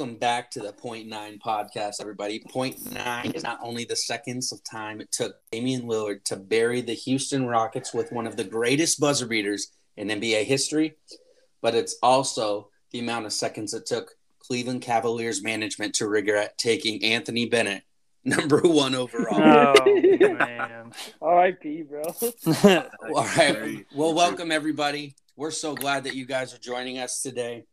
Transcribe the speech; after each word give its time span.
Welcome 0.00 0.16
back 0.16 0.50
to 0.52 0.60
the 0.60 0.72
Point 0.72 1.08
Nine 1.08 1.38
podcast, 1.44 1.96
everybody. 2.00 2.42
Point 2.48 2.90
Nine 2.90 3.32
is 3.32 3.42
not 3.42 3.58
only 3.62 3.84
the 3.84 3.94
seconds 3.94 4.50
of 4.50 4.64
time 4.64 4.98
it 5.02 5.12
took 5.12 5.34
Damian 5.52 5.82
Lillard 5.82 6.24
to 6.24 6.36
bury 6.36 6.80
the 6.80 6.94
Houston 6.94 7.46
Rockets 7.46 7.92
with 7.92 8.10
one 8.10 8.26
of 8.26 8.34
the 8.34 8.44
greatest 8.44 8.98
buzzer 8.98 9.26
beaters 9.26 9.72
in 9.98 10.08
NBA 10.08 10.44
history, 10.44 10.94
but 11.60 11.74
it's 11.74 11.96
also 12.02 12.70
the 12.92 12.98
amount 12.98 13.26
of 13.26 13.34
seconds 13.34 13.74
it 13.74 13.84
took 13.84 14.12
Cleveland 14.38 14.80
Cavaliers 14.80 15.42
management 15.42 15.94
to 15.96 16.08
regret 16.08 16.56
taking 16.56 17.04
Anthony 17.04 17.44
Bennett 17.44 17.82
number 18.24 18.62
one 18.62 18.94
overall. 18.94 19.74
Oh 19.78 19.84
man. 20.34 20.92
R.I.P. 21.20 21.82
bro. 21.82 22.04
All 23.14 23.26
right. 23.36 23.84
Well, 23.94 24.14
welcome 24.14 24.50
everybody. 24.50 25.14
We're 25.36 25.50
so 25.50 25.74
glad 25.74 26.04
that 26.04 26.14
you 26.14 26.24
guys 26.24 26.54
are 26.54 26.58
joining 26.58 26.98
us 26.98 27.20
today. 27.20 27.66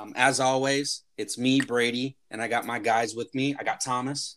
Um, 0.00 0.12
as 0.16 0.40
always, 0.40 1.02
it's 1.18 1.36
me, 1.36 1.60
Brady, 1.60 2.16
and 2.30 2.40
I 2.40 2.48
got 2.48 2.64
my 2.64 2.78
guys 2.78 3.14
with 3.14 3.34
me. 3.34 3.54
I 3.58 3.62
got 3.62 3.80
Thomas. 3.80 4.36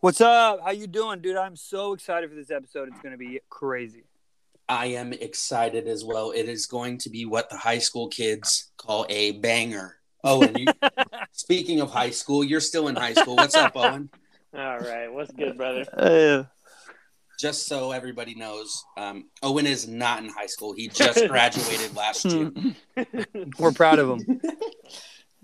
What's 0.00 0.20
up? 0.20 0.60
How 0.64 0.70
you 0.70 0.86
doing, 0.86 1.20
dude? 1.20 1.36
I'm 1.36 1.56
so 1.56 1.92
excited 1.92 2.30
for 2.30 2.36
this 2.36 2.50
episode. 2.50 2.88
It's 2.88 3.00
gonna 3.00 3.16
be 3.16 3.40
crazy. 3.50 4.04
I 4.68 4.86
am 4.86 5.12
excited 5.12 5.88
as 5.88 6.04
well. 6.04 6.30
It 6.30 6.48
is 6.48 6.66
going 6.66 6.98
to 6.98 7.10
be 7.10 7.24
what 7.24 7.48
the 7.50 7.56
high 7.56 7.78
school 7.78 8.08
kids 8.08 8.70
call 8.76 9.06
a 9.08 9.32
banger. 9.32 9.96
Oh, 10.24 10.42
and 10.42 10.58
you, 10.58 10.66
speaking 11.32 11.80
of 11.80 11.90
high 11.90 12.10
school, 12.10 12.44
you're 12.44 12.60
still 12.60 12.88
in 12.88 12.96
high 12.96 13.14
school. 13.14 13.36
What's 13.36 13.54
up, 13.54 13.72
Owen? 13.76 14.10
All 14.54 14.78
right, 14.78 15.12
what's 15.12 15.32
good, 15.32 15.56
brother? 15.56 15.84
Uh, 15.92 16.44
Just 17.38 17.66
so 17.68 17.92
everybody 17.92 18.34
knows, 18.34 18.84
um, 18.96 19.26
Owen 19.44 19.64
is 19.66 19.86
not 19.86 20.22
in 20.24 20.28
high 20.28 20.46
school. 20.46 20.72
He 20.72 20.88
just 20.88 21.24
graduated 21.28 21.94
last 21.94 22.22
June. 22.28 22.74
we're 23.58 23.70
proud 23.72 24.00
of 24.00 24.10
him. 24.18 24.40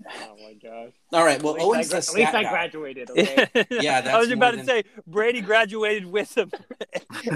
Oh 0.07 0.35
my 0.43 0.53
gosh. 0.61 0.91
All 1.13 1.23
right. 1.23 1.41
Well, 1.41 1.55
At 1.55 1.61
Owen's 1.61 1.93
least, 1.93 2.09
I, 2.09 2.13
gra- 2.13 2.21
at 2.21 2.33
least 2.33 2.35
I 2.35 2.49
graduated. 2.51 3.09
Okay. 3.17 3.65
Yeah, 3.71 4.01
I 4.13 4.17
was 4.19 4.27
more 4.27 4.35
about 4.35 4.51
to 4.55 4.65
say 4.65 4.83
Brady 5.07 5.39
graduated 5.39 6.05
with 6.05 6.37
him 6.37 6.51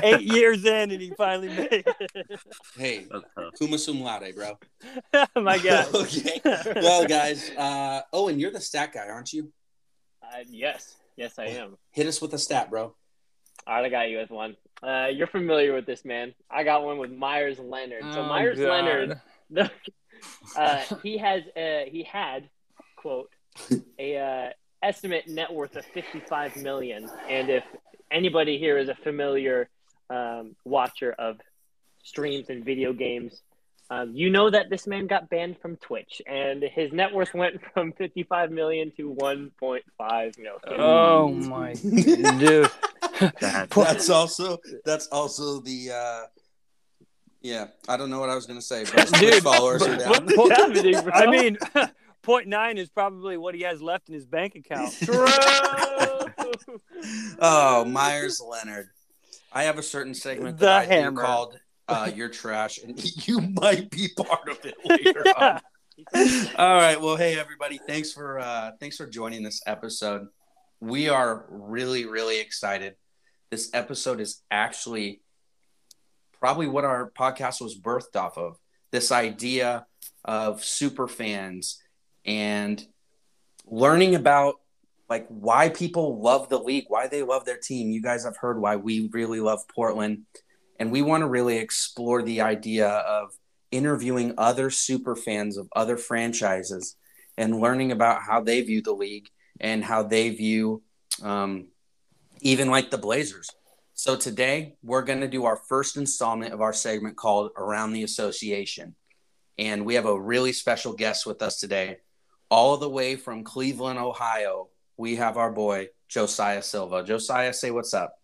eight 0.03 0.21
years 0.21 0.65
in, 0.65 0.91
and 0.91 1.01
he 1.01 1.11
finally 1.17 1.47
made 1.47 1.71
it. 1.71 1.87
Hey, 2.77 3.07
That's. 3.09 3.57
Kuma 3.59 3.77
sum 3.77 4.01
laude, 4.01 4.35
bro. 4.35 4.59
Oh 5.13 5.41
my 5.41 5.57
God. 5.57 5.95
okay. 5.95 6.41
Well, 6.43 7.07
guys, 7.07 7.49
uh, 7.51 8.01
Owen, 8.11 8.37
you're 8.39 8.51
the 8.51 8.59
stat 8.61 8.91
guy, 8.93 9.07
aren't 9.07 9.31
you? 9.31 9.51
uh, 10.21 10.39
yes, 10.49 10.97
yes, 11.15 11.39
I 11.39 11.45
am. 11.45 11.77
Hit 11.91 12.07
us 12.07 12.21
with 12.21 12.33
a 12.33 12.37
stat, 12.37 12.69
bro. 12.69 12.93
All 13.69 13.75
right, 13.75 13.85
I 13.85 13.89
got 13.89 14.09
you 14.09 14.17
with 14.17 14.31
one. 14.31 14.55
Uh, 14.81 15.09
you're 15.13 15.27
familiar 15.27 15.75
with 15.75 15.85
this 15.85 16.03
man. 16.03 16.33
I 16.49 16.63
got 16.63 16.83
one 16.83 16.97
with 16.97 17.11
Meyers 17.11 17.59
Leonard. 17.59 18.01
So 18.13 18.21
Oh, 18.21 18.27
Meyers 18.27 18.57
God. 18.57 18.67
Leonard, 18.67 19.21
the, 19.51 19.71
uh, 20.57 20.83
he 21.03 21.19
has 21.19 21.43
uh, 21.55 21.81
he 21.87 22.01
had 22.03 22.49
quote 22.95 23.29
a 23.99 24.17
uh, 24.17 24.49
estimate 24.81 25.27
net 25.27 25.53
worth 25.53 25.75
of 25.75 25.85
55 25.85 26.57
million. 26.57 27.11
And 27.29 27.51
if 27.51 27.63
anybody 28.09 28.57
here 28.57 28.79
is 28.79 28.89
a 28.89 28.95
familiar 28.95 29.69
um, 30.09 30.55
watcher 30.65 31.11
of 31.19 31.37
streams 32.01 32.49
and 32.49 32.65
video 32.65 32.91
games, 32.91 33.39
um, 33.91 34.15
you 34.15 34.31
know 34.31 34.49
that 34.49 34.71
this 34.71 34.87
man 34.87 35.05
got 35.05 35.29
banned 35.29 35.57
from 35.61 35.75
Twitch, 35.77 36.23
and 36.25 36.63
his 36.63 36.91
net 36.91 37.13
worth 37.13 37.35
went 37.35 37.59
from 37.75 37.91
55 37.93 38.49
million 38.49 38.91
to 38.97 39.13
1.5 39.13 40.37
million. 40.39 40.59
Oh 40.81 41.29
my 41.29 41.73
dude. 42.39 42.71
That- 43.19 43.69
That's 43.69 44.09
also 44.09 44.57
that's 44.85 45.07
also 45.07 45.59
the 45.61 45.91
uh 45.91 46.21
yeah, 47.41 47.67
I 47.87 47.95
don't 47.95 48.09
know 48.09 48.19
what 48.19 48.29
I 48.29 48.35
was 48.35 48.45
gonna 48.45 48.61
say, 48.61 48.83
but 48.93 49.11
Dude, 49.13 49.41
followers 49.43 49.81
are 49.83 49.95
down. 49.95 50.25
Bro? 50.25 50.49
I 51.13 51.25
mean, 51.29 51.57
point 52.21 52.47
nine 52.47 52.77
is 52.77 52.89
probably 52.89 53.37
what 53.37 53.55
he 53.55 53.61
has 53.61 53.81
left 53.81 54.09
in 54.09 54.13
his 54.15 54.25
bank 54.25 54.55
account. 54.55 54.93
Bro! 55.05 55.25
Oh, 57.41 57.85
Meyers 57.85 58.41
Leonard. 58.41 58.89
I 59.53 59.63
have 59.63 59.77
a 59.77 59.83
certain 59.83 60.13
segment 60.13 60.57
The 60.57 60.65
that 60.65 60.89
I 60.91 61.01
do 61.09 61.15
called 61.15 61.57
uh, 61.87 62.11
"You're 62.13 62.29
Trash," 62.29 62.79
and 62.83 63.01
you 63.27 63.39
might 63.41 63.89
be 63.89 64.09
part 64.15 64.49
of 64.49 64.59
it 64.65 64.75
later 64.85 65.23
on. 65.37 65.61
All 66.57 66.75
right. 66.75 66.99
Well, 66.99 67.15
hey 67.15 67.39
everybody, 67.39 67.79
thanks 67.87 68.11
for 68.11 68.39
uh, 68.39 68.71
thanks 68.79 68.97
for 68.97 69.07
joining 69.07 69.43
this 69.43 69.61
episode. 69.65 70.27
We 70.81 71.09
are 71.09 71.45
really 71.49 72.05
really 72.05 72.39
excited. 72.39 72.95
This 73.51 73.71
episode 73.73 74.19
is 74.19 74.43
actually 74.51 75.21
probably 76.39 76.67
what 76.67 76.85
our 76.85 77.11
podcast 77.17 77.61
was 77.61 77.79
birthed 77.79 78.15
off 78.15 78.37
of. 78.37 78.57
This 78.91 79.11
idea 79.11 79.87
of 80.23 80.63
super 80.63 81.07
fans 81.07 81.81
and 82.25 82.83
learning 83.65 84.13
about 84.13 84.55
like 85.09 85.25
why 85.29 85.69
people 85.69 86.21
love 86.21 86.49
the 86.49 86.59
league, 86.59 86.85
why 86.89 87.07
they 87.07 87.23
love 87.23 87.45
their 87.45 87.57
team. 87.57 87.89
You 87.89 88.03
guys 88.03 88.23
have 88.23 88.37
heard 88.37 88.61
why 88.61 88.75
we 88.75 89.09
really 89.11 89.39
love 89.39 89.61
Portland, 89.73 90.25
and 90.79 90.91
we 90.91 91.01
want 91.01 91.21
to 91.21 91.27
really 91.27 91.57
explore 91.57 92.21
the 92.21 92.41
idea 92.41 92.87
of 92.87 93.31
interviewing 93.71 94.35
other 94.37 94.69
super 94.69 95.15
fans 95.15 95.57
of 95.57 95.67
other 95.75 95.97
franchises 95.97 96.95
and 97.35 97.59
learning 97.59 97.91
about 97.91 98.21
how 98.21 98.41
they 98.41 98.61
view 98.61 98.81
the 98.83 98.93
league 98.93 99.27
and 99.59 99.83
how 99.83 100.03
they 100.03 100.29
view 100.29 100.83
um, 101.23 101.67
even 102.41 102.69
like 102.69 102.91
the 102.91 102.97
Blazers. 102.97 103.49
So 103.93 104.15
today 104.15 104.75
we're 104.81 105.01
going 105.01 105.21
to 105.21 105.27
do 105.27 105.45
our 105.45 105.57
first 105.57 105.97
installment 105.97 106.53
of 106.53 106.61
our 106.61 106.73
segment 106.73 107.17
called 107.17 107.51
Around 107.57 107.93
the 107.93 108.03
Association. 108.03 108.95
And 109.57 109.85
we 109.85 109.95
have 109.95 110.05
a 110.05 110.19
really 110.19 110.53
special 110.53 110.93
guest 110.93 111.25
with 111.25 111.41
us 111.41 111.59
today, 111.59 111.97
all 112.49 112.77
the 112.77 112.89
way 112.89 113.17
from 113.17 113.43
Cleveland, 113.43 113.99
Ohio. 113.99 114.69
We 114.95 115.17
have 115.17 115.35
our 115.35 115.51
boy 115.51 115.89
Josiah 116.07 116.63
Silva. 116.63 117.03
Josiah, 117.03 117.53
say 117.53 117.71
what's 117.71 117.93
up. 117.93 118.15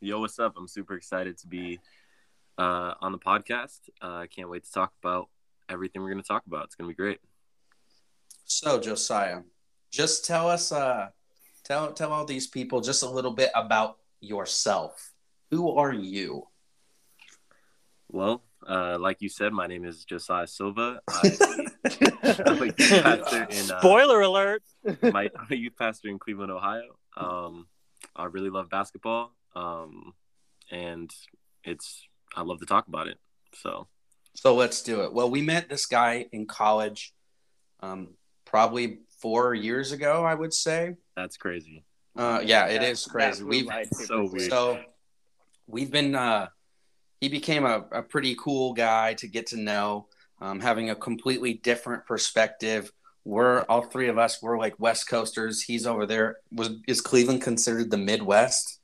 Yo, 0.00 0.18
what's 0.18 0.38
up? 0.38 0.54
I'm 0.56 0.66
super 0.66 0.94
excited 0.94 1.38
to 1.38 1.46
be 1.46 1.78
uh, 2.58 2.94
on 3.00 3.12
the 3.12 3.18
podcast. 3.18 3.78
Uh, 4.02 4.14
I 4.14 4.26
can't 4.26 4.48
wait 4.48 4.64
to 4.64 4.72
talk 4.72 4.92
about 5.02 5.28
everything 5.68 6.02
we're 6.02 6.10
going 6.10 6.22
to 6.22 6.26
talk 6.26 6.44
about. 6.46 6.64
It's 6.64 6.74
going 6.74 6.88
to 6.88 6.92
be 6.92 6.96
great. 6.96 7.20
So, 8.44 8.80
Josiah, 8.80 9.42
just 9.92 10.24
tell 10.24 10.50
us, 10.50 10.72
uh, 10.72 11.10
tell 11.70 11.92
tell 11.92 12.12
all 12.12 12.24
these 12.24 12.48
people 12.48 12.80
just 12.80 13.04
a 13.04 13.08
little 13.08 13.30
bit 13.30 13.50
about 13.54 13.98
yourself. 14.20 15.12
Who 15.50 15.70
are 15.76 15.92
you? 15.92 16.48
Well, 18.08 18.42
uh, 18.68 18.98
like 18.98 19.18
you 19.20 19.28
said, 19.28 19.52
my 19.52 19.68
name 19.68 19.84
is 19.84 20.04
Josiah 20.04 20.48
Silva. 20.48 21.00
I'm 21.08 21.22
a 21.84 22.66
youth 22.66 23.02
pastor 23.02 23.46
in, 23.50 23.70
uh, 23.70 23.78
Spoiler 23.78 24.20
alert. 24.20 24.62
my, 25.02 25.30
I'm 25.38 25.46
a 25.50 25.54
youth 25.54 25.74
pastor 25.78 26.08
in 26.08 26.18
Cleveland, 26.18 26.50
Ohio. 26.50 26.98
Um, 27.16 27.68
I 28.16 28.24
really 28.24 28.50
love 28.50 28.68
basketball, 28.68 29.32
um, 29.54 30.14
and 30.72 31.08
it's 31.62 32.02
I 32.34 32.42
love 32.42 32.58
to 32.60 32.66
talk 32.66 32.88
about 32.88 33.06
it. 33.06 33.18
So 33.54 33.86
So 34.34 34.56
let's 34.56 34.82
do 34.82 35.02
it. 35.02 35.12
Well, 35.12 35.30
we 35.30 35.40
met 35.40 35.68
this 35.68 35.86
guy 35.86 36.26
in 36.32 36.46
college, 36.46 37.14
um, 37.78 38.14
probably 38.44 39.00
four 39.20 39.54
years 39.54 39.92
ago, 39.92 40.24
I 40.24 40.34
would 40.34 40.52
say. 40.54 40.96
that's 41.16 41.36
crazy. 41.36 41.84
Uh, 42.16 42.40
yeah, 42.44 42.66
it 42.66 42.80
That- 42.80 42.88
is 42.90 43.04
crazy. 43.06 43.44
We've 43.44 43.68
so 43.92 44.24
weird. 44.30 44.50
so 44.50 44.80
we've 45.66 45.90
been. 45.90 46.14
Uh, 46.14 46.48
he 47.20 47.28
became 47.28 47.64
a, 47.66 47.84
a 47.92 48.02
pretty 48.02 48.34
cool 48.36 48.72
guy 48.72 49.14
to 49.14 49.28
get 49.28 49.46
to 49.48 49.56
know, 49.58 50.08
um, 50.40 50.58
having 50.60 50.88
a 50.90 50.94
completely 50.94 51.54
different 51.54 52.06
perspective. 52.06 52.90
We're 53.26 53.60
all 53.68 53.82
three 53.82 54.08
of 54.08 54.16
us. 54.18 54.40
We're 54.42 54.58
like 54.58 54.74
West 54.80 55.06
Coasters. 55.08 55.62
He's 55.62 55.86
over 55.86 56.06
there. 56.06 56.38
Was 56.52 56.70
is 56.88 57.00
Cleveland 57.02 57.42
considered 57.42 57.90
the 57.90 57.98
Midwest? 57.98 58.80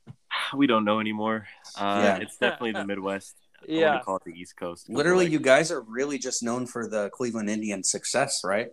We 0.54 0.66
don't 0.66 0.84
know 0.84 1.00
anymore. 1.00 1.46
Uh, 1.78 2.00
Yeah. 2.04 2.16
It's 2.18 2.36
definitely 2.36 2.72
the 2.72 2.84
Midwest. 2.84 3.34
I 3.62 3.64
Yeah. 3.72 3.90
want 3.92 4.00
to 4.00 4.04
call 4.04 4.16
it 4.16 4.24
the 4.24 4.32
East 4.38 4.56
Coast. 4.58 4.90
Literally, 4.90 5.24
Like- 5.24 5.32
you 5.32 5.40
guys 5.40 5.72
are 5.72 5.80
really 5.80 6.18
just 6.18 6.42
known 6.42 6.66
for 6.66 6.86
the 6.86 7.08
Cleveland 7.10 7.48
Indians' 7.48 7.90
success, 7.90 8.42
right? 8.44 8.68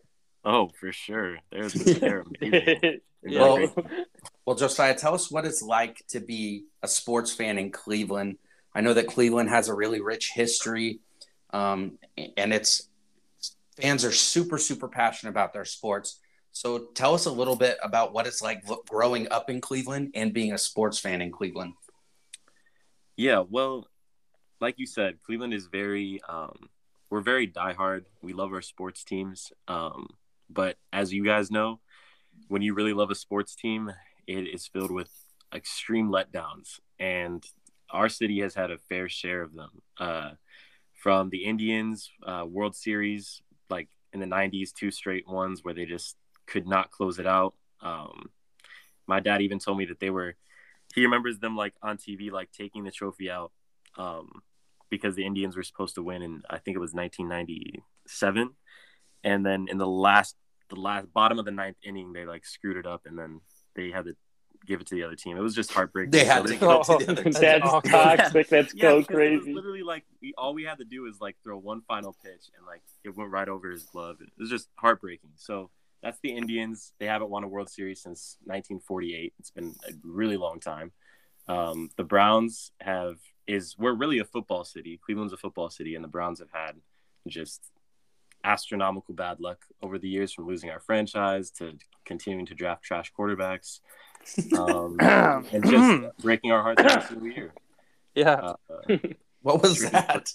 Oh, 0.46 0.70
for 0.80 0.92
sure. 0.92 1.38
They're, 1.52 1.70
they're 1.70 2.26
amazing. 2.42 2.80
They're 2.82 3.00
Yeah. 3.26 3.40
Well, 3.40 3.74
well, 4.46 4.56
Josiah, 4.56 4.96
tell 4.96 5.14
us 5.14 5.32
what 5.32 5.46
it's 5.46 5.62
like 5.62 6.06
to 6.10 6.20
be 6.20 6.66
a 6.82 6.88
sports 6.88 7.34
fan 7.34 7.58
in 7.58 7.72
Cleveland. 7.72 8.38
I 8.76 8.82
know 8.82 8.94
that 8.94 9.08
Cleveland 9.08 9.50
has 9.50 9.70
a 9.70 9.74
really 9.74 10.02
rich 10.02 10.32
history, 10.34 11.00
um, 11.52 12.00
and 12.36 12.54
it's 12.54 12.90
fans 13.80 14.04
are 14.04 14.12
super, 14.12 14.58
super 14.58 14.88
passionate 14.90 15.30
about 15.30 15.54
their 15.54 15.66
sports. 15.66 16.20
So, 16.52 16.88
tell 16.94 17.14
us 17.14 17.26
a 17.26 17.32
little 17.32 17.56
bit 17.56 17.78
about 17.82 18.14
what 18.14 18.28
it's 18.28 18.42
like 18.42 18.64
growing 18.90 19.28
up 19.32 19.50
in 19.50 19.62
Cleveland 19.62 20.12
and 20.16 20.34
being 20.34 20.52
a 20.54 20.58
sports 20.58 21.00
fan 21.00 21.22
in 21.22 21.32
Cleveland. 21.32 21.74
Yeah, 23.16 23.44
well, 23.50 23.88
like 24.60 24.76
you 24.78 24.86
said, 24.86 25.22
Cleveland 25.24 25.54
is 25.54 25.68
very 25.68 26.20
um 26.28 26.70
we're 27.10 27.22
very 27.22 27.48
diehard. 27.48 28.06
We 28.22 28.34
love 28.34 28.52
our 28.54 28.62
sports 28.62 29.04
teams. 29.04 29.54
Um, 29.68 30.08
but 30.54 30.78
as 30.92 31.14
you 31.14 31.24
guys 31.24 31.52
know, 31.52 31.80
when 32.48 32.62
you 32.62 32.74
really 32.74 32.94
love 32.94 33.12
a 33.12 33.16
sports 33.16 33.56
team, 33.56 33.92
it 34.28 34.48
is 34.48 34.68
filled 34.68 34.92
with 34.92 35.10
extreme 35.54 36.10
letdowns. 36.10 36.80
And 37.00 37.44
our 37.90 38.10
city 38.10 38.42
has 38.42 38.56
had 38.56 38.72
a 38.72 38.78
fair 38.78 39.10
share 39.10 39.42
of 39.42 39.54
them. 39.54 39.82
Uh, 39.98 40.32
from 41.04 41.30
the 41.30 41.44
Indians 41.44 42.10
uh, 42.26 42.46
World 42.48 42.76
Series, 42.76 43.42
like 43.70 43.90
in 44.14 44.20
the 44.20 44.26
90s, 44.26 44.72
two 44.72 44.90
straight 44.90 45.28
ones 45.28 45.60
where 45.64 45.74
they 45.74 45.86
just 45.86 46.16
could 46.46 46.66
not 46.68 46.92
close 46.92 47.20
it 47.20 47.28
out. 47.28 47.56
Um, 47.82 48.30
my 49.06 49.20
dad 49.20 49.42
even 49.42 49.60
told 49.60 49.78
me 49.78 49.86
that 49.86 50.00
they 50.00 50.10
were. 50.10 50.36
He 50.96 51.02
remembers 51.02 51.40
them 51.40 51.58
like 51.58 51.74
on 51.82 51.98
TV, 51.98 52.32
like 52.32 52.52
taking 52.52 52.84
the 52.84 52.92
trophy 52.92 53.30
out 53.30 53.52
um, 53.98 54.42
because 54.90 55.16
the 55.16 55.26
Indians 55.26 55.58
were 55.58 55.64
supposed 55.64 55.96
to 55.96 56.04
win, 56.04 56.22
and 56.22 56.46
I 56.50 56.60
think 56.60 56.76
it 56.76 56.80
was 56.80 56.94
1997. 56.94 58.50
And 59.26 59.46
then 59.46 59.68
in 59.70 59.78
the 59.78 59.88
last, 59.88 60.36
the 60.70 60.76
last 60.76 61.12
bottom 61.14 61.40
of 61.40 61.46
the 61.46 61.52
ninth 61.52 61.78
inning, 61.84 62.14
they 62.14 62.26
like 62.26 62.46
screwed 62.46 62.78
it 62.78 62.86
up, 62.88 63.02
and 63.06 63.18
then 63.18 63.42
they 63.76 63.92
had 63.92 64.06
to 64.06 64.16
give 64.66 64.80
it 64.80 64.88
to 64.88 64.96
the 64.96 65.04
other 65.04 65.16
team. 65.16 65.36
It 65.36 65.42
was 65.42 65.54
just 65.56 65.72
heartbreaking. 65.74 66.12
They 66.12 66.24
had 66.26 66.38
So 66.38 66.44
to 66.44 66.48
they- 66.48 66.58
give 66.58 66.62
it 66.70 66.84
to 66.84 67.06
the 67.06 67.12
other 67.12 67.24
team. 67.32 67.34
That's 67.34 67.66
awesome. 67.66 67.92
toxic. 67.92 68.48
That's 68.50 68.74
yeah, 68.74 68.90
so 68.90 69.00
because 69.00 69.16
it 69.20 69.32
was 69.32 69.40
crazy. 69.42 69.54
literally 69.54 69.84
like 69.84 70.06
we, 70.22 70.34
all 70.38 70.54
we 70.54 70.64
had 70.64 70.78
to 70.78 70.86
do 70.86 71.06
is 71.08 71.20
like 71.20 71.36
throw 71.44 71.58
one 71.58 71.82
final 71.88 72.16
pitch, 72.24 72.50
and 72.58 72.66
like 72.66 72.82
it 73.04 73.16
went 73.16 73.30
right 73.32 73.50
over 73.50 73.70
his 73.70 73.84
glove. 73.84 74.18
It 74.22 74.30
was 74.40 74.50
just 74.50 74.70
heartbreaking. 74.76 75.32
So 75.36 75.70
that's 76.02 76.20
the 76.22 76.36
Indians. 76.36 76.94
They 77.00 77.06
haven't 77.08 77.30
won 77.30 77.44
a 77.44 77.48
World 77.48 77.70
Series 77.70 78.02
since 78.02 78.38
1948. 78.46 79.34
It's 79.40 79.52
been 79.52 79.74
a 79.88 79.92
really 80.04 80.38
long 80.38 80.60
time. 80.60 80.92
Um, 81.48 81.90
the 81.98 82.04
Browns 82.04 82.72
have 82.80 83.18
is 83.48 83.76
we're 83.78 83.94
really 83.94 84.20
a 84.20 84.26
football 84.26 84.64
city. 84.64 84.98
Cleveland's 85.06 85.34
a 85.34 85.38
football 85.38 85.70
city, 85.70 85.96
and 85.96 86.04
the 86.04 86.08
Browns 86.10 86.40
have 86.40 86.52
had 86.54 86.76
just 87.28 87.62
astronomical 88.44 89.14
bad 89.14 89.40
luck 89.40 89.60
over 89.82 89.98
the 89.98 90.08
years, 90.10 90.34
from 90.34 90.48
losing 90.48 90.70
our 90.70 90.80
franchise 90.80 91.50
to 91.52 91.74
continuing 92.06 92.46
to 92.48 92.54
draft 92.56 92.84
trash 92.84 93.12
quarterbacks, 93.18 93.80
um, 94.58 94.98
and 95.00 95.64
just 95.70 96.18
breaking 96.20 96.52
our 96.52 96.62
hearts 96.64 96.82
every 96.84 97.02
single 97.08 97.28
year. 97.28 97.54
yeah. 98.16 98.54
Uh, 98.70 98.98
What 99.42 99.62
was 99.62 99.78
Sure. 99.80 99.90
that? 99.90 100.32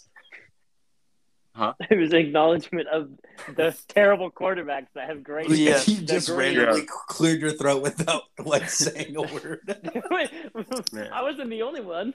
It 1.91 1.99
was 1.99 2.13
an 2.13 2.19
acknowledgement 2.19 2.87
of 2.89 3.09
the 3.57 3.77
terrible 3.89 4.31
quarterbacks 4.31 4.87
that 4.95 5.09
have 5.09 5.25
great. 5.25 5.49
Yeah. 5.49 5.81
you 5.87 6.03
just 6.03 6.29
the 6.29 6.35
great- 6.35 6.57
randomly 6.57 6.87
cleared 6.87 7.41
your 7.41 7.51
throat 7.51 7.83
without 7.83 8.23
like 8.45 8.71
saying 8.71 9.17
a 9.17 9.23
word. 9.23 9.61
I 10.13 11.23
wasn't 11.23 11.51
the 11.51 11.63
only 11.63 11.81
one. 11.81 12.15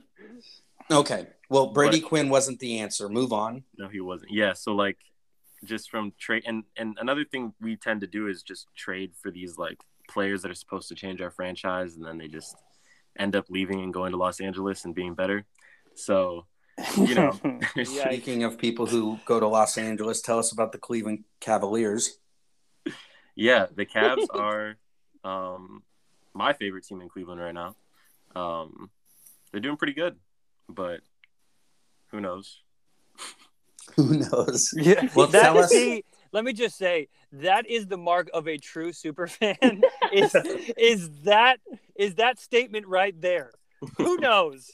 Okay. 0.89 1.27
Well, 1.49 1.73
Brady 1.73 1.99
But- 1.99 2.07
Quinn 2.09 2.29
wasn't 2.29 2.59
the 2.59 2.79
answer. 2.79 3.09
Move 3.09 3.33
on. 3.33 3.63
No, 3.77 3.89
he 3.89 3.99
wasn't. 3.99 4.31
Yeah, 4.31 4.53
so 4.53 4.73
like 4.75 4.97
just 5.63 5.89
from 5.89 6.13
trade 6.19 6.43
and 6.45 6.63
and 6.77 6.97
another 6.99 7.23
thing 7.23 7.53
we 7.61 7.75
tend 7.75 8.01
to 8.01 8.07
do 8.07 8.27
is 8.27 8.43
just 8.43 8.67
trade 8.75 9.11
for 9.21 9.31
these 9.31 9.57
like 9.57 9.79
players 10.09 10.41
that 10.41 10.51
are 10.51 10.55
supposed 10.55 10.89
to 10.89 10.95
change 10.95 11.21
our 11.21 11.31
franchise 11.31 11.95
and 11.95 12.05
then 12.05 12.17
they 12.17 12.27
just 12.27 12.55
end 13.17 13.35
up 13.35 13.45
leaving 13.49 13.81
and 13.81 13.93
going 13.93 14.11
to 14.11 14.17
Los 14.17 14.39
Angeles 14.39 14.85
and 14.85 14.95
being 14.95 15.13
better. 15.13 15.45
So, 15.95 16.45
you 16.97 17.15
know, 17.15 17.39
Speaking 17.83 18.43
of 18.43 18.57
people 18.57 18.85
who 18.85 19.19
go 19.25 19.39
to 19.39 19.47
Los 19.47 19.77
Angeles, 19.77 20.21
tell 20.21 20.39
us 20.39 20.51
about 20.51 20.71
the 20.71 20.77
Cleveland 20.77 21.23
Cavaliers. 21.39 22.17
yeah, 23.35 23.67
the 23.73 23.85
Cavs 23.85 24.25
are 24.33 24.77
um 25.23 25.83
my 26.33 26.53
favorite 26.53 26.85
team 26.85 27.01
in 27.01 27.09
Cleveland 27.09 27.39
right 27.39 27.53
now. 27.53 27.75
Um 28.35 28.89
they're 29.51 29.61
doing 29.61 29.77
pretty 29.77 29.93
good, 29.93 30.17
but 30.67 31.01
who 32.07 32.19
knows? 32.19 32.61
Who 33.95 34.17
knows? 34.19 34.69
Yeah. 34.75 35.07
Well, 35.15 35.27
That 35.27 35.41
tell 35.43 35.57
is 35.59 35.65
us- 35.65 35.71
the- 35.71 36.05
let 36.31 36.43
me 36.43 36.53
just 36.53 36.77
say 36.77 37.09
that 37.31 37.69
is 37.69 37.85
the 37.87 37.97
mark 37.97 38.29
of 38.33 38.47
a 38.47 38.57
true 38.57 38.91
super 38.91 39.27
fan. 39.27 39.57
is 40.11 40.35
is 40.77 41.09
that 41.25 41.59
is 41.95 42.15
that 42.15 42.39
statement 42.39 42.87
right 42.87 43.19
there? 43.21 43.51
Who 43.97 44.17
knows? 44.17 44.71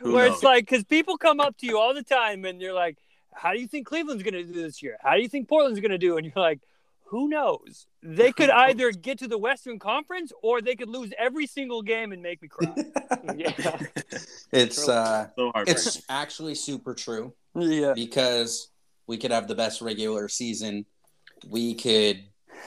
Who 0.00 0.12
Where 0.12 0.26
knows? 0.26 0.34
it's 0.34 0.42
like 0.42 0.68
because 0.68 0.84
people 0.84 1.16
come 1.16 1.40
up 1.40 1.56
to 1.58 1.66
you 1.66 1.78
all 1.78 1.94
the 1.94 2.02
time 2.02 2.44
and 2.44 2.60
you're 2.60 2.74
like, 2.74 2.98
"How 3.32 3.52
do 3.54 3.58
you 3.60 3.66
think 3.66 3.86
Cleveland's 3.86 4.22
going 4.22 4.34
to 4.34 4.44
do 4.44 4.52
this 4.52 4.82
year? 4.82 4.98
How 5.02 5.14
do 5.16 5.22
you 5.22 5.28
think 5.28 5.48
Portland's 5.48 5.80
going 5.80 5.92
to 5.92 5.98
do?" 5.98 6.18
And 6.18 6.26
you're 6.26 6.34
like, 6.36 6.60
"Who 7.08 7.28
knows? 7.28 7.86
They 8.02 8.32
could 8.32 8.50
either 8.66 8.90
get 8.92 9.18
to 9.18 9.28
the 9.28 9.38
Western 9.38 9.78
Conference 9.78 10.32
or 10.42 10.60
they 10.60 10.76
could 10.76 10.88
lose 10.88 11.12
every 11.18 11.46
single 11.46 11.82
game 11.82 12.12
and 12.12 12.22
make 12.22 12.42
me 12.42 12.48
cry." 12.48 12.74
Yeah. 13.34 13.78
It's 14.52 14.88
uh 14.88 15.28
so 15.36 15.52
it's 15.66 16.02
actually 16.08 16.54
super 16.54 16.94
true 16.94 17.32
yeah. 17.56 17.92
because 17.92 18.68
we 19.06 19.16
could 19.16 19.32
have 19.32 19.48
the 19.48 19.54
best 19.54 19.80
regular 19.80 20.28
season. 20.28 20.86
We 21.48 21.74
could 21.74 22.24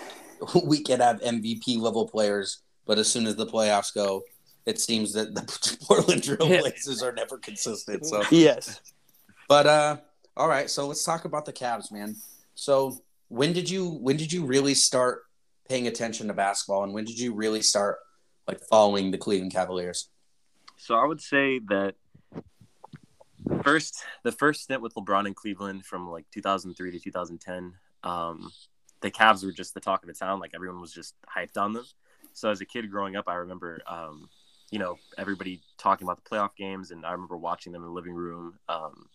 we 0.66 0.84
could 0.84 1.00
have 1.00 1.22
MVP 1.22 1.80
level 1.80 2.08
players, 2.08 2.62
but 2.86 3.00
as 3.00 3.08
soon 3.08 3.26
as 3.26 3.36
the 3.36 3.46
playoffs 3.46 3.94
go, 3.94 4.24
it 4.66 4.80
seems 4.80 5.14
that 5.14 5.34
the 5.34 5.78
Portland 5.86 6.24
Trailblazers 6.24 7.02
are 7.04 7.14
never 7.14 7.38
consistent. 7.38 8.06
So 8.06 8.24
Yes. 8.32 8.82
But 9.48 9.66
uh 9.66 9.98
all 10.36 10.48
right, 10.48 10.70
so 10.70 10.88
let's 10.88 11.04
talk 11.04 11.26
about 11.26 11.46
the 11.46 11.54
Cavs, 11.54 11.92
man. 11.92 12.16
So 12.56 13.02
when 13.30 13.54
did 13.54 13.70
you 13.70 13.88
when 13.88 14.18
did 14.18 14.34
you 14.34 14.46
really 14.46 14.74
start 14.74 15.24
paying 15.68 15.88
attention 15.88 16.28
to 16.28 16.34
basketball 16.34 16.84
and 16.84 16.94
when 16.94 17.06
did 17.06 17.20
you 17.20 17.34
really 17.34 17.62
start 17.62 17.98
like 18.48 18.60
following 18.62 19.12
the 19.12 19.18
Cleveland 19.18 19.54
Cavaliers? 19.54 20.10
So 20.78 20.96
I 20.96 21.06
would 21.06 21.22
say 21.22 21.60
that 21.70 21.96
first 23.64 24.04
the 24.24 24.32
first 24.32 24.64
stint 24.64 24.82
with 24.82 24.94
LeBron 24.96 25.28
in 25.28 25.34
Cleveland 25.34 25.86
from 25.86 26.10
like 26.10 26.26
2003 26.32 26.92
to 26.92 27.00
2010, 27.00 27.74
um, 28.04 28.52
the 29.02 29.12
Cavs 29.12 29.46
were 29.46 29.52
just 29.52 29.74
the 29.74 29.80
talk 29.80 30.04
of 30.04 30.08
the 30.08 30.14
town. 30.14 30.40
Like 30.40 30.52
everyone 30.56 30.82
was 30.82 30.94
just 30.94 31.16
hyped 31.26 31.58
on 31.58 31.74
them. 31.74 31.86
So 32.34 32.50
as 32.50 32.62
a 32.62 32.66
kid 32.66 32.90
growing 32.90 33.16
up, 33.16 33.28
I 33.28 33.36
remember, 33.36 33.82
um, 33.88 34.30
you 34.72 34.80
know, 34.80 34.98
everybody 35.18 35.62
talking 35.78 36.08
about 36.08 36.24
the 36.24 36.30
playoff 36.30 36.56
games, 36.56 36.92
and 36.92 37.06
I 37.06 37.12
remember 37.12 37.38
watching 37.38 37.74
them 37.74 37.82
in 37.82 37.88
the 37.88 37.94
living 37.94 38.14
room. 38.14 38.60
Um, 38.68 39.08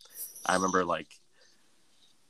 I 0.47 0.55
remember 0.55 0.85
like 0.85 1.09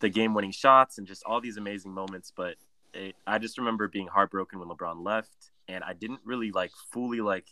the 0.00 0.08
game-winning 0.08 0.52
shots 0.52 0.98
and 0.98 1.06
just 1.06 1.22
all 1.24 1.40
these 1.40 1.56
amazing 1.56 1.92
moments. 1.92 2.32
But 2.34 2.56
it, 2.92 3.14
I 3.26 3.38
just 3.38 3.58
remember 3.58 3.88
being 3.88 4.06
heartbroken 4.06 4.58
when 4.58 4.68
LeBron 4.68 5.04
left, 5.04 5.50
and 5.68 5.82
I 5.84 5.92
didn't 5.92 6.20
really 6.24 6.50
like 6.50 6.72
fully 6.92 7.20
like 7.20 7.46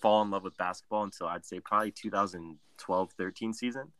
fall 0.00 0.22
in 0.22 0.30
love 0.30 0.44
with 0.44 0.56
basketball 0.56 1.04
until 1.04 1.26
I'd 1.26 1.44
say 1.44 1.60
probably 1.60 1.92
2012-13 1.92 3.54
season. 3.54 3.92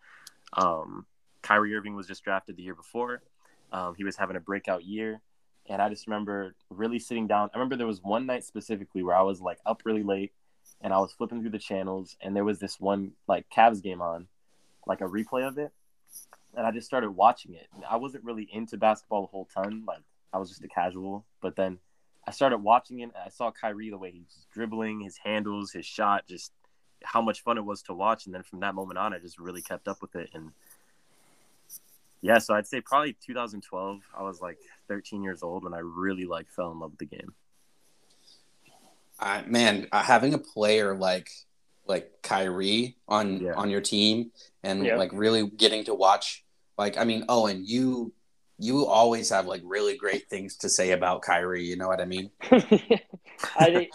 Um, 0.53 1.07
Kyrie 1.43 1.75
Irving 1.75 1.95
was 1.95 2.07
just 2.07 2.25
drafted 2.25 2.57
the 2.57 2.63
year 2.63 2.75
before. 2.75 3.23
Um, 3.73 3.95
he 3.97 4.05
was 4.05 4.17
having 4.17 4.37
a 4.37 4.41
breakout 4.41 4.85
year, 4.85 5.21
and 5.67 5.83
I 5.83 5.89
just 5.89 6.07
remember 6.07 6.55
really 6.71 6.99
sitting 6.99 7.27
down. 7.27 7.51
I 7.53 7.59
remember 7.59 7.77
there 7.77 7.87
was 7.87 8.03
one 8.03 8.27
night 8.27 8.45
specifically 8.45 9.03
where 9.03 9.17
I 9.17 9.23
was 9.23 9.41
like 9.41 9.59
up 9.67 9.83
really 9.85 10.03
late, 10.03 10.33
and 10.81 10.93
I 10.93 10.99
was 10.99 11.13
flipping 11.13 11.41
through 11.41 11.51
the 11.51 11.59
channels, 11.59 12.17
and 12.21 12.35
there 12.35 12.45
was 12.45 12.59
this 12.59 12.81
one 12.81 13.13
like 13.27 13.47
Cavs 13.55 13.83
game 13.83 14.01
on, 14.01 14.27
like 14.87 15.01
a 15.01 15.05
replay 15.05 15.47
of 15.47 15.59
it, 15.59 15.73
and 16.57 16.67
I 16.67 16.71
just 16.71 16.87
started 16.87 17.11
watching 17.11 17.55
it. 17.55 17.69
I 17.89 17.97
wasn't 17.97 18.25
really 18.25 18.49
into 18.53 18.77
basketball 18.77 19.25
a 19.25 19.27
whole 19.27 19.49
ton, 19.55 19.85
like 19.87 20.03
I 20.33 20.39
was 20.39 20.49
just 20.49 20.65
a 20.65 20.69
casual, 20.69 21.25
but 21.41 21.57
then 21.57 21.79
I 22.27 22.31
started 22.31 22.59
watching 22.59 23.01
it 23.01 23.11
I 23.25 23.31
saw 23.31 23.51
Kyrie 23.51 23.91
the 23.91 23.97
way 23.97 24.11
he 24.11 24.21
was 24.21 24.47
dribbling, 24.53 25.01
his 25.01 25.17
handles, 25.17 25.73
his 25.73 25.87
shot, 25.87 26.27
just 26.29 26.53
how 27.03 27.23
much 27.23 27.43
fun 27.43 27.59
it 27.59 27.65
was 27.65 27.83
to 27.83 27.95
watch. 27.95 28.27
And 28.27 28.35
then 28.35 28.43
from 28.43 28.61
that 28.61 28.75
moment 28.75 28.99
on, 28.99 29.15
I 29.15 29.19
just 29.19 29.39
really 29.39 29.63
kept 29.63 29.89
up 29.89 30.03
with 30.03 30.15
it. 30.15 30.31
And 30.35 30.53
yeah, 32.21 32.39
so 32.39 32.55
I'd 32.55 32.67
say 32.67 32.81
probably 32.81 33.17
2012. 33.25 34.01
I 34.17 34.23
was 34.23 34.41
like 34.41 34.59
13 34.89 35.23
years 35.23 35.43
old 35.43 35.65
when 35.65 35.75
I 35.75 35.79
really 35.79 36.25
like 36.25 36.51
fell 36.51 36.73
in 36.73 36.81
love 36.81 36.91
with 36.91 36.99
the 36.99 37.17
game. 37.17 37.33
I 39.21 39.43
man, 39.43 39.89
uh, 39.91 40.03
having 40.03 40.35
a 40.35 40.39
player 40.39 40.95
like 40.95 41.31
like 41.89 42.11
Kyrie 42.23 42.97
on 43.09 43.41
Yeah. 43.41 43.55
on 43.55 43.71
your 43.71 43.81
team 43.81 44.31
and 44.63 44.85
Yeah. 44.85 44.97
like 44.97 45.11
really 45.13 45.49
getting 45.49 45.85
to 45.85 45.95
watch 45.95 46.45
like 46.77 46.97
I 46.99 47.05
mean, 47.05 47.25
oh, 47.29 47.47
and 47.47 47.67
you 47.67 48.13
you 48.61 48.87
always 48.87 49.31
have 49.31 49.47
like 49.47 49.63
really 49.65 49.97
great 49.97 50.29
things 50.29 50.57
to 50.59 50.69
say 50.69 50.91
about 50.91 51.23
Kyrie, 51.23 51.65
you 51.65 51.77
know 51.77 51.87
what 51.89 52.01
I 52.01 52.05
mean? 52.05 52.31
I 53.57 53.67
think, 53.67 53.91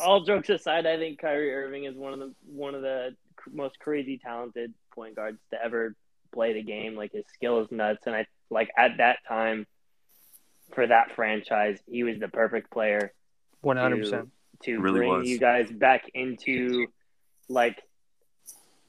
all 0.00 0.22
jokes 0.24 0.48
aside, 0.50 0.86
I 0.86 0.96
think 0.98 1.18
Kyrie 1.20 1.52
Irving 1.52 1.84
is 1.84 1.96
one 1.96 2.12
of 2.12 2.18
the 2.20 2.32
one 2.46 2.74
of 2.76 2.82
the 2.82 3.16
most 3.52 3.78
crazy 3.80 4.18
talented 4.18 4.72
point 4.94 5.16
guards 5.16 5.38
to 5.50 5.62
ever 5.62 5.96
play 6.32 6.52
the 6.52 6.62
game. 6.62 6.94
Like 6.94 7.12
his 7.12 7.24
skill 7.34 7.60
is 7.60 7.70
nuts, 7.72 8.06
and 8.06 8.14
I 8.14 8.26
like 8.50 8.70
at 8.76 8.98
that 8.98 9.18
time 9.26 9.66
for 10.74 10.86
that 10.86 11.14
franchise, 11.16 11.78
he 11.86 12.04
was 12.04 12.18
the 12.20 12.28
perfect 12.28 12.70
player 12.70 13.12
One 13.62 13.76
hundred 13.76 14.00
percent. 14.02 14.28
to 14.62 14.78
Really 14.80 14.98
bring 15.00 15.10
was. 15.10 15.28
you 15.28 15.38
guys 15.38 15.70
back 15.72 16.08
into 16.14 16.86
like 17.48 17.82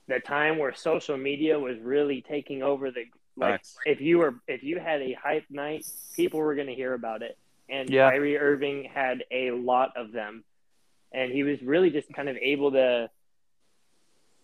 the 0.07 0.19
time 0.19 0.57
where 0.57 0.73
social 0.73 1.17
media 1.17 1.57
was 1.59 1.77
really 1.79 2.21
taking 2.21 2.61
over 2.63 2.91
the 2.91 3.05
like 3.37 3.61
if 3.85 3.99
you 4.01 4.19
were 4.19 4.35
if 4.47 4.63
you 4.63 4.79
had 4.79 5.01
a 5.01 5.13
hype 5.13 5.45
night 5.49 5.85
people 6.15 6.39
were 6.39 6.55
going 6.55 6.67
to 6.67 6.75
hear 6.75 6.93
about 6.93 7.21
it. 7.21 7.37
And 7.67 7.89
Yeah. 7.89 8.09
Kyrie 8.09 8.37
Irving 8.37 8.85
had 8.85 9.23
a 9.31 9.51
lot 9.51 9.97
of 9.97 10.11
them. 10.11 10.43
And 11.11 11.31
he 11.31 11.43
was 11.43 11.61
really 11.61 11.89
just 11.89 12.11
kind 12.13 12.29
of 12.29 12.37
able 12.37 12.71
to 12.71 13.09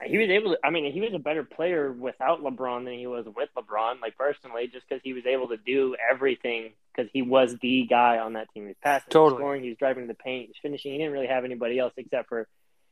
he 0.03 0.17
was 0.17 0.29
able 0.29 0.53
to 0.53 0.59
I 0.63 0.71
mean 0.71 0.91
he 0.91 0.99
was 0.99 1.13
a 1.13 1.19
better 1.19 1.43
player 1.43 1.91
without 1.91 2.41
LeBron 2.41 2.85
than 2.85 2.95
he 2.95 3.05
was 3.05 3.25
with 3.27 3.49
LeBron 3.55 4.01
like 4.01 4.17
personally 4.17 4.67
just 4.67 4.89
cuz 4.89 4.99
he 5.03 5.13
was 5.13 5.25
able 5.27 5.49
to 5.49 5.57
do 5.57 5.95
everything 6.11 6.73
cuz 6.95 7.07
he 7.13 7.21
was 7.21 7.55
the 7.59 7.85
guy 7.87 8.17
on 8.17 8.33
that 8.33 8.47
team. 8.53 8.63
He 8.63 8.69
was 8.69 8.77
passing 8.81 9.03
he 9.11 9.17
was 9.17 9.29
Totally. 9.29 9.39
scoring 9.39 9.63
he 9.63 9.69
was 9.69 9.77
driving 9.77 10.07
the 10.07 10.15
paint 10.15 10.43
he 10.43 10.47
was 10.47 10.57
finishing. 10.61 10.91
He 10.93 10.97
didn't 10.97 11.13
really 11.13 11.27
have 11.27 11.45
anybody 11.45 11.77
else 11.77 11.93
except 11.97 12.29
for 12.29 12.47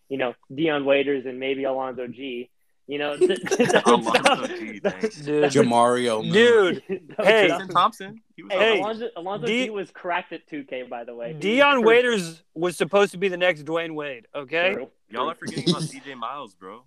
you 0.09 0.17
know 0.17 0.33
Dion 0.53 0.85
Waiters 0.85 1.25
and 1.25 1.39
maybe 1.39 1.63
Alonzo 1.63 2.07
Gee 2.07 2.49
You 2.87 2.97
know, 2.97 3.15
th- 3.27 3.39
th- 3.39 3.69
Alonzo 3.85 4.47
Gee, 4.47 4.79
thanks. 4.79 5.17
Dude, 5.25 5.51
Jamario. 5.51 6.23
Moon. 6.23 6.33
dude, 6.33 6.83
No, 7.17 7.23
Hey. 7.23 7.47
Justin- 7.47 7.49
Justin 7.49 7.67
Thompson. 7.69 8.21
He 8.35 8.43
was 8.43 8.51
Hey, 8.51 8.59
Hey, 8.59 8.79
Alonzo, 8.81 9.07
Alonzo 9.15 9.45
D- 9.47 9.65
G 9.65 9.69
was 9.69 9.91
cracked 9.91 10.33
at 10.33 10.49
2K, 10.49 10.89
by 10.89 11.03
the 11.03 11.13
way. 11.13 11.33
He 11.33 11.39
Dion 11.39 11.83
Waiters 11.83 12.41
was 12.55 12.75
supposed 12.77 13.11
to 13.11 13.17
be 13.17 13.27
the 13.27 13.37
next 13.37 13.63
Dwyane 13.65 13.93
Wade. 13.93 14.25
Okay, 14.35 14.73
True. 14.73 14.89
Y'all 15.09 15.29
are 15.29 15.35
forgetting 15.35 15.69
about 15.69 15.83
CJ 15.83 16.15
Miles, 16.17 16.53
bro. 16.55 16.83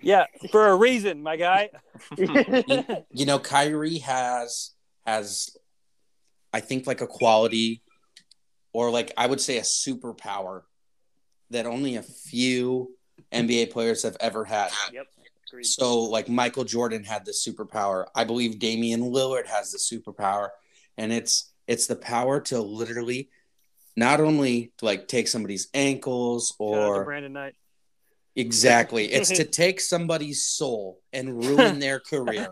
yeah, 0.00 0.24
for 0.50 0.68
a 0.68 0.76
reason, 0.76 1.22
my 1.22 1.36
guy. 1.36 1.68
you, 2.16 2.84
you 3.12 3.26
know, 3.26 3.38
Kyrie 3.38 3.98
has 3.98 4.72
has 5.06 5.56
I 6.52 6.60
think 6.60 6.86
like 6.86 7.00
a 7.02 7.06
quality 7.06 7.82
or 8.72 8.90
like 8.90 9.12
I 9.16 9.26
would 9.26 9.40
say 9.40 9.58
a 9.58 9.62
superpower 9.62 10.62
that 11.50 11.66
only 11.66 11.96
a 11.96 12.02
few 12.02 12.94
NBA 13.32 13.70
players 13.70 14.02
have 14.02 14.16
ever 14.20 14.44
had. 14.44 14.70
Yep. 14.92 15.06
Agreed. 15.50 15.64
So 15.64 16.00
like 16.00 16.28
Michael 16.28 16.64
Jordan 16.64 17.04
had 17.04 17.24
this 17.24 17.46
superpower. 17.46 18.06
I 18.14 18.24
believe 18.24 18.58
Damian 18.58 19.00
Lillard 19.00 19.46
has 19.46 19.72
the 19.72 19.78
superpower 19.78 20.48
and 20.98 21.12
it's 21.12 21.52
it's 21.66 21.86
the 21.86 21.96
power 21.96 22.40
to 22.40 22.60
literally 22.60 23.30
not 23.96 24.20
only 24.20 24.72
like 24.82 25.08
take 25.08 25.26
somebody's 25.28 25.68
ankles 25.74 26.54
or 26.58 27.04
Brandon 27.04 27.32
Knight. 27.32 27.54
exactly 28.36 29.06
it's 29.12 29.30
to 29.30 29.44
take 29.44 29.80
somebody's 29.80 30.42
soul 30.42 31.00
and 31.12 31.42
ruin 31.44 31.78
their 31.78 31.98
career. 32.12 32.48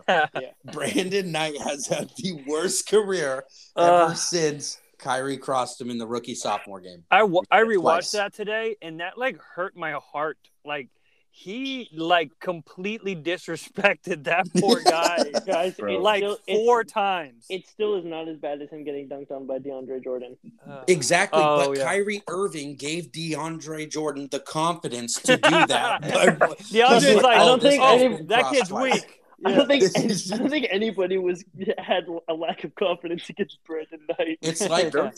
Brandon 0.73 1.31
Knight 1.31 1.57
has 1.61 1.87
had 1.87 2.09
the 2.17 2.43
worst 2.47 2.87
career 2.89 3.43
ever 3.77 3.91
Uh, 3.91 4.13
since 4.13 4.79
Kyrie 4.97 5.37
crossed 5.37 5.79
him 5.79 5.89
in 5.89 5.97
the 5.97 6.07
rookie 6.07 6.35
sophomore 6.35 6.79
game. 6.81 7.03
I 7.11 7.21
I 7.51 7.61
rewatched 7.61 7.81
Twice. 7.81 8.11
that 8.13 8.33
today, 8.33 8.75
and 8.81 8.99
that 8.99 9.17
like 9.17 9.37
hurt 9.39 9.75
my 9.75 9.91
heart. 9.93 10.37
Like 10.65 10.89
he 11.29 11.87
like 11.93 12.31
completely 12.39 13.15
disrespected 13.15 14.23
that 14.23 14.47
poor 14.57 14.81
guy 14.81 15.23
Guys, 15.45 15.75
Bro. 15.75 15.99
like 15.99 16.23
still, 16.23 16.37
four 16.47 16.83
times. 16.83 17.45
It 17.47 17.67
still 17.67 17.93
is 17.95 18.05
not 18.05 18.27
as 18.27 18.37
bad 18.37 18.59
as 18.61 18.71
him 18.71 18.83
getting 18.83 19.07
dunked 19.07 19.29
on 19.31 19.45
by 19.45 19.59
DeAndre 19.59 20.03
Jordan. 20.03 20.35
Uh, 20.67 20.83
Exactly, 20.87 21.39
Oh, 21.43 21.69
but 21.69 21.77
yeah. 21.77 21.83
Kyrie 21.85 22.23
Irving 22.27 22.75
gave 22.75 23.11
DeAndre 23.11 23.87
Jordan 23.87 24.27
the 24.31 24.39
confidence 24.39 25.21
to 25.21 25.37
do 25.37 25.65
that. 25.67 26.01
But- 26.39 26.57
DeAndre's 26.59 27.03
He's 27.05 27.21
like, 27.21 27.37
I 27.37 27.45
don't 27.45 27.61
think 27.61 27.83
oh, 27.83 28.17
that 28.29 28.51
kid's 28.51 28.69
Crosswise. 28.71 28.93
weak. 28.93 29.21
I 29.45 29.53
don't 29.53 29.67
think 29.67 29.83
This 29.93 29.95
is- 29.95 30.31
I 30.31 30.37
don't 30.37 30.49
think 30.49 30.67
anybody 30.69 31.17
was 31.17 31.43
had 31.77 32.05
a 32.27 32.33
lack 32.33 32.63
of 32.63 32.73
confidence 32.75 33.29
against 33.29 33.59
Brandon 33.65 33.99
Knight. 34.17 34.39
It's 34.41 34.67
like 34.69 34.91
Did 34.91 35.13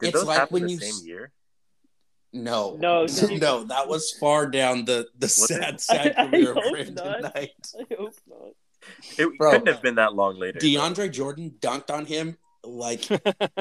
It's 0.00 0.12
those 0.12 0.24
like 0.24 0.50
when 0.50 0.62
the 0.64 0.72
you 0.72 0.78
same 0.78 0.88
s- 0.90 1.04
year? 1.04 1.32
no, 2.32 2.76
No, 2.80 3.06
no, 3.22 3.26
no. 3.36 3.64
that 3.64 3.88
was 3.88 4.10
far 4.12 4.46
down 4.46 4.84
the 4.84 5.08
the 5.18 5.26
it? 5.26 5.30
sad, 5.30 5.80
sad 5.80 6.14
I- 6.16 6.24
I 6.24 6.28
career 6.30 6.50
of 6.50 6.56
hope 6.56 6.70
Brandon 6.72 6.94
not. 6.94 7.22
Knight. 7.34 7.72
I 7.78 7.94
hope 7.96 8.14
not. 8.28 8.52
It 9.18 9.38
Bro. 9.38 9.50
couldn't 9.52 9.68
have 9.68 9.82
been 9.82 9.94
that 9.94 10.14
long 10.14 10.38
later. 10.38 10.58
DeAndre 10.58 11.10
Jordan 11.10 11.54
dunked 11.60 11.90
on 11.90 12.04
him 12.06 12.36
like 12.62 13.08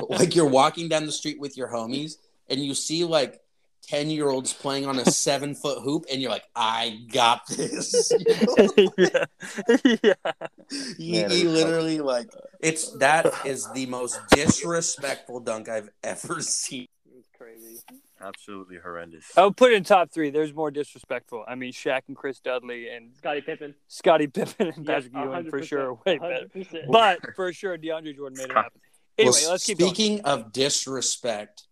like 0.10 0.36
you're 0.36 0.48
walking 0.48 0.90
down 0.90 1.06
the 1.06 1.12
street 1.12 1.40
with 1.40 1.58
your 1.58 1.68
homies 1.70 2.14
and 2.50 2.60
you 2.64 2.74
see 2.74 3.04
like 3.04 3.40
10 3.88 4.10
year 4.10 4.30
olds 4.30 4.54
playing 4.54 4.86
on 4.86 4.98
a 5.00 5.06
seven 5.12 5.54
foot 5.56 5.80
hoop 5.84 6.06
and 6.12 6.22
you're 6.22 6.32
like 6.32 6.46
i 6.56 7.00
got 7.12 7.42
this 7.48 8.12
You 8.12 8.86
know? 8.88 8.94
yeah. 8.98 9.26
yeah. 10.04 10.14
he, 10.98 11.12
Man, 11.22 11.30
he 11.32 11.42
it 11.42 11.46
was 11.46 11.54
literally 11.54 12.00
like 12.00 12.30
it's 12.60 12.92
that 12.98 13.32
is 13.46 13.68
the 13.74 13.86
most 13.88 14.20
disrespectful 14.32 15.40
dunk 15.42 15.68
i've 15.70 15.90
ever 16.04 16.42
seen 16.42 16.88
It's 17.18 17.28
crazy. 17.38 17.80
Absolutely 18.22 18.78
horrendous. 18.78 19.26
I 19.36 19.44
would 19.44 19.58
put 19.58 19.74
it 19.74 19.76
in 19.76 19.84
top 19.84 20.10
three. 20.10 20.30
There's 20.30 20.54
more 20.54 20.72
disrespectful. 20.72 21.44
I 21.46 21.56
mean, 21.56 21.74
Shaq 21.74 22.04
and 22.08 22.16
Chris 22.16 22.40
Dudley 22.40 22.88
and 22.88 23.14
Scottie 23.18 23.42
Pippen. 23.42 23.76
Scottie 23.90 24.28
Pippen 24.28 24.68
and 24.74 24.86
Yeah, 24.88 24.94
Patrick 25.02 25.14
Ewing 25.14 25.50
for 25.50 25.60
100%, 25.60 25.66
sure. 25.68 25.94
Way 26.06 26.20
better. 26.20 26.48
100%. 26.56 26.88
But 26.90 27.20
for 27.36 27.52
sure, 27.52 27.78
DeAndre 27.78 28.16
Jordan 28.16 28.38
made 28.38 28.46
it 28.50 28.54
happen. 28.54 28.80
Anyway, 29.18 29.36
Well, 29.42 29.52
let's 29.52 29.66
keep 29.66 29.78
going. 29.78 29.94
speaking 29.94 30.22
of 30.22 30.54
disrespect 30.54 31.64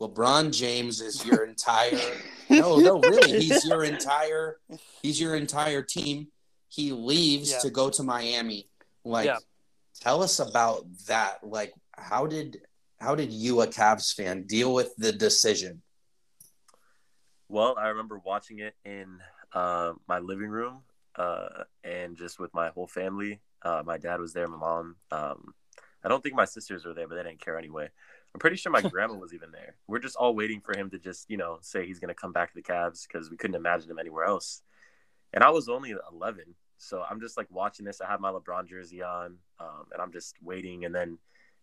lebron 0.00 0.52
james 0.52 1.00
is 1.00 1.24
your 1.24 1.44
entire 1.44 2.20
no 2.50 2.78
no 2.80 3.00
really 3.00 3.32
he's 3.32 3.64
your 3.64 3.84
entire 3.94 4.58
he's 5.02 5.20
your 5.20 5.34
entire 5.36 5.82
team 5.82 6.28
he 6.68 6.92
leaves 6.92 7.52
Yeah. 7.52 7.58
to 7.60 7.70
go 7.70 7.88
to 7.90 8.02
miami 8.02 8.68
like 9.04 9.26
Yeah. 9.26 9.38
tell 10.00 10.22
us 10.22 10.38
about 10.38 10.84
that 11.06 11.38
like 11.42 11.72
how 11.96 12.26
did 12.26 12.60
how 13.00 13.14
did 13.14 13.32
you 13.32 13.60
a 13.62 13.66
Cavs 13.66 14.14
fan 14.14 14.44
deal 14.46 14.72
with 14.74 14.94
the 14.96 15.12
decision 15.12 15.82
Well, 17.48 17.76
I 17.78 17.88
remember 17.88 18.20
watching 18.24 18.58
it 18.58 18.74
in 18.84 19.18
uh, 19.52 19.92
my 20.08 20.18
living 20.18 20.48
room 20.48 20.82
uh, 21.14 21.64
and 21.84 22.16
just 22.16 22.38
with 22.40 22.52
my 22.52 22.70
whole 22.70 22.88
family. 22.88 23.40
Uh, 23.62 23.82
my 23.86 23.98
dad 23.98 24.20
was 24.20 24.32
there, 24.32 24.48
my 24.48 24.56
mom. 24.56 24.96
Um, 25.12 25.54
I 26.04 26.08
don't 26.08 26.22
think 26.22 26.34
my 26.34 26.44
sisters 26.44 26.84
were 26.84 26.94
there, 26.94 27.06
but 27.08 27.14
they 27.16 27.22
didn't 27.22 27.40
care 27.40 27.56
anyway. 27.58 27.88
I'm 28.36 28.40
pretty 28.40 28.56
sure 28.56 28.70
my 28.70 28.82
grandma 28.90 29.14
was 29.14 29.32
even 29.32 29.50
there. 29.50 29.76
We're 29.86 29.98
just 29.98 30.14
all 30.14 30.34
waiting 30.34 30.60
for 30.60 30.76
him 30.76 30.90
to 30.90 30.98
just, 30.98 31.30
you 31.30 31.38
know, 31.38 31.56
say 31.62 31.86
he's 31.86 31.98
going 31.98 32.08
to 32.08 32.14
come 32.14 32.32
back 32.32 32.50
to 32.50 32.54
the 32.54 32.60
Cavs 32.62 33.08
because 33.08 33.30
we 33.30 33.38
couldn't 33.38 33.56
imagine 33.56 33.90
him 33.90 33.98
anywhere 33.98 34.26
else. 34.26 34.60
And 35.32 35.42
I 35.42 35.48
was 35.48 35.70
only 35.70 35.94
11. 36.12 36.42
So 36.76 37.02
I'm 37.08 37.18
just 37.18 37.38
like 37.38 37.46
watching 37.50 37.86
this. 37.86 38.02
I 38.02 38.08
have 38.08 38.20
my 38.20 38.30
LeBron 38.30 38.68
jersey 38.68 39.02
on 39.02 39.38
um, 39.58 39.86
and 39.90 40.02
I'm 40.02 40.12
just 40.12 40.34
waiting. 40.42 40.84
And 40.84 40.94
then 40.94 41.16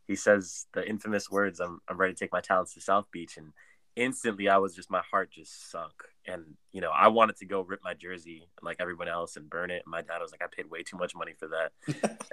he 0.07 0.15
says 0.15 0.65
the 0.73 0.83
infamous 0.89 1.29
words, 1.29 1.59
I'm, 1.59 1.79
I'm 1.87 1.97
ready 1.97 2.13
to 2.13 2.19
take 2.19 2.31
my 2.31 2.41
talents 2.41 2.73
to 2.73 2.81
South 2.81 3.05
Beach. 3.11 3.37
And 3.37 3.53
instantly 3.95 4.49
I 4.49 4.57
was 4.57 4.73
just 4.75 4.89
my 4.89 5.03
heart 5.11 5.29
just 5.29 5.69
sunk. 5.69 5.93
And 6.25 6.55
you 6.71 6.81
know, 6.81 6.89
I 6.89 7.09
wanted 7.09 7.37
to 7.37 7.45
go 7.45 7.61
rip 7.61 7.81
my 7.83 7.93
jersey 7.93 8.47
like 8.63 8.77
everyone 8.79 9.09
else 9.09 9.35
and 9.35 9.47
burn 9.47 9.69
it. 9.69 9.83
And 9.85 9.91
my 9.91 10.01
dad 10.01 10.21
was 10.21 10.31
like, 10.31 10.41
I 10.41 10.47
paid 10.51 10.71
way 10.71 10.81
too 10.81 10.97
much 10.97 11.13
money 11.15 11.33
for 11.37 11.49
that. 11.49 11.71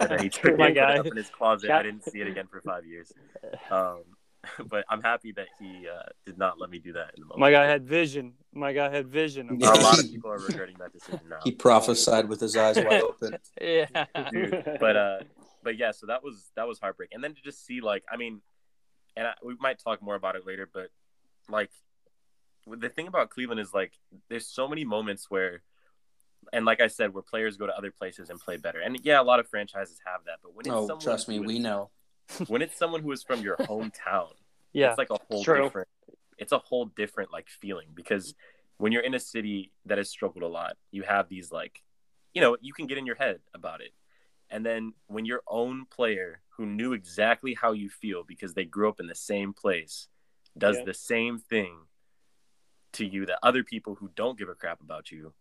And 0.01 0.09
then 0.09 0.23
he 0.23 0.29
took 0.31 0.57
My 0.57 0.71
guy. 0.71 0.97
up 0.97 1.05
in 1.05 1.15
his 1.15 1.29
closet. 1.29 1.71
I 1.71 1.83
didn't 1.83 2.05
see 2.05 2.23
it 2.23 2.27
again 2.27 2.47
for 2.51 2.63
five 2.63 2.87
years. 2.87 3.13
Um, 3.71 4.03
but 4.69 4.85
I'm 4.89 5.03
happy 5.03 5.33
that 5.33 5.49
he 5.59 5.87
uh, 5.89 6.03
did 6.25 6.39
not 6.39 6.59
let 6.59 6.71
me 6.71 6.79
do 6.79 6.93
that 6.95 7.13
in 7.17 7.21
the 7.21 7.27
moment. 7.27 7.41
My 7.41 7.51
guy 7.51 7.67
had 7.67 7.85
vision. 7.85 8.35
My 8.53 8.73
guy 8.73 8.91
had 8.91 9.07
vision. 9.07 9.49
A 9.63 9.65
lot 9.65 9.99
of 9.99 10.11
people 10.11 10.31
are 10.31 10.39
regretting 10.39 10.77
that 10.79 10.93
decision 10.93 11.21
now. 11.29 11.39
he 11.45 11.53
prophesied 11.53 12.29
with 12.29 12.41
his 12.41 12.57
eyes 12.57 12.77
wide 12.77 13.03
open 13.03 13.37
Yeah. 13.61 13.87
dude. 14.31 14.65
But 14.81 14.97
uh, 14.97 15.19
but 15.63 15.77
yeah, 15.77 15.93
so 15.93 16.07
that 16.07 16.23
was 16.25 16.51
that 16.57 16.67
was 16.67 16.79
heartbreaking. 16.79 17.17
And 17.17 17.25
then 17.25 17.35
to 17.35 17.43
just 17.43 17.65
see 17.67 17.81
like, 17.81 18.05
I 18.11 18.17
mean, 18.17 18.41
and 19.17 19.27
I, 19.27 19.35
we 19.45 19.57
might 19.61 19.79
talk 19.79 20.01
more 20.03 20.15
about 20.15 20.37
it 20.37 20.47
later, 20.47 20.69
but 20.73 20.89
like, 21.49 21.71
the 22.67 22.89
thing 22.89 23.09
about 23.09 23.31
Cleveland 23.31 23.61
is 23.61 23.75
like, 23.75 23.93
there's 24.29 24.47
so 24.47 24.69
many 24.69 24.85
moments 24.85 25.27
where, 25.31 25.63
and 26.53 26.65
like 26.65 26.81
I 26.81 26.87
said, 26.87 27.13
where 27.13 27.23
players 27.23 27.57
go 27.57 27.67
to 27.67 27.77
other 27.77 27.91
places 27.91 28.31
and 28.31 28.39
play 28.41 28.57
better. 28.57 28.81
And 28.81 28.99
yeah, 29.03 29.21
a 29.21 29.25
lot 29.25 29.41
of 29.41 29.49
franchises 29.49 29.99
have 30.07 30.25
that, 30.27 30.37
but 30.43 30.55
when 30.55 30.67
it's 30.67 30.75
oh 30.75 30.97
trust 30.99 31.29
me 31.29 31.41
we 31.41 31.57
is- 31.57 31.61
know 31.63 31.91
when 32.49 32.63
it's 32.63 32.77
someone 32.77 33.03
who 33.03 33.13
is 33.13 33.23
from 33.23 33.41
your 33.43 33.57
hometown, 33.57 34.33
Yeah. 34.73 34.91
it's 34.91 34.99
like 34.99 35.11
a 35.11 35.19
whole 35.29 35.43
True. 35.43 35.65
different 35.65 35.89
it's 36.39 36.53
a 36.53 36.59
whole 36.59 36.87
different 36.87 37.31
like 37.33 37.49
feeling 37.49 37.89
because 37.95 38.35
when 38.79 38.93
you're 38.93 39.03
in 39.03 39.15
a 39.15 39.21
city 39.21 39.73
that 39.85 39.99
has 39.99 40.09
struggled 40.09 40.43
a 40.43 40.49
lot 40.49 40.77
you 40.91 41.03
have 41.03 41.29
these 41.29 41.53
like 41.53 41.83
you 42.33 42.41
know 42.41 42.57
you 42.63 42.73
can 42.73 42.87
get 42.87 42.97
in 42.97 43.05
your 43.05 43.17
head 43.17 43.41
about 43.53 43.81
it 43.83 43.93
and 44.49 44.65
then 44.65 44.95
when 45.07 45.25
your 45.27 45.43
own 45.49 45.85
player 45.91 46.41
who 46.57 46.65
knew 46.65 46.93
exactly 46.95 47.53
how 47.53 47.73
you 47.73 47.91
feel 47.91 48.23
because 48.27 48.55
they 48.55 48.65
grew 48.65 48.89
up 48.89 49.01
in 49.01 49.07
the 49.07 49.15
same 49.15 49.53
place 49.53 50.09
does 50.57 50.77
Yeah. 50.79 50.85
the 50.87 50.95
same 50.95 51.39
thing 51.39 51.77
to 52.93 53.05
you 53.05 53.27
that 53.27 53.39
other 53.43 53.63
people 53.63 53.97
who 53.97 54.09
don't 54.15 54.39
give 54.39 54.49
a 54.49 54.55
crap 54.55 54.81
about 54.81 55.11
you 55.11 55.35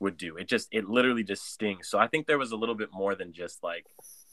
would 0.00 0.16
do 0.16 0.36
it 0.36 0.48
just 0.48 0.68
it 0.70 0.88
literally 0.88 1.22
just 1.24 1.50
stings 1.50 1.88
so 1.88 1.98
i 1.98 2.06
think 2.08 2.26
there 2.26 2.38
was 2.38 2.52
a 2.52 2.56
little 2.56 2.74
bit 2.74 2.90
more 2.92 3.14
than 3.14 3.32
just 3.32 3.62
like 3.62 3.86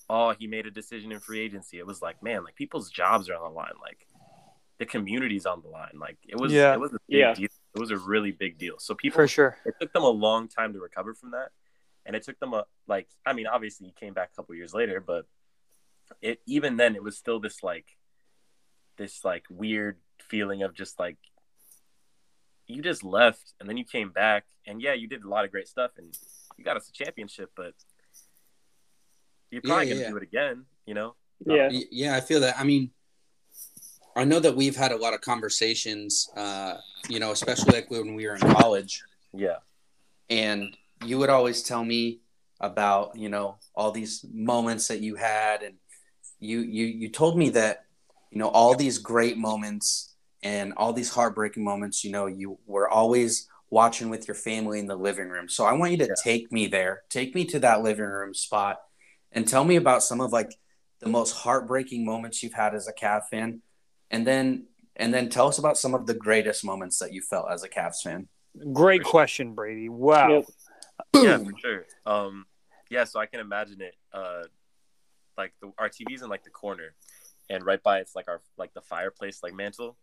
oh 0.10 0.32
he 0.38 0.48
made 0.48 0.66
a 0.66 0.72
decision 0.72 1.12
in 1.12 1.20
free 1.20 1.40
agency. 1.40 1.78
It 1.78 1.86
was 1.86 2.02
like 2.02 2.22
man 2.24 2.44
like 2.44 2.56
people's 2.56 2.90
jobs 2.90 3.30
are 3.30 3.36
on 3.36 3.42
the 3.44 3.50
line. 3.56 3.72
Like 3.82 4.06
the 4.80 4.86
community's 4.86 5.46
on 5.46 5.62
the 5.62 5.68
line. 5.70 5.92
Like 6.00 6.18
it 6.28 6.38
was 6.40 6.52
Yeah. 6.52 6.74
it 6.74 6.80
was 6.80 6.92
a 6.94 7.00
big 7.08 7.20
Yeah. 7.20 7.34
deal. 7.34 7.50
It 7.76 7.80
was 7.80 7.92
a 7.92 7.98
really 7.98 8.32
big 8.32 8.58
deal. 8.58 8.80
So 8.80 8.96
people 8.96 9.18
For 9.18 9.28
sure. 9.28 9.58
it 9.66 9.76
took 9.80 9.94
them 9.94 10.04
a 10.04 10.10
long 10.10 10.48
time 10.48 10.74
to 10.74 10.80
recover 10.80 11.14
from 11.14 11.32
that. 11.32 11.50
And 12.06 12.16
it 12.16 12.24
took 12.24 12.40
them 12.40 12.54
a 12.54 12.66
like 12.88 13.08
i 13.26 13.34
mean 13.34 13.46
obviously 13.48 13.88
he 13.88 13.94
came 13.94 14.14
back 14.14 14.30
a 14.34 14.36
couple 14.36 14.56
years 14.56 14.74
later 14.74 15.00
but 15.00 15.26
it 16.22 16.42
even 16.48 16.76
then 16.78 16.96
it 16.96 17.04
was 17.04 17.16
still 17.18 17.40
this 17.40 17.62
like 17.62 17.86
this 18.98 19.24
like 19.24 19.46
weird 19.50 19.98
feeling 20.28 20.64
of 20.64 20.74
just 20.74 20.98
like 20.98 21.18
you 22.66 22.82
just 22.82 23.04
left 23.04 23.54
and 23.60 23.68
then 23.70 23.78
you 23.78 23.86
came 23.86 24.10
back. 24.12 24.46
And 24.66 24.82
yeah 24.82 24.94
you 24.94 25.08
did 25.08 25.24
a 25.24 25.30
lot 25.30 25.46
of 25.46 25.52
great 25.52 25.68
stuff 25.68 25.92
and 25.98 26.18
you 26.58 26.64
got 26.64 26.78
us 26.78 26.90
a 26.90 26.92
championship 26.92 27.52
but 27.56 27.74
you're 29.52 29.62
probably 29.62 29.86
Yeah, 29.86 29.94
gonna 29.94 30.06
yeah. 30.06 30.10
do 30.12 30.18
it 30.18 30.24
again 30.24 30.66
you 30.86 30.94
know 30.94 31.16
yeah. 31.46 31.70
Yeah 31.92 32.16
i 32.16 32.22
feel 32.22 32.40
that 32.42 32.60
i 32.60 32.64
mean 32.64 32.92
i 34.16 34.24
know 34.24 34.40
that 34.40 34.56
we've 34.56 34.76
had 34.76 34.92
a 34.92 34.98
lot 34.98 35.14
of 35.14 35.22
conversations 35.22 36.30
uh 36.36 36.76
you 37.08 37.20
know 37.20 37.32
especially 37.32 37.74
like 37.74 37.90
when 37.90 38.16
we 38.16 38.28
were 38.28 38.36
in 38.36 38.42
college 38.42 39.04
yeah 39.34 39.58
and 40.30 40.76
you 41.06 41.18
would 41.18 41.30
always 41.30 41.64
tell 41.64 41.84
me 41.84 42.20
about 42.60 43.16
you 43.16 43.30
know 43.30 43.58
all 43.76 43.92
these 43.92 44.26
moments 44.34 44.88
that 44.90 45.00
you 45.00 45.16
had 45.16 45.64
and 45.64 45.76
you 46.40 46.60
you 46.60 46.86
you 46.86 47.10
told 47.10 47.38
me 47.38 47.50
that 47.50 47.86
you 48.32 48.38
know 48.38 48.50
all 48.50 48.76
these 48.76 48.98
great 48.98 49.38
moments 49.38 50.16
and 50.44 50.74
all 50.76 50.94
these 50.94 51.14
heartbreaking 51.14 51.64
moments 51.64 52.04
you 52.04 52.12
know 52.12 52.26
you 52.26 52.58
were 52.66 52.90
always 52.90 53.48
watching 53.72 54.10
with 54.10 54.28
your 54.28 54.36
family 54.36 54.80
in 54.80 54.88
the 54.88 54.96
living 54.96 55.30
room. 55.30 55.48
So 55.48 55.64
I 55.66 55.74
want 55.74 55.92
you 55.92 55.98
to 56.00 56.08
Yeah. 56.08 56.14
take 56.24 56.52
me 56.52 56.68
there. 56.68 57.04
Take 57.10 57.36
me 57.36 57.46
to 57.46 57.60
that 57.60 57.84
living 57.84 58.06
room 58.06 58.34
spot 58.34 58.80
and 59.32 59.48
tell 59.48 59.64
me 59.64 59.76
about 59.76 60.04
some 60.04 60.22
of 60.22 60.32
like 60.32 60.52
the 61.00 61.10
most 61.10 61.32
heartbreaking 61.32 62.06
moments 62.06 62.44
you've 62.44 62.54
had 62.54 62.76
as 62.76 62.88
a 62.88 62.94
Cav 62.94 63.28
fan. 63.30 63.62
And 64.12 64.26
then 64.26 64.66
and 65.00 65.14
then 65.14 65.30
tell 65.30 65.48
us 65.48 65.58
about 65.58 65.78
some 65.78 65.96
of 65.96 66.06
the 66.06 66.14
greatest 66.14 66.64
moments 66.66 67.00
that 67.00 67.14
you 67.14 67.22
felt 67.22 67.50
as 67.50 67.64
a 67.64 67.70
Cavs 67.70 68.02
fan. 68.04 68.28
Great 68.74 69.04
question, 69.04 69.54
Brady. 69.54 69.88
Wow. 69.88 70.30
Yep. 70.30 70.46
Yeah, 71.16 71.38
for 71.38 71.52
sure. 71.60 71.86
Um, 72.06 72.46
yeah, 72.90 73.06
so 73.06 73.20
I 73.20 73.26
can 73.26 73.40
imagine 73.40 73.82
it. 73.82 73.96
Uh, 74.12 74.44
like 75.38 75.54
the 75.62 75.72
our 75.78 75.90
TV's 75.90 76.22
in 76.22 76.30
like 76.30 76.44
the 76.44 76.50
corner, 76.50 76.94
and 77.50 77.66
right 77.66 77.82
by 77.82 78.00
it's 78.00 78.16
like 78.16 78.28
our 78.28 78.42
like 78.58 78.74
the 78.74 78.82
fireplace 78.82 79.42
like 79.42 79.54
mantle. 79.54 79.98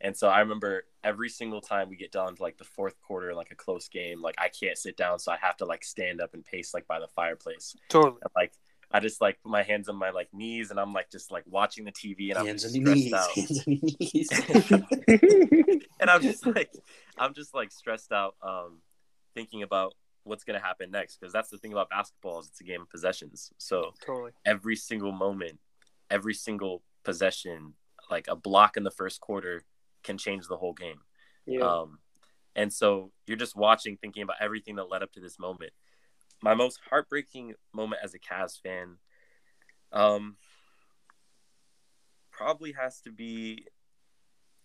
And 0.00 0.16
so 0.16 0.28
I 0.28 0.40
remember 0.40 0.84
every 1.04 1.28
single 1.28 1.60
time 1.60 1.88
we 1.90 1.96
get 1.96 2.10
down 2.10 2.34
to 2.34 2.42
like 2.42 2.56
the 2.56 2.64
fourth 2.64 3.00
quarter, 3.02 3.34
like 3.34 3.50
a 3.52 3.54
close 3.54 3.88
game, 3.88 4.20
like 4.22 4.34
I 4.38 4.48
can't 4.48 4.78
sit 4.78 4.96
down, 4.96 5.18
so 5.18 5.30
I 5.30 5.36
have 5.40 5.58
to 5.58 5.66
like 5.66 5.84
stand 5.84 6.20
up 6.20 6.34
and 6.34 6.44
pace 6.44 6.74
like 6.74 6.88
by 6.88 6.98
the 6.98 7.08
fireplace. 7.08 7.76
Totally. 7.88 8.16
And, 8.22 8.30
like 8.34 8.52
I 8.92 8.98
just 9.00 9.20
like 9.20 9.40
put 9.42 9.50
my 9.50 9.62
hands 9.62 9.88
on 9.88 9.96
my 9.96 10.10
like 10.10 10.28
knees, 10.32 10.70
and 10.70 10.80
I'm 10.80 10.92
like 10.92 11.10
just 11.10 11.30
like 11.30 11.44
watching 11.46 11.84
the 11.84 11.92
TV, 11.92 12.30
and 12.30 12.38
I'm 12.38 12.46
Hands 12.46 12.62
just 12.62 12.76
on 12.76 12.82
stressed 12.82 12.96
knees. 12.96 13.12
out. 13.12 13.30
Hands 13.30 13.64
on 13.66 14.70
knees. 14.80 15.84
and 16.00 16.10
I'm 16.10 16.22
just 16.22 16.46
like, 16.46 16.72
I'm 17.18 17.34
just 17.34 17.54
like 17.54 17.70
stressed 17.70 18.12
out, 18.12 18.34
um, 18.42 18.78
thinking 19.34 19.62
about 19.62 19.94
what's 20.24 20.44
gonna 20.44 20.60
happen 20.60 20.90
next 20.90 21.18
because 21.18 21.32
that's 21.32 21.48
the 21.50 21.56
thing 21.58 21.72
about 21.72 21.88
basketball 21.88 22.40
is 22.40 22.48
it's 22.48 22.60
a 22.60 22.64
game 22.64 22.82
of 22.82 22.90
possessions. 22.90 23.52
So 23.58 23.92
Totally. 24.04 24.32
every 24.44 24.76
single 24.76 25.12
moment, 25.12 25.58
every 26.10 26.34
single 26.34 26.82
possession, 27.04 27.74
like 28.10 28.26
a 28.28 28.36
block 28.36 28.76
in 28.76 28.82
the 28.82 28.90
first 28.90 29.20
quarter, 29.20 29.62
can 30.02 30.18
change 30.18 30.46
the 30.48 30.56
whole 30.56 30.72
game. 30.74 31.00
yeah. 31.46 31.60
Um, 31.60 31.98
and 32.56 32.72
so 32.72 33.12
you're 33.26 33.36
just 33.36 33.54
watching, 33.56 33.96
thinking 33.96 34.24
about 34.24 34.36
everything 34.40 34.76
that 34.76 34.90
led 34.90 35.02
up 35.04 35.12
to 35.12 35.20
this 35.20 35.38
moment. 35.38 35.72
My 36.42 36.54
most 36.54 36.80
heartbreaking 36.88 37.54
moment 37.72 38.00
as 38.02 38.14
a 38.14 38.18
Cavs 38.18 38.60
fan, 38.60 38.96
um, 39.92 40.36
probably 42.30 42.72
has 42.72 43.00
to 43.02 43.12
be, 43.12 43.66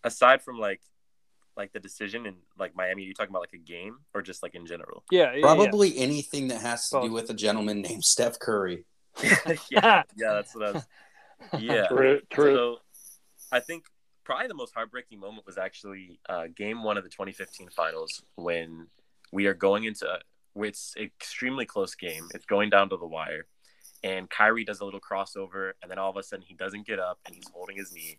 aside 0.02 0.42
from 0.42 0.58
like, 0.58 0.80
like 1.56 1.72
the 1.72 1.80
decision 1.80 2.26
in 2.26 2.36
like 2.58 2.76
Miami. 2.76 3.02
You 3.02 3.14
talking 3.14 3.30
about 3.30 3.42
like 3.42 3.54
a 3.54 3.58
game 3.58 3.98
or 4.14 4.22
just 4.22 4.42
like 4.42 4.54
in 4.54 4.66
general? 4.66 5.04
Yeah. 5.10 5.34
yeah, 5.34 5.40
Probably 5.40 5.96
anything 5.98 6.48
that 6.48 6.60
has 6.60 6.88
to 6.90 7.02
do 7.02 7.12
with 7.12 7.30
a 7.30 7.34
gentleman 7.34 7.82
named 7.82 8.04
Steph 8.04 8.38
Curry. 8.38 8.84
yeah, 9.22 9.52
yeah, 9.70 10.02
that's 10.16 10.54
what 10.54 10.64
I 10.68 10.72
was. 10.72 10.86
Yeah, 11.58 11.86
True. 11.88 12.20
True. 12.30 12.54
So 12.54 12.76
I 13.52 13.60
think 13.60 13.84
probably 14.24 14.48
the 14.48 14.54
most 14.54 14.74
heartbreaking 14.74 15.20
moment 15.20 15.46
was 15.46 15.56
actually 15.56 16.18
uh, 16.28 16.46
game 16.54 16.82
one 16.82 16.96
of 16.96 17.04
the 17.04 17.10
2015 17.10 17.70
finals 17.70 18.22
when 18.34 18.88
we 19.32 19.46
are 19.46 19.54
going 19.54 19.84
into 19.84 20.06
it's 20.56 20.94
extremely 20.96 21.66
close 21.66 21.94
game. 21.94 22.28
It's 22.34 22.46
going 22.46 22.70
down 22.70 22.88
to 22.90 22.96
the 22.96 23.06
wire. 23.06 23.46
And 24.02 24.28
Kyrie 24.28 24.64
does 24.64 24.80
a 24.80 24.84
little 24.84 25.00
crossover, 25.00 25.72
and 25.82 25.90
then 25.90 25.98
all 25.98 26.10
of 26.10 26.16
a 26.16 26.22
sudden 26.22 26.44
he 26.46 26.54
doesn't 26.54 26.86
get 26.86 26.98
up 26.98 27.18
and 27.26 27.34
he's 27.34 27.48
holding 27.52 27.76
his 27.76 27.92
knee. 27.92 28.18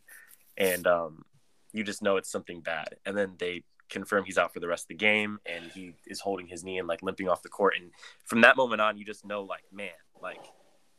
And 0.58 0.86
um, 0.88 1.24
you 1.72 1.84
just 1.84 2.02
know 2.02 2.18
it's 2.18 2.32
something 2.32 2.62
bad. 2.62 2.96
And 3.06 3.16
then 3.18 3.36
they 3.38 3.64
confirm 3.90 4.26
he's 4.26 4.38
out 4.38 4.54
for 4.54 4.60
the 4.60 4.68
rest 4.68 4.84
of 4.84 4.88
the 4.90 4.96
game 4.96 5.40
and 5.46 5.72
he 5.72 5.94
is 6.06 6.20
holding 6.20 6.46
his 6.46 6.64
knee 6.64 6.78
and 6.78 6.88
like 6.88 7.02
limping 7.02 7.30
off 7.30 7.42
the 7.42 7.50
court. 7.50 7.76
And 7.80 7.92
from 8.26 8.42
that 8.42 8.58
moment 8.58 8.82
on, 8.82 8.98
you 8.98 9.06
just 9.06 9.26
know 9.26 9.44
like, 9.44 9.64
man, 9.72 9.92
like 10.22 10.44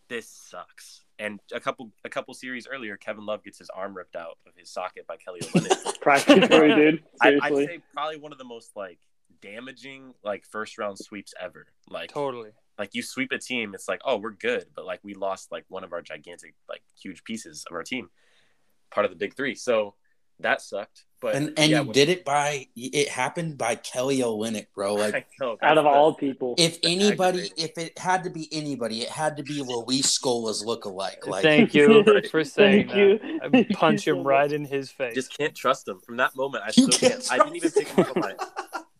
this 0.09 0.29
sucks. 0.29 1.03
And 1.18 1.40
a 1.53 1.61
couple 1.61 1.90
a 2.05 2.09
couple 2.09 2.33
series 2.33 2.66
earlier, 2.66 2.96
Kevin 2.96 3.27
Love 3.27 3.42
gets 3.42 3.59
his 3.59 3.68
arm 3.70 3.96
ripped 3.96 4.14
out 4.14 4.38
of 4.46 4.53
his 4.57 4.70
socket 4.70 5.07
by 5.07 5.16
Kelly 5.16 5.40
Olynyk. 5.40 6.01
Practically, 6.01 6.74
dude. 6.74 7.03
I, 7.22 7.29
I'd 7.29 7.48
Seriously. 7.48 7.66
say 7.66 7.79
probably 7.92 8.18
one 8.18 8.33
of 8.33 8.38
the 8.38 8.44
most 8.44 8.77
like 8.77 8.98
damaging 9.40 10.14
like 10.24 10.44
first 10.46 10.79
round 10.79 10.98
sweeps 10.98 11.35
ever. 11.40 11.66
Like 11.88 12.11
Totally. 12.11 12.51
like 12.79 12.94
you 12.94 13.03
sweep 13.03 13.33
a 13.33 13.38
team, 13.38 13.74
it's 13.74 13.88
like 13.88 14.01
oh 14.05 14.16
we're 14.18 14.31
good, 14.33 14.66
but 14.74 14.85
like 14.87 15.01
we 15.03 15.14
lost 15.14 15.51
like 15.53 15.64
one 15.68 15.85
of 15.85 15.92
our 15.92 16.03
gigantic 16.03 16.55
like 16.68 16.83
huge 17.01 17.24
pieces 17.24 17.64
of 17.70 17.74
our 17.74 17.83
team, 17.83 18.11
part 18.90 19.05
of 19.05 19.11
the 19.11 19.16
big 19.16 19.35
three. 19.37 19.55
So 19.55 19.94
that 20.40 20.61
sucked. 20.62 21.05
But 21.20 21.35
And 21.35 21.53
and 21.59 21.68
yeah, 21.68 21.81
you 21.81 21.87
when- 21.87 21.92
did 21.94 22.09
it 22.09 22.24
by 22.24 22.68
it 22.77 23.09
happened 23.09 23.59
by 23.59 23.74
Kelly 23.74 24.18
Olynyk, 24.20 24.66
bro. 24.72 24.94
Like 24.98 25.27
know, 25.40 25.57
Out 25.61 25.77
of 25.79 25.83
that's 25.83 25.96
all 25.96 26.14
people. 26.14 26.55
if 26.57 26.79
anybody, 26.85 27.38
aggravating. 27.51 27.64
if 27.64 27.77
it 27.77 27.98
had 27.98 28.22
to 28.22 28.31
be 28.31 28.48
anybody, 28.53 29.03
it 29.03 29.09
had 29.09 29.37
to 29.38 29.42
be 29.42 29.61
Luis 29.62 30.09
Scola's 30.09 30.64
lookalike. 30.64 31.27
Like 31.27 31.42
Thank 31.42 31.74
you 31.74 32.05
for 32.31 32.44
saying 32.44 32.87
Thank 32.87 32.96
you. 32.96 33.18
that. 33.42 33.68
I 33.70 33.74
punch 33.74 34.07
him 34.07 34.22
right 34.22 34.53
in 34.53 34.64
his 34.64 34.92
face. 34.92 35.16
just 35.16 35.37
can't 35.37 35.57
trust 35.57 35.88
him. 35.88 35.98
From 36.07 36.18
that 36.18 36.37
moment, 36.37 36.62
I 36.62 36.68
You 36.68 36.85
still 36.92 37.09
can't 37.11 37.14
can't. 37.14 37.33
I 37.33 37.38
didn't 37.42 37.57
even 37.57 37.70
trust- 37.72 37.77
pick 37.88 37.88
him 37.88 38.05
up 38.05 38.16
on 38.16 38.22
my. 38.22 38.35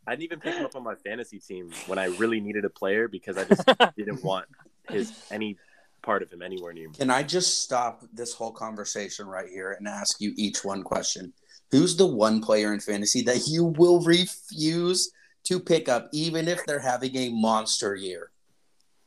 I 0.09 0.13
didn't 0.13 0.23
even 0.23 0.41
pick 0.41 0.55
him 0.55 0.65
up 0.65 0.75
on 0.75 0.83
my 0.83 0.95
fantasy 0.95 1.39
team 1.39 1.71
when 1.87 1.99
I 1.99 2.07
really 2.07 2.41
needed 2.49 2.65
a 2.65 2.71
player 2.71 3.09
because 3.09 3.37
I 3.37 3.45
just 3.45 3.69
didn't 3.97 4.25
want 4.25 4.47
his 4.89 5.13
any 5.31 5.59
part 6.03 6.23
of 6.23 6.33
him 6.33 6.41
anywhere 6.41 6.73
near 6.73 6.89
me. 6.89 6.95
Can 6.95 7.11
I 7.11 7.23
just 7.23 7.63
stop 7.63 8.03
this 8.15 8.33
whole 8.33 8.53
conversation 8.53 9.27
right 9.27 9.49
here 9.49 9.73
and 9.73 9.87
ask 9.87 10.19
you 10.21 10.33
each 10.37 10.65
one 10.65 10.83
question? 10.83 11.35
Who's 11.71 11.97
the 11.97 12.07
one 12.07 12.41
player 12.41 12.73
in 12.73 12.81
fantasy 12.81 13.21
that 13.23 13.47
you 13.47 13.65
will 13.65 14.03
refuse 14.03 15.13
to 15.45 15.61
pick 15.61 15.91
up, 15.91 16.09
even 16.13 16.49
if 16.49 16.65
they're 16.65 16.79
having 16.79 17.15
a 17.15 17.29
monster 17.29 17.95
year? 17.95 18.31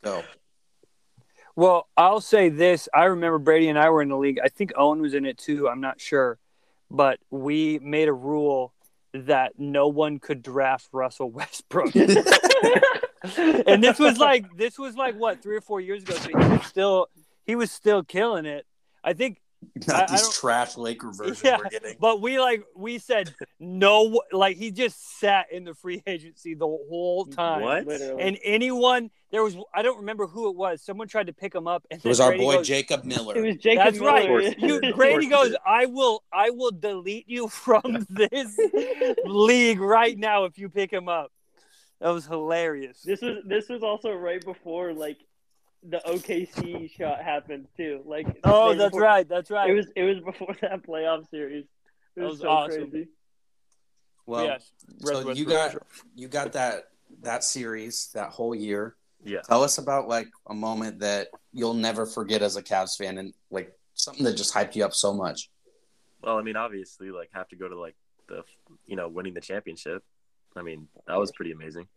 Go. 0.04 0.24
Well, 1.56 1.88
I'll 1.98 2.22
say 2.22 2.50
this. 2.50 2.88
I 2.94 3.06
remember 3.06 3.40
Brady 3.40 3.70
and 3.70 3.80
I 3.80 3.90
were 3.90 4.04
in 4.04 4.10
the 4.10 4.18
league. 4.18 4.40
I 4.44 4.50
think 4.50 4.74
Owen 4.78 5.02
was 5.02 5.16
in 5.16 5.26
it 5.26 5.40
too. 5.40 5.68
I'm 5.68 5.82
not 5.82 6.00
sure. 6.00 6.38
But 6.92 7.20
we 7.32 7.80
made 7.80 8.08
a 8.08 8.14
rule 8.14 8.74
that 9.14 9.54
no 9.58 9.88
one 9.88 10.20
could 10.20 10.42
draft 10.42 10.88
Russell 10.92 11.30
Westbrook. 11.30 11.96
and 11.96 13.84
this 13.84 14.00
was 14.00 14.18
like 14.18 14.46
this 14.58 14.78
was 14.78 14.96
like 14.96 15.16
what, 15.16 15.42
3 15.44 15.58
or 15.58 15.62
4 15.62 15.82
years 15.82 16.04
ago. 16.04 16.16
So 16.16 16.30
he 16.30 16.36
was 16.36 16.66
still 16.66 17.08
he 17.46 17.56
was 17.56 17.72
still 17.72 18.04
killing 18.04 18.46
it. 18.46 18.66
I 19.04 19.14
think 19.14 19.41
I- 19.90 19.94
I 19.94 19.98
Not 20.00 20.10
these 20.10 20.22
don't- 20.22 20.34
trash 20.34 20.78
Laker 20.78 21.12
versions 21.14 21.44
Yeah, 21.44 21.58
we're 21.58 21.70
getting. 21.70 21.98
but 22.00 22.22
we 22.22 22.40
like 22.40 22.64
we 22.76 22.98
said 23.00 23.34
no 23.60 24.22
like 24.32 24.58
he 24.58 24.72
just 24.72 25.20
sat 25.20 25.48
in 25.52 25.64
the 25.64 25.74
free 25.74 26.02
agency 26.08 26.54
the 26.54 26.66
whole 26.68 27.26
time. 27.26 27.62
What? 27.62 27.86
Literally. 27.88 28.22
And 28.22 28.38
anyone 28.44 29.10
there 29.32 29.44
was 29.44 29.56
I 29.74 29.82
don't 29.82 29.98
remember 30.00 30.28
who 30.28 30.50
it 30.50 30.56
was. 30.56 30.82
Someone 30.82 31.08
tried 31.08 31.28
to 31.28 31.34
pick 31.34 31.56
him 31.56 31.68
up 31.68 31.86
and 31.90 32.04
It 32.04 32.08
was 32.08 32.18
then 32.20 32.32
our 32.34 32.38
boy 32.38 32.56
goes, 32.58 32.68
Jacob 32.68 33.06
Miller. 33.06 33.38
it 33.38 33.42
was 33.46 33.56
Jacob 33.58 33.86
That's 33.86 34.00
right. 34.00 34.28
Miller. 34.28 34.42
You, 34.58 34.76
Of 34.78 34.96
Brady 34.96 35.30
course 35.30 35.46
he 35.48 35.50
goes. 35.52 35.56
I 35.66 35.86
will 35.86 36.24
I 36.34 36.50
will 36.50 36.72
delete 36.72 37.28
you 37.30 37.48
from 37.48 38.06
this 38.10 38.58
league 39.26 39.80
right 39.80 40.18
now 40.18 40.46
if 40.46 40.58
you 40.58 40.70
pick 40.70 40.92
him 40.92 41.08
up. 41.08 41.32
That 42.02 42.10
was 42.10 42.26
hilarious. 42.26 43.02
This 43.04 43.22
was 43.22 43.38
this 43.46 43.70
was 43.70 43.84
also 43.84 44.12
right 44.12 44.44
before 44.44 44.94
like 44.94 45.18
the 45.84 46.02
OKC 46.06 46.92
shot 46.96 47.22
happened 47.24 47.68
too. 47.76 48.02
Like 48.06 48.28
Oh, 48.44 48.70
right 48.70 48.78
that's 48.78 48.90
before- 48.92 49.02
right. 49.02 49.28
That's 49.28 49.50
right. 49.52 49.70
It 49.70 49.74
was 49.74 49.88
it 49.96 50.04
was 50.04 50.20
before 50.20 50.56
that 50.62 50.84
playoff 50.84 51.30
series. 51.30 51.66
It 51.66 52.20
That 52.20 52.24
was, 52.26 52.32
was 52.34 52.42
so 52.42 52.50
awesome. 52.50 52.90
crazy. 52.92 53.08
well, 54.26 54.46
yes. 54.46 54.72
so 55.00 55.08
Russell 55.12 55.36
you 55.38 55.46
Westbrook. 55.46 55.84
got 55.84 56.04
you 56.16 56.28
got 56.28 56.54
that 56.54 56.84
that 57.24 57.44
series 57.44 58.10
that 58.14 58.30
whole 58.30 58.54
year. 58.56 58.96
Yeah. 59.24 59.42
Tell 59.42 59.64
us 59.64 59.78
about 59.78 60.08
like 60.08 60.28
a 60.50 60.54
moment 60.54 61.00
that 61.00 61.28
you'll 61.54 61.74
never 61.74 62.06
forget 62.06 62.42
as 62.42 62.56
a 62.56 62.64
Cavs 62.64 62.98
fan, 62.98 63.18
and 63.18 63.34
like 63.52 63.72
something 63.94 64.24
that 64.24 64.36
just 64.36 64.54
hyped 64.54 64.76
you 64.76 64.84
up 64.86 64.94
so 64.94 65.14
much. 65.14 65.50
Well, 66.24 66.38
I 66.38 66.42
mean, 66.44 66.56
obviously, 66.56 67.12
like 67.12 67.30
have 67.34 67.48
to 67.50 67.56
go 67.56 67.68
to 67.68 67.80
like 67.80 67.96
the 68.28 68.44
you 68.88 68.96
know 68.96 69.08
winning 69.10 69.34
the 69.34 69.42
championship. 69.42 70.04
I 70.56 70.62
mean, 70.64 70.88
that 71.08 71.18
was 71.18 71.32
pretty 71.32 71.52
amazing. 71.52 71.88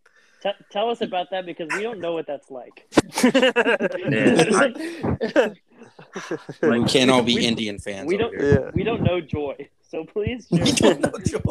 T- 0.43 0.51
tell 0.71 0.89
us 0.89 1.01
about 1.01 1.31
that 1.31 1.45
because 1.45 1.69
we 1.75 1.81
don't 1.83 1.99
know 1.99 2.13
what 2.13 2.27
that's 2.27 2.49
like. 2.51 2.85
Man, 6.61 6.83
we 6.83 6.89
can't 6.89 7.09
all 7.11 7.21
be 7.23 7.35
we- 7.35 7.45
Indian 7.45 7.79
fans. 7.79 8.07
we 8.07 8.17
don't- 8.17 8.33
yeah. 8.37 8.71
we 8.73 8.83
don't 8.83 9.01
know 9.03 9.21
joy, 9.21 9.55
so 9.89 10.03
please. 10.05 10.47
We 10.51 10.59
don't 10.71 11.01
know 11.01 11.11
Joe. 11.25 11.41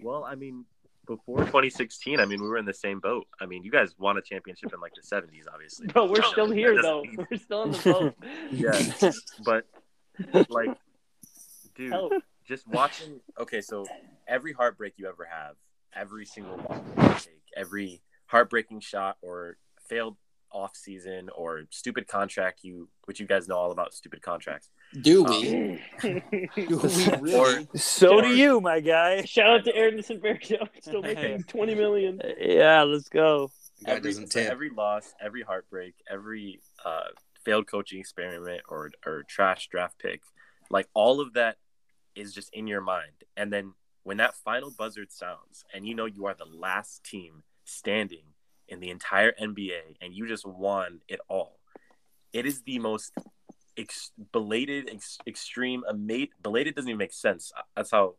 Well, 0.00 0.24
I 0.24 0.34
mean, 0.34 0.64
before 1.06 1.38
2016, 1.38 2.20
I 2.20 2.26
mean, 2.26 2.40
we 2.42 2.48
were 2.48 2.58
in 2.58 2.64
the 2.66 2.74
same 2.74 3.00
boat. 3.00 3.26
I 3.40 3.46
mean, 3.46 3.62
you 3.64 3.70
guys 3.70 3.94
won 3.98 4.16
a 4.18 4.22
championship 4.22 4.72
in 4.74 4.80
like 4.80 4.92
the 4.94 5.02
70s, 5.02 5.44
obviously. 5.52 5.86
But 5.88 6.10
we're 6.10 6.22
still 6.22 6.50
here 6.50 6.80
though. 6.80 7.02
mean- 7.02 7.26
We're 7.30 7.38
still 7.38 7.62
in 7.64 7.70
the 7.72 7.78
boat. 7.92 8.14
Yeah, 8.50 9.12
but 9.44 10.50
like, 10.50 10.76
dude, 11.76 11.92
Help. 11.92 12.12
just 12.46 12.66
watching. 12.68 13.20
Okay, 13.38 13.60
so 13.60 13.84
every 14.26 14.52
heartbreak 14.52 14.94
you 14.96 15.06
ever 15.08 15.24
have, 15.30 15.54
every 15.94 16.26
single 16.26 16.56
loss 16.56 16.80
you 16.96 17.32
take, 17.32 17.42
every 17.56 18.02
heartbreaking 18.26 18.80
shot 18.80 19.16
or 19.22 19.56
failed 19.88 20.16
off 20.50 20.76
season 20.76 21.28
or 21.36 21.64
stupid 21.70 22.06
contract 22.08 22.60
you, 22.62 22.88
which 23.04 23.20
you 23.20 23.26
guys 23.26 23.48
know 23.48 23.56
all 23.56 23.70
about 23.70 23.94
stupid 23.94 24.22
contracts. 24.22 24.70
Do 25.00 25.24
we? 25.24 25.80
Do 26.00 26.22
we 26.56 27.08
really? 27.20 27.68
So 27.74 28.20
do 28.20 28.28
you, 28.28 28.60
my 28.60 28.80
guy. 28.80 29.24
Shout 29.24 29.50
out 29.50 29.64
to 29.64 29.76
Anderson 29.76 30.20
Bergdale, 30.20 30.68
still 30.80 31.02
making 31.02 31.42
twenty 31.44 31.74
million. 31.74 32.20
Yeah, 32.38 32.82
let's 32.84 33.08
go. 33.08 33.50
Guy 33.84 33.92
every, 33.92 34.10
doesn't 34.10 34.32
so 34.32 34.40
every 34.40 34.70
loss, 34.70 35.14
every 35.20 35.42
heartbreak, 35.42 35.94
every 36.10 36.60
uh, 36.84 37.08
failed 37.44 37.66
coaching 37.66 38.00
experiment 38.00 38.62
or 38.68 38.90
or 39.04 39.24
trash 39.28 39.68
draft 39.68 39.98
pick, 39.98 40.22
like 40.70 40.88
all 40.94 41.20
of 41.20 41.34
that 41.34 41.56
is 42.14 42.32
just 42.32 42.52
in 42.52 42.66
your 42.66 42.80
mind. 42.80 43.12
And 43.36 43.52
then 43.52 43.74
when 44.08 44.16
that 44.16 44.34
final 44.34 44.70
buzzer 44.70 45.04
sounds 45.10 45.66
and 45.74 45.86
you 45.86 45.94
know 45.94 46.06
you 46.06 46.24
are 46.24 46.32
the 46.32 46.46
last 46.46 47.04
team 47.04 47.42
standing 47.66 48.24
in 48.66 48.80
the 48.80 48.88
entire 48.88 49.32
NBA 49.32 49.98
and 50.00 50.14
you 50.14 50.26
just 50.26 50.46
won 50.46 51.00
it 51.08 51.20
all, 51.28 51.58
it 52.32 52.46
is 52.46 52.62
the 52.62 52.78
most 52.78 53.12
ex- 53.76 54.12
belated, 54.32 54.88
ex- 54.90 55.18
extreme, 55.26 55.82
amazing. 55.86 56.30
Belated 56.42 56.74
doesn't 56.74 56.88
even 56.88 56.96
make 56.96 57.12
sense. 57.12 57.52
That's 57.76 57.90
how 57.90 58.14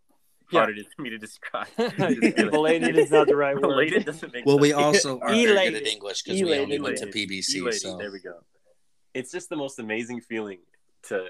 hard 0.51 0.69
it 0.69 0.77
is 0.77 0.85
for 0.95 1.01
me 1.01 1.09
to 1.09 1.17
describe. 1.17 1.65
Belated 1.75 2.95
is 2.95 3.09
not 3.09 3.25
the 3.27 3.35
right 3.35 3.55
word. 3.55 3.63
Belated 3.63 4.05
doesn't 4.05 4.31
make 4.31 4.45
Well, 4.45 4.57
sense. 4.57 4.61
we 4.61 4.73
also 4.73 5.19
are 5.23 5.29
very 5.29 5.71
good 5.71 5.81
at 5.81 5.87
English 5.87 6.21
because 6.21 6.39
we 6.39 6.55
only 6.59 6.79
went 6.79 6.97
to 6.97 7.07
PBC. 7.07 7.61
Elated, 7.61 7.81
So 7.81 7.97
There 7.97 8.11
we 8.11 8.19
go. 8.19 8.35
It's 9.15 9.31
just 9.31 9.49
the 9.49 9.55
most 9.55 9.79
amazing 9.79 10.21
feeling 10.21 10.59
to 11.07 11.29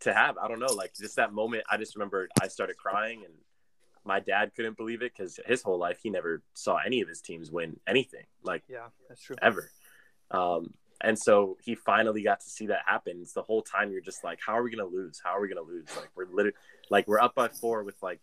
to 0.00 0.14
have. 0.14 0.38
I 0.38 0.48
don't 0.48 0.60
know, 0.60 0.72
like 0.72 0.94
just 0.94 1.16
that 1.16 1.34
moment. 1.34 1.64
I 1.70 1.76
just 1.76 1.94
remember 1.94 2.30
I 2.40 2.48
started 2.48 2.78
crying, 2.78 3.24
and 3.26 3.34
my 4.04 4.20
dad 4.20 4.52
couldn't 4.54 4.76
believe 4.76 5.02
it 5.02 5.12
because 5.16 5.38
his 5.46 5.62
whole 5.62 5.78
life 5.78 5.98
he 6.02 6.10
never 6.10 6.42
saw 6.54 6.76
any 6.78 7.00
of 7.00 7.08
his 7.08 7.20
teams 7.20 7.50
win 7.50 7.78
anything, 7.86 8.24
like 8.42 8.62
Yeah, 8.68 8.88
that's 9.08 9.22
true. 9.22 9.36
ever. 9.40 9.70
Um, 10.30 10.74
and 11.00 11.18
so 11.18 11.56
he 11.60 11.74
finally 11.74 12.22
got 12.22 12.40
to 12.40 12.48
see 12.48 12.66
that 12.66 12.82
happen. 12.86 13.18
It's 13.22 13.32
the 13.32 13.42
whole 13.42 13.62
time 13.62 13.90
you're 13.90 14.00
just 14.00 14.22
like, 14.24 14.38
how 14.44 14.56
are 14.56 14.62
we 14.62 14.70
gonna 14.70 14.88
lose? 14.88 15.20
How 15.22 15.36
are 15.36 15.40
we 15.40 15.48
gonna 15.48 15.60
lose? 15.66 15.88
Like 15.96 16.10
we're 16.16 16.26
literally 16.26 16.56
like 16.90 17.06
we're 17.08 17.20
up 17.20 17.34
by 17.34 17.48
four 17.48 17.82
with 17.84 17.96
like 18.02 18.20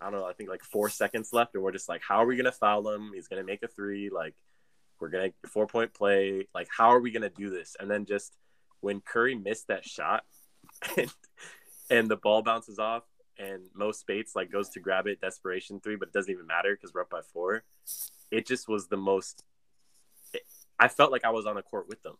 I 0.00 0.10
don't 0.10 0.20
know, 0.20 0.26
I 0.26 0.32
think 0.32 0.50
like 0.50 0.62
four 0.62 0.88
seconds 0.90 1.32
left, 1.32 1.54
and 1.54 1.62
we're 1.62 1.72
just 1.72 1.88
like, 1.88 2.02
how 2.06 2.16
are 2.22 2.26
we 2.26 2.36
gonna 2.36 2.52
foul 2.52 2.88
him? 2.90 3.12
He's 3.14 3.28
gonna 3.28 3.44
make 3.44 3.62
a 3.62 3.68
three. 3.68 4.10
Like 4.10 4.34
we're 5.00 5.08
gonna 5.08 5.30
four 5.48 5.66
point 5.66 5.92
play. 5.94 6.46
Like 6.54 6.68
how 6.76 6.88
are 6.88 7.00
we 7.00 7.10
gonna 7.10 7.30
do 7.30 7.50
this? 7.50 7.76
And 7.80 7.90
then 7.90 8.04
just 8.04 8.36
when 8.80 9.00
Curry 9.00 9.34
missed 9.34 9.68
that 9.68 9.84
shot, 9.84 10.24
and, 10.96 11.12
and 11.90 12.08
the 12.08 12.16
ball 12.16 12.42
bounces 12.42 12.78
off, 12.78 13.02
and 13.38 13.62
Mo 13.74 13.92
Speights 13.92 14.34
like 14.36 14.50
goes 14.50 14.68
to 14.70 14.80
grab 14.80 15.06
it, 15.06 15.20
desperation 15.20 15.80
three, 15.80 15.96
but 15.96 16.08
it 16.08 16.14
doesn't 16.14 16.32
even 16.32 16.46
matter 16.46 16.74
because 16.74 16.94
we're 16.94 17.02
up 17.02 17.10
by 17.10 17.20
four. 17.32 17.64
It 18.30 18.46
just 18.46 18.68
was 18.68 18.88
the 18.88 18.96
most. 18.96 19.44
I 20.78 20.88
felt 20.88 21.12
like 21.12 21.24
I 21.24 21.30
was 21.30 21.46
on 21.46 21.54
the 21.54 21.62
court 21.62 21.88
with 21.88 22.02
them, 22.02 22.16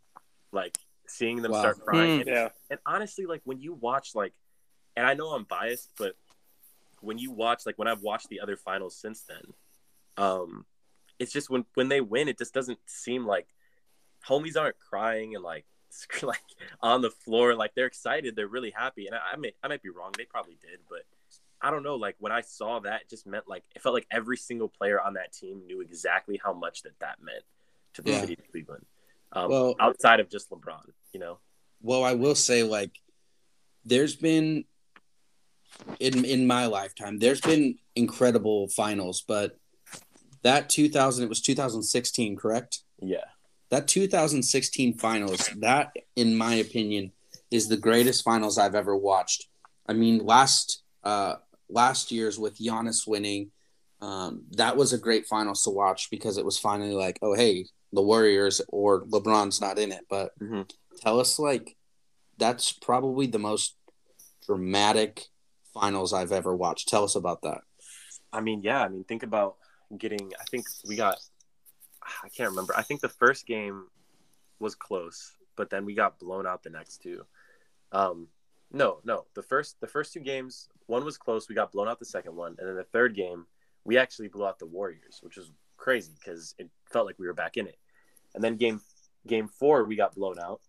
like 0.52 0.78
seeing 1.06 1.42
them 1.42 1.52
Wow. 1.52 1.58
start 1.58 1.80
crying. 1.80 2.18
Mm. 2.18 2.20
And, 2.20 2.28
Yeah. 2.28 2.48
and 2.70 2.80
honestly, 2.86 3.26
like 3.26 3.40
when 3.44 3.60
you 3.60 3.74
watch, 3.74 4.14
like, 4.14 4.32
and 4.96 5.06
I 5.06 5.14
know 5.14 5.30
I'm 5.30 5.44
biased, 5.44 5.92
but 5.98 6.14
when 7.00 7.18
you 7.18 7.32
watch, 7.32 7.66
like, 7.66 7.76
when 7.78 7.88
I've 7.88 8.02
watched 8.02 8.28
the 8.28 8.40
other 8.40 8.56
finals 8.56 8.96
since 8.96 9.22
then, 9.22 9.42
um, 10.16 10.64
it's 11.18 11.32
just 11.32 11.50
when 11.50 11.64
when 11.74 11.88
they 11.88 12.00
win, 12.00 12.28
it 12.28 12.38
just 12.38 12.54
doesn't 12.54 12.78
seem 12.86 13.26
like 13.26 13.48
homies 14.26 14.56
aren't 14.56 14.78
crying 14.78 15.34
and 15.34 15.44
like 15.44 15.66
like 16.22 16.38
on 16.80 17.00
the 17.02 17.10
floor, 17.10 17.54
like 17.54 17.74
they're 17.74 17.86
excited, 17.86 18.36
they're 18.36 18.48
really 18.48 18.70
happy, 18.70 19.06
and 19.06 19.14
I, 19.14 19.32
I 19.32 19.36
may 19.36 19.52
I 19.62 19.68
might 19.68 19.82
be 19.82 19.90
wrong, 19.90 20.12
they 20.16 20.24
probably 20.24 20.56
did, 20.60 20.80
but 20.88 21.02
I 21.60 21.70
don't 21.70 21.82
know. 21.82 21.96
Like 21.96 22.16
when 22.18 22.32
I 22.32 22.40
saw 22.42 22.80
that, 22.80 23.02
it 23.02 23.10
just 23.10 23.26
meant 23.26 23.48
like 23.48 23.64
it 23.74 23.82
felt 23.82 23.94
like 23.94 24.06
every 24.10 24.36
single 24.36 24.68
player 24.68 25.00
on 25.00 25.14
that 25.14 25.32
team 25.32 25.62
knew 25.66 25.80
exactly 25.80 26.40
how 26.42 26.52
much 26.52 26.82
that 26.82 26.98
that 27.00 27.22
meant 27.22 27.44
to 27.94 28.02
the 28.02 28.10
Yeah. 28.10 28.20
city 28.20 28.34
of 28.34 28.50
Cleveland. 28.50 28.86
Um, 29.32 29.50
Well- 29.50 29.74
outside 29.80 30.20
of 30.20 30.28
just 30.28 30.50
LeBron, 30.50 30.92
you 31.12 31.20
know. 31.20 31.38
Well, 31.80 32.02
I 32.04 32.14
will 32.14 32.34
say, 32.34 32.62
like, 32.62 33.00
there's 33.84 34.16
been 34.16 34.64
in 36.00 36.24
in 36.24 36.46
my 36.46 36.66
lifetime, 36.66 37.18
there's 37.18 37.40
been 37.40 37.78
incredible 37.94 38.68
finals, 38.68 39.22
but 39.22 39.58
that 40.42 40.68
2000, 40.68 41.24
it 41.24 41.28
was 41.28 41.40
2016, 41.40 42.36
correct? 42.36 42.80
Yeah. 43.00 43.24
That 43.74 43.88
2016 43.88 44.98
finals, 44.98 45.50
that, 45.56 45.96
in 46.14 46.36
my 46.36 46.54
opinion, 46.54 47.10
is 47.50 47.66
the 47.66 47.76
greatest 47.76 48.22
finals 48.22 48.56
I've 48.56 48.76
ever 48.76 48.96
watched. 48.96 49.48
I 49.88 49.94
mean, 49.94 50.18
last 50.24 50.84
uh, 51.02 51.34
last 51.68 52.12
year's 52.12 52.38
with 52.38 52.56
Giannis 52.56 53.04
winning, 53.04 53.50
um, 54.00 54.44
that 54.52 54.76
was 54.76 54.92
a 54.92 54.98
great 55.06 55.26
finals 55.26 55.64
to 55.64 55.70
watch 55.70 56.08
because 56.08 56.38
it 56.38 56.44
was 56.44 56.56
finally 56.56 56.92
like, 56.92 57.18
oh 57.20 57.34
hey, 57.34 57.66
the 57.92 58.00
Warriors 58.00 58.60
or 58.68 59.06
LeBron's 59.06 59.60
not 59.60 59.80
in 59.80 59.90
it, 59.90 60.06
but 60.08 60.38
Mhm. 60.38 60.70
tell 61.00 61.18
us 61.18 61.40
like 61.40 61.76
that's 62.38 62.70
probably 62.70 63.26
the 63.26 63.40
most 63.40 63.74
dramatic 64.46 65.24
finals 65.72 66.12
I've 66.12 66.30
ever 66.30 66.54
watched. 66.54 66.86
Tell 66.86 67.02
us 67.02 67.16
about 67.16 67.42
that. 67.42 67.62
I 68.32 68.40
mean, 68.40 68.62
yeah. 68.62 68.82
I 68.82 68.88
mean, 68.88 69.02
think 69.02 69.24
about 69.24 69.56
getting. 69.98 70.30
I 70.40 70.44
think 70.44 70.64
we 70.86 70.94
got. 70.94 71.18
I 72.22 72.28
can't 72.28 72.50
remember. 72.50 72.74
I 72.76 72.82
think 72.82 73.00
the 73.00 73.08
first 73.08 73.46
game 73.46 73.86
was 74.58 74.74
close, 74.74 75.36
but 75.56 75.70
then 75.70 75.84
we 75.84 75.94
got 75.94 76.18
blown 76.18 76.46
out 76.46 76.62
the 76.62 76.70
next 76.70 77.02
two. 77.02 77.24
Um, 77.92 78.28
no, 78.72 78.98
no. 79.04 79.24
The 79.34 79.42
first, 79.42 79.80
the 79.80 79.86
first 79.86 80.12
two 80.12 80.20
games, 80.20 80.68
one 80.86 81.04
was 81.04 81.16
close. 81.16 81.48
We 81.48 81.54
got 81.54 81.72
blown 81.72 81.88
out 81.88 81.98
the 81.98 82.04
second 82.04 82.34
one, 82.36 82.56
and 82.58 82.68
then 82.68 82.76
the 82.76 82.84
third 82.84 83.14
game, 83.14 83.46
we 83.84 83.98
actually 83.98 84.28
blew 84.28 84.46
out 84.46 84.58
the 84.58 84.66
Warriors, 84.66 85.20
which 85.22 85.36
was 85.36 85.50
crazy 85.76 86.12
because 86.18 86.54
it 86.58 86.68
felt 86.92 87.06
like 87.06 87.18
we 87.18 87.26
were 87.26 87.34
back 87.34 87.56
in 87.56 87.66
it. 87.66 87.78
And 88.34 88.42
then 88.42 88.56
game, 88.56 88.80
game 89.26 89.48
four, 89.48 89.84
we 89.84 89.96
got 89.96 90.14
blown 90.14 90.38
out, 90.38 90.60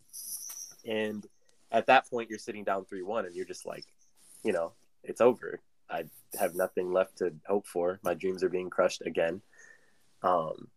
and 0.85 1.25
at 1.71 1.87
that 1.87 2.09
point, 2.09 2.29
you're 2.29 2.39
sitting 2.39 2.63
down 2.63 2.85
three 2.85 3.01
one, 3.01 3.25
and 3.25 3.35
you're 3.35 3.45
just 3.45 3.65
like, 3.65 3.85
you 4.43 4.53
know, 4.53 4.73
it's 5.03 5.21
over. 5.21 5.59
I 5.89 6.03
have 6.39 6.55
nothing 6.55 6.91
left 6.91 7.17
to 7.19 7.33
hope 7.47 7.67
for. 7.67 7.99
My 8.03 8.13
dreams 8.13 8.43
are 8.43 8.49
being 8.49 8.69
crushed 8.69 9.01
again. 9.05 9.41
Um, 10.21 10.67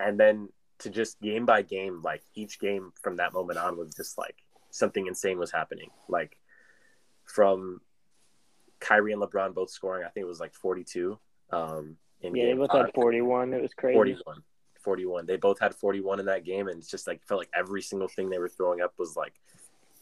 and 0.00 0.18
then 0.18 0.48
to 0.80 0.90
just 0.90 1.20
game 1.20 1.46
by 1.46 1.62
game, 1.62 2.02
like 2.02 2.22
each 2.34 2.58
game 2.60 2.92
from 3.02 3.16
that 3.16 3.32
moment 3.32 3.58
on 3.58 3.76
was 3.78 3.94
just 3.94 4.18
like 4.18 4.36
something 4.70 5.06
insane 5.06 5.38
was 5.38 5.50
happening. 5.50 5.90
Like 6.08 6.36
from 7.24 7.80
Kyrie 8.80 9.12
and 9.12 9.22
LeBron 9.22 9.54
both 9.54 9.70
scoring, 9.70 10.04
I 10.04 10.08
think 10.10 10.24
it 10.24 10.28
was 10.28 10.40
like 10.40 10.54
42. 10.54 11.18
Um, 11.50 11.96
in 12.20 12.34
Yeah, 12.34 12.44
they 12.44 12.48
game 12.50 12.58
both 12.58 12.70
five. 12.70 12.86
had 12.86 12.94
41. 12.94 13.52
It 13.54 13.62
was 13.62 13.74
crazy. 13.74 13.94
41. 13.94 14.42
41. 14.82 15.26
They 15.26 15.36
both 15.36 15.58
had 15.58 15.74
41 15.74 16.20
in 16.20 16.26
that 16.26 16.44
game, 16.44 16.68
and 16.68 16.78
it's 16.78 16.90
just 16.90 17.06
like 17.06 17.22
felt 17.26 17.38
like 17.40 17.50
every 17.54 17.82
single 17.82 18.08
thing 18.08 18.28
they 18.30 18.38
were 18.38 18.48
throwing 18.48 18.80
up 18.80 18.92
was 18.98 19.16
like 19.16 19.34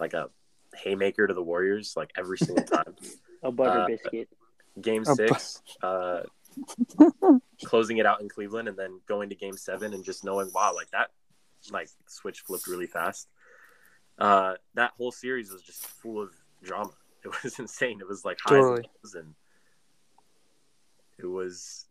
like 0.00 0.12
a 0.12 0.28
haymaker 0.76 1.26
to 1.26 1.34
the 1.34 1.42
Warriors, 1.42 1.94
like 1.96 2.10
every 2.16 2.36
single 2.38 2.64
time. 2.64 2.94
A 3.44 3.52
butter 3.52 3.80
Uh, 3.80 3.86
biscuit. 3.86 4.28
game 4.80 5.04
six, 5.04 5.62
uh, 5.82 6.22
closing 7.64 7.98
it 7.98 8.06
out 8.06 8.20
in 8.20 8.28
Cleveland, 8.28 8.68
and 8.68 8.76
then 8.76 9.00
going 9.06 9.28
to 9.28 9.34
game 9.34 9.56
seven, 9.56 9.94
and 9.94 10.04
just 10.04 10.24
knowing, 10.24 10.50
wow, 10.54 10.72
like 10.74 10.90
that, 10.90 11.10
like 11.70 11.88
switch 12.06 12.40
flipped 12.40 12.66
really 12.66 12.86
fast. 12.86 13.28
Uh, 14.18 14.54
that 14.74 14.92
whole 14.96 15.12
series 15.12 15.50
was 15.50 15.62
just 15.62 15.86
full 15.86 16.20
of 16.20 16.30
drama. 16.62 16.90
It 17.24 17.32
was 17.44 17.58
insane. 17.58 18.00
It 18.00 18.08
was 18.08 18.24
like 18.24 18.38
highs 18.42 18.60
Totally. 18.60 18.76
and 18.76 18.86
lows, 19.02 19.14
and 19.14 19.34
it 21.18 21.26
was 21.26 21.86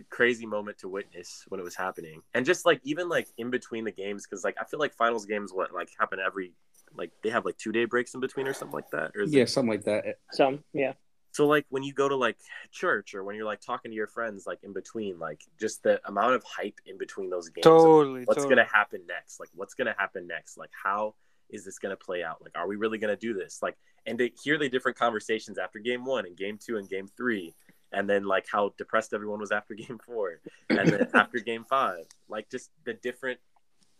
a 0.00 0.04
crazy 0.04 0.46
moment 0.46 0.78
to 0.78 0.88
witness 0.88 1.44
when 1.48 1.60
it 1.60 1.64
was 1.64 1.74
happening, 1.74 2.22
and 2.34 2.46
just 2.46 2.64
like 2.64 2.80
even 2.84 3.08
like 3.08 3.28
in 3.38 3.50
between 3.50 3.84
the 3.84 3.92
games, 3.92 4.26
because 4.26 4.44
like 4.44 4.56
I 4.60 4.64
feel 4.64 4.80
like 4.80 4.94
finals 4.94 5.26
games 5.26 5.52
what 5.52 5.72
like 5.72 5.90
happen 5.98 6.18
every 6.24 6.52
like 6.96 7.10
they 7.22 7.30
have 7.30 7.44
like 7.44 7.58
two 7.58 7.72
day 7.72 7.84
breaks 7.84 8.14
in 8.14 8.20
between 8.20 8.46
or 8.46 8.54
something 8.54 8.74
like 8.74 8.90
that, 8.90 9.12
or 9.14 9.22
is 9.22 9.34
it 9.34 9.48
something 9.48 9.70
like 9.70 9.84
that. 9.84 10.18
Some, 10.32 10.64
yeah. 10.72 10.92
So 11.32 11.46
like 11.46 11.66
when 11.68 11.82
you 11.82 11.92
go 11.92 12.08
to 12.08 12.16
like 12.16 12.36
church 12.72 13.14
or 13.14 13.24
when 13.24 13.36
you're 13.36 13.44
like 13.44 13.60
talking 13.60 13.90
to 13.90 13.94
your 13.94 14.06
friends 14.06 14.44
like 14.46 14.58
in 14.62 14.72
between, 14.72 15.18
like 15.18 15.42
just 15.60 15.82
the 15.82 16.00
amount 16.06 16.34
of 16.34 16.42
hype 16.44 16.80
in 16.86 16.98
between 16.98 17.30
those 17.30 17.48
games. 17.48 17.64
Totally. 17.64 18.24
What's 18.24 18.38
totally. 18.38 18.56
gonna 18.56 18.68
happen 18.68 19.02
next? 19.06 19.38
Like 19.40 19.50
what's 19.54 19.74
gonna 19.74 19.94
happen 19.96 20.26
next? 20.26 20.56
Like 20.56 20.70
how 20.72 21.14
is 21.50 21.64
this 21.64 21.78
gonna 21.78 21.96
play 21.96 22.22
out? 22.22 22.42
Like 22.42 22.52
are 22.56 22.66
we 22.66 22.76
really 22.76 22.98
gonna 22.98 23.16
do 23.16 23.34
this? 23.34 23.60
Like 23.62 23.76
and 24.06 24.18
to 24.18 24.30
hear 24.42 24.58
the 24.58 24.68
different 24.68 24.98
conversations 24.98 25.58
after 25.58 25.78
game 25.78 26.04
one 26.04 26.26
and 26.26 26.36
game 26.36 26.58
two 26.58 26.76
and 26.78 26.88
game 26.88 27.06
three, 27.16 27.54
and 27.92 28.08
then 28.08 28.24
like 28.24 28.46
how 28.50 28.72
depressed 28.78 29.12
everyone 29.12 29.40
was 29.40 29.52
after 29.52 29.74
game 29.86 29.98
four, 30.04 30.40
and 30.70 30.88
then 30.88 31.08
after 31.14 31.38
game 31.38 31.64
five, 31.68 32.06
like 32.28 32.50
just 32.50 32.70
the 32.84 32.94
different 32.94 33.38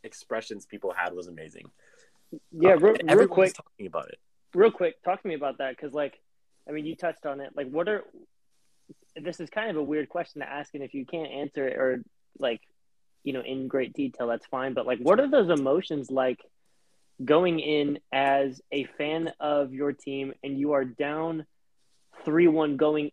expressions 0.04 0.66
people 0.66 0.92
had 0.96 1.12
was 1.12 1.26
amazing. 1.28 1.70
Yeah, 2.52 2.72
Uh, 2.72 2.76
real, 2.76 2.96
and 3.06 3.18
real 3.18 3.28
quick, 3.28 3.54
talking 3.54 3.86
about 3.86 4.08
it. 4.08 4.18
real 4.54 4.70
quick, 4.70 5.02
talk 5.02 5.22
to 5.22 5.28
me 5.28 5.34
about 5.34 5.58
that 5.58 5.76
because, 5.76 5.94
like, 5.94 6.20
I 6.68 6.72
mean, 6.72 6.86
you 6.86 6.96
touched 6.96 7.26
on 7.26 7.40
it. 7.40 7.52
Like, 7.54 7.70
what 7.70 7.88
are 7.88 8.04
this 9.16 9.40
is 9.40 9.50
kind 9.50 9.70
of 9.70 9.76
a 9.76 9.82
weird 9.82 10.08
question 10.08 10.40
to 10.40 10.48
ask, 10.48 10.74
and 10.74 10.82
if 10.82 10.94
you 10.94 11.04
can't 11.04 11.30
answer 11.30 11.66
it 11.66 11.76
or 11.76 12.02
like, 12.38 12.60
you 13.24 13.32
know, 13.32 13.40
in 13.40 13.68
great 13.68 13.92
detail, 13.94 14.28
that's 14.28 14.46
fine. 14.46 14.74
But 14.74 14.86
like, 14.86 14.98
what 14.98 15.18
are 15.20 15.28
those 15.28 15.50
emotions 15.50 16.10
like 16.10 16.40
going 17.24 17.58
in 17.58 17.98
as 18.12 18.60
a 18.70 18.84
fan 18.84 19.32
of 19.40 19.72
your 19.72 19.92
team 19.92 20.34
and 20.44 20.58
you 20.58 20.72
are 20.72 20.84
down 20.84 21.46
three 22.24 22.46
one 22.46 22.76
going 22.76 23.10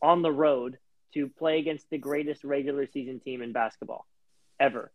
on 0.00 0.22
the 0.22 0.30
road 0.30 0.78
to 1.14 1.28
play 1.28 1.58
against 1.58 1.90
the 1.90 1.98
greatest 1.98 2.44
regular 2.44 2.86
season 2.86 3.18
team 3.18 3.42
in 3.42 3.52
basketball 3.52 4.06
ever? 4.60 4.92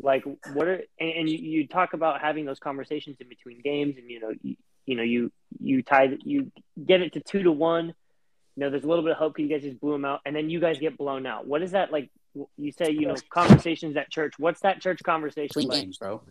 like 0.00 0.24
what 0.52 0.66
are 0.66 0.82
and, 0.98 1.10
and 1.10 1.28
you, 1.28 1.38
you 1.38 1.66
talk 1.66 1.92
about 1.92 2.20
having 2.20 2.44
those 2.44 2.58
conversations 2.58 3.16
in 3.20 3.28
between 3.28 3.60
games 3.60 3.96
and 3.96 4.10
you 4.10 4.20
know 4.20 4.32
you, 4.86 4.96
know 4.96 5.02
you 5.02 5.32
you 5.60 5.82
tied 5.82 6.18
you 6.24 6.50
get 6.84 7.00
it 7.00 7.12
to 7.14 7.20
two 7.20 7.42
to 7.42 7.52
one. 7.52 7.86
You 8.56 8.60
know 8.60 8.70
there's 8.70 8.84
a 8.84 8.86
little 8.86 9.02
bit 9.04 9.12
of 9.12 9.18
hope 9.18 9.34
'cause 9.36 9.42
you 9.42 9.48
guys 9.48 9.62
just 9.62 9.80
blew 9.80 9.92
them 9.92 10.04
out 10.04 10.20
and 10.24 10.34
then 10.34 10.48
you 10.50 10.60
guys 10.60 10.78
get 10.78 10.96
blown 10.96 11.26
out. 11.26 11.46
What 11.46 11.62
is 11.62 11.72
that 11.72 11.90
like? 11.92 12.10
You 12.56 12.72
say 12.72 12.90
you 12.90 13.06
know 13.06 13.14
conversations 13.30 13.96
at 13.96 14.10
church. 14.10 14.34
What's 14.38 14.60
that 14.60 14.80
church 14.80 15.02
conversation 15.02 15.62
like? 15.62 15.82
games, 15.82 15.98
bro. 15.98 16.22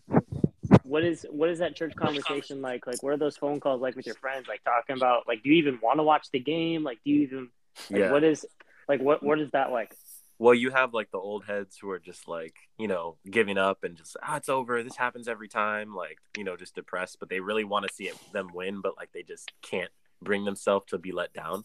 what 0.84 1.04
is 1.04 1.26
what 1.30 1.50
is 1.50 1.60
that 1.60 1.76
church 1.76 1.96
conversation 1.96 2.62
like? 2.62 2.86
Like 2.86 3.02
what 3.02 3.14
are 3.14 3.18
those 3.18 3.38
phone 3.38 3.60
calls 3.60 3.82
like 3.82 3.96
with 3.96 4.06
your 4.06 4.16
friends 4.16 4.48
like 4.48 4.64
talking 4.64 4.96
about 4.98 5.28
like 5.28 5.44
do 5.44 5.50
you 5.50 5.56
even 5.56 5.80
want 5.82 6.00
to 6.00 6.04
watch 6.04 6.28
the 6.32 6.40
game? 6.40 6.84
Like 6.84 7.00
do 7.06 7.12
you 7.12 7.22
even 7.22 7.50
Like, 7.90 8.00
Yeah. 8.00 8.12
What 8.12 8.24
is 8.24 8.46
like 8.88 9.02
what 9.02 9.24
what 9.24 9.40
is 9.40 9.50
that 9.52 9.72
like? 9.72 9.96
Well, 10.40 10.54
you 10.54 10.72
have 10.72 10.94
like 10.94 11.12
the 11.12 11.18
old 11.20 11.46
heads 11.46 11.78
who 11.80 11.90
are 11.92 12.00
just 12.00 12.28
like, 12.28 12.56
you 12.78 12.88
know, 12.88 13.18
giving 13.30 13.58
up 13.58 13.84
and 13.84 13.96
just, 13.96 14.18
ah, 14.22 14.38
it's 14.38 14.50
over. 14.50 14.84
This 14.84 14.98
happens 14.98 15.28
every 15.28 15.48
time. 15.48 15.96
Like, 15.96 16.18
you 16.38 16.44
know, 16.44 16.58
just 16.58 16.76
depressed, 16.76 17.18
but 17.20 17.30
they 17.30 17.40
really 17.40 17.64
want 17.64 17.88
to 17.88 17.94
see 17.94 18.06
it, 18.06 18.16
them 18.34 18.50
win, 18.54 18.82
but 18.82 18.98
like 18.98 19.12
they 19.14 19.24
just 19.24 19.52
can't 19.62 19.92
bring 20.22 20.44
themselves 20.46 20.86
to 20.88 20.98
be 20.98 21.12
let 21.12 21.34
down. 21.34 21.64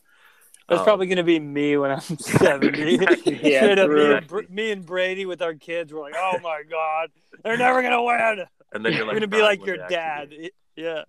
That's 0.69 0.81
Um, 0.81 0.85
probably 0.85 1.07
gonna 1.07 1.23
be 1.25 1.41
me 1.41 1.77
when 1.79 1.93
I'm 1.93 2.01
70. 2.19 2.99
Yeah, 3.25 3.63
Straight 3.63 3.79
up, 3.79 3.91
me, 3.91 4.13
and 4.13 4.27
Br- 4.27 4.41
me 4.51 4.71
and 4.71 4.85
Brady 4.85 5.25
with 5.25 5.41
our 5.41 5.55
kids 5.55 5.93
were 5.93 6.01
like, 6.01 6.15
"Oh 6.17 6.39
my 6.43 6.63
god, 6.69 7.09
they're 7.43 7.57
never 7.57 7.81
gonna 7.83 8.03
win." 8.03 8.45
And 8.73 8.85
then 8.85 8.93
you're 8.93 9.07
We're 9.07 9.13
like, 9.13 9.15
gonna 9.15 9.27
be 9.29 9.41
like 9.43 9.65
your 9.65 9.79
dad. 9.89 10.29
do. 10.31 10.49
Yeah. 10.77 11.05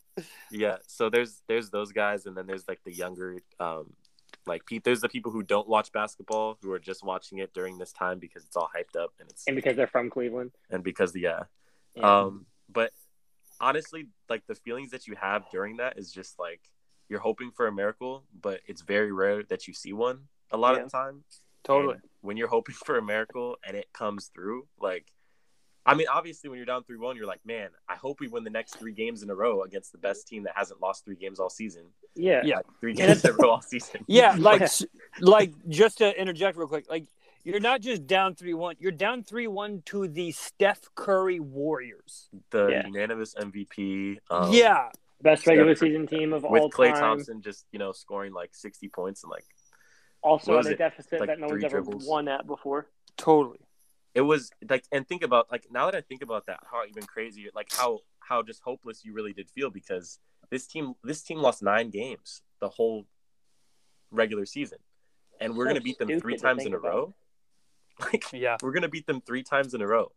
Yeah. 0.49 0.77
So 0.87 1.09
there's 1.09 1.41
there's 1.47 1.69
those 1.71 1.91
guys, 1.91 2.25
and 2.25 2.37
then 2.37 2.47
there's 2.47 2.67
like 2.69 2.79
the 2.85 2.93
younger, 2.93 3.39
um, 3.59 3.91
like 4.49 4.65
Pete. 4.65 4.83
There's 4.83 4.99
the 4.99 5.07
people 5.07 5.31
who 5.31 5.43
don't 5.43 5.69
watch 5.69 5.91
basketball 5.93 6.57
who 6.61 6.71
are 6.73 6.79
just 6.79 7.03
watching 7.05 7.37
it 7.37 7.53
during 7.53 7.77
this 7.77 7.93
time 7.93 8.19
because 8.19 8.43
it's 8.43 8.57
all 8.57 8.69
hyped 8.75 8.99
up 9.01 9.13
and 9.19 9.29
it's 9.29 9.45
And 9.47 9.55
because 9.55 9.77
they're 9.77 9.87
from 9.87 10.09
Cleveland. 10.09 10.51
and 10.69 10.83
because 10.83 11.15
yeah, 11.15 11.43
Yeah. 11.95 12.21
Um, 12.23 12.45
but 12.67 12.91
honestly, 13.61 14.07
like 14.27 14.45
the 14.47 14.55
feelings 14.55 14.91
that 14.91 15.07
you 15.07 15.15
have 15.15 15.45
during 15.51 15.77
that 15.77 15.97
is 15.97 16.11
just 16.11 16.37
like 16.37 16.59
you're 17.07 17.19
hoping 17.19 17.51
for 17.51 17.67
a 17.67 17.71
miracle, 17.71 18.25
but 18.39 18.59
it's 18.67 18.81
very 18.81 19.11
rare 19.11 19.43
that 19.43 19.67
you 19.67 19.73
see 19.73 19.93
one 19.93 20.27
a 20.51 20.57
lot 20.57 20.75
Yeah. 20.75 20.81
of 20.83 20.91
the 20.91 20.97
time. 20.97 21.23
Totally. 21.63 21.93
And 21.95 22.03
when 22.21 22.37
you're 22.37 22.47
hoping 22.47 22.75
for 22.75 22.97
a 22.97 23.01
miracle 23.01 23.57
and 23.65 23.75
it 23.77 23.87
comes 23.93 24.27
through, 24.33 24.67
like, 24.79 25.05
I 25.89 25.95
mean, 25.95 26.07
obviously, 26.11 26.49
when 26.49 26.57
you're 26.57 26.65
down 26.65 26.83
3 26.83 26.97
1, 26.97 27.15
you're 27.17 27.25
like, 27.25 27.45
man, 27.45 27.69
I 27.87 27.95
hope 27.95 28.19
we 28.19 28.27
win 28.27 28.43
the 28.43 28.49
next 28.49 28.75
three 28.77 28.93
games 28.93 29.23
in 29.23 29.29
a 29.29 29.35
row 29.35 29.63
against 29.63 29.91
the 29.91 29.97
best 29.97 30.27
team 30.27 30.43
that 30.43 30.53
hasn't 30.55 30.81
lost 30.81 31.05
three 31.05 31.15
games 31.15 31.39
all 31.39 31.49
season. 31.49 31.83
yeah. 32.15 32.41
Yeah. 32.43 32.57
Like, 32.57 32.65
three 32.79 32.93
games 32.93 33.23
in 33.25 33.31
a 33.31 33.33
row 33.33 33.49
all 33.51 33.61
season. 33.61 34.03
Yeah, 34.07 34.35
like 34.39 34.69
like 35.19 35.53
just 35.67 35.97
to 35.99 36.19
interject 36.19 36.57
real 36.57 36.67
quick, 36.67 36.89
like 36.89 37.05
you're 37.43 37.59
not 37.59 37.81
just 37.81 38.05
down 38.05 38.35
three 38.35 38.53
one, 38.53 38.75
you're 38.79 38.91
down 38.91 39.23
three 39.23 39.47
one 39.47 39.81
to 39.85 40.07
the 40.07 40.31
Steph 40.31 40.81
Curry 40.95 41.39
Warriors. 41.39 42.29
The 42.51 42.67
Yeah. 42.67 42.85
unanimous 42.87 43.33
MVP. 43.35 44.17
Um, 44.29 44.51
yeah, 44.53 44.89
Best 45.21 45.47
regular 45.47 45.75
Steph- 45.75 45.87
season 45.89 46.07
team 46.07 46.33
of 46.33 46.43
all 46.45 46.49
time. 46.49 46.53
With 46.53 46.61
all 46.63 46.69
Clay. 46.69 46.91
Thompson 46.91 47.41
just, 47.41 47.65
you 47.71 47.79
know, 47.79 47.91
scoring 47.91 48.33
like 48.33 48.49
60 48.53 48.87
points 48.89 49.23
and 49.23 49.31
like 49.31 49.45
Also 50.21 50.53
What 50.55 50.65
at 50.65 50.71
a 50.71 50.75
it? 50.75 50.77
deficit 50.77 51.19
Like 51.19 51.27
that 51.29 51.39
no 51.39 51.47
one's 51.47 51.63
ever 51.63 51.81
dribbles? 51.81 52.05
won 52.07 52.27
at 52.27 52.45
before. 52.45 52.87
totally. 53.17 53.59
It 54.19 54.25
was 54.31 54.51
like 54.69 54.83
and 54.91 55.07
think 55.07 55.23
about 55.23 55.45
like 55.53 55.65
now 55.71 55.85
that 55.85 55.95
i 55.95 56.01
think 56.01 56.21
about 56.21 56.43
that 56.45 56.59
how 56.69 56.79
even 56.91 57.03
crazy 57.03 57.43
like 57.59 57.69
how 57.79 57.99
how 58.27 58.41
just 58.43 58.61
hopeless 58.63 58.97
you 59.05 59.13
really 59.13 59.33
did 59.39 59.49
feel 59.49 59.69
because 59.69 60.19
this 60.51 60.67
team 60.67 60.93
this 61.03 61.21
team 61.21 61.39
lost 61.39 61.61
nine 61.63 61.89
games 61.89 62.41
the 62.59 62.69
whole 62.69 63.05
regular 64.11 64.45
season. 64.45 64.79
And 65.39 65.55
we're 65.55 65.65
So 65.65 65.69
going 65.69 65.75
to 65.75 65.81
beat 65.81 65.99
them 65.99 66.19
three 66.19 66.37
times 66.37 66.65
in 66.65 66.71
think 66.71 66.75
a 66.75 66.79
row. 66.79 67.15
Like 68.01 68.23
Yeah, 68.31 68.55
we're 68.61 68.71
going 68.71 68.83
to 68.83 68.89
beat 68.89 69.07
them 69.07 69.19
three 69.19 69.43
times 69.43 69.73
in 69.73 69.81
a 69.81 69.87
row. 69.87 70.13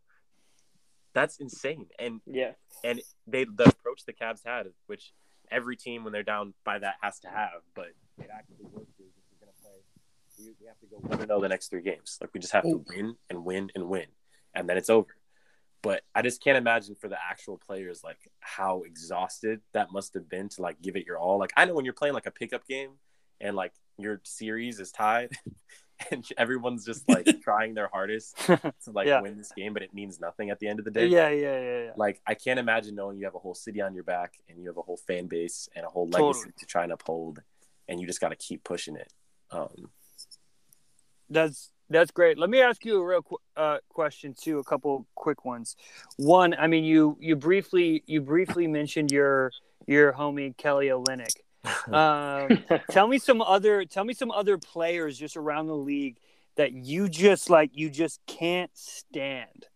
That's 1.13 1.37
insane. 1.37 1.87
And 1.99 2.21
Yeah. 2.25 2.53
and 2.83 3.01
they 3.27 3.43
the 3.43 3.67
approach 3.67 4.05
the 4.05 4.13
Cavs 4.13 4.41
had, 4.45 4.67
which 4.87 5.11
every 5.51 5.75
team 5.75 6.05
when 6.05 6.13
they're 6.13 6.23
down 6.23 6.53
by 6.63 6.79
that 6.79 6.95
has 7.01 7.19
to 7.19 7.27
have, 7.27 7.61
but 7.75 7.87
it 8.19 8.29
actually 8.33 8.65
works. 8.71 8.93
Is 8.99 9.11
if 9.17 9.23
we're 9.31 9.45
gonna 9.45 9.57
play, 9.61 9.83
we, 10.39 10.51
we 10.59 10.67
have 10.67 10.79
to 10.79 10.85
go 10.87 10.97
one 10.97 11.19
and 11.19 11.27
zero 11.27 11.41
the 11.41 11.49
next 11.49 11.69
three 11.69 11.81
games. 11.81 12.17
Like 12.21 12.31
we 12.33 12.39
just 12.39 12.53
have 12.53 12.63
to 12.63 12.83
win 12.89 13.15
and 13.29 13.43
win 13.45 13.69
and 13.75 13.87
win, 13.89 14.05
and 14.53 14.67
then 14.69 14.77
it's 14.77 14.89
over. 14.89 15.15
But 15.81 16.01
I 16.15 16.21
just 16.21 16.41
can't 16.41 16.57
imagine 16.57 16.95
for 16.95 17.09
the 17.09 17.17
actual 17.21 17.57
players 17.57 18.03
like 18.03 18.19
how 18.39 18.83
exhausted 18.83 19.59
that 19.73 19.91
must 19.91 20.13
have 20.13 20.29
been 20.29 20.47
to 20.49 20.61
like 20.61 20.81
give 20.81 20.95
it 20.95 21.05
your 21.05 21.17
all. 21.17 21.37
Like 21.39 21.51
I 21.57 21.65
know 21.65 21.73
when 21.73 21.83
you're 21.85 21.93
playing 21.93 22.13
like 22.13 22.25
a 22.25 22.31
pickup 22.31 22.65
game 22.67 22.91
and 23.41 23.55
like 23.55 23.73
your 23.97 24.21
series 24.23 24.79
is 24.79 24.91
tied. 24.91 25.31
And 26.11 26.25
everyone's 26.37 26.83
just 26.83 27.07
like 27.07 27.27
trying 27.43 27.75
their 27.75 27.87
hardest 27.87 28.35
to 28.45 28.59
like 28.87 29.07
Yeah. 29.07 29.21
win 29.21 29.37
this 29.37 29.53
game, 29.55 29.73
but 29.73 29.83
it 29.83 29.93
means 29.93 30.19
nothing 30.19 30.49
at 30.49 30.59
the 30.59 30.67
end 30.67 30.79
of 30.79 30.85
the 30.85 30.91
day 30.91 31.05
yeah, 31.05 31.29
yeah, 31.29 31.61
yeah, 31.61 31.83
yeah. 31.85 31.91
like 31.95 32.19
I 32.27 32.33
can't 32.33 32.59
imagine 32.59 32.95
knowing 32.95 33.17
you 33.17 33.25
have 33.25 33.35
a 33.35 33.39
whole 33.39 33.53
city 33.53 33.79
on 33.79 33.93
your 33.93 34.03
back 34.03 34.33
and 34.49 34.59
you 34.59 34.67
have 34.67 34.75
a 34.77 34.81
whole 34.81 34.97
fan 34.97 35.27
base 35.27 35.69
and 35.75 35.85
a 35.85 35.89
whole 35.89 36.09
Totally. 36.09 36.29
legacy 36.29 36.51
to 36.57 36.65
try 36.65 36.83
and 36.83 36.91
uphold, 36.91 37.41
and 37.87 38.01
you 38.01 38.07
just 38.07 38.19
got 38.19 38.29
to 38.29 38.35
keep 38.35 38.63
pushing 38.65 38.95
it. 38.97 39.13
Um, 39.51 39.91
That's 41.33 41.71
that's 41.89 42.11
great. 42.11 42.37
Let 42.37 42.49
me 42.49 42.61
ask 42.61 42.85
you 42.85 42.99
a 43.01 43.05
real 43.05 43.21
qu- 43.21 43.37
uh, 43.57 43.77
question 43.89 44.33
too. 44.39 44.59
A 44.59 44.63
couple 44.63 45.05
quick 45.15 45.45
ones. 45.45 45.75
One, 46.17 46.53
I 46.57 46.67
mean, 46.67 46.83
you 46.83 47.17
you 47.19 47.35
briefly 47.35 48.03
you 48.05 48.21
briefly 48.21 48.67
mentioned 48.67 49.11
your 49.11 49.51
your 49.87 50.13
homie 50.13 50.55
Kelly 50.57 50.87
Olynyk. 50.87 51.35
Um, 51.93 52.63
tell 52.91 53.07
me 53.07 53.17
some 53.19 53.41
other 53.41 53.85
tell 53.85 54.03
me 54.03 54.13
some 54.13 54.31
other 54.31 54.57
players 54.57 55.17
just 55.17 55.37
around 55.37 55.67
the 55.67 55.75
league 55.75 56.17
that 56.55 56.73
you 56.73 57.07
just 57.09 57.49
like 57.49 57.71
you 57.73 57.89
just 57.89 58.19
can't 58.27 58.71
stand. 58.73 59.67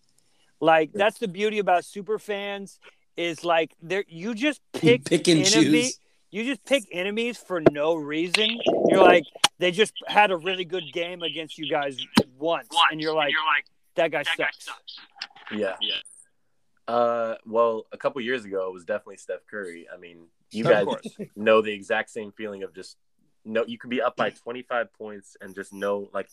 Like 0.59 0.91
that's 0.93 1.19
the 1.19 1.27
beauty 1.27 1.59
about 1.59 1.85
super 1.85 2.19
fans 2.19 2.79
is 3.15 3.43
like 3.45 3.71
there 3.81 4.03
you 4.07 4.35
just 4.35 4.61
pick 4.73 5.05
Pick 5.05 5.27
and 5.27 5.39
enemy- 5.45 5.81
choose. 5.83 5.99
You 6.29 6.43
just 6.43 6.63
pick 6.65 6.83
enemies 6.91 7.37
for 7.37 7.61
no 7.71 7.95
reason. 7.95 8.59
You're 8.87 9.01
like 9.03 9.23
they 9.59 9.71
just 9.71 9.93
had 10.07 10.31
a 10.31 10.37
really 10.37 10.65
good 10.65 10.83
game 10.93 11.21
against 11.23 11.57
you 11.57 11.69
guys 11.69 11.97
once, 12.37 12.67
and 12.91 12.99
you're 13.01 13.15
like 13.15 13.31
you're 13.31 13.45
like, 13.45 13.65
that 13.95 14.11
guy 14.11 14.23
sucks. 14.35 14.67
yeah. 15.51 15.75
Uh, 16.87 17.35
well, 17.45 17.85
a 17.91 17.97
couple 17.97 18.21
years 18.21 18.45
ago, 18.45 18.67
it 18.67 18.73
was 18.73 18.85
definitely 18.85 19.17
Steph 19.17 19.45
Curry. 19.49 19.87
I 19.93 19.97
mean, 19.97 20.27
you 20.51 20.63
Of 20.65 20.71
guys 20.71 20.85
course. 20.85 21.07
know 21.35 21.61
the 21.61 21.73
exact 21.73 22.09
same 22.09 22.31
feeling 22.31 22.63
of 22.63 22.73
just 22.73 22.95
no. 23.43 23.65
You 23.65 23.77
could 23.77 23.89
be 23.89 24.01
up 24.01 24.15
by 24.15 24.29
twenty 24.43 24.61
five 24.61 24.93
points 24.93 25.35
and 25.41 25.53
just 25.55 25.73
know 25.73 26.09
like 26.13 26.29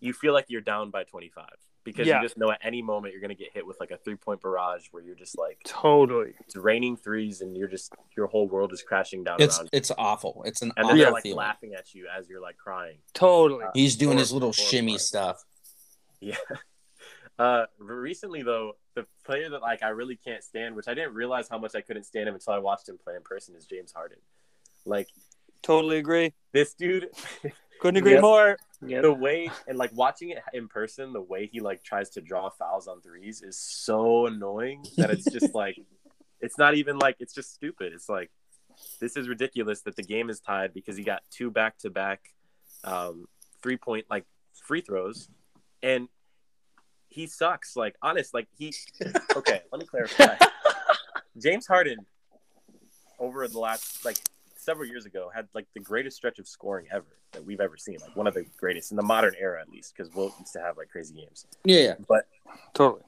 you 0.00 0.12
feel 0.12 0.32
like 0.32 0.46
you're 0.48 0.60
down 0.60 0.90
by 0.90 1.02
twenty 1.04 1.28
five 1.30 1.56
because 1.90 2.06
Yeah. 2.06 2.20
you 2.20 2.24
just 2.24 2.36
know 2.38 2.50
at 2.50 2.58
any 2.62 2.82
moment 2.82 3.12
you're 3.12 3.20
gonna 3.20 3.34
get 3.34 3.52
hit 3.52 3.66
with 3.66 3.78
like 3.80 3.90
a 3.90 3.96
three 3.98 4.16
point 4.16 4.40
barrage 4.40 4.86
where 4.90 5.02
you're 5.02 5.14
just 5.14 5.36
like 5.38 5.58
Totally. 5.64 6.34
it's 6.40 6.56
raining 6.56 6.96
threes 6.96 7.40
and 7.40 7.56
you're 7.56 7.68
just 7.68 7.92
your 8.16 8.26
whole 8.26 8.48
world 8.48 8.72
is 8.72 8.82
crashing 8.82 9.24
down 9.24 9.36
It's 9.40 9.58
around. 9.58 9.70
it's 9.72 9.90
awful. 9.98 10.42
It's 10.46 10.62
an 10.62 10.72
and 10.76 10.84
then 10.84 10.84
awful 10.86 10.98
they're 10.98 11.10
like 11.12 11.22
feeling. 11.24 11.36
laughing 11.38 11.74
at 11.74 11.94
you 11.94 12.06
as 12.16 12.28
you're 12.28 12.40
like 12.42 12.56
crying. 12.56 12.98
Totally. 13.14 13.64
He's 13.74 13.96
doing 13.96 14.18
his 14.18 14.32
little 14.32 14.48
horrible 14.52 14.70
shimmy 14.70 14.92
part. 14.92 15.00
stuff. 15.02 15.44
Yeah. 16.20 16.36
Uh, 17.38 17.66
recently 17.78 18.42
though, 18.42 18.72
the 18.96 19.06
player 19.24 19.48
that 19.48 19.62
like 19.62 19.80
I 19.84 19.90
really 19.90 20.16
can't 20.16 20.42
stand, 20.42 20.74
which 20.74 20.88
I 20.88 20.94
didn't 20.94 21.14
realize 21.14 21.48
how 21.48 21.56
much 21.56 21.76
I 21.76 21.80
couldn't 21.82 22.02
stand 22.02 22.28
him 22.28 22.34
until 22.34 22.52
I 22.52 22.58
watched 22.58 22.88
him 22.88 22.98
play 22.98 23.14
in 23.14 23.22
person, 23.22 23.54
is 23.54 23.64
James 23.64 23.92
Harden. 23.92 24.18
Like 24.84 25.06
Totally 25.62 25.98
agree. 25.98 26.32
this 26.52 26.74
dude, 26.74 27.10
Couldn't 27.80 27.98
agree 27.98 28.12
Yep. 28.14 28.22
more. 28.22 28.56
Yep. 28.80 29.02
the 29.02 29.12
way 29.12 29.50
and 29.66 29.76
like 29.76 29.90
watching 29.92 30.30
it 30.30 30.38
in 30.52 30.68
person, 30.68 31.12
the 31.12 31.20
way 31.20 31.46
he 31.46 31.58
like 31.60 31.82
tries 31.82 32.10
to 32.10 32.20
draw 32.20 32.48
fouls 32.48 32.86
on 32.86 33.00
threes 33.00 33.42
is 33.42 33.58
so 33.58 34.26
annoying 34.26 34.84
that 34.96 35.10
it's 35.10 35.24
just 35.30 35.52
like 35.54 35.76
it's 36.40 36.56
not 36.58 36.74
even 36.76 36.98
like 36.98 37.16
it's 37.18 37.34
just 37.34 37.52
stupid. 37.52 37.92
It's 37.92 38.08
like 38.08 38.30
this 39.00 39.16
is 39.16 39.28
ridiculous 39.28 39.82
that 39.82 39.96
the 39.96 40.04
game 40.04 40.30
is 40.30 40.38
tied 40.40 40.72
because 40.74 40.96
he 40.96 41.02
got 41.02 41.22
two 41.30 41.50
back 41.50 41.76
to 41.78 41.90
back 41.90 42.20
um 42.84 43.26
three 43.62 43.76
point 43.76 44.06
like 44.08 44.24
free 44.64 44.80
throws 44.80 45.28
and 45.82 46.08
he 47.08 47.26
sucks. 47.26 47.74
Like 47.74 47.96
honest, 48.00 48.32
like 48.32 48.46
he 48.56 48.72
okay, 49.36 49.62
let 49.72 49.80
me 49.80 49.86
clarify. 49.86 50.36
James 51.42 51.66
Harden 51.66 51.98
over 53.18 53.46
the 53.48 53.58
last 53.58 54.04
like 54.04 54.18
several 54.68 54.86
years 54.86 55.06
ago 55.06 55.30
had 55.34 55.48
like 55.54 55.66
the 55.74 55.80
greatest 55.80 56.16
stretch 56.18 56.38
of 56.38 56.46
scoring 56.46 56.86
ever 56.92 57.06
that 57.32 57.42
we've 57.44 57.60
ever 57.60 57.76
seen. 57.78 57.96
Like 58.02 58.14
one 58.14 58.26
of 58.26 58.34
the 58.34 58.44
greatest 58.58 58.90
in 58.92 58.96
the 58.96 59.02
modern 59.02 59.34
era 59.40 59.60
at 59.62 59.70
least, 59.70 59.94
because 59.96 60.14
Wilt 60.14 60.34
used 60.38 60.52
to 60.52 60.60
have 60.60 60.76
like 60.76 60.90
crazy 60.90 61.14
games. 61.14 61.46
Yeah, 61.64 61.80
yeah. 61.80 61.94
But 62.06 62.26
Totally. 62.74 63.02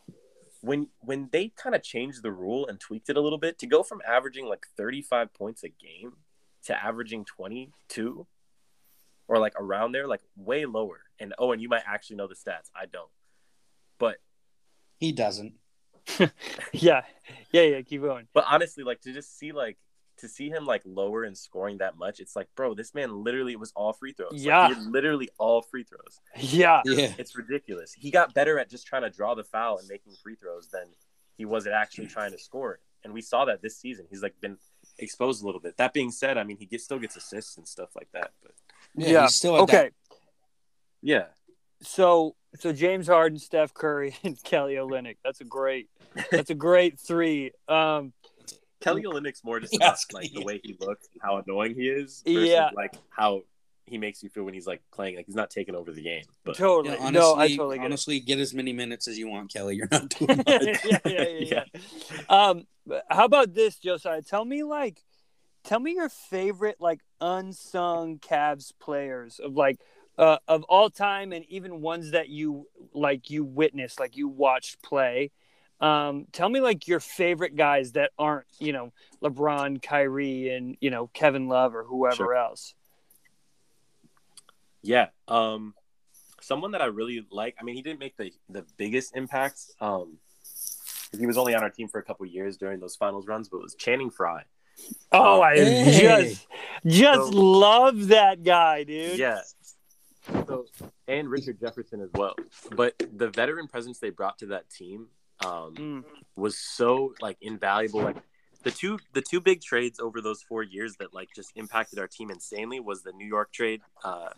when 0.62 0.88
when 1.00 1.28
they 1.32 1.48
kind 1.62 1.74
of 1.74 1.82
changed 1.82 2.22
the 2.22 2.32
rule 2.32 2.66
and 2.66 2.80
tweaked 2.80 3.10
it 3.10 3.16
a 3.18 3.20
little 3.20 3.38
bit 3.38 3.58
to 3.58 3.66
go 3.66 3.82
from 3.82 4.00
averaging 4.08 4.46
like 4.46 4.66
35 4.76 5.34
points 5.34 5.62
a 5.64 5.68
game 5.68 6.12
to 6.64 6.84
averaging 6.84 7.24
22 7.26 8.26
or 9.28 9.38
like 9.38 9.54
around 9.60 9.92
there 9.92 10.06
like 10.06 10.22
way 10.36 10.64
lower 10.66 11.00
and 11.18 11.34
oh 11.38 11.52
and 11.52 11.60
you 11.62 11.68
might 11.68 11.82
actually 11.86 12.16
know 12.16 12.26
the 12.26 12.34
stats 12.34 12.68
i 12.74 12.84
don't 12.84 13.10
but 13.98 14.16
He 14.98 15.12
doesn't. 15.12 15.54
Yeah. 16.72 17.02
Yeah. 17.52 17.62
Yeah. 17.62 17.80
Keep 17.82 18.02
going. 18.02 18.26
but 18.34 18.44
honestly 18.48 18.82
like 18.84 19.00
to 19.02 19.12
just 19.12 19.38
see 19.38 19.52
like 19.52 19.78
to 20.20 20.28
see 20.28 20.48
him 20.48 20.64
like 20.66 20.82
lower 20.84 21.24
and 21.24 21.36
scoring 21.36 21.78
that 21.78 21.96
much 21.98 22.20
it's 22.20 22.36
like 22.36 22.46
bro 22.56 22.74
this 22.74 22.94
man 22.94 23.24
literally 23.24 23.56
was 23.56 23.72
all 23.76 23.92
free 23.92 24.12
throws 24.12 24.32
Yeah. 24.34 24.68
he 24.68 24.74
had 24.74 24.82
literally 24.84 25.28
all 25.38 25.62
free 25.62 25.82
throws 25.84 26.20
Yeah. 26.38 26.82
Yeah. 26.84 27.12
it's 27.18 27.36
ridiculous 27.36 27.92
he 27.92 28.10
got 28.10 28.32
better 28.34 28.58
at 28.58 28.70
just 28.70 28.86
trying 28.86 29.02
to 29.02 29.10
draw 29.10 29.34
the 29.34 29.44
foul 29.44 29.78
and 29.78 29.88
making 29.88 30.12
free 30.22 30.34
throws 30.36 30.68
than 30.68 30.84
he 31.36 31.44
was 31.44 31.66
at 31.66 31.72
actually 31.72 32.06
trying 32.06 32.32
to 32.32 32.38
score 32.38 32.74
it 32.74 32.80
and 33.04 33.12
we 33.12 33.22
saw 33.22 33.44
that 33.46 33.62
this 33.62 33.76
season 33.78 34.06
he's 34.10 34.22
like 34.22 34.34
been 34.40 34.56
exposed 34.98 35.42
a 35.42 35.46
little 35.46 35.60
bit 35.60 35.76
that 35.78 35.92
being 35.92 36.10
said 36.10 36.36
i 36.38 36.44
mean 36.44 36.56
he 36.58 36.66
gets, 36.66 36.84
still 36.84 36.98
gets 36.98 37.16
assists 37.16 37.56
and 37.56 37.66
stuff 37.66 37.90
like 37.96 38.08
that 38.12 38.30
but 38.42 38.52
Yeah. 38.94 39.08
Yeah. 39.10 39.22
He's 39.22 39.34
still 39.36 39.56
Okay. 39.62 39.76
that- 39.84 39.92
yeah 41.02 41.24
So 41.82 42.36
so 42.56 42.72
James 42.72 43.06
Harden, 43.06 43.38
Steph 43.38 43.72
Curry, 43.72 44.16
and 44.24 44.36
Kelly 44.42 44.74
Olynyk. 44.74 45.18
That's 45.24 45.40
a 45.40 45.44
great. 45.44 45.88
That's 46.32 46.50
a 46.50 46.54
great 46.54 46.98
three. 46.98 47.52
Um. 47.68 48.12
Kelly 48.80 49.02
olynyk's 49.02 49.42
more 49.44 49.60
just 49.60 49.74
about 49.76 49.94
it's- 49.94 50.06
like 50.12 50.32
the 50.32 50.42
way 50.44 50.60
he 50.62 50.76
looks 50.80 51.08
and 51.12 51.20
how 51.22 51.36
annoying 51.38 51.74
he 51.74 51.88
is 51.88 52.22
versus 52.26 52.48
Yeah. 52.48 52.70
like 52.74 52.94
how 53.10 53.42
he 53.86 53.98
makes 53.98 54.22
you 54.22 54.28
feel 54.28 54.44
when 54.44 54.54
he's 54.54 54.68
like 54.68 54.80
playing. 54.94 55.16
Like 55.16 55.26
he's 55.26 55.34
not 55.34 55.50
taking 55.50 55.74
over 55.74 55.90
the 55.90 56.00
game, 56.02 56.22
but 56.44 56.54
totally. 56.56 56.94
Yeah, 56.96 57.10
no, 57.10 57.32
I 57.32 57.38
honestly- 57.42 57.56
totally 57.56 57.76
get 57.78 57.82
it. 57.82 57.86
honestly, 57.86 58.20
get 58.20 58.38
as 58.38 58.54
many 58.54 58.72
minutes 58.72 59.08
as 59.08 59.18
you 59.18 59.26
want, 59.28 59.52
Kelly. 59.52 59.74
You're 59.74 59.88
not 59.90 60.08
doing 60.18 60.40
yeah, 60.46 60.58
much. 60.58 60.84
yeah, 60.84 60.98
yeah, 61.04 61.28
yeah, 61.28 61.64
yeah. 62.12 62.20
Um, 62.28 62.68
but 62.86 63.04
how 63.10 63.24
about 63.24 63.52
this, 63.52 63.80
Josiah? 63.80 64.22
Tell 64.22 64.44
me 64.44 64.62
like, 64.62 65.02
tell 65.64 65.80
me 65.80 65.94
your 65.94 66.08
favorite 66.08 66.76
like 66.78 67.00
unsung 67.20 68.18
Cavs 68.20 68.72
players 68.80 69.40
of 69.40 69.54
like 69.54 69.80
uh, 70.16 70.38
of 70.46 70.62
all 70.64 70.88
time, 70.90 71.32
and 71.32 71.44
even 71.48 71.80
ones 71.80 72.12
that 72.12 72.28
you 72.28 72.68
like 72.94 73.28
you 73.28 73.42
witnessed, 73.42 73.98
like 73.98 74.16
you 74.16 74.28
watched 74.28 74.80
play. 74.84 75.32
Um, 75.80 76.26
tell 76.32 76.48
me 76.48 76.60
like 76.60 76.86
your 76.88 77.00
favorite 77.00 77.56
guys 77.56 77.92
that 77.92 78.10
aren't 78.18 78.46
you 78.58 78.72
know 78.72 78.92
LeBron, 79.22 79.82
Kyrie, 79.82 80.50
and 80.50 80.76
you 80.80 80.90
know 80.90 81.06
Kevin 81.08 81.48
Love 81.48 81.74
or 81.74 81.84
whoever 81.84 82.16
Sure. 82.16 82.34
else. 82.34 82.74
Yeah. 84.82 85.08
Um, 85.28 85.74
someone 86.40 86.72
that 86.72 86.82
I 86.82 86.86
really 86.86 87.26
like. 87.30 87.56
I 87.60 87.64
mean, 87.64 87.74
he 87.76 87.82
didn't 87.82 88.00
make 88.00 88.16
the 88.16 88.32
the 88.48 88.64
biggest 88.76 89.16
impacts. 89.16 89.74
Um, 89.80 90.18
he 91.18 91.26
was 91.26 91.36
only 91.36 91.54
on 91.54 91.62
our 91.62 91.70
team 91.70 91.88
for 91.88 91.98
a 91.98 92.02
couple 92.02 92.24
years 92.26 92.56
during 92.56 92.78
those 92.80 92.96
finals 92.96 93.26
runs, 93.26 93.48
but 93.48 93.58
it 93.58 93.62
was 93.62 93.74
Channing 93.74 94.10
Frye. 94.10 94.44
Oh, 95.12 95.40
I 95.42 95.56
Hey. 95.56 96.00
just 96.00 96.46
just 96.86 97.32
So- 97.32 97.38
love 97.38 98.08
that 98.08 98.42
guy, 98.42 98.84
dude. 98.84 99.18
Yeah. 99.18 99.40
So 100.46 100.66
and 101.08 101.28
Richard 101.28 101.58
Jefferson 101.60 102.00
as 102.00 102.10
well. 102.14 102.36
But 102.76 103.02
the 103.12 103.28
veteran 103.28 103.66
presence 103.66 103.98
they 103.98 104.10
brought 104.10 104.38
to 104.38 104.46
that 104.46 104.70
team 104.70 105.08
um, 105.44 105.74
Mm. 105.74 106.04
was 106.36 106.58
so 106.58 107.14
like 107.20 107.36
invaluable. 107.40 108.00
Like 108.02 108.16
the 108.62 108.70
two 108.70 108.98
the 109.14 109.22
two 109.22 109.40
big 109.40 109.62
trades 109.62 109.98
over 110.00 110.20
those 110.20 110.42
four 110.42 110.62
years 110.62 110.96
that 110.96 111.14
like 111.14 111.28
just 111.34 111.50
impacted 111.56 111.98
our 111.98 112.06
team 112.08 112.30
insanely 112.30 112.80
was 112.80 113.02
the 113.02 113.12
New 113.12 113.26
York 113.26 113.52
trade 113.52 113.80
uh, 114.04 114.28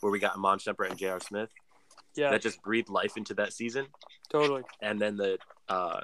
where 0.00 0.12
we 0.12 0.18
got 0.18 0.36
Iman 0.36 0.58
Shumpert 0.58 0.90
and 0.90 0.98
J.R. 0.98 1.20
Smith 1.20 1.48
Yeah, 2.14 2.30
that 2.30 2.42
just 2.42 2.62
breathed 2.62 2.88
life 2.90 3.16
into 3.16 3.34
that 3.34 3.52
season, 3.52 3.86
totally. 4.30 4.62
and 4.82 5.00
then 5.00 5.16
the 5.16 5.38
uh, 5.68 6.00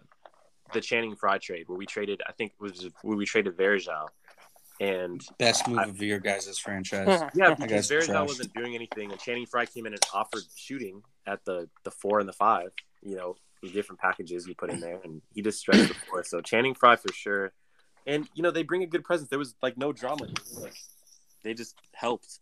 the 0.73 0.81
Channing 0.81 1.15
Frye 1.17 1.39
trade 1.39 1.65
where 1.69 1.79
we 1.79 1.87
traded 1.87 2.23
I 2.27 2.33
think 2.33 2.53
it 2.59 2.63
was 2.63 2.89
where 3.03 3.17
we 3.17 3.27
traded 3.27 3.57
Varejao. 3.57 4.09
And 4.79 5.23
Best 5.39 5.67
move 5.69 5.79
of 5.79 6.03
your 6.03 6.19
guys' 6.19 6.59
franchise. 6.59 7.09
yeah, 7.35 7.49
That 7.49 7.59
because 7.61 7.89
guy's 7.89 7.89
trash. 7.89 8.09
Varejao 8.09 8.27
wasn't 8.27 8.53
doing 8.53 8.75
anything, 8.75 9.11
and 9.11 9.19
Channing 9.19 9.47
Frye 9.47 9.65
came 9.65 9.87
in 9.87 9.95
and 9.95 10.03
offered 10.13 10.43
shooting 10.55 11.03
at 11.27 11.45
the 11.47 11.69
the 11.85 11.91
four 11.91 12.21
and 12.21 12.29
the 12.29 12.35
five. 12.35 12.73
You 13.03 13.17
know, 13.17 13.37
the 13.63 13.71
different 13.71 14.01
packages 14.01 14.47
you 14.47 14.55
put 14.55 14.71
in 14.71 14.81
there, 14.81 15.01
and 15.05 15.23
he 15.35 15.43
just 15.43 15.59
stretched 15.59 15.89
the 15.89 15.95
floor. 15.95 16.25
So 16.25 16.41
Channing 16.41 16.75
Frye 16.75 16.97
for 16.97 17.13
sure. 17.13 17.53
And 18.07 18.29
you 18.35 18.43
know, 18.43 18.51
they 18.51 18.63
bring 18.63 18.83
a 18.83 18.87
good 18.87 19.05
presence. 19.05 19.31
There 19.31 19.39
was 19.39 19.55
like 19.63 19.77
no 19.77 19.93
drama. 19.93 20.29
Like, 20.61 20.75
they 21.43 21.55
just 21.55 21.75
helped. 21.93 22.39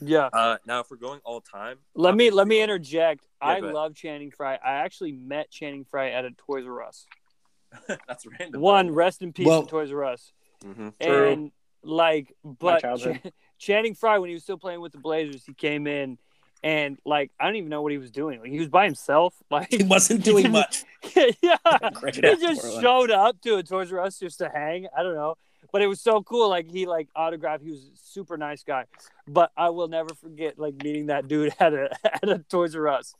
yeah. 0.00 0.28
Uh, 0.32 0.56
now, 0.66 0.80
if 0.80 0.90
we're 0.90 0.96
going 0.96 1.20
all 1.24 1.40
time, 1.40 1.78
Let 1.94 2.14
me 2.16 2.30
let 2.30 2.48
me 2.48 2.60
interject. 2.62 3.24
Yeah, 3.40 3.48
I 3.48 3.58
love 3.60 3.94
Channing 3.94 4.30
Frye. 4.30 4.56
I 4.64 4.72
actually 4.74 5.12
met 5.12 5.50
Channing 5.50 5.84
Frye 5.84 6.10
at 6.10 6.24
a 6.24 6.30
Toys 6.32 6.64
R 6.66 6.82
Us. 6.82 7.06
That's 8.08 8.24
random. 8.38 8.60
One, 8.60 8.90
rest 8.90 9.22
in 9.22 9.32
peace 9.32 9.46
Well- 9.46 9.62
to 9.64 9.68
Toys 9.70 9.92
R 9.92 10.04
Us. 10.04 10.32
hmm 10.64 10.88
True. 11.00 11.28
And 11.30 11.52
like, 11.82 12.32
but. 12.44 12.80
Ch- 12.98 13.20
Channing 13.58 13.94
Frye, 13.94 14.18
when 14.18 14.28
he 14.28 14.34
was 14.34 14.42
still 14.42 14.58
playing 14.58 14.80
with 14.80 14.90
the 14.92 14.98
Blazers, 14.98 15.44
he 15.44 15.54
came 15.54 15.86
in 15.86 16.18
and 16.64 16.98
like 17.04 17.30
I 17.38 17.44
don't 17.44 17.56
even 17.56 17.68
know 17.68 17.82
what 17.82 17.92
he 17.92 17.98
was 17.98 18.10
doing. 18.10 18.40
Like 18.40 18.50
he 18.50 18.58
was 18.58 18.68
by 18.68 18.86
himself. 18.86 19.34
Like 19.50 19.70
He 19.70 19.84
wasn't 19.84 20.24
doing 20.24 20.50
much. 20.50 20.84
yeah, 21.14 21.56
he 22.12 22.20
just 22.20 22.80
showed 22.80 23.10
up 23.10 23.40
to 23.42 23.56
a 23.56 23.62
Toys 23.62 23.92
R 23.92 24.00
Us 24.00 24.18
just 24.18 24.38
to 24.38 24.48
hang. 24.48 24.88
I 24.96 25.02
don't 25.02 25.14
know, 25.14 25.36
but 25.70 25.82
it 25.82 25.86
was 25.86 26.00
so 26.00 26.22
cool. 26.22 26.48
Like 26.48 26.68
he 26.68 26.86
like 26.86 27.08
autographed. 27.14 27.62
He 27.62 27.70
was 27.70 27.84
a 27.84 27.96
super 27.96 28.36
nice 28.36 28.64
guy. 28.64 28.86
But 29.28 29.52
I 29.56 29.68
will 29.68 29.88
never 29.88 30.14
forget 30.14 30.58
like 30.58 30.82
meeting 30.82 31.06
that 31.06 31.28
dude 31.28 31.52
at 31.60 31.74
a 31.74 31.90
at 32.04 32.28
a 32.28 32.38
Toys 32.38 32.74
R 32.74 32.88
Us. 32.88 33.14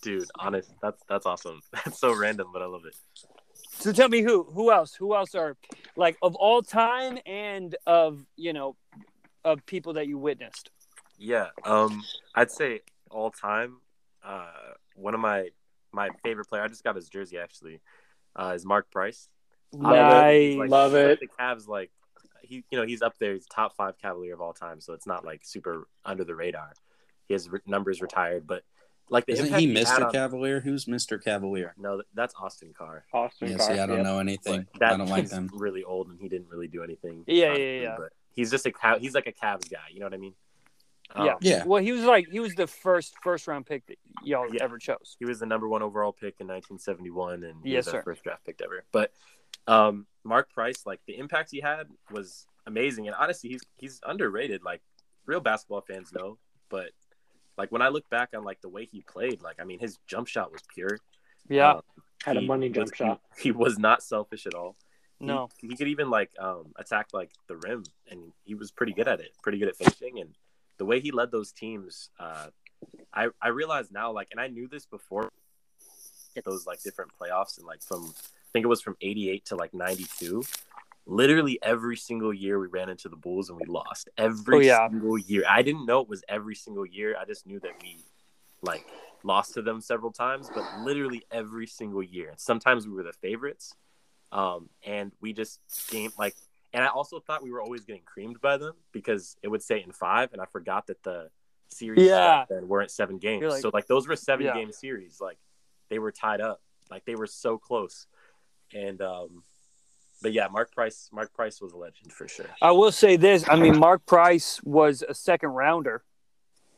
Dude, 0.00 0.28
honest, 0.38 0.70
that's 0.80 1.02
that's 1.08 1.26
awesome. 1.26 1.60
That's 1.72 1.98
so 1.98 2.14
random, 2.14 2.48
but 2.52 2.62
I 2.62 2.66
love 2.66 2.86
it. 2.86 2.94
So 3.80 3.92
tell 3.92 4.08
me 4.08 4.22
who 4.22 4.44
who 4.44 4.70
else 4.70 4.94
who 4.94 5.14
else 5.16 5.34
are 5.34 5.56
like 5.96 6.16
of 6.22 6.36
all 6.36 6.62
time 6.62 7.18
and 7.26 7.74
of 7.86 8.24
you 8.36 8.52
know 8.52 8.76
of 9.44 9.66
people 9.66 9.94
that 9.94 10.06
you 10.06 10.16
witnessed. 10.16 10.70
Yeah, 11.18 11.48
um, 11.64 12.02
I'd 12.34 12.50
say 12.50 12.80
all 13.10 13.30
time. 13.30 13.78
Uh, 14.24 14.46
one 14.96 15.14
of 15.14 15.20
my 15.20 15.48
my 15.92 16.08
favorite 16.22 16.48
player. 16.48 16.62
I 16.62 16.68
just 16.68 16.84
got 16.84 16.96
his 16.96 17.08
jersey 17.08 17.38
actually. 17.38 17.80
Uh, 18.36 18.52
is 18.54 18.64
Mark 18.64 18.90
Price. 18.90 19.28
Love 19.72 19.92
Nice. 19.94 20.56
Like, 20.56 20.70
Love 20.70 20.94
it. 20.94 21.20
The 21.20 21.28
Cavs 21.28 21.68
like 21.68 21.90
he, 22.42 22.64
you 22.70 22.78
know, 22.78 22.86
he's 22.86 23.00
up 23.02 23.14
there. 23.18 23.32
He's 23.34 23.46
top 23.46 23.74
five 23.76 23.94
Cavalier 24.00 24.34
of 24.34 24.40
all 24.40 24.52
time, 24.52 24.80
so 24.80 24.92
it's 24.92 25.06
not 25.06 25.24
like 25.24 25.44
super 25.44 25.86
under 26.04 26.24
the 26.24 26.34
radar. 26.34 26.72
He 27.26 27.34
has 27.34 27.48
re- 27.48 27.60
numbers 27.66 28.02
retired, 28.02 28.46
but 28.46 28.62
like 29.08 29.26
the 29.26 29.32
Isn't 29.32 29.58
he 29.58 29.74
had 29.74 29.86
Mr. 29.86 30.04
on- 30.06 30.12
Cavalier? 30.12 30.60
Who's 30.60 30.84
Mr. 30.86 31.22
Cavalier? 31.22 31.74
No, 31.78 32.02
that's 32.14 32.34
Austin 32.38 32.74
Carr. 32.76 33.04
Austin 33.12 33.50
Yeah, 33.52 33.56
Carr. 33.58 33.66
see, 33.74 33.80
I 33.80 33.86
don't 33.86 33.98
yep. 33.98 34.06
know 34.06 34.18
anything. 34.18 34.66
But 34.72 34.80
that, 34.80 34.92
I 34.92 34.96
don't 34.96 35.08
like 35.08 35.28
them. 35.28 35.50
Really 35.54 35.84
old, 35.84 36.08
and 36.08 36.18
he 36.20 36.28
didn't 36.28 36.48
really 36.48 36.68
do 36.68 36.82
anything. 36.82 37.24
Yeah, 37.26 37.34
yeah, 37.34 37.48
honestly, 37.48 37.82
yeah. 37.82 37.94
But 37.98 38.12
he's 38.34 38.50
just 38.50 38.66
a 38.66 38.70
Cav- 38.70 38.98
he's 39.00 39.14
like 39.14 39.26
a 39.26 39.32
Cavs 39.32 39.70
guy. 39.70 39.78
You 39.90 40.00
know 40.00 40.06
what 40.06 40.14
I 40.14 40.18
mean? 40.18 40.34
Um, 41.14 41.26
Yeah. 41.26 41.34
Yeah. 41.40 41.64
Well, 41.64 41.82
he 41.82 41.92
was 41.92 42.02
like 42.04 42.28
he 42.30 42.40
was 42.40 42.54
the 42.54 42.66
first 42.66 43.14
first 43.22 43.46
round 43.46 43.66
pick 43.66 43.86
that 43.86 43.98
y'all 44.22 44.46
Yeah. 44.52 44.62
ever 44.64 44.78
chose. 44.78 45.16
He 45.18 45.24
was 45.24 45.40
the 45.40 45.46
number 45.46 45.68
one 45.68 45.82
overall 45.82 46.12
pick 46.12 46.36
in 46.40 46.46
1971, 46.46 47.44
and 47.44 47.62
he 47.64 47.72
Yes, 47.72 47.86
was 47.86 47.94
our 47.94 48.00
sir. 48.00 48.04
first 48.04 48.24
draft 48.24 48.44
pick 48.44 48.60
ever. 48.62 48.84
But 48.92 49.12
um, 49.66 50.06
Mark 50.24 50.52
Price, 50.52 50.84
like 50.86 51.00
the 51.06 51.16
impact 51.18 51.50
he 51.50 51.60
had 51.60 51.88
was 52.10 52.46
amazing, 52.66 53.06
and 53.06 53.16
honestly, 53.16 53.50
he's 53.50 53.62
he's 53.76 54.00
underrated. 54.04 54.62
Like 54.62 54.82
real 55.26 55.40
basketball 55.40 55.80
fans 55.82 56.12
know, 56.12 56.38
but 56.68 56.90
like 57.56 57.70
when 57.70 57.82
I 57.82 57.88
look 57.88 58.08
back 58.10 58.30
on 58.34 58.42
like 58.44 58.60
the 58.60 58.68
way 58.68 58.86
he 58.90 59.02
played, 59.02 59.42
like 59.42 59.56
I 59.60 59.64
mean, 59.64 59.78
his 59.78 59.98
jump 60.06 60.26
shot 60.26 60.50
was 60.52 60.62
pure. 60.74 60.98
Yeah. 61.48 61.74
Um, 61.74 61.82
Had 62.24 62.36
a 62.38 62.40
he 62.40 62.46
money 62.46 62.68
was- 62.68 62.74
jump 62.76 62.94
shot. 62.94 63.20
He, 63.36 63.44
he 63.44 63.52
was 63.52 63.78
not 63.78 64.02
selfish 64.02 64.46
at 64.46 64.54
all. 64.54 64.76
He- 65.20 65.26
no. 65.26 65.48
he, 65.58 65.76
could 65.76 65.86
even 65.88 66.10
like 66.10 66.30
um, 66.40 66.72
attack 66.76 67.08
like 67.12 67.30
the 67.46 67.56
rim, 67.56 67.84
and 68.10 68.32
he 68.44 68.54
was 68.54 68.70
pretty 68.72 68.92
good 68.92 69.06
at 69.08 69.20
it. 69.20 69.30
Pretty 69.42 69.58
good 69.58 69.68
at 69.68 69.76
finishing, 69.76 70.18
and 70.20 70.34
the 70.78 70.84
way 70.84 71.00
he 71.00 71.10
led 71.10 71.30
those 71.30 71.52
teams, 71.52 72.10
uh, 72.18 72.46
I 73.12 73.28
I 73.40 73.48
realize 73.48 73.90
now, 73.90 74.12
like, 74.12 74.28
and 74.32 74.40
I 74.40 74.48
knew 74.48 74.68
this 74.68 74.86
before. 74.86 75.28
Those 76.44 76.66
like 76.66 76.82
different 76.82 77.12
playoffs, 77.20 77.58
and 77.58 77.66
like 77.66 77.80
from 77.82 78.02
I 78.06 78.48
think 78.52 78.64
it 78.64 78.68
was 78.68 78.82
from 78.82 78.96
'88 79.00 79.44
to 79.46 79.56
like 79.56 79.72
'92. 79.72 80.42
Literally 81.06 81.58
every 81.62 81.96
single 81.96 82.32
year 82.34 82.58
we 82.58 82.66
ran 82.66 82.88
into 82.88 83.08
the 83.08 83.16
Bulls 83.16 83.50
and 83.50 83.58
we 83.60 83.66
lost. 83.66 84.08
Every 84.16 84.56
Oh, 84.56 84.58
yeah. 84.60 84.88
single 84.88 85.18
year. 85.18 85.44
I 85.48 85.62
didn't 85.62 85.84
know 85.86 86.00
it 86.00 86.08
was 86.08 86.24
every 86.28 86.54
single 86.56 86.86
year. 86.86 87.14
I 87.20 87.24
just 87.24 87.46
knew 87.46 87.60
that 87.60 87.72
we 87.82 87.98
like 88.62 88.84
lost 89.22 89.54
to 89.54 89.62
them 89.62 89.80
several 89.80 90.10
times, 90.12 90.50
but 90.52 90.64
literally 90.80 91.22
every 91.30 91.66
single 91.66 92.02
year. 92.02 92.30
And 92.30 92.40
sometimes 92.40 92.88
we 92.88 92.94
were 92.94 93.02
the 93.02 93.12
favorites. 93.12 93.74
Um, 94.32 94.70
and 94.82 95.12
we 95.20 95.32
just 95.34 95.60
game 95.90 96.10
like 96.18 96.34
and 96.74 96.84
I 96.84 96.88
also 96.88 97.20
thought 97.20 97.42
we 97.42 97.50
were 97.50 97.62
always 97.62 97.84
getting 97.84 98.02
creamed 98.04 98.40
by 98.40 98.56
them 98.58 98.74
because 98.92 99.36
it 99.42 99.48
would 99.48 99.62
say 99.62 99.82
in 99.82 99.92
five, 99.92 100.32
and 100.32 100.42
I 100.42 100.44
forgot 100.46 100.86
that 100.88 101.02
the 101.02 101.30
series 101.68 102.06
Yeah. 102.06 102.44
then 102.48 102.68
weren't 102.68 102.90
seven 102.90 103.18
games. 103.18 103.44
Like- 103.44 103.62
so 103.62 103.70
like 103.72 103.86
those 103.86 104.06
were 104.06 104.16
seven 104.16 104.44
Yeah. 104.46 104.54
game 104.54 104.72
series. 104.72 105.20
Like 105.20 105.38
they 105.88 105.98
were 105.98 106.12
tied 106.12 106.40
up. 106.40 106.60
Like 106.90 107.04
they 107.06 107.14
were 107.14 107.26
so 107.26 107.56
close. 107.58 108.06
And 108.74 109.00
um 109.00 109.42
but 110.22 110.32
yeah, 110.32 110.46
Mark 110.48 110.72
Price 110.72 111.08
Mark 111.12 111.32
Price 111.34 111.60
was 111.60 111.72
a 111.72 111.76
legend 111.76 112.12
for 112.12 112.28
sure. 112.28 112.46
I 112.62 112.70
will 112.72 112.92
say 112.92 113.16
this. 113.16 113.48
I 113.48 113.56
mean, 113.56 113.78
Mark 113.78 114.06
Price 114.06 114.62
was 114.62 115.02
a 115.02 115.14
second 115.14 115.50
rounder. 115.50 116.04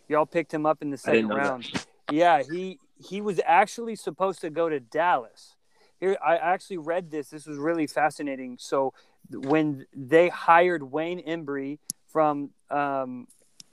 Y'all 0.08 0.26
picked 0.26 0.52
him 0.54 0.64
up 0.66 0.82
in 0.82 0.90
the 0.90 0.96
second 0.96 1.28
know 1.28 1.36
that. 1.36 1.42
round. 1.42 1.86
Yeah, 2.10 2.42
he 2.42 2.78
he 2.96 3.20
was 3.20 3.40
actually 3.44 3.96
supposed 3.96 4.40
to 4.40 4.50
go 4.50 4.68
to 4.68 4.80
Dallas. 4.80 5.54
Here, 6.00 6.16
I 6.24 6.36
actually 6.36 6.78
read 6.78 7.10
this. 7.10 7.28
This 7.30 7.46
was 7.46 7.56
really 7.58 7.86
fascinating. 7.86 8.56
So, 8.58 8.92
when 9.30 9.86
they 9.94 10.28
hired 10.28 10.82
Wayne 10.82 11.22
Embry 11.26 11.78
from 12.06 12.50
um, 12.70 13.26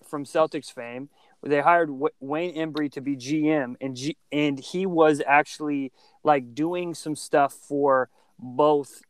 from 0.07 0.25
Celtics 0.25 0.71
fame, 0.71 1.09
they 1.41 1.61
hired 1.61 1.87
w- 1.89 2.13
Wayne 2.19 2.55
Embry 2.55 2.91
to 2.93 3.01
be 3.01 3.15
GM, 3.15 3.75
and 3.81 3.95
G- 3.95 4.17
and 4.31 4.59
he 4.59 4.85
was 4.85 5.21
actually 5.25 5.91
like 6.23 6.53
doing 6.55 6.93
some 6.93 7.15
stuff 7.15 7.53
for 7.53 8.09
both 8.39 9.01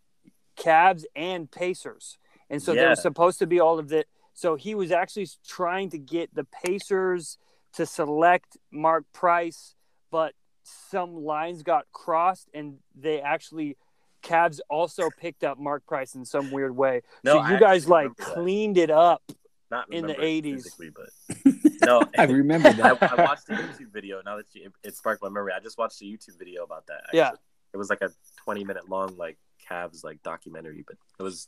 Cavs 0.58 1.04
and 1.16 1.50
Pacers, 1.50 2.18
and 2.50 2.62
so 2.62 2.74
there 2.74 2.90
was 2.90 3.02
supposed 3.02 3.40
to 3.40 3.48
be 3.48 3.60
all 3.60 3.80
of 3.80 3.90
that. 3.90 4.06
So 4.34 4.56
he 4.56 4.74
was 4.76 4.92
actually 4.92 5.28
trying 5.48 5.90
to 5.92 6.00
get 6.00 6.34
the 6.34 6.44
Pacers 6.44 7.38
to 7.74 7.86
select 7.86 8.58
Mark 8.72 9.06
Price, 9.14 9.76
but 10.12 10.34
some 10.64 11.16
lines 11.24 11.64
got 11.64 11.86
crossed, 11.92 12.50
and 12.54 12.78
they 12.96 13.22
actually 13.22 13.78
Cavs 14.24 14.60
also 14.70 15.10
picked 15.20 15.44
up 15.44 15.60
Mark 15.60 15.86
Price 15.86 16.16
in 16.16 16.26
some 16.26 16.50
weird 16.52 16.76
way. 16.76 17.02
No, 17.24 17.34
so 17.34 17.40
I 17.40 17.52
you 17.54 17.60
guys 17.60 17.88
like 17.88 18.04
remember 18.04 18.24
that. 18.24 18.34
cleaned 18.34 18.78
it 18.78 18.90
up. 18.90 19.22
Not 19.70 19.92
in 19.92 20.06
the 20.06 20.14
80s. 20.14 20.68
but 20.94 21.54
no, 21.86 22.04
I 22.18 22.26
remember 22.26 22.72
that. 22.74 23.02
I 23.02 23.24
watched 23.24 23.50
a 23.50 23.54
YouTube 23.54 23.92
video. 23.92 24.22
Now 24.24 24.38
that 24.38 24.46
you, 24.54 24.72
it 24.84 24.96
sparked 24.96 25.22
my 25.24 25.30
memory, 25.30 25.52
I 25.56 25.60
just 25.60 25.78
watched 25.78 26.00
a 26.02 26.06
YouTube 26.06 26.38
video 26.38 26.64
about 26.64 26.86
that. 26.88 27.02
actually. 27.06 27.18
Yeah. 27.20 27.32
it 27.74 27.78
was 27.78 27.90
like 27.90 28.02
a 28.02 28.10
twenty 28.44 28.64
minute 28.64 28.88
long 28.90 29.16
like 29.18 29.38
Cavs 29.70 30.04
like 30.04 30.22
documentary, 30.24 30.84
but 30.86 30.96
it 31.20 31.24
was 31.24 31.48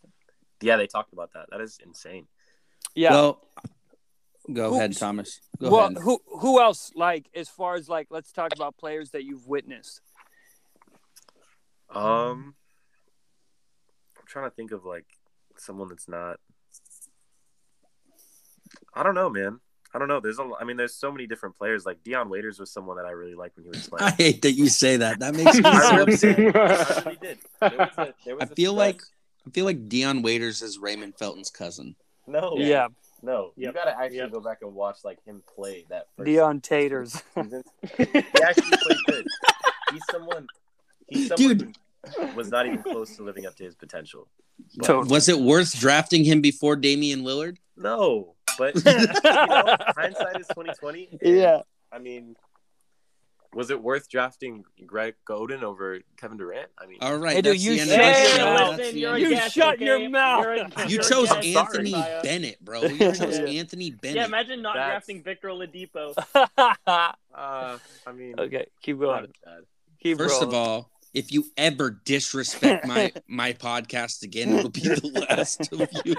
yeah 0.61 0.75
they 0.77 0.87
talked 0.87 1.13
about 1.13 1.33
that. 1.33 1.45
That 1.51 1.61
is 1.61 1.77
insane. 1.85 2.27
Yeah, 2.95 3.11
Well, 3.11 3.41
Go 4.51 4.69
Who- 4.69 4.75
ahead, 4.77 4.95
Thomas. 4.97 5.39
Go 5.59 5.69
well, 5.71 5.85
ahead. 5.87 5.97
who 6.01 6.19
who 6.39 6.59
else? 6.61 6.91
Like 6.95 7.29
as 7.35 7.47
far 7.49 7.75
as 7.75 7.87
like, 7.89 8.07
let's 8.09 8.31
talk 8.31 8.53
about 8.55 8.75
players 8.77 9.11
that 9.11 9.23
you've 9.23 9.47
witnessed. 9.47 10.01
Um, 11.89 12.01
I'm 12.01 12.55
trying 14.35 14.49
to 14.49 14.55
think 14.55 14.71
of 14.71 14.83
like 14.83 15.05
someone 15.57 15.87
that's 15.87 16.09
not. 16.09 16.39
I 18.93 19.03
don't 19.03 19.15
know, 19.15 19.29
man. 19.29 19.59
I 19.93 19.99
don't 19.99 20.09
know. 20.09 20.19
There's 20.19 20.39
a. 20.39 20.49
I 20.59 20.65
mean, 20.65 20.75
there's 20.75 20.93
so 20.95 21.09
many 21.09 21.25
different 21.25 21.57
players. 21.57 21.85
Like 21.85 22.03
Dion 22.03 22.27
Waiters 22.29 22.59
was 22.59 22.69
someone 22.69 22.97
that 22.97 23.05
I 23.05 23.11
really 23.11 23.35
liked 23.35 23.55
when 23.55 23.63
he 23.63 23.69
was 23.69 23.87
playing. 23.89 24.03
I 24.03 24.11
hate 24.11 24.41
that 24.41 24.51
you 24.51 24.67
say 24.67 24.97
that. 24.97 25.19
That 25.19 25.35
makes 25.35 25.55
me 25.57 25.63
so 25.63 25.95
really 25.95 26.13
upset. 26.13 26.35
did. 26.37 26.55
I 26.55 26.99
really 27.05 27.17
did. 27.21 27.37
There 27.61 27.77
was 27.77 27.89
a, 27.97 28.13
there 28.25 28.35
was 28.35 28.41
I 28.49 28.51
a 28.51 28.55
feel 28.55 28.73
stretch- 28.73 28.95
like 28.95 29.01
I 29.47 29.49
feel 29.51 29.65
like 29.65 29.87
Dion 29.87 30.21
Waiters 30.21 30.61
is 30.61 30.77
Raymond 30.79 31.13
Felton's 31.17 31.49
cousin. 31.49 31.95
no, 32.27 32.55
Yeah, 32.57 32.87
no. 33.21 33.51
You 33.55 33.65
Yep. 33.67 33.73
got 33.75 33.85
to 33.85 33.97
actually 33.97 34.17
Yep. 34.17 34.31
go 34.31 34.41
back 34.41 34.57
and 34.63 34.73
watch 34.73 34.97
like 35.05 35.23
him 35.23 35.41
play 35.55 35.85
that. 35.89 36.07
First 36.17 36.25
Dion 36.25 36.59
Taters. 36.61 37.21
He 37.35 37.41
actually 38.43 38.77
played 38.81 38.97
good. 39.07 39.25
He's 39.93 40.01
someone. 40.11 40.47
He's 41.07 41.27
someone 41.29 41.57
Dude. 41.57 41.77
Who 42.17 42.27
was 42.35 42.49
not 42.51 42.65
even 42.65 42.81
close 42.83 43.15
to 43.17 43.23
living 43.23 43.45
up 43.45 43.55
to 43.57 43.63
his 43.63 43.75
potential. 43.75 44.27
But- 44.77 44.85
Totally. 44.85 45.11
Was 45.13 45.27
it 45.29 45.39
worth 45.39 45.77
drafting 45.79 46.23
him 46.23 46.41
before 46.41 46.75
Damian 46.75 47.23
Lillard? 47.23 47.57
No, 47.77 48.35
but 48.57 48.75
you 48.85 48.93
know, 49.23 49.75
hindsight 49.95 50.39
is 50.39 50.47
twenty 50.47 50.71
twenty. 50.79 51.09
yeah. 51.21 51.61
I 51.91 51.99
mean, 51.99 52.35
was 53.53 53.69
it 53.69 53.81
worth 53.81 54.09
drafting 54.09 54.63
Greg 54.85 55.15
Oden 55.29 55.61
over 55.63 55.99
Kevin 56.17 56.37
Durant? 56.37 56.69
I 56.77 56.85
mean, 56.87 56.97
All 57.01 57.15
right, 57.17 57.35
Hey, 57.35 57.41
dude, 57.41 57.53
that's 57.53 57.63
you 57.63 57.75
the 57.75 57.81
end 57.81 57.89
shut 57.89 57.99
of 57.99 58.07
the 58.15 58.19
your 58.29 58.37
show. 58.37 58.53
mouth. 58.53 58.77
That's 58.77 58.93
you're 58.93 59.15
end 59.15 59.23
a 59.23 59.25
of 59.25 59.31
You 59.31 59.49
shut 59.49 59.75
okay? 59.75 59.85
your 59.85 60.09
mouth. 60.09 60.43
You're 60.43 60.53
a- 60.53 60.89
You 60.89 60.97
chose 60.99 61.29
guest. 61.29 61.31
I'm 61.31 61.43
sorry. 61.43 61.55
Anthony 61.55 61.91
Bennett, 62.23 62.59
bro. 62.65 62.81
You 62.83 62.97
chose 63.13 63.39
Yeah. 63.39 63.45
Anthony 63.45 63.91
Bennett. 63.91 64.15
Yeah, 64.17 64.25
imagine 64.25 64.61
not 64.61 64.75
That's- 64.75 64.91
drafting 64.91 65.23
Victor 65.23 65.47
Oladipo. 65.49 66.13
uh, 66.35 66.77
I 67.35 67.77
mean, 68.13 68.35
okay, 68.39 68.65
keep 68.81 68.99
going. 68.99 69.23
as 69.25 69.29
bad. 69.43 69.63
Keep 70.01 70.17
First 70.17 70.41
of 70.43 70.53
all, 70.53 70.89
if 71.15 71.31
you 71.31 71.45
ever 71.57 71.89
disrespect 71.89 72.85
my 72.85 73.11
my 73.27 73.53
podcast 73.53 74.21
again, 74.21 74.53
it'll 74.53 74.69
be 74.69 74.81
the 74.81 75.25
last 75.29 75.71
of 75.73 75.89
you. 76.05 76.15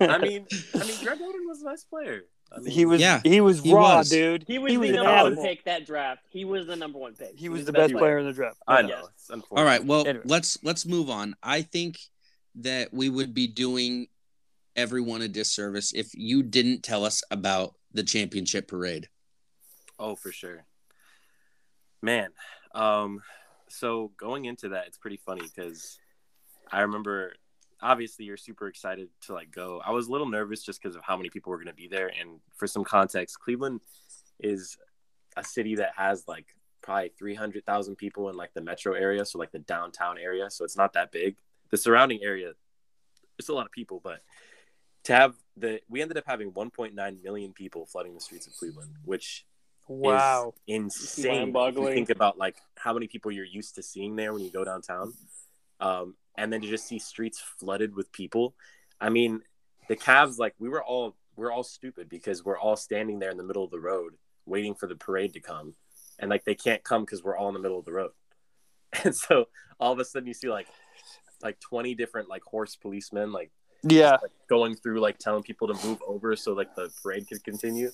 I 0.00 0.18
mean, 0.18 0.46
I 0.74 0.78
mean, 0.84 0.96
Greg 1.04 1.18
Oden 1.20 1.46
was 1.46 1.62
a 1.62 1.66
nice 1.66 1.84
player. 1.84 2.22
I 2.50 2.60
mean, 2.60 2.70
he 2.72 2.86
was 2.86 3.00
Yeah, 3.00 3.20
he 3.22 3.40
was 3.42 3.60
he 3.60 3.74
raw, 3.74 3.98
was. 3.98 4.08
dude. 4.08 4.44
He 4.46 4.58
was 4.58 4.72
He 4.72 4.76
the 4.76 4.80
was 4.80 4.90
an 4.90 4.96
number 4.96 5.36
one 5.36 5.36
pick 5.46 5.64
that 5.64 5.84
draft. 5.86 6.22
He 6.30 6.44
was 6.46 6.66
the 6.66 6.76
number 6.76 6.98
one 6.98 7.14
pick. 7.14 7.38
He 7.38 7.50
was 7.50 7.66
the 7.66 7.72
best 7.72 7.92
player 7.92 8.18
in 8.18 8.26
the 8.26 8.32
draft. 8.32 8.56
I 8.66 8.82
know. 8.82 8.88
Yes. 9.30 9.42
All 9.50 9.64
right, 9.64 9.84
well, 9.84 10.06
Anyway. 10.06 10.24
let's 10.24 10.58
let's 10.64 10.86
move 10.86 11.10
on. 11.10 11.36
I 11.42 11.60
think 11.62 11.98
that 12.56 12.92
we 12.92 13.10
would 13.10 13.34
be 13.34 13.46
doing 13.46 14.06
everyone 14.74 15.20
a 15.22 15.28
disservice 15.28 15.92
if 15.92 16.08
you 16.14 16.42
didn't 16.42 16.82
tell 16.82 17.04
us 17.04 17.22
about 17.30 17.74
the 17.92 18.02
championship 18.02 18.66
parade. 18.66 19.08
Oh, 19.98 20.14
for 20.16 20.32
sure. 20.32 20.64
Man, 22.00 22.30
um, 22.74 23.20
so 23.68 24.12
going 24.16 24.46
into 24.46 24.70
that, 24.70 24.86
it's 24.86 24.98
pretty 24.98 25.18
funny 25.18 25.42
because 25.42 25.98
I 26.70 26.80
remember 26.80 27.34
obviously 27.80 28.24
you're 28.24 28.36
super 28.36 28.66
excited 28.68 29.08
to 29.22 29.32
like 29.34 29.50
go. 29.50 29.80
I 29.84 29.92
was 29.92 30.08
a 30.08 30.12
little 30.12 30.28
nervous 30.28 30.62
just 30.62 30.82
because 30.82 30.96
of 30.96 31.02
how 31.02 31.16
many 31.16 31.30
people 31.30 31.50
were 31.50 31.58
going 31.58 31.68
to 31.68 31.74
be 31.74 31.88
there, 31.88 32.08
and 32.08 32.40
for 32.56 32.66
some 32.66 32.84
context, 32.84 33.38
Cleveland 33.38 33.80
is 34.40 34.76
a 35.36 35.44
city 35.44 35.76
that 35.76 35.92
has 35.96 36.24
like 36.26 36.46
probably 36.82 37.12
three 37.18 37.34
hundred 37.34 37.64
thousand 37.64 37.96
people 37.96 38.28
in 38.28 38.36
like 38.36 38.54
the 38.54 38.62
metro 38.62 38.94
area, 38.94 39.24
so 39.24 39.38
like 39.38 39.52
the 39.52 39.58
downtown 39.60 40.18
area. 40.18 40.50
So 40.50 40.64
it's 40.64 40.76
not 40.76 40.92
that 40.94 41.12
big. 41.12 41.36
The 41.70 41.76
surrounding 41.76 42.20
area, 42.22 42.52
it's 43.38 43.48
a 43.48 43.54
lot 43.54 43.66
of 43.66 43.72
people, 43.72 44.00
but 44.02 44.22
to 45.04 45.14
have 45.14 45.34
the 45.56 45.80
we 45.88 46.02
ended 46.02 46.16
up 46.16 46.24
having 46.26 46.52
1.9 46.52 47.22
million 47.22 47.52
people 47.52 47.86
flooding 47.86 48.14
the 48.14 48.20
streets 48.20 48.46
of 48.46 48.56
Cleveland, 48.56 48.96
which 49.04 49.46
Wow. 49.88 50.54
is 50.66 50.74
insane. 50.74 51.24
If 51.24 51.30
you 51.30 51.42
Mind-boggling. 51.52 51.94
think 51.94 52.10
about 52.10 52.38
like 52.38 52.56
how 52.76 52.92
many 52.92 53.06
people 53.08 53.32
you're 53.32 53.44
used 53.44 53.74
to 53.76 53.82
seeing 53.82 54.16
there 54.16 54.32
when 54.32 54.42
you 54.42 54.50
go 54.50 54.64
downtown, 54.64 55.12
um, 55.80 56.14
and 56.36 56.52
then 56.52 56.60
to 56.60 56.68
just 56.68 56.86
see 56.86 56.98
streets 56.98 57.40
flooded 57.58 57.94
with 57.94 58.12
people. 58.12 58.54
I 59.00 59.08
mean, 59.08 59.42
the 59.88 59.96
Cavs 59.96 60.38
like 60.38 60.54
we 60.58 60.68
were 60.68 60.82
all 60.84 61.16
we're 61.36 61.52
all 61.52 61.64
stupid 61.64 62.08
because 62.08 62.44
we're 62.44 62.58
all 62.58 62.76
standing 62.76 63.18
there 63.18 63.30
in 63.30 63.36
the 63.36 63.44
middle 63.44 63.64
of 63.64 63.70
the 63.70 63.80
road 63.80 64.14
waiting 64.46 64.74
for 64.74 64.86
the 64.86 64.96
parade 64.96 65.32
to 65.34 65.40
come, 65.40 65.74
and 66.18 66.30
like 66.30 66.44
they 66.44 66.54
can't 66.54 66.82
come 66.84 67.02
because 67.02 67.22
we're 67.22 67.36
all 67.36 67.48
in 67.48 67.54
the 67.54 67.60
middle 67.60 67.78
of 67.78 67.84
the 67.84 67.92
road, 67.92 68.10
and 69.04 69.14
so 69.14 69.46
all 69.80 69.92
of 69.92 69.98
a 69.98 70.04
sudden 70.04 70.26
you 70.26 70.34
see 70.34 70.48
like 70.48 70.66
like 71.42 71.58
20 71.60 71.94
different 71.94 72.28
like 72.28 72.42
horse 72.42 72.74
policemen 72.74 73.30
like 73.30 73.52
Yeah. 73.84 74.16
like 74.20 74.32
going 74.48 74.74
through 74.74 74.98
like 75.00 75.18
telling 75.18 75.44
people 75.44 75.68
to 75.72 75.86
move 75.86 76.02
over 76.04 76.34
so 76.34 76.52
like 76.52 76.74
the 76.74 76.90
parade 77.00 77.28
could 77.28 77.44
continue 77.44 77.90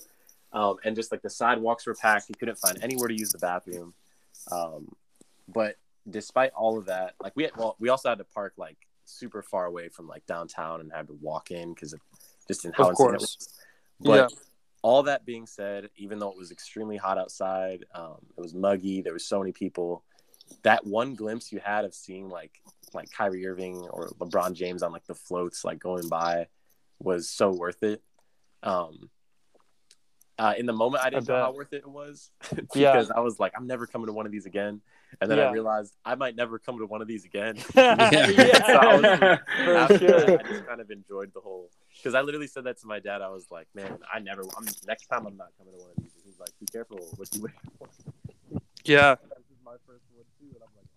um, 0.55 0.77
and 0.85 0.97
just 0.97 1.13
like 1.13 1.21
the 1.23 1.31
sidewalks 1.31 1.87
were 1.87 1.95
packed 1.95 2.29
you 2.29 2.35
couldn't 2.39 2.59
find 2.59 2.79
anywhere 2.83 3.09
to 3.09 3.15
use 3.19 3.31
the 3.31 3.39
bathroom 3.39 3.93
um, 4.51 4.89
but 5.49 5.77
despite 6.09 6.53
all 6.53 6.79
of 6.79 6.87
that 6.87 7.15
like 7.23 7.33
we 7.37 7.43
had 7.45 7.53
well 7.57 7.77
we 7.79 7.89
also 7.89 8.09
had 8.09 8.19
to 8.19 8.25
park 8.25 8.55
like 8.57 8.79
super 9.05 9.43
far 9.43 9.67
away 9.67 9.89
from 9.89 10.07
like 10.09 10.25
downtown 10.27 10.81
and 10.81 10.91
had 10.93 11.07
to 11.07 11.15
walk 11.21 11.51
in 11.51 11.75
because 11.75 11.93
of 11.93 12.01
just 12.49 12.65
in 12.65 12.73
how 12.73 12.85
Of 12.85 12.91
insane 12.91 13.07
it 13.07 13.09
course. 13.11 13.21
was 13.21 13.49
but 14.01 14.33
all 14.83 15.03
that 15.05 15.25
being 15.27 15.47
said 15.47 15.91
even 15.97 16.19
though 16.19 16.31
it 16.31 16.37
was 16.39 16.51
extremely 16.51 16.97
hot 16.97 17.19
outside 17.19 17.85
um, 17.95 18.17
it 18.37 18.41
was 18.41 18.55
muggy 18.55 19.03
there 19.03 19.13
was 19.13 19.27
so 19.27 19.39
many 19.39 19.53
people 19.53 20.05
that 20.63 20.87
one 20.87 21.15
glimpse 21.15 21.53
you 21.53 21.59
had 21.59 21.85
of 21.85 21.95
seeing 21.95 22.29
like 22.29 22.61
like 22.93 23.11
Kyrie 23.11 23.47
Irving 23.47 23.77
or 23.91 24.09
LeBron 24.21 24.53
James 24.55 24.83
on 24.83 24.93
like 24.93 25.07
the 25.07 25.15
floats 25.15 25.65
like 25.65 25.79
going 25.79 26.09
by 26.09 26.47
was 26.99 27.29
so 27.29 27.51
worth 27.51 27.83
it. 27.83 28.03
Um 28.63 29.11
uh, 30.39 30.55
in 30.59 30.67
the 30.67 30.73
moment, 30.73 31.05
I 31.05 31.11
didn't 31.11 31.31
I 31.31 31.35
know 31.35 31.43
how 31.45 31.53
worth 31.53 31.73
it 31.73 31.87
was 31.87 32.31
Yeah. 32.75 32.93
because 32.93 33.11
I 33.11 33.21
was 33.21 33.39
like, 33.39 33.53
I'm 33.57 33.67
never 33.67 33.87
coming 33.87 34.07
to 34.09 34.13
one 34.13 34.27
of 34.27 34.33
these 34.33 34.47
again. 34.47 34.81
And 35.21 35.31
then 35.31 35.39
I 35.39 35.53
realized 35.53 35.95
I 36.05 36.17
might 36.17 36.35
never 36.35 36.59
come 36.59 36.79
to 36.79 36.87
one 36.87 37.01
of 37.01 37.07
these 37.07 37.25
again. 37.25 37.57
Yeah. 37.77 38.01
So 38.67 38.75
I 38.75 38.97
was- 38.97 39.39
For 39.65 39.77
After 39.77 39.99
sure. 39.99 40.41
I 40.41 40.43
just 40.43 40.67
kind 40.67 40.81
of 40.81 40.91
enjoyed 40.91 41.33
the 41.35 41.41
whole 41.41 41.71
because 41.97 42.15
I 42.15 42.21
literally 42.23 42.49
said 42.49 42.65
that 42.65 42.81
to 42.81 42.87
my 42.89 42.99
dad. 42.99 43.23
I 43.23 43.29
was 43.29 43.47
like, 43.51 43.69
man, 43.75 43.99
I 44.13 44.19
never, 44.19 44.43
I'm, 44.57 44.65
next 44.89 45.07
time 45.07 45.27
I'm 45.27 45.37
not 45.37 45.49
coming 45.57 45.73
to 45.75 45.79
one 45.81 45.91
of 45.97 46.03
these. 46.03 46.11
He's 46.25 46.39
like, 46.41 46.51
be 46.59 46.67
careful 46.67 46.99
what 47.17 47.33
you 47.35 47.43
wear. 47.43 47.55
Yeah. 48.85 49.15
My 49.65 49.73
first 49.87 50.05
one 50.13 50.25
too, 50.41 50.47
and 50.55 50.63
I'm 50.63 50.75
like, 50.77 50.89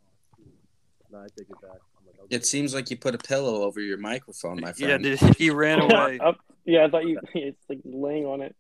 oh. 0.41 1.11
No, 1.11 1.19
I 1.19 1.27
take 1.38 1.49
it 1.49 1.61
back. 1.61 1.79
Like, 2.05 2.15
okay. 2.23 2.35
It 2.35 2.45
seems 2.45 2.73
like 2.73 2.89
you 2.89 2.97
put 2.97 3.13
a 3.13 3.19
pillow 3.19 3.61
over 3.63 3.79
your 3.79 3.97
microphone, 3.97 4.59
my 4.59 4.73
friend. 4.73 5.05
Yeah, 5.05 5.31
he 5.38 5.51
ran 5.51 5.79
away. 5.79 6.19
Yeah, 6.65 6.85
I 6.85 6.89
thought 6.89 7.05
you. 7.07 7.19
It's 7.33 7.63
like 7.69 7.79
laying 7.85 8.25
on 8.25 8.41
it. 8.41 8.55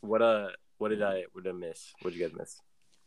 What 0.00 0.22
uh, 0.22 0.48
what 0.78 0.90
did 0.90 1.02
I, 1.02 1.24
what 1.32 1.44
did 1.44 1.50
I 1.50 1.56
miss? 1.56 1.92
What 2.00 2.12
did 2.12 2.20
you 2.20 2.28
guys 2.28 2.36
miss? 2.36 2.60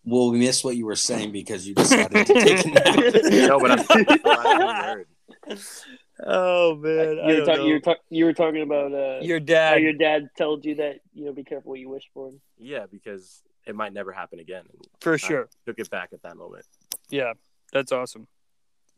Well, 0.03 0.31
we 0.31 0.39
missed 0.39 0.63
what 0.63 0.75
you 0.75 0.85
were 0.85 0.95
saying 0.95 1.31
because 1.31 1.67
you 1.67 1.75
decided 1.75 2.25
to 2.25 2.33
take 2.33 2.65
a 2.65 2.69
nap. 2.69 2.95
no, 3.23 3.59
but 3.59 3.71
I'm, 3.71 4.19
I'm 4.25 4.83
heard. 4.83 5.07
Oh 6.23 6.75
man, 6.75 7.17
You 7.17 7.23
were, 7.23 7.35
don't 7.37 7.45
talk, 7.45 7.57
you, 7.65 7.73
were 7.73 7.79
talk, 7.79 7.97
you 8.09 8.25
were 8.25 8.33
talking 8.33 8.61
about 8.61 8.93
uh, 8.93 9.19
your 9.21 9.39
how 9.39 9.45
dad. 9.45 9.81
your 9.81 9.93
dad 9.93 10.29
told 10.37 10.65
you 10.65 10.75
that 10.75 10.99
you 11.13 11.25
know 11.25 11.33
be 11.33 11.43
careful 11.43 11.71
what 11.71 11.79
you 11.79 11.89
wish 11.89 12.09
for. 12.13 12.31
Yeah, 12.57 12.85
because 12.91 13.41
it 13.65 13.75
might 13.75 13.93
never 13.93 14.11
happen 14.11 14.39
again. 14.39 14.63
And 14.71 14.81
for 14.99 15.17
sure. 15.17 15.49
took 15.65 15.79
it 15.79 15.89
back 15.89 16.09
at 16.13 16.21
that 16.23 16.37
moment. 16.37 16.65
Yeah, 17.09 17.33
that's 17.73 17.91
awesome. 17.91 18.27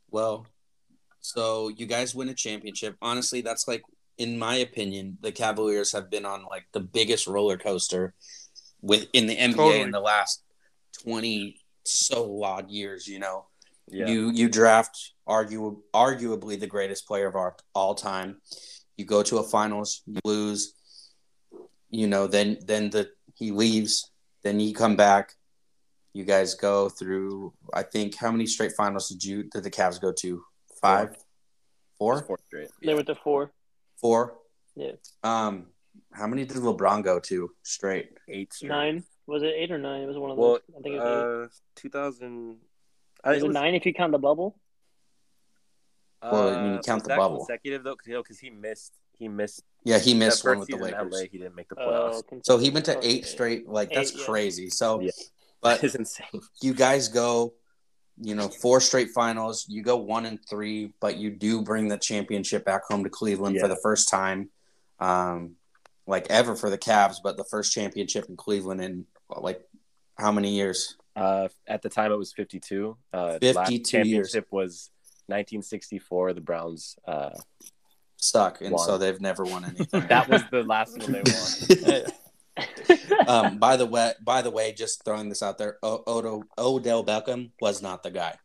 Well, 0.09 0.45
so 1.19 1.69
you 1.69 1.85
guys 1.85 2.13
win 2.13 2.29
a 2.29 2.33
championship. 2.33 2.97
Honestly, 3.01 3.41
that's 3.41 3.67
like, 3.67 3.83
in 4.17 4.37
my 4.37 4.55
opinion, 4.55 5.17
the 5.21 5.31
Cavaliers 5.31 5.91
have 5.91 6.09
been 6.09 6.25
on 6.25 6.45
like 6.49 6.65
the 6.71 6.79
biggest 6.79 7.27
roller 7.27 7.57
coaster 7.57 8.13
with 8.81 9.07
in 9.13 9.27
the 9.27 9.35
NBA 9.35 9.55
Totally. 9.55 9.81
in 9.81 9.91
the 9.91 9.99
last 9.99 10.43
twenty 11.03 11.59
so 11.83 12.43
odd 12.43 12.69
years. 12.69 13.07
You 13.07 13.19
know, 13.19 13.45
Yeah, 13.87 14.07
you 14.07 14.29
you 14.31 14.49
draft 14.49 15.13
argue 15.25 15.81
arguably 15.93 16.59
the 16.59 16.67
greatest 16.67 17.07
player 17.07 17.27
of 17.27 17.35
our, 17.35 17.55
all 17.73 17.95
time. 17.95 18.41
You 18.97 19.05
go 19.05 19.23
to 19.23 19.37
a 19.37 19.43
finals, 19.43 20.01
you 20.05 20.19
lose. 20.23 20.73
You 21.89 22.07
know, 22.07 22.27
then 22.27 22.57
then 22.65 22.89
the 22.89 23.09
he 23.35 23.51
leaves, 23.51 24.11
then 24.43 24.59
you 24.59 24.73
come 24.73 24.95
back. 24.95 25.33
You 26.13 26.23
guys 26.25 26.53
go 26.53 26.89
through. 26.89 27.53
I 27.73 27.81
think 27.81 28.15
how 28.15 28.31
many 28.31 28.45
straight 28.45 28.73
finals 28.73 29.09
did 29.09 29.23
you 29.23 29.43
did 29.43 29.63
the 29.63 29.71
Cavs 29.71 29.99
go 29.99 30.11
to? 30.11 30.43
Five, 30.81 31.07
It 31.07 31.09
was 31.11 31.17
four, 31.97 32.23
fourth 32.23 32.41
straight. 32.45 32.69
They 32.83 32.93
went 32.93 33.07
to 33.07 33.15
four. 33.15 33.51
Four. 34.03 34.35
Yeah. 34.75 34.91
Um, 35.23 35.67
how 36.11 36.27
many 36.27 36.43
did 36.45 36.57
LeBron 36.57 37.03
go 37.03 37.19
to 37.21 37.49
straight? 37.63 38.09
eight 38.29 38.53
straight. 38.53 38.69
Nine. 38.69 39.03
Was 39.27 39.41
it 39.41 39.53
eight 39.55 39.71
or 39.71 39.77
nine? 39.77 40.01
It 40.01 40.07
was 40.07 40.17
one 40.17 40.31
of 40.31 40.37
Well, 40.37 40.51
those. 40.51 40.61
I 40.77 40.81
think 40.81 40.95
it 40.95 40.99
was 40.99 41.49
uh, 41.49 41.49
2000. 41.77 42.51
eight. 42.51 42.57
I 43.23 43.33
Was 43.35 43.43
it 43.43 43.51
nine 43.51 43.73
if 43.75 43.85
you 43.85 43.93
count 43.93 44.11
the 44.11 44.19
bubble? 44.19 44.59
Well, 46.21 46.49
I 46.55 46.61
mean, 46.63 46.73
you 46.73 46.79
count 46.79 46.97
was 47.01 47.03
the 47.03 47.09
that 47.09 47.17
bubble. 47.17 47.37
consecutive 47.37 47.83
though, 47.83 47.95
because 47.95 48.39
he 48.39 48.49
missed. 48.49 48.93
He 49.17 49.27
missed 49.29 49.63
Yeah, 49.85 49.99
he 49.99 50.13
missed 50.13 50.43
one 50.43 50.57
first 50.57 50.71
with 50.71 50.79
the 50.79 50.85
Lakers. 50.85 51.13
LA. 51.13 51.19
He 51.31 51.37
didn't 51.37 51.55
make 51.55 51.69
the 51.69 51.75
playoffs. 51.75 52.23
Oh, 52.33 52.39
So 52.43 52.57
he 52.57 52.69
went 52.69 52.85
to 52.85 52.97
eight 53.07 53.25
straight. 53.25 53.67
Like 53.69 53.91
that's 53.93 54.11
Eight, 54.11 54.19
yeah. 54.19 54.25
crazy. 54.25 54.69
So, 54.69 54.99
Yeah. 55.01 55.11
but 55.61 55.79
That 55.81 55.87
is 55.87 55.95
insane. 55.95 56.41
you 56.61 56.73
guys 56.73 57.07
go, 57.07 57.53
you 58.21 58.35
know, 58.35 58.47
four 58.47 58.79
straight 58.79 59.09
finals. 59.09 59.65
You 59.67 59.81
go 59.81 59.97
one 59.97 60.25
and 60.25 60.39
three, 60.49 60.93
but 60.99 61.17
you 61.17 61.31
do 61.31 61.61
bring 61.61 61.87
the 61.87 61.97
championship 61.97 62.65
back 62.65 62.83
home 62.87 63.03
to 63.03 63.09
Cleveland 63.09 63.59
for 63.59 63.67
the 63.67 63.79
first 63.81 64.09
time. 64.09 64.49
Um, 64.99 65.55
like 66.05 66.27
ever 66.29 66.55
for 66.55 66.69
the 66.69 66.77
Cavs, 66.77 67.17
but 67.23 67.37
the 67.37 67.45
first 67.45 67.73
championship 67.73 68.25
in 68.29 68.35
Cleveland 68.35 68.81
in 68.81 69.05
like 69.29 69.61
how 70.17 70.31
many 70.31 70.51
years? 70.51 70.95
Uh, 71.15 71.47
at 71.67 71.81
the 71.81 71.89
time, 71.89 72.11
it 72.11 72.17
was 72.17 72.33
52. 72.33 72.97
Uh, 73.11 73.33
52 73.39 73.53
last 73.57 73.71
years. 73.71 73.89
championship 73.89 74.47
was 74.51 74.91
1964. 75.27 76.33
The 76.33 76.41
Browns. 76.41 76.97
Uh, 77.07 77.31
Suck, 78.17 78.61
and 78.61 78.71
Won. 78.71 78.85
so 78.85 78.97
they've 78.97 79.19
never 79.19 79.43
won 79.43 79.65
anything. 79.77 80.07
that 80.07 80.29
was 80.29 80.41
the 80.51 80.63
last 80.63 80.97
one 80.97 81.11
they 81.11 81.21
won. 81.25 82.03
um, 83.27 83.57
by 83.57 83.77
the 83.77 83.85
way, 83.85 84.13
by 84.23 84.41
the 84.41 84.51
way, 84.51 84.73
just 84.73 85.03
throwing 85.05 85.29
this 85.29 85.41
out 85.43 85.57
there, 85.57 85.77
o- 85.83 86.03
Odo, 86.05 86.43
Odell 86.57 87.03
Beckham 87.03 87.51
was 87.59 87.81
not 87.81 88.03
the 88.03 88.11
guy. 88.11 88.35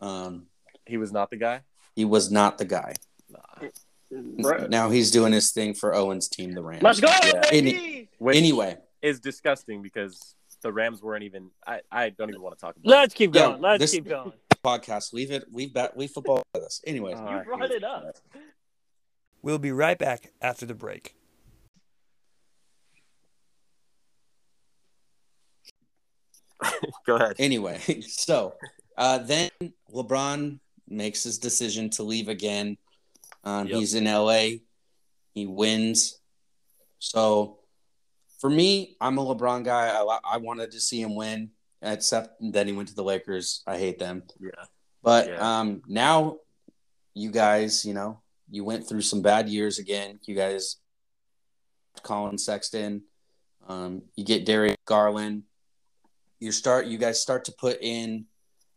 Um, 0.00 0.46
He 0.86 0.96
was 0.96 1.12
not 1.12 1.30
the 1.30 1.36
guy. 1.36 1.62
he 1.94 2.04
was 2.04 2.30
not 2.30 2.58
the 2.58 2.64
guy. 2.64 2.94
Bro- 4.10 4.66
Now 4.68 4.90
he's 4.90 5.10
doing 5.12 5.32
his 5.32 5.52
thing 5.52 5.74
for 5.74 5.94
Owen's 5.94 6.28
team, 6.28 6.52
the 6.52 6.62
Rams. 6.62 6.82
Let's 6.82 6.98
go, 7.00 7.08
Yeah. 7.22 7.48
baby! 7.50 8.08
Anyway, 8.26 8.76
is 9.02 9.20
disgusting 9.20 9.82
because 9.82 10.34
the 10.62 10.72
Rams 10.72 11.00
weren't 11.00 11.22
even. 11.22 11.50
I, 11.66 11.80
I 11.92 12.10
don't 12.10 12.28
even 12.28 12.42
want 12.42 12.58
to 12.58 12.60
talk 12.60 12.74
about. 12.76 12.90
Let's 12.90 13.14
keep 13.14 13.34
Yeah, 13.34 13.46
going. 13.50 13.60
Let's 13.62 13.80
this- 13.82 13.92
keep 13.92 14.08
going. 14.08 14.32
podcast, 14.64 15.12
leave 15.12 15.30
it, 15.30 15.44
leave 15.52 15.72
bet, 15.72 15.96
leave 15.96 16.10
football 16.10 16.42
with 16.54 16.64
us. 16.64 16.82
Anyways, 16.86 17.18
it. 17.18 17.22
You 17.22 17.28
I 17.28 17.44
brought 17.44 17.70
it 17.70 17.84
up. 17.84 18.16
We'll 19.42 19.58
be 19.58 19.70
right 19.72 19.98
back 19.98 20.32
after 20.42 20.66
the 20.66 20.74
break. 20.74 21.14
Go 27.06 27.16
ahead. 27.16 27.36
anyway, 27.38 27.78
so 28.06 28.54
uh, 28.96 29.18
then 29.18 29.50
LeBron 29.92 30.58
makes 30.88 31.22
his 31.22 31.38
decision 31.38 31.90
to 31.90 32.02
leave 32.02 32.28
again. 32.28 32.76
Um, 33.44 33.66
Yep. 33.68 33.78
He's 33.78 33.94
in 33.94 34.04
LA. 34.04 34.58
He 35.34 35.46
wins. 35.46 36.18
So 36.98 37.58
for 38.40 38.50
me, 38.50 38.96
I'm 39.00 39.16
a 39.18 39.24
LeBron 39.24 39.64
guy. 39.64 39.88
I, 39.88 40.18
I 40.34 40.36
wanted 40.38 40.70
to 40.72 40.80
see 40.80 41.00
him 41.00 41.14
win, 41.14 41.50
except 41.82 42.36
then 42.40 42.66
he 42.66 42.72
went 42.72 42.88
to 42.88 42.94
the 42.94 43.04
Lakers. 43.04 43.62
I 43.66 43.78
hate 43.78 43.98
them. 43.98 44.24
Yeah. 44.40 44.50
But 45.02 45.28
Yeah. 45.28 45.60
um, 45.60 45.82
now 45.86 46.38
you 47.14 47.30
guys, 47.30 47.84
you 47.84 47.94
know, 47.94 48.20
you 48.50 48.64
went 48.64 48.86
through 48.86 49.02
some 49.02 49.22
bad 49.22 49.48
years 49.48 49.78
again. 49.78 50.18
You 50.26 50.34
guys, 50.34 50.76
Colin 52.02 52.36
Sexton, 52.38 53.02
um, 53.68 54.02
you 54.16 54.24
get 54.24 54.44
Darius 54.44 54.76
Garland. 54.84 55.44
You 56.40 56.52
start, 56.52 56.86
you 56.86 56.98
guys 56.98 57.20
start 57.20 57.44
to 57.44 57.52
put 57.52 57.78
in 57.80 58.26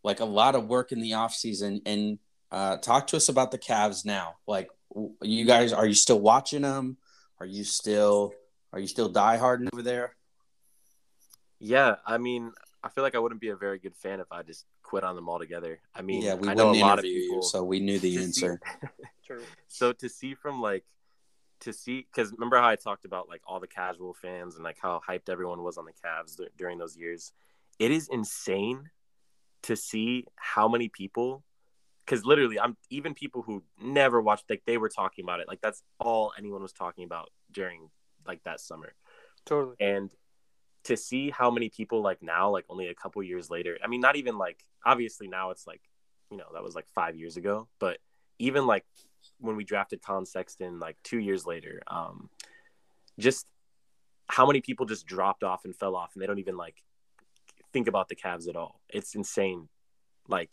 like 0.04 0.20
a 0.20 0.26
lot 0.26 0.56
of 0.56 0.68
work 0.68 0.92
in 0.92 1.00
the 1.00 1.12
offseason 1.12 1.82
and 1.86 2.20
uh, 2.52 2.78
talk 2.78 3.08
to 3.08 3.18
us 3.18 3.30
about 3.30 3.52
the 3.52 3.58
Cavs 3.58 4.06
now. 4.06 4.36
Like, 4.46 4.70
you 5.22 5.46
guys, 5.46 5.74
are 5.74 5.86
you 5.88 5.94
still 5.96 6.20
watching 6.20 6.62
them? 6.62 6.98
Are 7.40 7.46
you 7.46 7.64
still, 7.64 8.34
are 8.74 8.80
you 8.80 8.88
still 8.88 9.12
diehard 9.12 9.68
over 9.74 9.82
there? 9.82 10.16
Yeah, 11.60 11.96
I 12.06 12.18
mean, 12.18 12.52
I 12.84 12.90
feel 12.90 13.04
like 13.04 13.16
I 13.16 13.20
wouldn't 13.20 13.40
be 13.42 13.50
a 13.50 13.56
very 13.56 13.80
good 13.80 13.96
fan 13.96 14.20
if 14.20 14.28
I 14.32 14.44
just 14.44 14.66
quit 14.84 15.06
on 15.06 15.16
them 15.16 15.30
altogether. 15.30 15.80
I 15.96 16.02
mean, 16.02 16.22
yeah, 16.22 16.36
we 16.36 16.50
I 16.50 16.54
know 16.54 16.72
a 16.72 16.76
lot 16.76 17.00
of 17.00 17.04
people. 17.06 17.38
you, 17.38 17.44
so 17.44 17.64
we 17.64 17.80
knew 17.80 17.98
the 17.98 18.14
to 18.16 18.18
see- 18.20 18.24
answer. 18.24 18.60
True. 19.26 19.42
so 19.70 19.94
to 19.94 20.10
see 20.10 20.36
from 20.36 20.62
like 20.62 20.84
to 21.62 21.72
see 21.72 22.06
because 22.14 22.34
remember 22.34 22.58
how 22.58 22.68
I 22.68 22.76
talked 22.76 23.06
about 23.06 23.30
like 23.30 23.42
all 23.48 23.62
the 23.62 23.68
casual 23.68 24.14
fans 24.14 24.56
and 24.56 24.66
like 24.66 24.78
how 24.82 25.00
hyped 25.08 25.30
everyone 25.30 25.64
was 25.64 25.78
on 25.78 25.86
the 25.86 25.94
Cavs 25.94 26.36
dur- 26.36 26.50
during 26.58 26.78
those 26.78 26.98
years. 26.98 27.32
It 27.80 27.92
is 27.92 28.08
insane 28.12 28.90
to 29.64 29.76
see 29.76 30.26
how 30.36 30.68
many 30.68 30.90
people 30.90 31.44
because 32.06 32.26
literally 32.26 32.60
I'm 32.60 32.76
even 32.90 33.14
people 33.14 33.42
who 33.42 33.64
never 33.82 34.22
watched 34.22 34.50
like 34.50 34.64
they 34.66 34.78
were 34.78 34.90
talking 34.90 35.24
about 35.24 35.40
it 35.40 35.48
like 35.48 35.62
that's 35.62 35.84
all 36.00 36.34
anyone 36.38 36.62
was 36.62 36.74
talking 36.74 37.06
about 37.06 37.30
during 37.52 37.90
like 38.28 38.44
that 38.44 38.60
summer 38.60 38.94
Totally. 39.46 39.76
and 39.80 40.12
to 40.86 40.98
see 40.98 41.30
how 41.30 41.50
many 41.50 41.70
people 41.70 42.02
like 42.02 42.22
now 42.22 42.50
like 42.50 42.66
only 42.70 42.88
a 42.88 42.96
couple 42.96 43.22
years 43.24 43.50
later 43.50 43.78
i 43.84 43.88
mean 43.88 44.02
not 44.02 44.16
even 44.16 44.38
like 44.38 44.64
obviously 44.86 45.28
now 45.28 45.50
it's 45.52 45.66
like 45.66 45.82
you 46.30 46.38
know 46.38 46.46
that 46.54 46.64
was 46.64 46.76
like 46.76 46.88
five 46.94 47.16
years 47.16 47.38
ago 47.38 47.68
but 47.80 47.98
even 48.40 48.66
like 48.66 48.86
when 49.40 49.56
we 49.56 49.64
drafted 49.64 50.02
colin 50.02 50.26
sexton 50.26 50.80
like 50.80 50.98
two 51.04 51.20
years 51.20 51.46
later 51.46 51.82
um 51.88 52.30
just 53.20 53.46
how 54.28 54.46
many 54.46 54.62
people 54.62 54.86
just 54.86 55.06
dropped 55.06 55.44
off 55.44 55.66
and 55.66 55.76
fell 55.76 55.96
off 55.96 56.12
and 56.14 56.22
they 56.22 56.28
don't 56.28 56.40
even 56.40 56.58
like 56.58 56.84
think 57.74 57.88
about 57.88 58.08
the 58.08 58.16
Cavs 58.16 58.48
at 58.48 58.56
all 58.56 58.80
it's 58.90 59.16
insane 59.16 59.68
like 60.28 60.52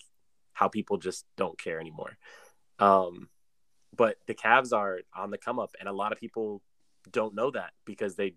how 0.52 0.68
people 0.68 0.98
just 0.98 1.24
don't 1.36 1.58
care 1.58 1.78
anymore 1.78 2.16
um 2.78 3.28
but 3.96 4.16
the 4.26 4.34
Cavs 4.34 4.72
are 4.72 5.00
on 5.14 5.30
the 5.30 5.38
come 5.38 5.58
up 5.58 5.74
and 5.78 5.88
a 5.88 5.92
lot 5.92 6.12
of 6.12 6.18
people 6.18 6.62
don't 7.12 7.34
know 7.34 7.50
that 7.50 7.72
because 7.84 8.16
they 8.16 8.34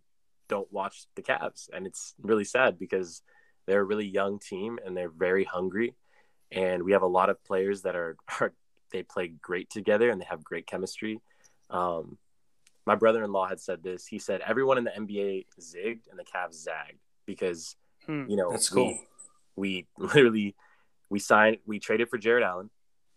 don't 0.48 0.72
watch 0.72 1.06
the 1.16 1.22
Cavs, 1.22 1.70
and 1.74 1.88
it's 1.88 2.14
really 2.22 2.44
sad 2.44 2.78
because 2.78 3.22
they're 3.66 3.82
a 3.82 3.86
really 3.86 4.06
young 4.06 4.40
team 4.40 4.80
and 4.86 4.96
they're 4.96 5.10
very 5.10 5.44
hungry, 5.44 5.96
and 6.52 6.84
we 6.84 6.92
have 6.92 7.02
a 7.02 7.08
lot 7.08 7.30
of 7.30 7.44
players 7.44 7.82
that 7.84 7.96
are, 7.96 8.16
are 8.40 8.54
they 8.92 9.04
play 9.04 9.34
great 9.42 9.70
together 9.70 10.10
and 10.10 10.22
they 10.22 10.26
have 10.26 10.44
great 10.44 10.68
chemistry. 10.68 11.20
Um, 11.70 12.18
my 12.86 12.96
brother-in-law 12.96 13.48
had 13.48 13.60
said 13.60 13.82
this. 13.82 14.06
He 14.06 14.20
said 14.20 14.42
everyone 14.46 14.78
in 14.78 14.84
the 14.84 14.92
NBA 14.92 15.46
zigged 15.60 16.08
and 16.12 16.20
the 16.20 16.24
Cavs 16.24 16.56
zagged 16.56 17.00
because 17.26 17.76
Hmm. 18.06 18.26
you 18.30 18.36
know 18.38 18.52
That's 18.52 18.70
cool. 18.70 18.98
We, 19.56 19.88
literally 19.98 20.56
we 21.10 21.20
signed 21.20 21.58
we 21.66 21.80
traded 21.80 22.10
for 22.10 22.18
Jarrett 22.18 22.44
Allen. 22.44 22.70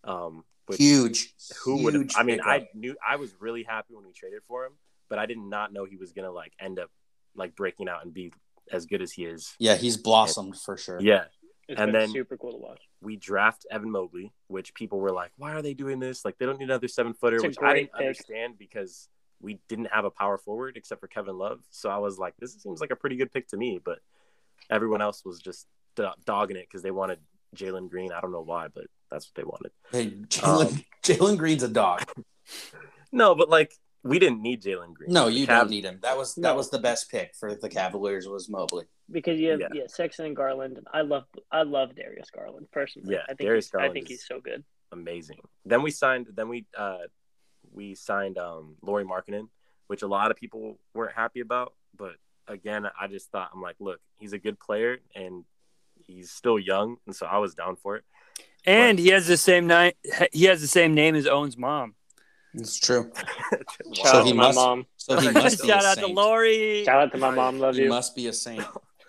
Um, 0.05 0.45
which- 0.67 0.79
Huge. 0.79 1.33
who 1.65 1.83
would 1.85 1.95
have 1.95 2.09
i 2.17 2.23
mean 2.25 2.37
pickup. 2.39 2.51
i 2.53 2.69
knew 2.75 2.97
i 3.09 3.17
was 3.17 3.35
really 3.41 3.63
happy 3.63 3.95
when 3.95 4.05
we 4.05 4.13
traded 4.13 4.41
for 4.49 4.65
him 4.65 4.73
but 5.09 5.19
i 5.19 5.25
did 5.27 5.39
not 5.39 5.73
know 5.73 5.85
he 5.85 5.97
was 5.97 6.13
gonna 6.13 6.31
like 6.31 6.53
end 6.61 6.79
up 6.81 6.91
like 7.37 7.55
breaking 7.55 7.89
out 7.89 8.05
and 8.05 8.13
be 8.13 8.33
as 8.73 8.85
good 8.87 9.01
as 9.01 9.13
he 9.13 9.25
is 9.25 9.55
Yeah, 9.61 9.77
he's 9.77 9.97
blossomed 9.97 10.57
for 10.59 10.77
sure. 10.77 10.99
yeah 11.01 11.25
It's 11.69 11.81
And 11.81 11.93
been 11.93 12.01
then- 12.03 12.11
super 12.11 12.37
cool 12.37 12.51
to 12.53 12.59
watch. 12.59 12.81
we 13.01 13.15
draft 13.17 13.65
evan 13.71 13.91
mobley 13.93 14.33
which 14.49 14.75
people 14.75 14.99
were 14.99 15.13
like 15.13 15.31
why 15.37 15.53
are 15.53 15.63
they 15.63 15.75
doing 15.75 16.01
this 16.01 16.25
like 16.25 16.37
they 16.39 16.47
don't 16.47 16.59
need 16.59 16.65
another 16.65 16.89
seven 16.89 17.15
footer 17.15 17.41
which 17.41 17.57
i 17.63 17.75
didn't 17.75 17.93
pick. 17.93 18.01
understand 18.01 18.59
because 18.59 19.09
we 19.41 19.61
didn't 19.69 19.89
have 19.93 20.05
a 20.05 20.11
power 20.11 20.37
forward 20.39 20.77
except 20.77 21.01
for 21.01 21.07
kevin 21.09 21.37
love 21.39 21.61
so 21.71 21.89
i 21.91 21.99
was 21.99 22.19
like 22.19 22.35
this 22.41 22.55
seems 22.61 22.81
like 22.81 22.91
a 22.91 22.97
pretty 22.97 23.17
good 23.17 23.33
pick 23.33 23.47
to 23.49 23.57
me 23.57 23.81
but 23.85 23.99
everyone 24.71 25.01
else 25.03 25.25
was 25.25 25.39
just 25.41 25.67
dogging 26.25 26.57
it 26.57 26.67
because 26.69 26.83
they 26.83 26.91
wanted 26.91 27.19
jalen 27.55 27.89
green 27.89 28.13
i 28.13 28.21
don't 28.21 28.33
know 28.33 28.43
why 28.43 28.69
but 28.69 28.85
that's 29.11 29.27
what 29.29 29.35
they 29.35 29.45
wanted 29.45 29.71
Hey, 29.93 30.11
Jalen 30.29 30.73
Um, 30.73 30.85
Jalen 31.03 31.39
Green's 31.39 31.63
a 31.63 31.69
dog. 31.69 32.03
no 33.13 33.35
but 33.35 33.49
like 33.49 33.73
we 34.03 34.19
didn't 34.19 34.41
need 34.43 34.63
jalen 34.63 34.93
green 34.95 35.13
No, 35.13 35.27
you 35.29 35.47
Cavs- 35.47 35.59
don't 35.61 35.71
need 35.71 35.85
him. 35.85 35.99
That 36.03 36.17
was 36.17 36.35
that 36.37 36.43
No. 36.43 36.55
was 36.55 36.71
the 36.71 36.79
best 36.79 37.11
pick 37.11 37.35
for 37.35 37.55
the 37.57 37.69
Cavaliers 37.69 38.29
was 38.29 38.49
Mobley. 38.49 38.85
Because 39.11 39.41
you 39.41 39.51
have 39.51 39.61
Yeah. 39.61 39.69
yeah, 39.73 39.83
Sexton 39.89 40.27
and 40.27 40.37
Garland, 40.37 40.77
and 40.79 40.87
I 40.93 41.01
love 41.03 41.25
I 41.51 41.63
love 41.63 41.95
Darius 41.97 42.31
Garland 42.31 42.67
personally. 42.73 43.15
Yeah, 43.15 43.23
I 43.25 43.35
think 43.35 43.41
Darius 43.49 43.67
he's, 43.73 43.81
I 43.81 43.89
think 43.89 44.07
he's 44.09 44.25
so 44.27 44.41
good. 44.41 44.63
amazing. 44.93 45.39
Then 45.65 45.83
we 45.83 45.91
signed. 45.91 46.27
Then 46.37 46.49
we 46.49 46.67
uh, 46.77 46.99
we 47.73 47.95
signed 47.97 48.39
um, 48.39 48.77
Lauri 48.83 49.05
Markkanen, 49.05 49.49
which 49.89 50.03
a 50.03 50.07
lot 50.09 50.31
of 50.31 50.37
people 50.37 50.79
weren't 50.95 51.15
happy 51.17 51.41
about. 51.41 51.73
But 52.47 52.55
again, 52.55 52.87
I 53.01 53.07
just 53.09 53.31
thought 53.31 53.51
I'm 53.55 53.61
like, 53.63 53.77
look, 53.81 54.01
he's 54.19 54.33
a 54.33 54.39
good 54.39 54.59
player 54.59 54.99
and 55.15 55.45
he's 55.97 56.31
still 56.31 56.59
young, 56.59 56.97
and 57.07 57.15
so 57.17 57.27
I 57.27 57.39
was 57.39 57.55
down 57.55 57.77
for 57.77 57.97
it. 57.97 58.05
And 58.65 58.99
he 58.99 59.09
has 59.09 59.27
the 59.27 59.37
same 59.37 59.67
name. 59.67 59.93
He 60.33 60.45
has 60.45 60.61
the 60.61 60.67
same 60.69 60.95
name 60.95 61.15
as 61.15 61.27
Owen's 61.27 61.57
mom. 61.57 61.95
It's 62.55 62.79
true. 62.79 63.11
Shout 63.93 64.07
So 64.07 64.19
out 64.19 64.25
he 64.25 64.31
to 64.33 64.37
my 64.37 64.43
must- 64.45 64.57
mom. 64.57 64.87
So 64.97 65.21
he 65.21 65.31
must 65.31 65.65
Shout 65.65 65.85
a 65.85 65.87
out 65.89 65.99
to. 65.99 66.07
Lori. 66.07 66.85
Shout 66.85 67.01
out 67.03 67.13
to 67.13 67.19
my 67.19 67.31
mom. 67.31 67.59
Love 67.61 67.77
He 67.77 67.83
you. 67.83 67.89
must 67.89 68.17
be 68.17 68.27
a 68.29 68.33
saint. 68.33 68.65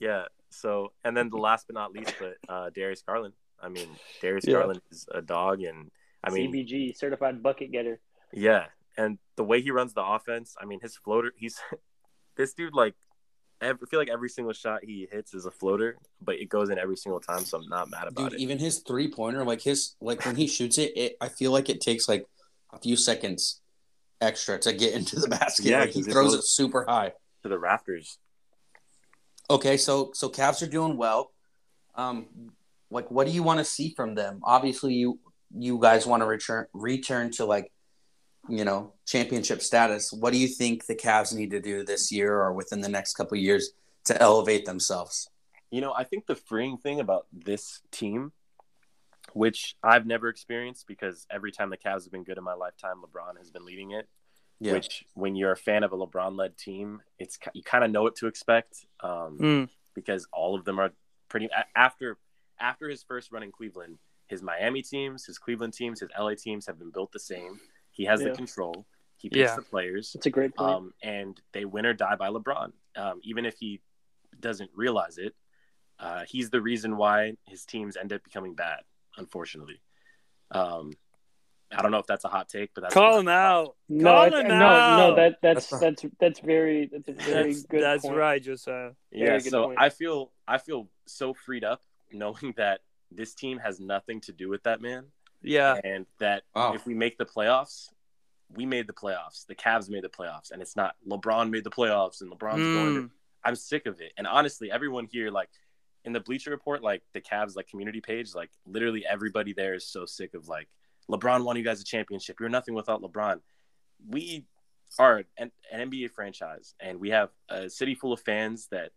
yeah. 0.00 0.24
So 0.50 0.92
and 1.04 1.16
then 1.16 1.30
the 1.30 1.36
last 1.36 1.66
but 1.66 1.74
not 1.74 1.92
least, 1.92 2.14
but 2.20 2.36
uh, 2.48 2.70
Darius 2.74 3.02
Garland. 3.02 3.34
I 3.60 3.68
mean, 3.68 3.88
Darius 4.20 4.44
Yeah. 4.46 4.54
Garland 4.54 4.80
is 4.90 5.06
a 5.12 5.20
dog, 5.22 5.62
and 5.62 5.90
I 6.22 6.30
mean, 6.30 6.52
CBG 6.52 6.96
certified 6.96 7.42
bucket 7.42 7.72
getter. 7.72 7.98
Yeah, 8.32 8.66
and 8.96 9.18
the 9.36 9.44
way 9.44 9.60
he 9.62 9.70
runs 9.70 9.94
the 9.94 10.04
offense, 10.04 10.54
I 10.60 10.64
mean, 10.64 10.80
his 10.80 10.96
floater, 10.96 11.32
he's 11.36 11.58
this 12.36 12.54
dude 12.54 12.74
like 12.74 12.94
every, 13.60 13.86
I 13.86 13.90
feel 13.90 14.00
like 14.00 14.10
every 14.10 14.28
single 14.28 14.52
shot 14.52 14.80
he 14.82 15.08
hits 15.10 15.34
is 15.34 15.46
a 15.46 15.50
floater, 15.50 15.96
but 16.20 16.36
it 16.36 16.48
goes 16.48 16.70
in 16.70 16.78
every 16.78 16.96
single 16.96 17.20
time, 17.20 17.44
so 17.44 17.58
I'm 17.58 17.68
not 17.68 17.90
mad 17.90 18.08
about 18.08 18.26
it. 18.26 18.30
Dude, 18.30 18.40
it. 18.40 18.42
even 18.42 18.58
his 18.58 18.80
three 18.80 19.10
pointer, 19.10 19.44
like 19.44 19.62
his 19.62 19.94
like 20.00 20.24
when 20.26 20.36
he 20.36 20.46
shoots 20.46 20.78
it, 20.78 20.92
it, 20.96 21.16
I 21.20 21.28
feel 21.28 21.52
like 21.52 21.68
it 21.68 21.80
takes 21.80 22.08
like 22.08 22.26
a 22.72 22.78
few 22.78 22.96
seconds 22.96 23.60
extra 24.20 24.58
to 24.60 24.72
get 24.72 24.94
into 24.98 25.16
the 25.16 25.28
basket. 25.28 25.66
Yeah, 25.66 25.80
like 25.80 25.90
he 25.90 26.00
it 26.00 26.04
throws 26.04 26.34
goes- 26.34 26.40
it 26.40 26.44
super 26.44 26.84
high. 26.88 27.12
to 27.42 27.48
the 27.48 27.58
rafters. 27.58 28.18
Okay, 29.50 29.76
so 29.76 30.10
so 30.14 30.28
Cavs 30.30 30.62
are 30.62 30.70
doing 30.70 30.96
well. 30.96 31.30
Um, 31.94 32.26
like 32.90 33.10
what 33.10 33.26
do 33.26 33.32
you 33.32 33.42
want 33.42 33.58
to 33.58 33.64
see 33.64 33.92
from 33.94 34.14
them? 34.14 34.40
Obviously, 34.42 34.94
you 34.94 35.18
you 35.56 35.78
guys 35.78 36.06
want 36.06 36.22
to 36.22 36.26
return 36.26 36.66
return 36.72 37.30
to 37.32 37.44
like 37.44 37.70
you 38.48 38.64
know 38.64 38.92
championship 39.06 39.62
status. 39.62 40.12
What 40.12 40.32
do 40.32 40.38
you 40.38 40.48
think 40.48 40.86
the 40.86 40.94
Cavs 40.94 41.34
need 41.34 41.50
to 41.50 41.60
do 41.60 41.84
this 41.84 42.10
year 42.12 42.34
or 42.40 42.52
within 42.52 42.80
the 42.80 42.88
next 42.88 43.14
couple 43.14 43.36
of 43.38 43.42
years 43.42 43.70
to 44.04 44.20
elevate 44.20 44.64
themselves? 44.66 45.28
You 45.70 45.80
know, 45.80 45.92
I 45.92 46.04
think 46.04 46.26
the 46.26 46.36
freeing 46.36 46.76
thing 46.76 47.00
about 47.00 47.26
this 47.32 47.80
team, 47.90 48.32
which 49.32 49.74
I've 49.82 50.06
never 50.06 50.28
experienced 50.28 50.86
because 50.86 51.26
every 51.30 51.50
time 51.52 51.70
the 51.70 51.76
Cavs 51.76 52.04
have 52.04 52.12
been 52.12 52.24
good 52.24 52.38
in 52.38 52.44
my 52.44 52.54
lifetime, 52.54 52.96
LeBron 53.02 53.38
has 53.38 53.50
been 53.50 53.64
leading 53.64 53.92
it. 53.92 54.08
Yeah. 54.60 54.72
which 54.74 55.04
when 55.14 55.34
you're 55.34 55.50
a 55.50 55.56
fan 55.56 55.82
of 55.82 55.92
a 55.92 55.96
LeBron-led 55.96 56.56
team, 56.56 57.02
it's 57.18 57.38
you 57.54 57.62
kind 57.64 57.82
of 57.84 57.90
know 57.90 58.02
what 58.02 58.14
to 58.16 58.28
expect 58.28 58.86
um, 59.00 59.36
Mm. 59.38 59.68
because 59.94 60.28
all 60.32 60.54
of 60.54 60.64
them 60.64 60.78
are 60.78 60.92
pretty 61.28 61.48
after 61.74 62.18
after 62.60 62.88
his 62.88 63.02
first 63.02 63.32
run 63.32 63.42
in 63.42 63.50
Cleveland. 63.50 63.98
His 64.28 64.42
Miami 64.42 64.80
teams, 64.82 65.26
his 65.26 65.38
Cleveland 65.38 65.72
teams, 65.74 66.00
his 66.00 66.08
LA 66.18 66.34
teams 66.34 66.66
have 66.66 66.78
been 66.78 66.92
built 66.92 67.10
the 67.12 67.18
same. 67.18 67.60
He 67.94 68.04
has 68.04 68.20
Yeah. 68.20 68.28
the 68.30 68.36
control. 68.36 68.86
He 69.16 69.30
picks 69.30 69.38
Yeah. 69.50 69.56
the 69.56 69.62
players, 69.62 70.14
It's 70.14 70.26
a 70.26 70.30
great 70.30 70.54
point. 70.54 70.70
um, 70.70 70.94
and 71.02 71.40
they 71.52 71.64
win 71.64 71.86
or 71.86 71.94
die 71.94 72.16
by 72.16 72.28
LeBron. 72.28 72.72
Um, 72.96 73.20
even 73.24 73.46
if 73.46 73.56
he 73.58 73.80
doesn't 74.38 74.70
realize 74.74 75.16
it, 75.16 75.34
uh, 75.98 76.24
he's 76.28 76.50
the 76.50 76.60
reason 76.60 76.96
why 76.98 77.36
his 77.46 77.64
teams 77.64 77.96
end 77.96 78.12
up 78.12 78.22
becoming 78.22 78.54
bad. 78.54 78.80
Unfortunately, 79.16 79.80
um, 80.50 80.92
I 81.70 81.82
don't 81.82 81.90
know 81.90 81.98
if 81.98 82.06
that's 82.06 82.24
a 82.24 82.28
hot 82.28 82.48
take, 82.48 82.72
but 82.74 82.82
that's 82.82 82.94
Call 82.94 83.18
him 83.18 83.28
out. 83.28 83.76
no, 83.88 84.04
call 84.12 84.24
it's- 84.26 84.42
him 84.42 84.48
no, 84.48 84.54
out. 84.66 84.96
no, 84.98 85.14
that 85.16 85.38
that's 85.40 85.68
That's 85.70 85.80
that's 86.02 86.14
that's 86.20 86.40
very 86.40 86.86
that's 86.86 87.08
a 87.08 87.12
very 87.30 87.52
That's, 87.52 87.62
good. 87.64 87.82
that's 87.82 88.02
point. 88.02 88.16
right, 88.16 88.42
Josiah. 88.42 88.92
Yeah, 89.10 89.38
so 89.38 89.66
point. 89.68 89.78
I 89.80 89.88
feel 89.88 90.32
I 90.46 90.58
feel 90.58 90.90
so 91.06 91.32
freed 91.34 91.64
up 91.64 91.82
knowing 92.12 92.52
that 92.56 92.80
this 93.10 93.34
team 93.34 93.58
has 93.58 93.80
nothing 93.80 94.20
to 94.22 94.32
do 94.32 94.48
with 94.48 94.62
that 94.64 94.80
man, 94.80 95.06
Yeah. 95.44 95.78
and 95.84 96.06
that 96.18 96.44
Wow. 96.54 96.74
if 96.74 96.86
we 96.86 96.94
make 96.94 97.18
the 97.18 97.26
playoffs, 97.26 97.90
we 98.50 98.66
made 98.66 98.86
the 98.86 98.92
playoffs. 98.92 99.46
The 99.46 99.54
Cavs 99.54 99.88
made 99.88 100.04
the 100.04 100.08
playoffs, 100.08 100.50
and 100.50 100.60
it's 100.62 100.76
not 100.76 100.96
LeBron 101.08 101.50
made 101.50 101.64
the 101.64 101.70
playoffs 101.70 102.20
and 102.20 102.30
LeBron's 102.30 102.62
going. 102.62 102.94
To, 102.94 103.02
Mm. 103.02 103.10
I'm 103.44 103.56
sick 103.56 103.86
of 103.86 104.00
it, 104.00 104.12
and 104.16 104.26
honestly, 104.26 104.70
everyone 104.70 105.06
here 105.06 105.30
like 105.30 105.50
in 106.04 106.12
the 106.12 106.20
Bleacher 106.20 106.50
Report, 106.50 106.82
like 106.82 107.02
the 107.12 107.20
Cavs 107.20 107.56
like 107.56 107.66
community 107.68 108.00
page, 108.00 108.34
like 108.34 108.50
literally 108.66 109.04
everybody 109.06 109.52
there 109.52 109.74
is 109.74 109.86
so 109.86 110.04
sick 110.06 110.34
of 110.34 110.48
like 110.48 110.68
LeBron 111.10 111.44
won 111.44 111.56
you 111.56 111.62
guys 111.64 111.80
a 111.80 111.84
championship. 111.84 112.40
You're 112.40 112.48
nothing 112.48 112.74
without 112.74 113.02
LeBron. 113.02 113.40
We 114.08 114.46
are 114.98 115.24
an, 115.36 115.50
an 115.72 115.90
NBA 115.90 116.10
franchise, 116.12 116.74
and 116.80 117.00
we 117.00 117.10
have 117.10 117.30
a 117.48 117.68
city 117.68 117.94
full 117.94 118.12
of 118.12 118.20
fans 118.20 118.68
that 118.68 118.92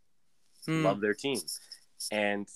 Mm. 0.67 0.83
love 0.83 0.99
their 1.01 1.13
team. 1.13 1.39
And 2.11 2.47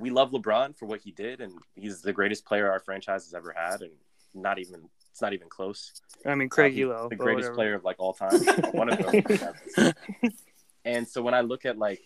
we 0.00 0.10
love 0.10 0.30
LeBron 0.30 0.76
for 0.76 0.86
what 0.86 1.00
he 1.00 1.12
did, 1.12 1.40
and 1.40 1.52
he's 1.74 2.00
the 2.02 2.12
greatest 2.12 2.44
player 2.46 2.70
our 2.70 2.80
franchise 2.80 3.24
has 3.24 3.34
ever 3.34 3.54
had, 3.56 3.82
and 3.82 3.92
not 4.34 4.58
even 4.58 4.88
it's 5.10 5.20
not 5.20 5.32
even 5.32 5.48
close. 5.48 5.92
I 6.24 6.34
mean, 6.34 6.48
Craig 6.48 6.72
Uh, 6.74 6.76
Ehlo. 6.86 7.08
the 7.10 7.16
greatest 7.16 7.50
whatever. 7.50 7.54
player 7.54 7.74
of 7.74 7.84
like 7.84 7.96
all 7.98 8.14
time, 8.14 8.40
one 8.72 8.88
of 8.92 8.98
them. 8.98 9.92
and 10.84 11.06
so 11.06 11.20
when 11.22 11.34
I 11.34 11.40
look 11.42 11.64
at 11.66 11.76
like 11.78 12.00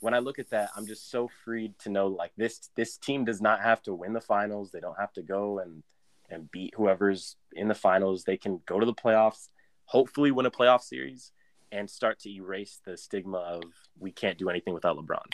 when 0.00 0.14
I 0.14 0.18
look 0.18 0.38
at 0.38 0.50
that, 0.50 0.70
I'm 0.76 0.86
just 0.86 1.10
so 1.10 1.28
freed 1.44 1.78
to 1.80 1.90
know 1.90 2.06
like 2.06 2.32
this 2.36 2.70
this 2.76 2.96
team 2.96 3.24
does 3.24 3.40
not 3.40 3.60
have 3.60 3.82
to 3.82 3.94
win 3.94 4.12
the 4.12 4.20
finals. 4.20 4.70
They 4.70 4.80
don't 4.80 4.98
have 4.98 5.12
to 5.14 5.22
go 5.22 5.58
and 5.58 5.82
and 6.30 6.50
beat 6.50 6.74
whoever's 6.76 7.36
in 7.52 7.68
the 7.68 7.74
finals. 7.74 8.24
They 8.24 8.36
can 8.36 8.60
go 8.66 8.80
to 8.80 8.86
the 8.86 8.94
playoffs, 8.94 9.48
hopefully 9.84 10.30
win 10.32 10.46
a 10.46 10.50
playoff 10.50 10.82
series, 10.82 11.32
and 11.72 11.88
start 11.88 12.18
to 12.20 12.30
erase 12.30 12.80
the 12.84 12.96
stigma 12.96 13.38
of 13.38 13.62
we 13.98 14.10
can't 14.12 14.38
do 14.38 14.48
anything 14.50 14.74
without 14.74 14.96
LeBron. 14.96 15.24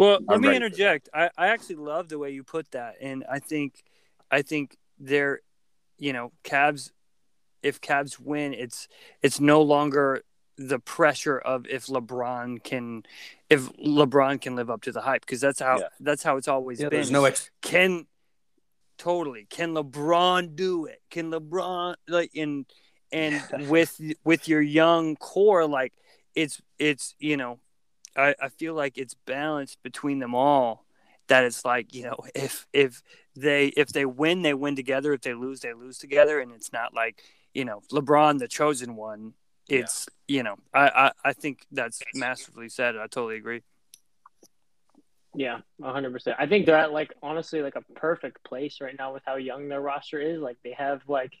Well, 0.00 0.18
let 0.26 0.36
I'm 0.36 0.40
me 0.40 0.48
ready 0.48 0.60
for 0.60 0.64
interject. 0.64 1.10
I, 1.12 1.28
I 1.36 1.48
actually 1.48 1.76
love 1.76 2.08
the 2.08 2.18
way 2.18 2.30
you 2.30 2.42
put 2.42 2.70
that, 2.70 2.94
and 3.02 3.22
I 3.30 3.38
think, 3.38 3.82
I 4.30 4.40
think 4.40 4.78
they're, 4.98 5.40
you 5.98 6.14
know, 6.14 6.32
Cavs. 6.42 6.90
If 7.62 7.82
Cavs 7.82 8.18
win, 8.18 8.54
it's 8.54 8.88
it's 9.20 9.40
no 9.40 9.60
longer 9.60 10.22
the 10.56 10.78
pressure 10.78 11.36
of 11.38 11.66
if 11.66 11.88
LeBron 11.88 12.64
can, 12.64 13.02
if 13.50 13.70
LeBron 13.74 14.40
can 14.40 14.56
live 14.56 14.70
up 14.70 14.80
to 14.82 14.92
the 14.92 15.02
hype, 15.02 15.20
because 15.20 15.42
that's 15.42 15.60
how 15.60 15.80
Yeah. 15.80 15.88
that's 16.00 16.22
how 16.22 16.38
it's 16.38 16.48
always 16.48 16.80
Yeah, 16.80 16.88
been. 16.88 17.00
there's 17.00 17.10
no 17.10 17.26
ex- 17.26 17.50
can 17.60 18.06
totally 18.96 19.46
can 19.50 19.74
LeBron 19.74 20.56
do 20.56 20.86
it? 20.86 21.02
Can 21.10 21.30
LeBron 21.30 21.96
like 22.08 22.30
in 22.32 22.64
and 23.12 23.42
with 23.68 24.00
with 24.24 24.48
your 24.48 24.62
young 24.62 25.16
core, 25.16 25.66
like 25.66 25.92
it's 26.34 26.62
it's 26.78 27.14
you 27.18 27.36
know, 27.36 27.60
I, 28.20 28.34
I 28.40 28.48
feel 28.48 28.74
like 28.74 28.98
it's 28.98 29.14
balanced 29.14 29.82
between 29.82 30.18
them 30.18 30.34
all. 30.34 30.84
That 31.28 31.44
it's 31.44 31.64
like 31.64 31.94
you 31.94 32.04
know 32.04 32.18
if 32.34 32.66
if 32.72 33.02
they 33.36 33.68
if 33.68 33.88
they 33.88 34.04
win 34.04 34.42
they 34.42 34.54
win 34.54 34.76
together 34.76 35.12
if 35.12 35.20
they 35.20 35.34
lose 35.34 35.60
they 35.60 35.72
lose 35.72 35.98
together 35.98 36.40
and 36.40 36.52
it's 36.52 36.72
not 36.72 36.92
like 36.92 37.22
you 37.54 37.64
know 37.64 37.82
LeBron 37.92 38.38
the 38.38 38.48
chosen 38.48 38.96
one. 38.96 39.34
It's 39.68 40.08
you 40.26 40.42
know 40.42 40.56
I, 40.74 40.88
I 40.88 41.12
I 41.26 41.32
think 41.32 41.64
that's 41.70 42.00
masterfully 42.14 42.68
said. 42.68 42.96
I 42.96 43.06
totally 43.06 43.36
agree. 43.36 43.62
Yeah, 45.34 45.58
hundred 45.80 46.12
percent. 46.12 46.36
I 46.40 46.46
think 46.46 46.66
they're 46.66 46.76
at 46.76 46.92
like 46.92 47.12
honestly 47.22 47.62
like 47.62 47.76
a 47.76 47.82
perfect 47.94 48.42
place 48.42 48.80
right 48.80 48.96
now 48.98 49.12
with 49.12 49.22
how 49.24 49.36
young 49.36 49.68
their 49.68 49.80
roster 49.80 50.20
is. 50.20 50.40
Like 50.40 50.58
they 50.64 50.72
have 50.72 51.02
like 51.06 51.32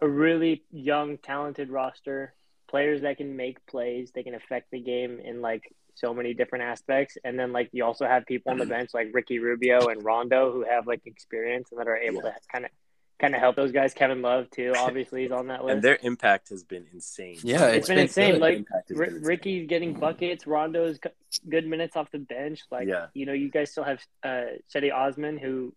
a 0.00 0.08
really 0.08 0.62
young, 0.70 1.18
talented 1.18 1.70
roster, 1.70 2.34
players 2.68 3.02
that 3.02 3.16
can 3.16 3.36
make 3.36 3.64
plays, 3.66 4.10
they 4.14 4.22
can 4.22 4.34
affect 4.34 4.70
the 4.70 4.80
game 4.80 5.20
in 5.20 5.40
like 5.40 5.62
so 5.94 6.12
many 6.12 6.34
different 6.34 6.64
aspects. 6.64 7.16
And 7.24 7.38
then 7.38 7.52
like 7.52 7.70
you 7.72 7.84
also 7.84 8.06
have 8.06 8.26
people 8.26 8.52
on 8.52 8.58
the 8.58 8.66
bench 8.76 8.90
like 8.94 9.08
Ricky 9.12 9.38
Rubio 9.38 9.88
and 9.88 10.04
Rondo 10.04 10.52
who 10.52 10.64
have 10.68 10.86
like 10.86 11.02
experience 11.06 11.68
and 11.70 11.80
that 11.80 11.88
are 11.88 11.96
able 11.96 12.22
to 12.22 12.32
kind 12.52 12.64
of 12.64 12.70
kind 13.18 13.34
of 13.34 13.40
help 13.40 13.56
those 13.56 13.72
guys. 13.72 13.94
Kevin 13.94 14.20
Love 14.20 14.50
too, 14.50 14.74
obviously, 14.76 15.24
is 15.24 15.32
on 15.32 15.46
that 15.46 15.64
list. 15.64 15.72
And 15.74 15.82
their 15.82 15.98
impact 16.02 16.50
has 16.50 16.64
been 16.64 16.84
insane. 16.92 17.38
Yeah, 17.42 17.68
it's 17.68 17.76
it's 17.78 17.88
been 17.88 17.96
been 17.96 18.02
insane. 18.02 18.32
good. 18.32 18.40
Like 18.42 18.56
Impact 18.58 18.88
has 18.90 18.98
R- 18.98 19.04
been 19.06 19.14
insane. 19.14 19.26
Ricky's 19.28 19.66
getting 19.68 19.94
buckets. 19.94 20.46
Rondo's 20.46 20.98
g- 20.98 21.08
good 21.48 21.66
minutes 21.66 21.96
off 21.96 22.10
the 22.10 22.18
bench. 22.18 22.60
Like, 22.70 22.88
Yeah. 22.88 23.06
you 23.14 23.24
know, 23.24 23.32
you 23.32 23.50
guys 23.50 23.70
still 23.70 23.84
have 23.84 24.00
uh, 24.22 24.44
Cedi 24.74 24.92
Osman, 24.92 25.38
who, 25.38 25.72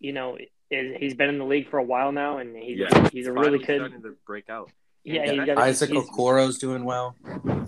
you 0.00 0.12
know, 0.12 0.36
is 0.70 0.96
he's 0.98 1.14
been 1.14 1.30
in 1.30 1.38
the 1.38 1.46
league 1.46 1.70
for 1.70 1.78
a 1.78 1.82
while 1.82 2.12
now, 2.12 2.36
and 2.36 2.54
he's 2.54 2.78
Yeah. 2.80 3.08
he's 3.10 3.26
a 3.26 3.32
really 3.32 3.56
good. 3.58 3.78
starting 3.78 4.02
to 4.02 4.14
break 4.26 4.50
out. 4.50 4.70
Yeah, 5.04 5.32
Yeah, 5.32 5.44
he's. 5.46 5.56
Isaac 5.58 5.90
he's, 5.90 6.04
Okoro's 6.10 6.58
doing 6.58 6.84
well. 6.84 7.16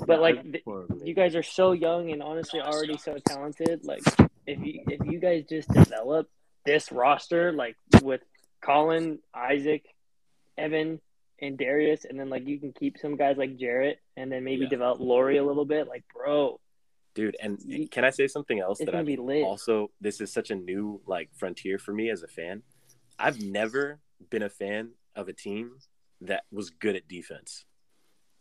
but 0.06 0.20
like, 0.20 0.42
th- 0.42 0.64
you 1.02 1.14
guys 1.14 1.34
are 1.34 1.42
so 1.42 1.72
young 1.72 2.10
and 2.12 2.22
honestly 2.22 2.60
already 2.60 2.96
so 2.96 3.16
talented. 3.26 3.84
Like, 3.84 4.02
if 4.46 4.58
you 4.64 4.82
if 4.86 5.00
you 5.10 5.18
guys 5.18 5.44
just 5.48 5.68
develop 5.68 6.28
this 6.64 6.92
roster, 6.92 7.52
like 7.52 7.76
with 8.02 8.20
Colin, 8.60 9.18
Isaac, 9.34 9.84
Evan, 10.56 11.00
and 11.40 11.58
Darius, 11.58 12.04
and 12.04 12.18
then 12.18 12.28
like 12.30 12.46
you 12.46 12.58
can 12.60 12.72
keep 12.72 12.98
some 12.98 13.16
guys 13.16 13.36
like 13.36 13.56
Jarrett, 13.56 13.98
and 14.16 14.30
then 14.30 14.44
maybe 14.44 14.62
Yeah. 14.64 14.68
develop 14.68 15.00
Lauri 15.00 15.36
a 15.38 15.44
little 15.44 15.64
bit. 15.64 15.88
Like, 15.88 16.04
bro, 16.14 16.60
dude. 17.14 17.36
And 17.42 17.58
You- 17.66 17.88
can 17.88 18.04
I 18.04 18.10
say 18.10 18.28
something 18.28 18.60
else 18.60 18.78
it's 18.80 18.86
that 18.86 18.92
gonna 18.92 19.02
I 19.02 19.06
be 19.06 19.16
lit. 19.16 19.42
also 19.42 19.90
this 20.00 20.20
is 20.20 20.32
such 20.32 20.50
a 20.50 20.54
new 20.54 21.00
like 21.06 21.30
frontier 21.34 21.78
for 21.78 21.92
me 21.92 22.10
as 22.10 22.22
a 22.22 22.28
fan. 22.28 22.62
I've 23.18 23.40
never 23.40 23.98
been 24.30 24.42
a 24.42 24.50
fan 24.50 24.92
of 25.16 25.28
a 25.28 25.32
team 25.32 25.78
that 26.22 26.44
was 26.50 26.70
good 26.70 26.96
at 26.96 27.08
defense. 27.08 27.64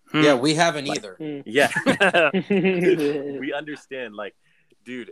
Hmm. 0.10 0.22
Yeah, 0.24 0.36
we 0.36 0.54
haven't 0.56 0.86
Like- 0.86 0.98
either. 1.00 1.18
Mm. 1.20 1.44
Yeah, 1.46 1.72
yeah, 1.86 2.30
we 3.40 3.54
understand. 3.54 4.16
Like, 4.16 4.36
dude, 4.84 5.12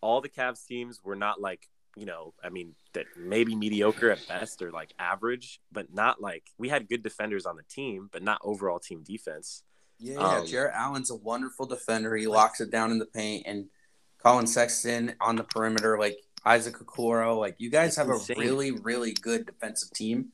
all 0.00 0.20
the 0.20 0.28
Cavs 0.28 0.64
teams 0.66 1.00
were 1.04 1.16
not 1.16 1.40
like 1.40 1.68
you 1.96 2.06
know. 2.06 2.34
I 2.42 2.48
mean, 2.50 2.74
that 2.92 3.06
maybe 3.16 3.56
mediocre 3.56 4.10
at 4.10 4.26
best 4.28 4.62
or 4.62 4.70
like 4.70 4.92
average, 4.98 5.60
but 5.72 5.92
not 5.92 6.20
like 6.20 6.44
we 6.56 6.68
had 6.68 6.88
good 6.88 7.02
defenders 7.02 7.46
on 7.46 7.56
the 7.56 7.64
team, 7.64 8.08
but 8.12 8.22
not 8.22 8.40
overall 8.44 8.78
team 8.78 9.02
defense. 9.02 9.62
Yeah, 9.98 10.18
Um, 10.18 10.46
Jarrett 10.46 10.74
Allen's 10.76 11.10
a 11.10 11.16
wonderful 11.16 11.66
defender. 11.66 12.14
He 12.16 12.28
locks 12.28 12.60
it 12.60 12.70
down 12.70 12.92
in 12.92 12.98
the 13.00 13.06
paint, 13.06 13.44
and 13.46 13.66
Colin 14.22 14.46
Sexton 14.46 15.14
on 15.20 15.34
the 15.34 15.42
perimeter, 15.42 15.98
like 15.98 16.18
Isaac 16.44 16.76
Okoro. 16.78 17.36
Like 17.36 17.56
you 17.58 17.68
guys 17.68 17.96
have 17.96 18.08
a 18.08 18.12
Insane. 18.12 18.38
really, 18.38 18.70
really 18.70 19.12
good 19.12 19.44
defensive 19.46 19.90
team, 19.90 20.28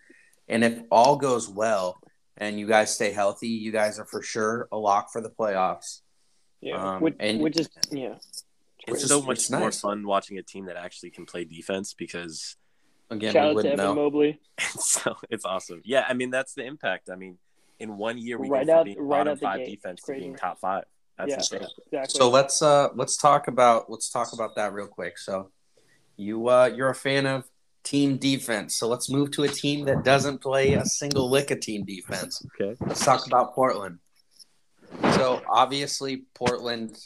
and 0.49 0.65
if 0.65 0.83
all 0.91 1.17
goes 1.17 1.49
well 1.49 1.99
and 2.37 2.59
you 2.59 2.67
guys 2.67 2.95
stay 2.95 3.13
healthy, 3.13 3.49
you 3.49 3.73
guys 3.73 3.99
are 3.99 4.05
for 4.07 4.23
sure 4.23 4.69
a 4.73 4.77
lock 4.77 5.13
for 5.13 5.21
the 5.21 5.31
playoffs. 5.31 6.01
Um, 6.75 7.01
which, 7.03 7.15
and- 7.21 7.41
which 7.41 7.59
is 7.59 7.69
yeah, 7.91 8.15
It's 8.87 9.01
just- 9.01 9.09
so 9.09 9.21
much 9.23 9.39
it's 9.39 9.51
more 9.51 9.61
nice. 9.61 9.81
fun 9.81 10.07
watching 10.07 10.39
a 10.39 10.43
team 10.43 10.67
that 10.67 10.77
actually 10.77 11.11
can 11.11 11.27
play 11.27 11.45
defense 11.45 11.93
because 11.95 12.57
Again, 13.11 13.33
shout 13.35 13.49
we 13.51 13.55
wouldn't 13.57 13.75
Evan 13.75 13.85
know. 13.85 13.95
Mobley. 13.95 14.41
so 14.79 15.15
it's 15.31 15.45
awesome. 15.45 15.83
Yeah, 15.85 16.07
I 16.09 16.15
mean 16.15 16.31
that's 16.31 16.55
the 16.55 16.65
impact. 16.65 17.11
I 17.11 17.17
mean, 17.17 17.37
in 17.79 17.99
one 17.99 18.17
year 18.17 18.39
we 18.39 18.49
Right 18.49 18.67
go 18.67 18.73
from 18.73 18.79
out- 18.81 18.85
being 18.87 18.99
right 18.99 19.19
bottom 19.19 19.37
five 19.39 19.59
gate. 19.59 19.67
defense 19.83 20.01
It's 20.01 20.07
to 20.07 20.15
being 20.15 20.37
top 20.37 20.59
five. 20.59 20.85
That's 21.19 21.29
Yeah. 21.31 21.37
insane. 21.37 21.67
Exactly. 21.93 22.19
So 22.19 22.31
let's 22.31 22.63
uh 22.63 22.89
let's 22.95 23.17
talk 23.19 23.47
about 23.47 23.91
let's 23.91 24.09
talk 24.11 24.33
about 24.33 24.57
that 24.57 24.73
real 24.73 24.87
quick. 24.89 25.19
So 25.19 25.51
you 26.17 26.49
uh 26.49 26.71
you're 26.75 26.89
a 26.91 26.95
fan 26.95 27.27
of 27.27 27.45
team 27.85 28.17
defense. 28.17 28.77
So 28.77 28.89
let's 28.89 29.11
move 29.11 29.31
to 29.33 29.45
a 29.45 29.49
team 29.49 29.85
that 29.85 30.03
doesn't 30.03 30.39
play 30.39 30.75
a 30.75 30.85
single 30.85 31.31
lick 31.31 31.51
of 31.51 31.61
team 31.61 31.85
defense. 31.85 32.45
Okay. 32.61 32.77
Let's 32.87 33.05
talk 33.05 33.27
about 33.27 33.55
Portland. 33.55 33.99
So 35.15 35.43
obviously 35.49 36.25
Portland 36.35 36.99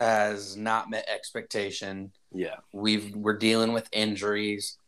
has 0.00 0.56
not 0.56 0.90
met 0.90 1.06
expectation. 1.08 2.12
Yeah. 2.32 2.56
We've 2.72 3.14
we're 3.14 3.38
dealing 3.38 3.72
with 3.72 3.88
injuries. 3.92 4.78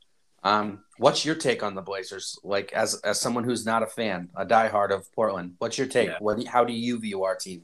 Um, 0.43 0.85
what's 0.99 1.25
your 1.25 1.35
take 1.35 1.63
on 1.63 1.75
the 1.75 1.83
Blazers? 1.83 2.39
Like 2.43 2.73
as 2.73 2.95
as 3.03 3.21
someone 3.21 3.45
who's 3.45 3.67
not 3.67 3.83
a 3.83 3.87
fan, 3.87 4.31
a 4.37 4.47
diehard 4.47 4.91
of 4.91 5.13
Portland, 5.13 5.55
what's 5.59 5.77
your 5.77 5.87
take? 5.87 6.09
Yeah. 6.09 6.19
What 6.21 6.45
how 6.47 6.65
do 6.65 6.73
you 6.73 6.99
view 6.99 7.25
our 7.25 7.37
team? 7.37 7.63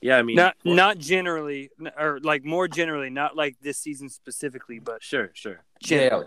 Yeah, 0.00 0.16
I 0.16 0.22
mean, 0.22 0.36
not 0.36 0.56
well, 0.64 0.74
not 0.74 0.98
generally 0.98 1.70
or 1.98 2.20
like 2.22 2.44
more 2.44 2.68
generally 2.68 3.10
not 3.10 3.36
like 3.36 3.56
this 3.60 3.78
season 3.78 4.08
specifically 4.08 4.78
but 4.78 5.02
sure, 5.02 5.30
sure. 5.34 5.60
generally. 5.82 6.26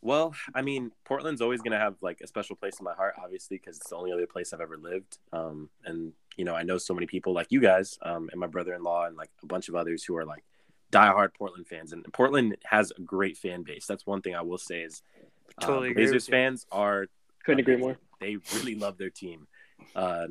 Well, 0.00 0.34
I 0.54 0.62
mean, 0.62 0.92
Portland's 1.04 1.40
always 1.40 1.60
going 1.60 1.72
to 1.72 1.78
have 1.78 1.96
like 2.00 2.20
a 2.22 2.26
special 2.28 2.54
place 2.54 2.78
in 2.78 2.84
my 2.84 2.94
heart, 2.94 3.14
obviously, 3.22 3.58
because 3.58 3.78
it's 3.78 3.90
the 3.90 3.96
only 3.96 4.12
other 4.12 4.26
place 4.28 4.52
I've 4.52 4.60
ever 4.60 4.76
lived. 4.76 5.18
Um, 5.32 5.70
and 5.84 6.12
you 6.36 6.44
know, 6.44 6.54
I 6.54 6.62
know 6.62 6.78
so 6.78 6.94
many 6.94 7.06
people 7.06 7.32
like 7.32 7.48
you 7.50 7.60
guys, 7.60 7.98
um, 8.02 8.28
and 8.30 8.40
my 8.40 8.46
brother-in-law, 8.46 9.06
and 9.06 9.16
like 9.16 9.30
a 9.42 9.46
bunch 9.46 9.68
of 9.68 9.74
others 9.74 10.04
who 10.04 10.16
are 10.16 10.24
like 10.24 10.44
diehard 10.92 11.34
Portland 11.36 11.66
fans. 11.66 11.92
And 11.92 12.04
Portland 12.12 12.56
has 12.64 12.92
a 12.96 13.00
great 13.00 13.36
fan 13.36 13.64
base. 13.64 13.86
That's 13.86 14.06
one 14.06 14.22
thing 14.22 14.36
I 14.36 14.42
will 14.42 14.58
say 14.58 14.82
is 14.82 15.02
Totally 15.60 15.90
agree 15.90 16.04
Blazers 16.04 16.28
fans 16.28 16.66
are 16.70 17.06
Couldn't 17.44 17.60
agree 17.60 17.76
more. 17.76 17.98
They 18.20 18.36
really 18.54 18.74
love 18.76 18.98
their 18.98 19.10
team. 19.10 19.46
Uh, 19.94 20.28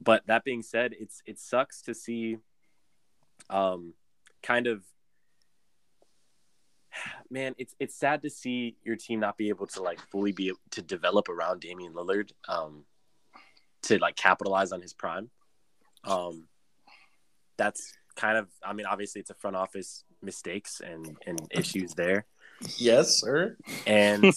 but 0.00 0.26
that 0.26 0.44
being 0.44 0.62
said, 0.62 0.94
it's 0.98 1.22
it 1.26 1.38
sucks 1.38 1.82
to 1.82 1.94
see, 1.94 2.38
um, 3.50 3.94
kind 4.42 4.66
of, 4.66 4.82
man, 7.30 7.54
it's 7.58 7.74
it's 7.78 7.94
sad 7.98 8.22
to 8.22 8.30
see 8.30 8.76
your 8.84 8.96
team 8.96 9.20
not 9.20 9.36
be 9.36 9.48
able 9.48 9.66
to 9.68 9.82
like 9.82 10.00
fully 10.10 10.32
be 10.32 10.52
to 10.70 10.82
develop 10.82 11.28
around 11.28 11.60
Damian 11.60 11.92
Lillard, 11.92 12.30
um, 12.48 12.84
to 13.82 13.98
like 13.98 14.16
capitalize 14.16 14.72
on 14.72 14.80
his 14.80 14.92
prime. 14.92 15.30
Um, 16.04 16.48
that's 17.56 17.94
kind 18.16 18.36
of, 18.36 18.48
I 18.64 18.72
mean, 18.72 18.86
obviously 18.86 19.20
it's 19.20 19.30
a 19.30 19.34
front 19.34 19.56
office 19.56 20.04
mistakes 20.22 20.80
and 20.84 21.16
and 21.26 21.40
issues 21.50 21.94
there, 21.94 22.26
Yes, 22.76 23.20
sir. 23.20 23.56
and 23.86 24.24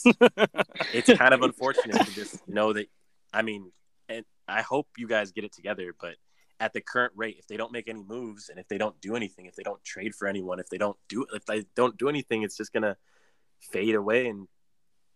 it's 0.94 1.12
kind 1.14 1.34
of 1.34 1.42
unfortunate 1.42 2.06
to 2.06 2.14
just 2.14 2.48
know 2.48 2.74
that. 2.74 2.88
I 3.34 3.42
mean, 3.42 3.72
and 4.10 4.26
I 4.48 4.62
hope 4.62 4.88
you 4.98 5.08
guys 5.08 5.32
get 5.32 5.44
it 5.44 5.54
together, 5.54 5.94
but 6.00 6.16
at 6.60 6.74
the 6.74 6.82
current 6.82 7.14
rate, 7.16 7.38
if 7.38 7.48
they 7.48 7.58
don't 7.58 7.72
make 7.72 7.88
any 7.88 8.04
moves 8.04 8.50
and 8.50 8.60
if 8.60 8.68
they 8.68 8.78
don't 8.78 9.00
do 9.02 9.16
anything, 9.16 9.46
if 9.46 9.56
they 9.56 9.64
don't 9.64 9.84
trade 9.84 10.16
for 10.16 10.28
anyone, 10.28 10.60
if 10.60 10.70
they 10.70 10.78
don't 10.78 10.98
do 11.08 11.26
if 11.34 11.46
they 11.46 11.66
don't 11.76 11.98
do 11.98 12.10
anything, 12.10 12.44
it's 12.44 12.58
just 12.58 12.74
gonna 12.74 12.98
fade 13.60 13.96
away. 13.96 14.28
And 14.28 14.48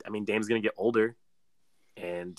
I 0.05 0.09
mean, 0.09 0.25
Dame's 0.25 0.47
gonna 0.47 0.61
get 0.61 0.73
older, 0.77 1.15
and 1.97 2.37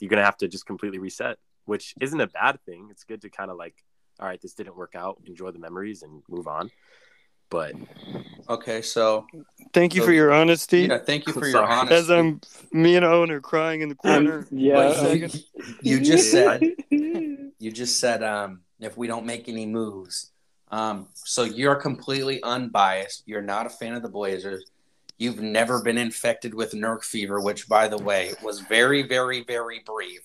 you're 0.00 0.10
gonna 0.10 0.24
have 0.24 0.38
to 0.38 0.48
just 0.48 0.66
completely 0.66 0.98
reset, 0.98 1.38
which 1.66 1.94
isn't 2.00 2.20
a 2.20 2.26
bad 2.26 2.58
thing. 2.64 2.88
It's 2.90 3.04
good 3.04 3.22
to 3.22 3.30
kind 3.30 3.50
of 3.50 3.56
like, 3.56 3.84
all 4.18 4.26
right, 4.26 4.40
this 4.40 4.54
didn't 4.54 4.76
work 4.76 4.94
out, 4.94 5.20
enjoy 5.26 5.50
the 5.50 5.58
memories 5.58 6.02
and 6.02 6.22
move 6.28 6.48
on. 6.48 6.70
But 7.52 7.74
Okay, 8.48 8.80
so 8.80 9.26
Thank 9.74 9.94
you 9.94 10.02
for 10.02 10.12
your 10.12 10.32
honesty. 10.32 10.82
yeah, 10.82 10.98
thank 10.98 11.26
you 11.26 11.34
for 11.34 11.46
your 11.46 11.64
honesty. 11.64 11.94
As 11.94 12.10
I'm 12.10 12.40
me 12.72 12.96
and 12.96 13.04
Owen 13.04 13.30
are 13.30 13.40
crying 13.40 13.82
in 13.82 13.90
the 13.90 13.94
corner. 13.94 14.40
Um, 14.40 14.48
yeah. 14.50 14.74
But 14.74 15.18
you, 15.18 15.28
you 15.82 16.00
just 16.00 16.30
said 16.30 16.62
you 16.90 17.70
just 17.70 18.00
said 18.00 18.22
um, 18.22 18.62
if 18.80 18.96
we 18.96 19.06
don't 19.06 19.26
make 19.26 19.48
any 19.50 19.66
moves. 19.66 20.30
Um, 20.70 21.08
so 21.12 21.44
you're 21.44 21.74
completely 21.74 22.42
unbiased. 22.42 23.24
You're 23.26 23.42
not 23.42 23.66
a 23.66 23.70
fan 23.70 23.92
of 23.92 24.02
the 24.02 24.08
Blazers. 24.08 24.64
You've 25.18 25.40
never 25.40 25.82
been 25.82 25.98
infected 25.98 26.54
with 26.54 26.72
Nurk 26.72 27.04
fever, 27.04 27.38
which, 27.38 27.68
by 27.68 27.86
the 27.86 27.98
way, 27.98 28.32
was 28.42 28.60
very, 28.60 29.02
very, 29.02 29.44
very 29.44 29.82
brief. 29.84 30.22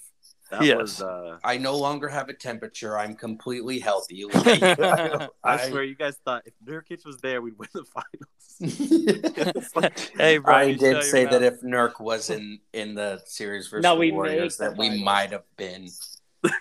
That 0.50 0.62
Yes. 0.64 0.78
was 0.78 1.02
uh 1.02 1.38
I 1.44 1.58
no 1.58 1.76
longer 1.78 2.08
have 2.08 2.30
a 2.30 2.34
temperature. 2.34 2.98
I'm 2.98 3.16
completely 3.16 3.80
healthy. 3.80 4.26
Like, 4.34 4.64
I, 4.64 5.28
I 5.44 5.70
swear 5.70 5.84
you 5.84 5.96
guys 5.96 6.18
thought 6.26 6.44
if 6.46 6.54
Nurkic 6.66 7.06
was 7.06 7.18
there, 7.18 7.42
we'd 7.42 7.58
win 7.58 7.70
the 7.74 7.84
finals. 7.86 8.14
Like- 9.76 10.00
hey, 10.18 10.38
bro. 10.40 10.54
I 10.56 10.74
did 10.74 11.04
say 11.04 11.26
that 11.26 11.44
if 11.44 11.62
Nurk 11.62 12.00
was 12.00 12.30
in 12.30 12.60
in 12.74 12.96
the 12.96 13.22
series 13.26 13.68
versus 13.68 13.84
No, 13.84 13.94
the 13.96 14.00
we 14.00 14.12
Warriors, 14.12 14.58
that 14.58 14.72
the 14.76 14.78
we 14.80 15.04
might 15.04 15.32
have 15.32 15.44
been, 15.58 15.88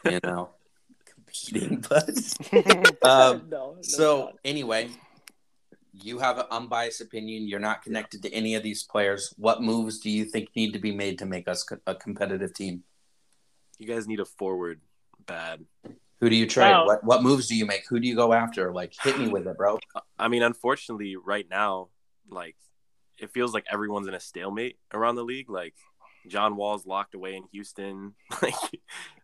you 0.04 0.20
know, 0.24 0.50
competing. 1.04 1.84
But 1.88 2.08
um, 3.02 3.46
no, 3.48 3.74
no 3.74 3.76
so 3.82 4.18
shot. 4.26 4.34
anyway, 4.44 4.90
you 5.92 6.18
have 6.18 6.38
an 6.38 6.46
unbiased 6.50 7.00
opinion. 7.00 7.48
You're 7.48 7.60
not 7.60 7.82
connected 7.82 8.22
to 8.24 8.32
any 8.32 8.54
of 8.54 8.62
these 8.62 8.82
players. 8.82 9.32
What 9.38 9.62
moves 9.62 9.98
do 10.00 10.10
you 10.10 10.24
think 10.26 10.48
need 10.54 10.72
to 10.72 10.78
be 10.78 10.92
made 10.94 11.18
to 11.20 11.26
make 11.26 11.48
us 11.48 11.62
co- 11.62 11.78
a 11.86 11.94
competitive 11.94 12.52
team? 12.54 12.82
You 13.78 13.86
guys 13.86 14.06
need 14.06 14.20
a 14.20 14.24
forward 14.24 14.80
bad. 15.26 15.64
Who 16.20 16.30
do 16.30 16.36
you 16.36 16.46
trade? 16.46 16.70
Wow. 16.70 16.86
What 16.86 17.04
what 17.04 17.22
moves 17.22 17.46
do 17.46 17.54
you 17.54 17.66
make? 17.66 17.86
Who 17.88 18.00
do 18.00 18.08
you 18.08 18.16
go 18.16 18.32
after? 18.32 18.72
Like 18.72 18.94
hit 19.02 19.18
me 19.18 19.28
with 19.28 19.46
it, 19.46 19.56
bro. 19.56 19.78
Uh, 19.94 20.00
I 20.18 20.28
mean, 20.28 20.42
unfortunately, 20.42 21.16
right 21.16 21.46
now, 21.48 21.88
like 22.30 22.56
it 23.18 23.30
feels 23.30 23.52
like 23.52 23.64
everyone's 23.70 24.08
in 24.08 24.14
a 24.14 24.20
stalemate 24.20 24.78
around 24.92 25.16
the 25.16 25.24
league. 25.24 25.50
Like 25.50 25.74
John 26.26 26.56
Wall's 26.56 26.86
locked 26.86 27.14
away 27.14 27.36
in 27.36 27.44
Houston. 27.52 28.14
Like 28.42 28.54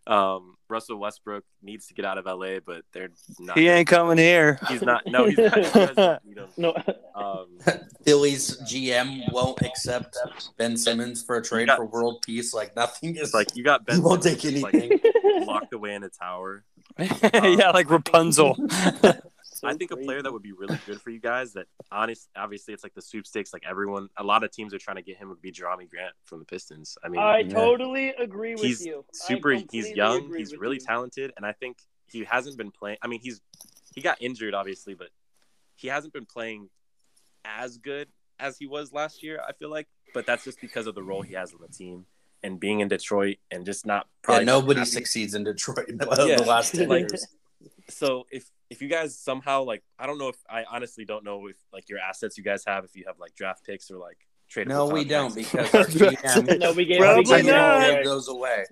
um, 0.07 0.57
Russell 0.69 0.97
Westbrook 0.99 1.45
needs 1.63 1.87
to 1.89 1.95
get 1.95 2.05
out 2.05 2.19
of 2.19 2.25
LA, 2.27 2.59
but 2.65 2.83
they're 2.93 3.11
not. 3.39 3.59
he 3.59 3.69
ain't 3.69 3.87
coming 3.89 4.19
here. 4.19 4.59
He's 4.69 4.83
not. 4.83 5.07
No, 5.07 5.27
he's 5.27 5.37
not. 5.39 5.57
you 5.57 6.35
guys 6.35 6.51
don't 6.57 6.59
no. 6.59 6.75
Um, 7.15 7.47
Philly's 8.05 8.57
GM 8.63 9.31
won't 9.33 9.61
accept 9.63 10.17
Ben 10.59 10.77
Simmons 10.77 11.23
for 11.23 11.37
a 11.37 11.43
trade 11.43 11.67
got- 11.69 11.77
for 11.77 11.85
world 11.87 12.23
peace. 12.23 12.53
Like 12.55 12.75
nothing 12.75 13.17
is 13.17 13.33
like 13.35 13.55
you 13.55 13.63
got 13.65 13.85
Ben. 13.87 13.97
he 13.97 14.03
won't 14.03 14.23
take 14.23 14.41
Simmons, 14.41 14.63
like, 14.63 14.75
anything. 14.75 15.47
locked 15.47 15.73
away 15.73 15.95
in 15.95 16.03
a 16.05 16.09
tower. 16.09 16.65
yeah, 16.99 17.71
like 17.71 17.89
Rapunzel. 17.91 18.57
I 19.65 19.75
think 19.75 19.91
a 19.91 19.97
player 19.97 20.23
that 20.23 20.33
would 20.33 20.43
be 20.43 20.53
really 20.53 20.79
good 20.87 21.01
for 21.01 21.11
you 21.11 21.21
guys. 21.21 21.53
That 21.53 21.67
honest, 21.91 22.29
obviously, 22.37 22.75
it's 22.75 22.83
like 22.83 22.95
the 22.95 23.03
sweepstakes. 23.03 23.53
Like 23.53 23.63
everyone, 23.69 24.09
a 24.17 24.25
lot 24.25 24.43
of 24.45 24.51
teams 24.51 24.75
are 24.75 24.79
trying 24.79 24.97
to 24.97 25.03
get 25.03 25.17
him. 25.17 25.29
Would 25.29 25.41
be 25.43 25.53
Jerami 25.53 25.89
Grant 25.89 26.15
from 26.25 26.39
the 26.41 26.45
Pistons. 26.45 26.97
I 27.05 27.09
mean, 27.09 27.21
I 27.21 27.39
Yeah. 27.41 27.49
totally 27.55 28.09
agree 28.11 28.55
with 28.55 28.65
he's 28.65 28.85
you. 28.85 29.05
I 29.09 29.13
super. 29.13 29.53
He's 29.71 29.91
young. 29.93 30.35
He's 30.37 30.57
really 30.57 30.77
you. 30.77 30.81
talented, 30.81 31.33
and 31.37 31.47
I 31.47 31.53
think 31.53 31.79
he 32.07 32.25
hasn't 32.25 32.57
been 32.57 32.71
playing. 32.71 32.99
I 33.03 33.07
mean, 33.07 33.21
he's 33.21 33.41
he 33.95 34.01
got 34.01 34.17
injured, 34.21 34.55
obviously, 34.55 34.95
but 34.95 35.09
he 35.77 35.89
hasn't 35.89 36.13
been 36.13 36.27
playing 36.27 36.69
as 37.45 37.77
good 37.79 38.09
as 38.39 38.57
he 38.59 38.67
was 38.67 38.93
last 38.93 39.23
year. 39.23 39.41
I 39.47 39.53
feel 39.53 39.71
like, 39.71 39.89
but 40.15 40.27
that's 40.27 40.45
just 40.45 40.61
because 40.61 40.87
of 40.87 40.95
the 40.95 41.03
role 41.03 41.23
he 41.23 41.35
has 41.35 41.53
on 41.53 41.61
the 41.61 41.69
team 41.69 42.07
and 42.43 42.59
being 42.59 42.81
in 42.81 42.89
Detroit 42.89 43.37
and 43.51 43.65
just 43.65 43.87
not 43.87 44.09
Yeah, 44.29 44.41
nobody 44.41 44.81
happy. 44.81 44.91
succeeds 44.91 45.35
in 45.35 45.45
Detroit 45.45 45.89
in 45.89 45.99
the, 45.99 46.07
Yeah. 46.29 46.37
the 46.37 46.45
last 46.45 46.75
ten 46.75 46.89
Like, 46.89 47.03
years. 47.11 47.27
so 47.89 48.27
if 48.31 48.51
if 48.73 48.83
you 48.83 48.89
guys 48.89 49.17
somehow 49.19 49.63
like 49.63 49.83
I 49.99 50.07
don't 50.07 50.19
know 50.19 50.29
if 50.29 50.37
I 50.49 50.65
honestly 50.71 51.05
don't 51.05 51.25
know 51.25 51.47
if 51.47 51.57
like 51.73 51.89
your 51.89 51.99
assets 51.99 52.37
you 52.39 52.45
guys 52.45 52.65
have 52.67 52.85
if 52.85 52.97
you 52.97 53.05
have 53.07 53.19
like 53.19 53.35
draft 53.35 53.65
picks 53.65 53.91
or 53.91 53.99
like 53.99 54.19
trade 54.49 54.69
No, 54.69 54.87
we 54.89 55.05
don't 55.05 55.35
because 55.35 55.75
our 55.75 55.85
GM 55.85 56.59
No, 56.59 56.73
we 56.73 56.85
gave, 56.85 57.01
Probably 57.01 57.21
we 57.21 57.25
gave 57.25 57.45
gave 57.45 57.55
not. 57.55 57.61
all 57.61 57.81
all 57.83 57.91
away. 57.91 58.05
those 58.05 58.29
away 58.29 58.65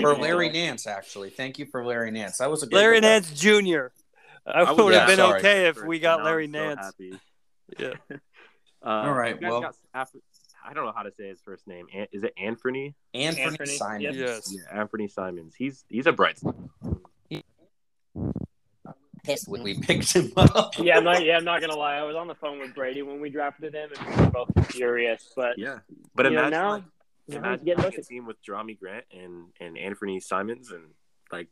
for 0.00 0.14
Larry 0.16 0.48
Nance. 0.50 0.86
Actually, 0.86 1.30
thank 1.30 1.58
you 1.58 1.66
for 1.66 1.84
Larry 1.84 2.10
Nance. 2.10 2.38
That 2.38 2.50
was 2.50 2.62
a 2.62 2.66
good 2.66 2.76
Larry 2.76 2.96
one. 2.96 3.02
Nance 3.02 3.32
Jr. 3.38 3.86
I, 4.46 4.64
would- 4.72 4.82
would 4.84 4.94
have 4.94 5.02
yeah, 5.02 5.06
been 5.06 5.16
sorry. 5.18 5.38
okay 5.38 5.66
if 5.68 5.82
we 5.82 5.98
got 6.00 6.24
Larry 6.24 6.46
so 6.46 6.52
Nance. 6.52 6.80
happy. 6.80 7.12
Yeah. 7.78 7.94
Uh, 8.10 8.88
All 8.88 9.12
right, 9.14 9.40
well- 9.40 9.60
got 9.62 9.76
Af- 9.94 10.10
I 10.64 10.74
don't 10.74 10.84
know 10.84 10.92
how 10.94 11.02
to 11.04 11.10
say 11.12 11.28
his 11.28 11.40
first 11.40 11.66
name. 11.66 11.86
An- 11.94 12.06
Is 12.12 12.22
it 12.24 12.34
Anthony? 12.36 12.94
Anthony, 13.14 13.42
Anthony, 13.44 13.76
Simons. 13.76 14.16
Yes. 14.16 14.54
Yeah, 14.54 14.80
Anthony 14.80 15.08
Simons. 15.08 15.54
He's 15.56 15.84
he's 15.88 16.06
a 16.06 16.12
bright. 16.12 16.38
spot. 16.38 16.54
Pissed 19.24 19.46
when 19.48 19.62
we 19.62 19.78
picked 19.78 20.12
him 20.14 20.32
up. 20.36 20.72
Yeah, 20.78 20.96
I'm 20.96 21.04
not. 21.04 21.24
Yeah, 21.24 21.36
I'm 21.36 21.44
not 21.44 21.60
gonna 21.60 21.76
lie. 21.76 21.94
I 21.94 22.02
was 22.02 22.16
on 22.16 22.26
the 22.26 22.34
phone 22.34 22.58
with 22.58 22.74
Brady 22.74 23.02
when 23.02 23.20
we 23.20 23.30
drafted 23.30 23.72
him, 23.72 23.90
and 23.96 24.16
we 24.16 24.24
were 24.24 24.30
both 24.30 24.66
furious. 24.72 25.32
But 25.36 25.56
Yeah, 25.58 25.78
but 26.16 26.26
you 26.26 26.32
know, 26.32 26.38
imagine 26.40 26.50
now, 26.50 26.70
like, 26.72 26.82
now 26.82 26.88
he's 27.26 27.36
imagine 27.36 27.64
getting 27.64 27.76
having 27.82 27.84
a 27.84 27.96
noticed. 27.96 28.08
team 28.10 28.26
with 28.26 28.36
Jerami 28.44 28.76
Grant 28.78 29.04
and 29.12 29.44
and 29.60 29.78
Anthony 29.78 30.18
Simons 30.18 30.72
and 30.72 30.86
like 31.30 31.46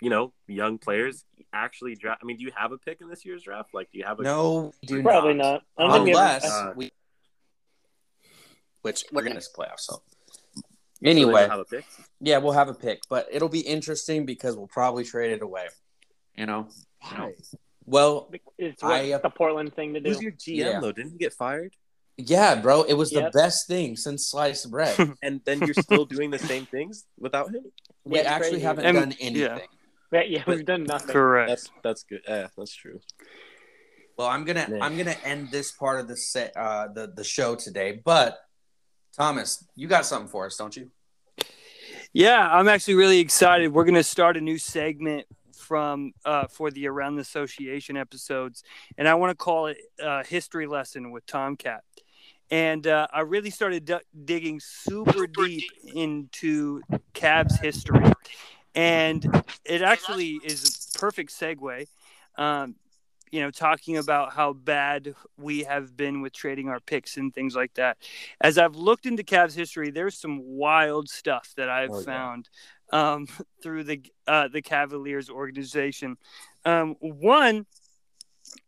you 0.00 0.08
know 0.08 0.32
young 0.46 0.78
players 0.78 1.24
actually 1.52 1.96
draft. 1.96 2.20
I 2.22 2.26
mean, 2.26 2.36
do 2.36 2.44
you 2.44 2.52
have 2.54 2.70
a 2.70 2.78
pick 2.78 3.00
in 3.00 3.08
this 3.08 3.24
year's 3.24 3.42
draft? 3.42 3.74
Like, 3.74 3.90
do 3.90 3.98
you 3.98 4.04
have 4.04 4.20
a 4.20 4.22
No, 4.22 4.72
do 4.86 5.02
Probably 5.02 5.34
not. 5.34 5.64
not. 5.76 5.90
I 5.90 5.96
don't 5.96 6.04
think 6.04 6.04
we 6.16 6.20
have- 6.22 6.42
Unless 6.44 6.52
Uh, 6.52 6.72
we, 6.76 6.92
which 8.82 9.04
we're 9.10 9.22
gonna 9.22 9.40
playoffs. 9.40 9.80
So 9.80 10.00
so 10.54 10.62
anyway, 11.02 11.48
have 11.48 11.58
a 11.58 11.64
pick? 11.64 11.84
yeah, 12.20 12.38
we'll 12.38 12.52
have 12.52 12.68
a 12.68 12.74
pick, 12.74 13.00
but 13.08 13.26
it'll 13.32 13.48
be 13.48 13.60
interesting 13.62 14.24
because 14.26 14.56
we'll 14.56 14.68
probably 14.68 15.02
trade 15.02 15.32
it 15.32 15.42
away. 15.42 15.66
You 16.36 16.46
know. 16.46 16.68
Why? 17.00 17.32
Well, 17.84 18.30
It's 18.58 18.82
what, 18.82 18.92
I, 18.92 19.12
uh, 19.12 19.18
the 19.18 19.30
Portland 19.30 19.74
thing 19.74 19.94
to 19.94 20.00
do. 20.00 20.10
Who's 20.10 20.20
your 20.20 20.32
GM 20.32 20.56
Yeah. 20.56 20.80
though? 20.80 20.92
Didn't 20.92 21.12
he 21.12 21.18
get 21.18 21.32
fired? 21.32 21.74
yeah, 22.18 22.54
bro, 22.54 22.82
it 22.84 22.94
was 22.94 23.12
Yep. 23.12 23.30
the 23.32 23.38
best 23.38 23.66
thing 23.68 23.94
since 23.94 24.30
sliced 24.30 24.70
bread. 24.70 24.96
And 25.22 25.40
then 25.44 25.60
you're 25.60 25.74
still 25.74 26.06
doing 26.06 26.30
the 26.30 26.38
same 26.38 26.64
things 26.66 27.04
without 27.18 27.54
him? 27.54 27.64
we 28.04 28.16
That's 28.18 28.28
actually 28.28 28.50
crazy. 28.52 28.62
haven't 28.64 28.86
And- 28.86 28.96
done 28.96 29.10
yeah. 29.18 29.26
anything. 29.26 29.68
Yeah, 30.12 30.22
yeah, 30.22 30.42
we've 30.46 30.64
done 30.64 30.84
nothing. 30.84 31.08
Correct. 31.12 31.48
That's 31.50 31.70
that's 31.82 32.02
good. 32.04 32.22
Yeah, 32.26 32.46
that's 32.56 32.74
true. 32.74 33.00
Well, 34.16 34.28
I'm 34.28 34.44
gonna 34.44 34.66
Man. 34.68 34.80
I'm 34.80 34.96
gonna 34.96 35.16
end 35.24 35.50
this 35.50 35.72
part 35.72 36.00
of 36.00 36.08
the 36.08 36.16
set 36.16 36.56
uh 36.56 36.88
the 36.88 37.06
the 37.08 37.24
show 37.24 37.54
today, 37.54 38.00
but 38.04 38.38
Thomas, 39.14 39.64
you 39.74 39.86
got 39.88 40.06
something 40.06 40.28
for 40.28 40.46
us, 40.46 40.56
don't 40.56 40.74
you? 40.76 40.90
Yeah, 42.12 42.48
I'm 42.50 42.68
actually 42.68 42.94
really 42.94 43.18
excited. 43.18 43.72
We're 43.74 43.84
going 43.84 43.94
to 43.94 44.02
start 44.02 44.36
a 44.38 44.40
new 44.40 44.58
segment 44.58 45.26
from 45.66 46.12
uh, 46.24 46.46
for 46.48 46.70
the 46.70 46.86
Around 46.88 47.16
the 47.16 47.22
Association 47.22 47.96
episodes, 47.96 48.62
and 48.98 49.08
I 49.08 49.14
want 49.14 49.30
to 49.30 49.36
call 49.36 49.66
it 49.66 49.78
uh, 50.02 50.24
History 50.24 50.66
Lesson 50.66 51.10
with 51.12 51.26
Tomcat. 51.26 51.82
And 52.50 52.86
uh, 52.86 53.08
I 53.12 53.20
really 53.20 53.50
started 53.50 53.84
d- 53.84 53.96
digging 54.24 54.60
super 54.60 55.26
deep 55.26 55.72
into 55.92 56.82
Cavs 57.14 57.58
history, 57.60 58.16
and 58.74 59.26
it 59.64 59.82
actually 59.82 60.36
is 60.36 60.64
a 60.64 60.98
perfect 60.98 61.32
segue. 61.32 61.86
Um, 62.36 62.76
you 63.32 63.40
know, 63.40 63.50
talking 63.50 63.96
about 63.98 64.32
how 64.34 64.52
bad 64.52 65.14
we 65.36 65.64
have 65.64 65.96
been 65.96 66.22
with 66.22 66.32
trading 66.32 66.68
our 66.68 66.80
picks 66.80 67.16
and 67.16 67.34
things 67.34 67.56
like 67.56 67.74
that. 67.74 67.98
As 68.40 68.56
I've 68.58 68.76
looked 68.76 69.06
into 69.06 69.24
Cavs 69.24 69.54
history, 69.54 69.90
there's 69.90 70.16
some 70.18 70.40
wild 70.42 71.08
stuff 71.08 71.52
that 71.56 71.68
I've 71.68 71.90
Oh, 71.92 72.02
found 72.04 72.48
um, 72.92 73.26
through 73.62 73.84
the 73.84 74.02
uh, 74.26 74.48
the 74.48 74.62
Cavaliers 74.62 75.30
organization. 75.30 76.16
Um, 76.64 76.96
one, 77.00 77.66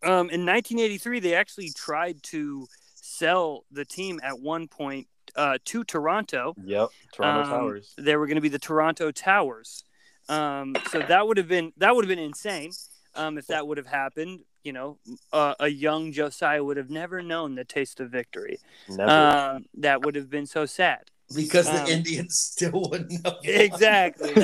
um, 0.02 0.30
in 0.30 0.46
1983, 0.46 1.20
they 1.20 1.34
actually 1.34 1.70
tried 1.70 2.22
to 2.24 2.66
sell 2.94 3.64
the 3.70 3.84
team 3.84 4.20
at 4.22 4.38
one 4.38 4.68
point 4.68 5.08
uh, 5.34 5.58
to 5.64 5.84
Toronto. 5.84 6.54
Yep. 6.62 6.88
Toronto 7.12 7.42
Um, 7.42 7.48
Towers. 7.48 7.94
They 7.98 8.16
were 8.16 8.26
going 8.26 8.36
to 8.36 8.42
be 8.42 8.48
the 8.48 8.58
Toronto 8.58 9.10
Towers. 9.10 9.84
Um, 10.28 10.76
so 10.90 11.00
that 11.00 11.26
would 11.26 11.38
have 11.38 11.48
been 11.48 11.72
that 11.78 11.94
would 11.94 12.04
have 12.04 12.08
been 12.08 12.24
insane 12.24 12.70
um, 13.14 13.38
if 13.38 13.46
that 13.46 13.66
would 13.66 13.78
have 13.78 13.86
happened. 13.86 14.40
You 14.62 14.72
know, 14.72 14.98
uh, 15.32 15.54
a 15.60 15.68
young 15.68 16.12
Josiah 16.12 16.62
would 16.62 16.76
have 16.76 16.90
never 16.90 17.22
known 17.22 17.54
the 17.54 17.64
taste 17.64 18.00
of 18.00 18.10
victory. 18.10 18.58
Never. 18.88 19.10
Um, 19.10 19.64
that 19.78 20.04
would 20.04 20.14
have 20.16 20.28
been 20.28 20.46
so 20.46 20.66
sad. 20.66 21.04
Because 21.34 21.66
the 21.66 21.82
Um, 21.82 21.88
Indians 21.88 22.36
still 22.38 22.82
wouldn't 22.90 23.22
know. 23.24 23.36
Exactly. 23.44 24.34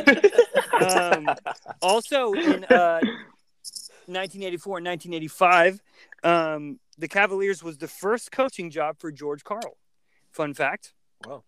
um, 0.84 1.28
also 1.80 2.32
in 2.34 2.64
uh, 2.64 3.00
1984 4.06 4.78
and 4.78 4.86
1985, 4.86 5.80
um, 6.24 6.78
the 6.98 7.08
Cavaliers 7.08 7.62
was 7.62 7.78
the 7.78 7.88
first 7.88 8.30
coaching 8.32 8.70
job 8.70 8.98
for 8.98 9.10
George 9.10 9.44
Karl. 9.44 9.76
Fun 10.32 10.52
fact. 10.54 10.92
Wow. 11.26 11.42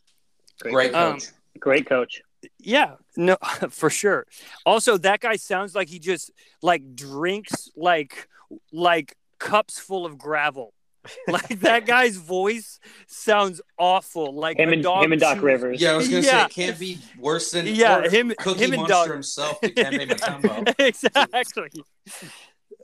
Great 0.60 0.94
Um, 0.94 1.14
coach. 1.14 1.28
Great 1.60 1.86
coach. 1.86 2.22
Yeah, 2.58 2.94
no, 3.16 3.36
for 3.70 3.90
sure. 3.90 4.26
Also, 4.64 4.96
that 4.98 5.20
guy 5.20 5.36
sounds 5.36 5.74
like 5.74 5.88
he 5.88 5.98
just 5.98 6.30
like 6.62 6.94
drinks 6.94 7.70
like 7.76 8.28
like 8.72 9.16
cups 9.38 9.78
full 9.78 10.06
of 10.06 10.16
gravel. 10.18 10.72
Like 11.28 11.60
that 11.60 11.86
guy's 11.86 12.16
voice 12.16 12.78
sounds 13.06 13.60
awful. 13.78 14.34
Like 14.34 14.58
Him 14.58 14.72
and 14.72 14.82
dog 14.82 15.04
him 15.04 15.12
and 15.12 15.20
Doc 15.20 15.34
chews- 15.36 15.42
Rivers. 15.44 15.80
yeah, 15.80 15.92
I 15.92 15.96
was 15.96 16.08
gonna 16.08 16.22
say 16.22 16.44
it 16.44 16.50
can't 16.50 16.78
be 16.78 16.98
worse 17.18 17.50
than 17.50 17.66
Yeah, 17.66 17.98
or 17.98 18.08
him- 18.10 18.32
Cookie 18.38 18.64
him 18.64 18.72
and 18.72 18.76
Monster 18.82 18.92
Dog- 18.94 19.10
himself, 19.10 19.60
Dikembe 19.60 20.08
Mutombo. 20.08 20.74
exactly. 20.78 21.70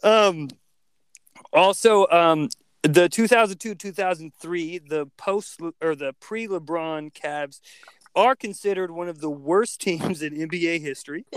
Um, 0.02 0.48
also, 1.52 2.06
um, 2.08 2.48
the 2.82 3.08
2002-2003, 3.08 4.88
the 4.88 5.06
post 5.16 5.60
or 5.80 5.94
the 5.94 6.14
pre-LeBron 6.20 7.12
Cavs 7.12 7.60
are 8.14 8.34
considered 8.34 8.90
one 8.90 9.08
of 9.08 9.20
the 9.20 9.30
worst 9.30 9.80
teams 9.80 10.22
in 10.22 10.34
NBA 10.34 10.80
history. 10.80 11.24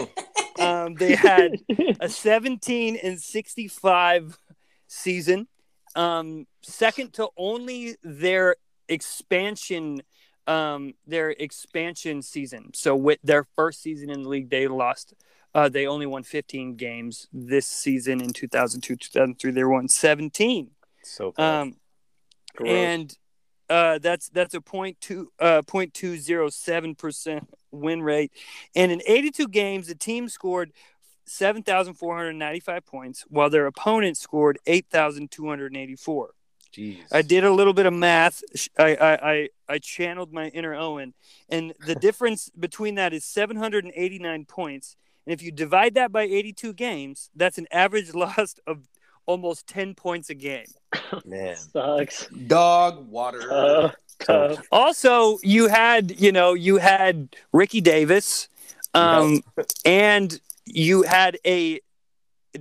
Um, 0.58 0.96
they 0.96 1.16
had 1.16 1.58
a 2.00 2.08
17 2.08 2.96
and 3.04 3.22
65 3.22 4.40
season, 4.88 5.48
um, 5.96 6.48
second 6.62 7.14
to 7.14 7.30
only 7.38 7.96
their 8.04 8.56
expansion 8.88 10.02
um, 10.48 10.94
their 11.08 11.32
expansion 11.32 12.22
season. 12.22 12.72
So 12.76 12.96
with 12.96 13.20
their 13.24 13.48
first 13.56 13.82
season 13.82 14.12
in 14.12 14.24
the 14.24 14.30
league, 14.30 14.50
they 14.50 14.68
lost. 14.68 15.16
Uh, 15.56 15.70
they 15.70 15.88
only 15.88 16.06
won 16.06 16.22
15 16.22 16.76
games 16.76 17.28
this 17.34 17.66
season 17.66 18.22
in 18.22 18.32
2002, 18.32 18.96
2003. 18.96 19.52
They 19.52 19.64
won 19.64 19.88
17. 19.88 20.70
so. 21.02 21.34
Um, 21.38 21.78
and 22.64 23.18
uh, 23.70 23.98
that's 24.00 24.30
that's 24.30 24.54
a 24.54 24.62
point 24.62 24.98
two 25.02 25.32
uh, 25.40 25.62
point 25.64 25.94
two 25.94 26.18
zero 26.18 26.50
seven 26.50 26.96
percent 26.96 27.50
win 27.72 28.02
rate. 28.02 28.32
And 28.76 28.92
in 28.92 29.02
82 29.06 29.48
games, 29.48 29.88
the 29.88 29.96
team 29.96 30.30
scored 30.30 30.72
7,495 31.26 32.86
points, 32.86 33.26
while 33.30 33.50
their 33.50 33.66
opponent 33.66 34.18
scored 34.18 34.60
8,284. 34.66 36.30
Jeez. 36.76 36.98
I 37.12 37.22
did 37.22 37.44
a 37.44 37.52
little 37.52 37.74
bit 37.74 37.86
of 37.86 37.94
math. 37.94 38.44
I, 38.78 38.96
I, 38.96 39.32
I, 39.32 39.50
I 39.70 39.78
channeled 39.80 40.34
my 40.34 40.48
inner 40.50 40.76
Owen, 40.76 41.14
and 41.50 41.74
the 41.86 41.96
difference 42.08 42.50
between 42.50 42.96
that 42.96 43.14
is 43.14 43.24
789 43.26 44.46
points. 44.46 44.96
And 45.26 45.34
if 45.34 45.42
you 45.42 45.52
divide 45.52 45.96
that 45.96 46.12
by 46.12 46.24
82 46.24 46.74
games, 46.74 47.30
that's 47.36 47.58
an 47.58 47.68
average 47.72 48.14
loss 48.14 48.56
of 48.68 48.88
almost 49.26 49.68
10 49.68 49.96
points 49.96 50.30
a 50.30 50.36
game. 50.36 50.68
Man. 51.26 51.56
Sucks. 51.56 52.28
Dog 52.28 53.08
water. 53.10 53.52
Uh, 53.52 53.92
tough. 54.20 54.62
Also, 54.72 55.40
you 55.44 55.68
had, 55.68 56.20
you 56.20 56.32
know, 56.32 56.54
you 56.54 56.78
had 56.78 57.36
Ricky 57.52 57.82
Davis, 57.82 58.50
um, 58.94 59.42
and 59.84 60.40
you 60.66 61.04
had 61.04 61.38
a 61.46 61.80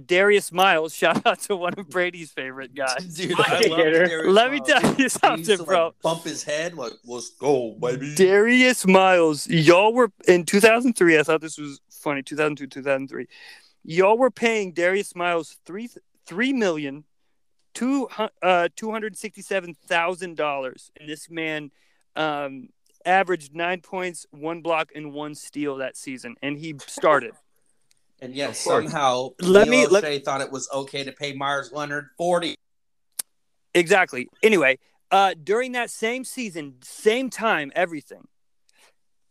Darius 0.07 0.53
Miles. 0.53 0.95
Shout 0.97 1.25
out 1.27 1.41
to 1.43 1.57
one 1.57 1.75
of 1.75 1.89
Brady's 1.89 2.31
favorite 2.33 2.75
guys. 2.77 3.15
Dude, 3.15 3.39
I 3.39 3.63
I 3.65 3.69
love. 3.69 3.79
Darius 3.79 4.27
Let 4.27 4.51
me 4.53 4.61
tell 4.61 4.95
you 4.95 5.09
something, 5.09 5.45
to, 5.45 5.57
like, 5.59 5.67
bro. 5.67 5.95
bump 6.03 6.25
his 6.25 6.43
head 6.43 6.75
like, 6.75 6.93
"Let's 7.05 7.31
go, 7.31 7.73
baby." 7.81 8.15
Darius 8.15 8.87
Miles, 8.87 9.47
y'all 9.47 9.93
were 9.93 10.11
in 10.27 10.45
2003. 10.45 11.19
I 11.19 11.23
thought 11.23 11.41
this 11.41 11.59
was 11.59 11.81
funny. 11.91 12.23
2002, 12.23 12.67
2003. 12.67 13.27
Y'all 13.85 14.19
were 14.19 14.31
paying 14.31 14.73
Darius 14.73 15.15
Miles 15.15 15.59
three 15.67 15.89
three 16.27 16.53
million 16.53 17.05
two 17.75 18.07
hu- 18.07 18.29
uh 18.43 18.69
two 18.77 18.91
hundred 18.91 19.17
sixty 19.17 19.43
seven 19.43 19.75
thousand 19.87 20.37
dollars, 20.37 20.91
and 20.99 21.09
this 21.09 21.29
man 21.31 21.71
um 22.17 22.69
averaged 23.05 23.55
nine 23.55 23.83
points, 23.83 24.27
one 24.31 24.63
block, 24.63 24.91
and 24.95 25.13
one 25.13 25.35
steal 25.35 25.77
that 25.77 25.97
season, 25.97 26.35
and 26.43 26.57
he 26.59 26.75
started. 26.87 27.33
And 28.25 28.35
yet 28.35 28.51
Of 28.51 28.57
somehow 28.57 29.31
Let 29.41 29.69
Neil 29.69 29.83
me- 29.83 29.87
let- 29.89 30.03
Olshey 30.05 30.25
thought 30.25 30.41
it 30.41 30.51
was 30.51 30.67
okay 30.73 31.05
to 31.05 31.13
pay 31.13 31.35
Meyers 31.35 31.71
Leonard 31.73 32.09
forty. 32.17 32.55
Exactly. 33.75 34.29
Anyway, 34.43 34.79
uh, 35.11 35.35
during 35.43 35.73
that 35.73 35.91
same 35.91 36.25
season, 36.25 36.77
same 36.83 37.29
time, 37.29 37.71
everything. 37.77 38.27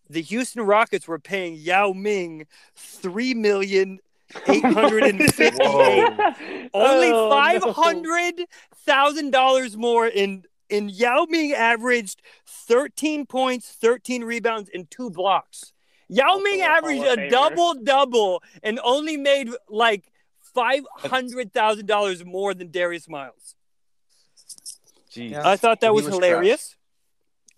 The 0.10 0.22
Houston 0.22 0.62
Rockets 0.62 1.08
were 1.08 1.18
paying 1.18 1.56
Yao 1.56 1.94
Ming 1.94 2.46
three 2.76 3.34
million 3.34 3.98
eight 4.48 4.64
hundred 4.64 5.06
and 5.06 5.34
fifty-eight. 5.34 6.14
Whoa. 6.14 6.70
Only 6.76 7.10
oh, 7.12 7.30
five 7.32 7.64
hundred 7.64 8.36
thousand 8.86 9.26
no. 9.26 9.32
dollars 9.32 9.76
more 9.76 10.06
in 10.06 10.44
in 10.70 10.88
Yao 10.90 11.26
Ming 11.28 11.54
averaged 11.54 12.22
thirteen 12.46 13.26
points, 13.26 13.72
thirteen 13.72 14.24
rebounds, 14.24 14.70
and 14.72 14.92
two 14.92 15.10
blocks. 15.10 15.73
Yao 16.14 16.38
Ming 16.38 16.62
averaged 16.62 17.04
a 17.04 17.30
double 17.30 17.74
double 17.76 18.44
and 18.62 18.80
only 18.84 19.18
made 19.18 19.50
like 19.70 20.04
five 20.54 20.82
hundred 20.98 21.52
thousand 21.54 21.88
dollars 21.88 22.24
more 22.24 22.54
than 22.54 22.70
Darius 22.70 23.10
Miles. 23.10 23.56
Jeez. 25.12 25.36
I 25.36 25.58
thought 25.58 25.82
that 25.82 25.94
was, 25.94 26.06
was 26.06 26.14
hilarious. 26.16 26.76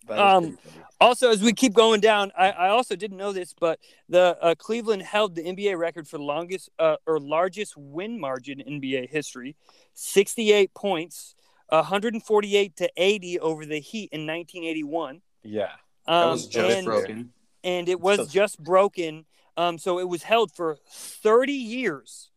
Um. 0.09 0.57
Also, 1.01 1.29
as 1.29 1.41
we 1.41 1.51
keep 1.51 1.73
going 1.73 1.99
down, 1.99 2.31
I, 2.37 2.51
I 2.51 2.69
also 2.69 2.95
didn't 2.95 3.17
know 3.17 3.33
this, 3.33 3.53
but 3.59 3.79
the 4.07 4.37
uh, 4.41 4.55
Cleveland 4.55 5.01
held 5.01 5.35
the 5.35 5.43
NBA 5.43 5.77
record 5.77 6.07
for 6.07 6.17
longest 6.17 6.69
uh, 6.79 6.95
or 7.05 7.19
largest 7.19 7.75
win 7.75 8.17
margin 8.17 8.61
in 8.61 8.79
NBA 8.79 9.09
history, 9.09 9.57
sixty-eight 9.93 10.73
points, 10.73 11.35
one 11.67 11.83
hundred 11.83 12.13
and 12.13 12.23
forty-eight 12.23 12.77
to 12.77 12.89
eighty 12.95 13.37
over 13.39 13.65
the 13.65 13.79
Heat 13.79 14.09
in 14.13 14.25
nineteen 14.25 14.63
eighty-one. 14.63 15.21
Yeah. 15.43 15.71
That 16.07 16.13
Um, 16.13 16.31
was 16.31 16.47
just 16.47 16.77
and, 16.77 16.85
broken. 16.85 17.33
And 17.65 17.89
it 17.89 17.99
was 17.99 18.17
So- 18.19 18.25
just 18.27 18.63
broken. 18.63 19.25
Um, 19.57 19.77
so 19.77 19.99
it 19.99 20.07
was 20.07 20.23
held 20.23 20.51
for 20.53 20.77
30 20.89 21.51
years. 21.53 22.29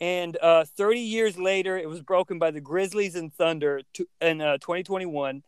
And 0.00 0.36
uh, 0.42 0.64
30 0.64 1.00
years 1.00 1.38
later, 1.38 1.78
it 1.78 1.88
was 1.88 2.00
broken 2.02 2.38
by 2.38 2.50
the 2.50 2.60
Grizzlies 2.60 3.14
and 3.14 3.32
Thunder 3.32 3.80
to, 3.94 4.06
in 4.20 4.40
uh, 4.40 4.58
2021. 4.58 5.42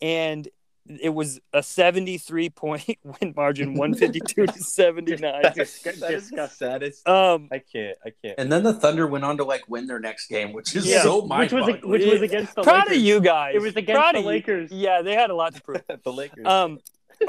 And 0.00 0.48
it 0.88 1.10
was 1.10 1.38
a 1.52 1.62
73 1.62 2.48
point 2.50 2.84
win 3.04 3.34
margin, 3.36 3.74
152 3.76 4.46
to 4.46 4.52
79. 4.62 5.42
Dis- 5.54 5.82
That 5.82 5.92
is 5.92 6.00
the 6.00 6.08
disgusting. 6.08 6.56
saddest. 6.68 7.06
Um, 7.08 7.48
I 7.52 7.58
can't. 7.58 7.98
I 8.06 8.10
can't. 8.22 8.36
And 8.38 8.50
then 8.50 8.62
the 8.62 8.72
Thunder 8.72 9.06
went 9.06 9.24
on 9.24 9.36
to 9.38 9.44
like 9.44 9.68
win 9.68 9.86
their 9.86 10.00
next 10.00 10.28
game, 10.28 10.52
which 10.52 10.74
is 10.76 10.86
Yeah. 10.86 11.02
so 11.02 11.16
which 11.26 11.52
was 11.52 11.66
mind 11.66 11.84
which 11.84 12.06
was 12.06 12.22
against 12.22 12.54
the 12.54 12.62
proud 12.62 12.86
Lakers. 12.86 12.96
of 12.96 13.02
you 13.02 13.20
guys. 13.20 13.54
It 13.56 13.60
was 13.60 13.76
against 13.76 14.00
Proud 14.00 14.14
the 14.14 14.18
of 14.20 14.24
you. 14.24 14.30
Lakers. 14.30 14.72
Yeah, 14.72 15.02
they 15.02 15.14
had 15.14 15.30
a 15.30 15.34
lot 15.34 15.54
to 15.56 15.62
prove. 15.62 15.82
the 16.04 16.12
Lakers. 16.12 16.46
Um, 16.46 16.78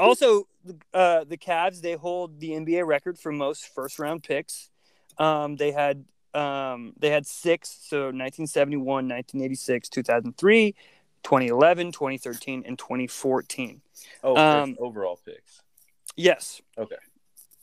also, 0.00 0.46
uh, 0.94 1.24
the 1.24 1.36
Cavs 1.36 1.80
they 1.80 1.94
hold 1.94 2.40
the 2.40 2.50
NBA 2.50 2.86
record 2.86 3.18
for 3.18 3.32
most 3.32 3.74
first 3.74 3.98
round 3.98 4.22
picks. 4.22 4.70
Um, 5.18 5.56
they 5.56 5.72
had 5.72 6.04
um, 6.34 6.94
they 6.98 7.10
had 7.10 7.26
six, 7.26 7.68
so 7.88 8.04
1971, 8.06 8.84
1986, 8.86 9.88
2003, 9.88 10.74
2011, 11.22 11.92
2013, 11.92 12.64
and 12.66 12.78
2014. 12.78 13.82
oh, 14.24 14.36
um, 14.36 14.76
overall 14.78 15.18
picks. 15.24 15.62
Yes. 16.16 16.60
Okay. 16.78 16.96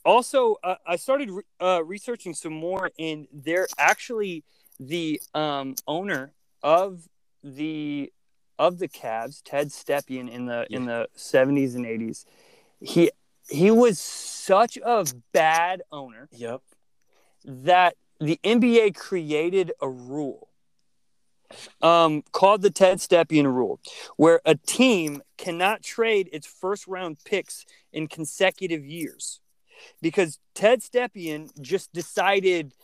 Also, 0.04 0.56
uh, 0.62 0.76
I 0.86 0.96
started 0.96 1.30
re- 1.30 1.42
uh, 1.60 1.82
researching 1.84 2.34
some 2.34 2.52
more, 2.52 2.90
and 2.98 3.26
they're 3.32 3.66
actually 3.76 4.44
the 4.78 5.20
um, 5.34 5.74
owner 5.86 6.32
of 6.62 7.08
the 7.44 8.12
of 8.58 8.78
the 8.78 8.88
Cavs, 8.88 9.40
Ted 9.44 9.68
Stepien, 9.68 10.30
in 10.30 10.46
the 10.46 10.66
in 10.70 10.86
the 10.86 11.08
seventies 11.14 11.74
and 11.74 11.86
eighties. 11.86 12.24
He 12.80 13.10
he 13.48 13.70
was 13.70 13.98
such 13.98 14.76
a 14.78 15.04
bad 15.32 15.82
owner 15.90 16.28
Yep. 16.32 16.62
that 17.44 17.96
the 18.20 18.38
NBA 18.44 18.94
created 18.94 19.72
a 19.80 19.88
rule 19.88 20.48
um, 21.82 22.22
called 22.32 22.62
the 22.62 22.70
Ted 22.70 22.98
Stepien 22.98 23.44
rule, 23.52 23.80
where 24.16 24.40
a 24.44 24.54
team 24.54 25.22
cannot 25.36 25.82
trade 25.82 26.28
its 26.32 26.46
first 26.46 26.86
round 26.86 27.18
picks 27.24 27.64
in 27.92 28.06
consecutive 28.06 28.84
years. 28.84 29.40
Because 30.02 30.38
Ted 30.54 30.80
Stepien 30.80 31.48
just 31.60 31.92
decided 31.92 32.74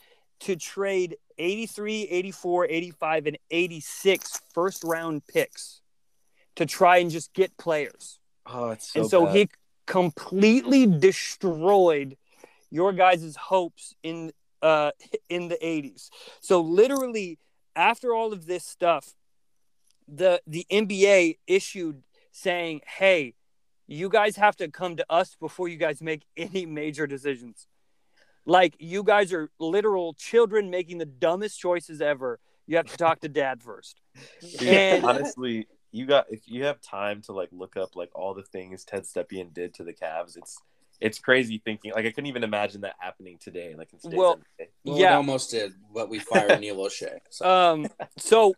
to 0.40 0.56
trade 0.56 1.16
83, 1.38 2.08
84, 2.08 2.66
85, 2.66 3.26
and 3.26 3.38
86 3.50 4.40
first 4.54 4.82
round 4.82 5.26
picks 5.26 5.80
to 6.56 6.64
try 6.66 6.96
and 6.98 7.10
just 7.10 7.32
get 7.34 7.56
players. 7.58 8.18
Oh, 8.46 8.70
it's 8.70 8.92
so 8.92 9.00
and 9.00 9.10
so 9.10 9.26
bad. 9.26 9.36
he 9.36 9.48
completely 9.86 10.86
destroyed 10.86 12.16
your 12.70 12.92
guys' 12.92 13.36
hopes 13.36 13.94
in 14.02 14.32
uh 14.62 14.90
in 15.28 15.48
the 15.48 15.56
80s. 15.62 16.10
So 16.40 16.60
literally 16.60 17.38
after 17.74 18.14
all 18.14 18.32
of 18.32 18.46
this 18.46 18.64
stuff 18.64 19.14
the 20.08 20.40
the 20.46 20.66
NBA 20.70 21.38
issued 21.46 22.02
saying, 22.30 22.80
"Hey, 22.86 23.34
you 23.86 24.08
guys 24.08 24.36
have 24.36 24.56
to 24.56 24.68
come 24.68 24.96
to 24.96 25.06
us 25.10 25.36
before 25.40 25.68
you 25.68 25.76
guys 25.76 26.00
make 26.00 26.22
any 26.36 26.66
major 26.66 27.06
decisions." 27.06 27.66
Like 28.44 28.76
you 28.78 29.02
guys 29.02 29.32
are 29.32 29.50
literal 29.58 30.14
children 30.14 30.70
making 30.70 30.98
the 30.98 31.06
dumbest 31.06 31.58
choices 31.58 32.00
ever. 32.00 32.38
You 32.68 32.76
have 32.76 32.86
to 32.86 32.96
talk 32.96 33.20
to 33.20 33.28
dad 33.28 33.62
first. 33.62 34.00
Dude, 34.40 34.62
And- 34.62 35.04
honestly, 35.04 35.66
you 35.96 36.06
got 36.06 36.26
if 36.30 36.42
you 36.46 36.64
have 36.64 36.80
time 36.80 37.22
to 37.22 37.32
like 37.32 37.48
look 37.52 37.76
up 37.76 37.96
like 37.96 38.10
all 38.14 38.34
the 38.34 38.42
things 38.42 38.84
Ted 38.84 39.02
Stepien 39.04 39.52
did 39.54 39.74
to 39.74 39.84
the 39.84 39.92
Cavs, 39.94 40.36
it's 40.36 40.58
it's 41.00 41.18
crazy 41.18 41.60
thinking. 41.64 41.92
Like 41.94 42.06
I 42.06 42.10
couldn't 42.10 42.26
even 42.26 42.44
imagine 42.44 42.80
that 42.82 42.96
happening 42.98 43.38
today. 43.38 43.74
Like 43.76 43.88
in 43.92 44.16
Well, 44.16 44.40
Well, 44.84 44.98
Yeah. 44.98 45.12
it 45.12 45.16
almost 45.16 45.50
did, 45.50 45.72
but 45.94 46.08
we 46.08 46.18
fired 46.18 46.60
Neil 46.60 46.76
Olshey. 46.76 47.18
So. 47.30 47.48
um 47.48 47.86
so 48.18 48.54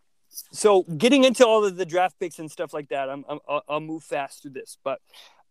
so 0.52 0.82
getting 0.82 1.24
into 1.24 1.46
all 1.46 1.64
of 1.64 1.76
the 1.76 1.86
draft 1.86 2.18
picks 2.20 2.38
and 2.38 2.50
stuff 2.50 2.74
like 2.74 2.90
that 2.90 3.08
i'm, 3.08 3.24
I'm 3.28 3.38
I'll- 3.48 3.64
i'll 3.66 3.80
move 3.80 4.04
fast 4.04 4.42
through 4.42 4.50
this 4.52 4.76
but 4.84 5.00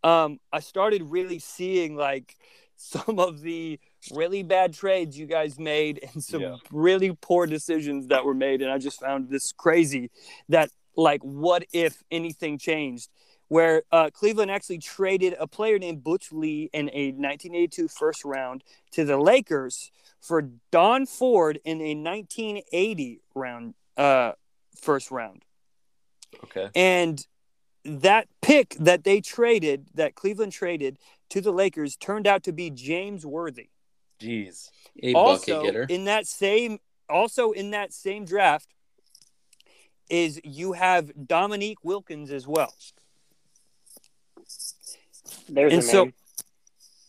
um 0.04 0.40
i 0.54 0.60
started 0.60 1.02
really 1.02 1.40
seeing 1.40 1.96
like 1.96 2.36
some 2.76 3.18
of 3.18 3.42
the 3.42 3.80
really 4.14 4.44
bad 4.44 4.72
trades 4.74 5.18
you 5.18 5.26
guys 5.26 5.58
made 5.58 6.00
and 6.14 6.24
some 6.24 6.42
Yeah. 6.42 6.56
really 6.72 7.18
poor 7.20 7.48
decisions 7.48 8.08
that 8.10 8.24
were 8.24 8.36
made 8.36 8.62
and 8.62 8.72
i 8.72 8.78
just 8.78 9.00
found 9.02 9.30
this 9.30 9.52
crazy 9.52 10.12
that 10.50 10.70
like 10.98 11.22
what 11.22 11.64
if 11.72 12.04
anything 12.12 12.58
changed 12.58 13.10
where 13.50 13.84
uh, 13.92 14.10
Cleveland 14.12 14.52
actually 14.52 14.80
traded 14.80 15.36
a 15.40 15.48
player 15.48 15.80
named 15.80 16.04
Butch 16.04 16.32
Lee 16.32 16.70
in 16.74 16.90
a 16.90 17.12
1982 17.12 17.88
first 17.88 18.26
round 18.26 18.64
to 18.92 19.06
the 19.06 19.18
Lakers 19.18 19.92
for 20.20 20.50
Don 20.72 21.06
Ford 21.06 21.60
in 21.64 21.80
a 21.82 21.96
1980 21.96 23.22
round 23.36 23.74
uh, 23.96 24.34
first 24.80 25.12
round. 25.12 25.46
Okay. 26.44 26.70
And 26.76 27.26
that 27.86 28.28
pick 28.42 28.76
that 28.80 29.04
they 29.04 29.22
traded, 29.22 29.88
that 29.94 30.16
Cleveland 30.16 30.52
traded 30.52 30.98
to 31.30 31.40
the 31.40 31.52
Lakers, 31.52 31.96
turned 31.96 32.28
out 32.28 32.44
to 32.44 32.52
be 32.52 32.70
James 32.70 33.26
Worthy. 33.26 33.70
Jeez. 34.20 34.70
A 35.02 35.14
also, 35.14 35.60
bucket 35.60 35.74
getter. 35.74 35.86
in 35.90 36.06
that 36.06 36.28
same, 36.28 36.80
also 37.10 37.52
in 37.52 37.72
that 37.72 37.94
same 37.94 38.26
draft, 38.26 38.74
is 40.10 40.40
you 40.44 40.74
have 40.74 41.28
Dominique 41.28 41.84
Wilkins 41.84 42.32
as 42.32 42.48
well. 42.48 42.74
There's 45.50 45.74
And 45.74 45.82
a 45.82 45.86
so- 45.86 46.04
name. 46.06 46.14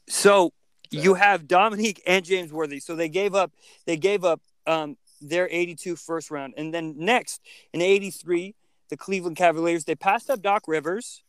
So 0.08 0.52
you 0.90 1.14
have 1.14 1.46
Dominique 1.46 2.02
and 2.06 2.24
James 2.24 2.52
Worthy. 2.52 2.80
So 2.80 2.96
they 2.96 3.08
gave 3.08 3.34
up 3.34 3.52
they 3.84 3.96
gave 3.96 4.24
up 4.24 4.40
um, 4.66 4.96
their 5.20 5.48
82 5.50 5.96
first 5.96 6.30
round. 6.30 6.54
And 6.56 6.72
then 6.72 6.94
next 6.96 7.42
in 7.72 7.82
83, 7.82 8.54
the 8.88 8.96
Cleveland 8.96 9.36
Cavaliers, 9.36 9.84
they 9.84 9.94
passed 9.94 10.30
up 10.30 10.40
Doc 10.40 10.64
Rivers, 10.66 11.22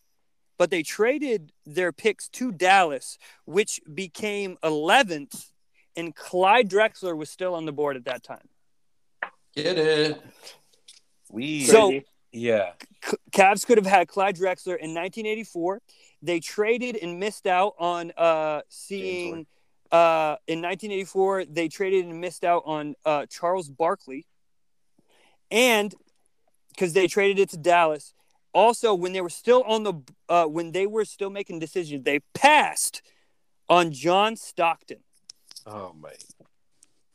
but 0.58 0.70
they 0.70 0.82
traded 0.82 1.52
their 1.66 1.92
picks 1.92 2.30
to 2.30 2.52
Dallas, 2.52 3.18
which 3.46 3.82
became 3.94 4.58
11th. 4.64 5.52
And 5.98 6.16
Clyde 6.16 6.70
Drexler 6.70 7.18
was 7.18 7.30
still 7.30 7.54
on 7.56 7.66
the 7.66 7.74
board 7.74 7.98
at 7.98 8.06
that 8.06 8.24
time. 8.24 8.48
Get 9.56 9.78
it. 9.78 10.22
We 11.30 11.66
So- 11.66 11.90
Crazy. 11.90 12.06
yeah. 12.32 12.74
C- 13.04 13.18
Cavs 13.32 13.66
could 13.66 13.78
have 13.78 13.86
had 13.88 14.08
Clyde 14.08 14.36
Drexler 14.36 14.78
in 14.78 14.94
1984. 14.94 15.82
They 16.22 16.40
traded 16.40 16.98
and 16.98 17.20
missed 17.20 17.48
out 17.48 17.76
on 17.80 18.12
uh, 18.18 18.62
seeing. 18.70 19.46
Uh, 19.92 20.36
in 20.48 20.62
1984, 20.62 21.46
they 21.46 21.68
traded 21.68 22.06
and 22.06 22.20
missed 22.22 22.44
out 22.44 22.62
on 22.66 22.94
uh, 23.06 23.26
Charles 23.28 23.70
Barkley, 23.70 24.28
and 25.50 25.96
because 26.70 26.94
they 26.94 27.08
traded 27.08 27.40
it 27.40 27.50
to 27.50 27.58
Dallas. 27.58 28.14
Also, 28.54 28.94
when 28.94 29.14
they 29.14 29.22
were 29.22 29.30
still 29.30 29.64
on 29.64 29.84
the 29.84 29.94
uh, 30.28 30.46
when 30.46 30.72
they 30.74 30.86
were 30.86 31.06
still 31.06 31.30
making 31.30 31.58
decisions, 31.60 32.04
they 32.04 32.20
passed 32.36 33.02
on 33.68 33.92
John 33.92 34.36
Stockton. 34.36 35.00
Oh 35.66 35.94
my. 36.00 36.12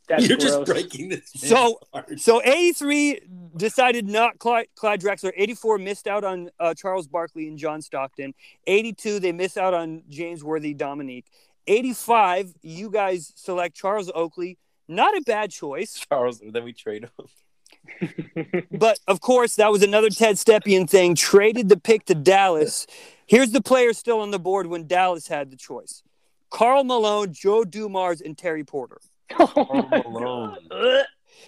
That's 0.07 0.27
You're 0.27 0.37
gross. 0.37 0.51
just 0.51 0.65
breaking 0.65 1.09
this. 1.09 1.31
So- 1.35 1.79
apart. 1.93 2.19
So 2.19 2.41
83 2.43 3.21
decided 3.57 4.07
not 4.07 4.37
Clyde, 4.39 4.67
Clyde 4.75 5.01
Drexler. 5.01 5.31
84 5.35 5.77
missed 5.79 6.07
out 6.07 6.23
on 6.23 6.49
uh, 6.59 6.73
Charles 6.73 7.07
Barkley 7.07 7.47
and 7.47 7.57
John 7.57 7.81
Stockton. 7.81 8.33
82 8.67 9.19
they 9.19 9.31
missed 9.31 9.57
out 9.57 9.73
on 9.73 10.03
James 10.09 10.43
Worthy, 10.43 10.73
Dominique. 10.73 11.25
85 11.67 12.53
you 12.61 12.91
guys 12.91 13.33
select 13.35 13.75
Charles 13.75 14.11
Oakley. 14.13 14.57
Not 14.87 15.17
a 15.17 15.21
bad 15.21 15.49
choice, 15.51 15.93
Charles. 16.09 16.39
Then 16.45 16.63
we 16.63 16.73
trade 16.73 17.03
him. 17.17 18.63
but 18.71 18.99
of 19.07 19.21
course 19.21 19.55
that 19.57 19.71
was 19.71 19.83
another 19.83 20.09
Ted 20.09 20.35
Stepien 20.35 20.89
thing. 20.89 21.15
Traded 21.15 21.69
the 21.69 21.77
pick 21.77 22.05
to 22.05 22.15
Dallas. 22.15 22.85
Here's 23.27 23.51
the 23.51 23.61
players 23.61 23.97
still 23.97 24.19
on 24.21 24.31
the 24.31 24.39
board 24.39 24.67
when 24.67 24.87
Dallas 24.87 25.27
had 25.27 25.49
the 25.51 25.55
choice: 25.57 26.03
Karl 26.49 26.83
Malone, 26.83 27.33
Joe 27.33 27.63
Dumars, 27.63 28.21
and 28.21 28.37
Terry 28.37 28.63
Porter. 28.63 28.99
Oh 29.39 29.87
Malone. 30.09 30.57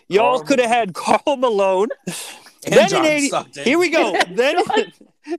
Y'all 0.09 0.39
could 0.39 0.59
have 0.59 0.69
had 0.69 0.93
Karl 0.93 1.38
Malone. 1.38 1.89
And 2.65 2.75
then 2.75 2.84
in 2.84 2.89
John 2.89 3.05
80 3.05 3.28
Stockton. 3.28 3.63
Here 3.63 3.78
we 3.78 3.89
go. 3.89 4.13
Then, 4.30 4.55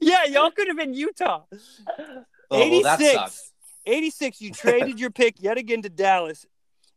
yeah, 0.02 0.24
y'all 0.26 0.50
could 0.50 0.68
have 0.68 0.76
been 0.76 0.92
Utah. 0.92 1.44
Oh, 1.50 2.24
well, 2.50 2.62
86. 2.62 3.12
sucks. 3.12 3.52
86, 3.86 4.40
you 4.40 4.50
traded 4.52 5.00
your 5.00 5.10
pick 5.10 5.36
yet 5.40 5.56
again 5.56 5.80
to 5.82 5.88
Dallas, 5.88 6.44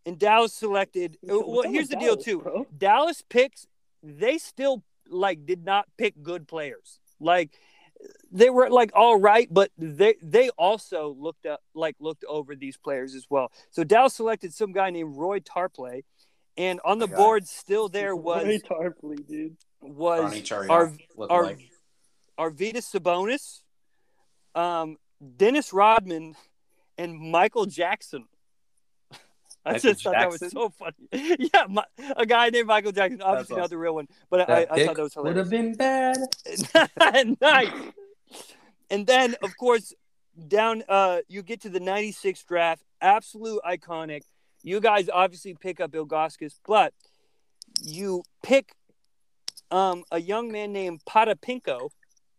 and 0.05 0.19
Dallas 0.19 0.53
selected. 0.53 1.17
Uh, 1.23 1.39
well, 1.39 1.63
here's 1.63 1.87
the 1.87 1.95
deal, 1.95 2.17
too. 2.17 2.39
Bro. 2.39 2.67
Dallas 2.77 3.23
picks, 3.29 3.65
they 4.03 4.37
still 4.37 4.83
like 5.07 5.45
did 5.45 5.63
not 5.65 5.87
pick 5.97 6.21
good 6.21 6.47
players. 6.47 6.99
Like 7.19 7.51
they 8.31 8.49
were 8.49 8.69
like 8.69 8.91
all 8.95 9.19
right, 9.19 9.47
but 9.51 9.71
they 9.77 10.15
they 10.21 10.49
also 10.51 11.15
looked 11.19 11.45
up 11.45 11.61
like 11.73 11.95
looked 11.99 12.23
over 12.27 12.55
these 12.55 12.77
players 12.77 13.13
as 13.15 13.25
well. 13.29 13.51
So 13.71 13.83
Dallas 13.83 14.13
selected 14.13 14.53
some 14.53 14.71
guy 14.71 14.89
named 14.89 15.15
Roy 15.17 15.39
Tarpley, 15.39 16.03
and 16.57 16.79
on 16.85 16.99
the 16.99 17.05
Okay. 17.05 17.15
board 17.15 17.47
still 17.47 17.89
there 17.89 18.15
was 18.15 18.45
Ray 18.45 18.59
Tarpley, 18.59 19.27
dude. 19.27 19.57
was 19.81 20.21
Ronnie 20.21 20.41
Chariot 20.41 20.71
our 20.71 20.93
our 21.29 21.43
like. 21.43 21.69
Arvydas 22.39 22.89
Sabonis, 22.91 23.61
um, 24.59 24.97
Dennis 25.37 25.73
Rodman, 25.73 26.35
and 26.97 27.15
Michael 27.19 27.65
Jackson. 27.65 28.25
I 29.65 29.73
Michael 29.73 29.91
just 29.91 30.03
thought 30.03 30.13
that 30.13 30.29
was 30.31 30.39
so 30.51 30.69
funny. 30.69 30.95
yeah, 31.53 31.65
my, 31.69 31.83
a 32.15 32.25
guy 32.25 32.49
named 32.49 32.67
Michael 32.67 32.91
Jackson. 32.93 33.21
Obviously 33.21 33.57
not 33.57 33.69
the 33.69 33.77
real 33.77 33.93
one, 33.93 34.07
but 34.29 34.41
I, 34.41 34.45
That 34.45 34.71
I 34.71 34.75
pick 34.75 34.87
thought 34.87 34.95
that 34.95 35.03
was 35.03 35.13
hilarious. 35.13 35.35
would 35.35 35.43
have 35.43 35.49
been 35.51 35.75
bad. 35.75 36.17
nice. 37.41 37.71
And 38.89 39.07
then, 39.07 39.35
of 39.41 39.55
course, 39.57 39.93
down 40.47 40.83
uh, 40.87 41.19
you 41.27 41.41
get 41.43 41.61
to 41.61 41.69
the 41.69 41.79
'96 41.79 42.43
draft, 42.43 42.83
absolute 43.01 43.61
iconic. 43.65 44.21
You 44.63 44.79
guys 44.79 45.09
obviously 45.09 45.55
pick 45.55 45.79
up 45.79 45.91
Ilgauskas, 45.91 46.59
but 46.67 46.93
you 47.81 48.23
pick 48.43 48.73
um, 49.71 50.03
a 50.11 50.19
young 50.19 50.51
man 50.51 50.71
named 50.71 51.01
Potapenko. 51.05 51.89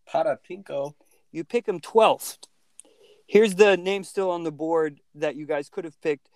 Para 0.06 0.38
Pinko. 0.48 0.94
You 1.32 1.44
pick 1.44 1.66
him 1.66 1.80
12th. 1.80 2.38
Here's 3.26 3.54
the 3.54 3.76
name 3.76 4.04
still 4.04 4.30
on 4.30 4.44
the 4.44 4.52
board 4.52 5.00
that 5.14 5.36
you 5.36 5.46
guys 5.46 5.70
could 5.70 5.84
have 5.84 6.00
picked 6.02 6.28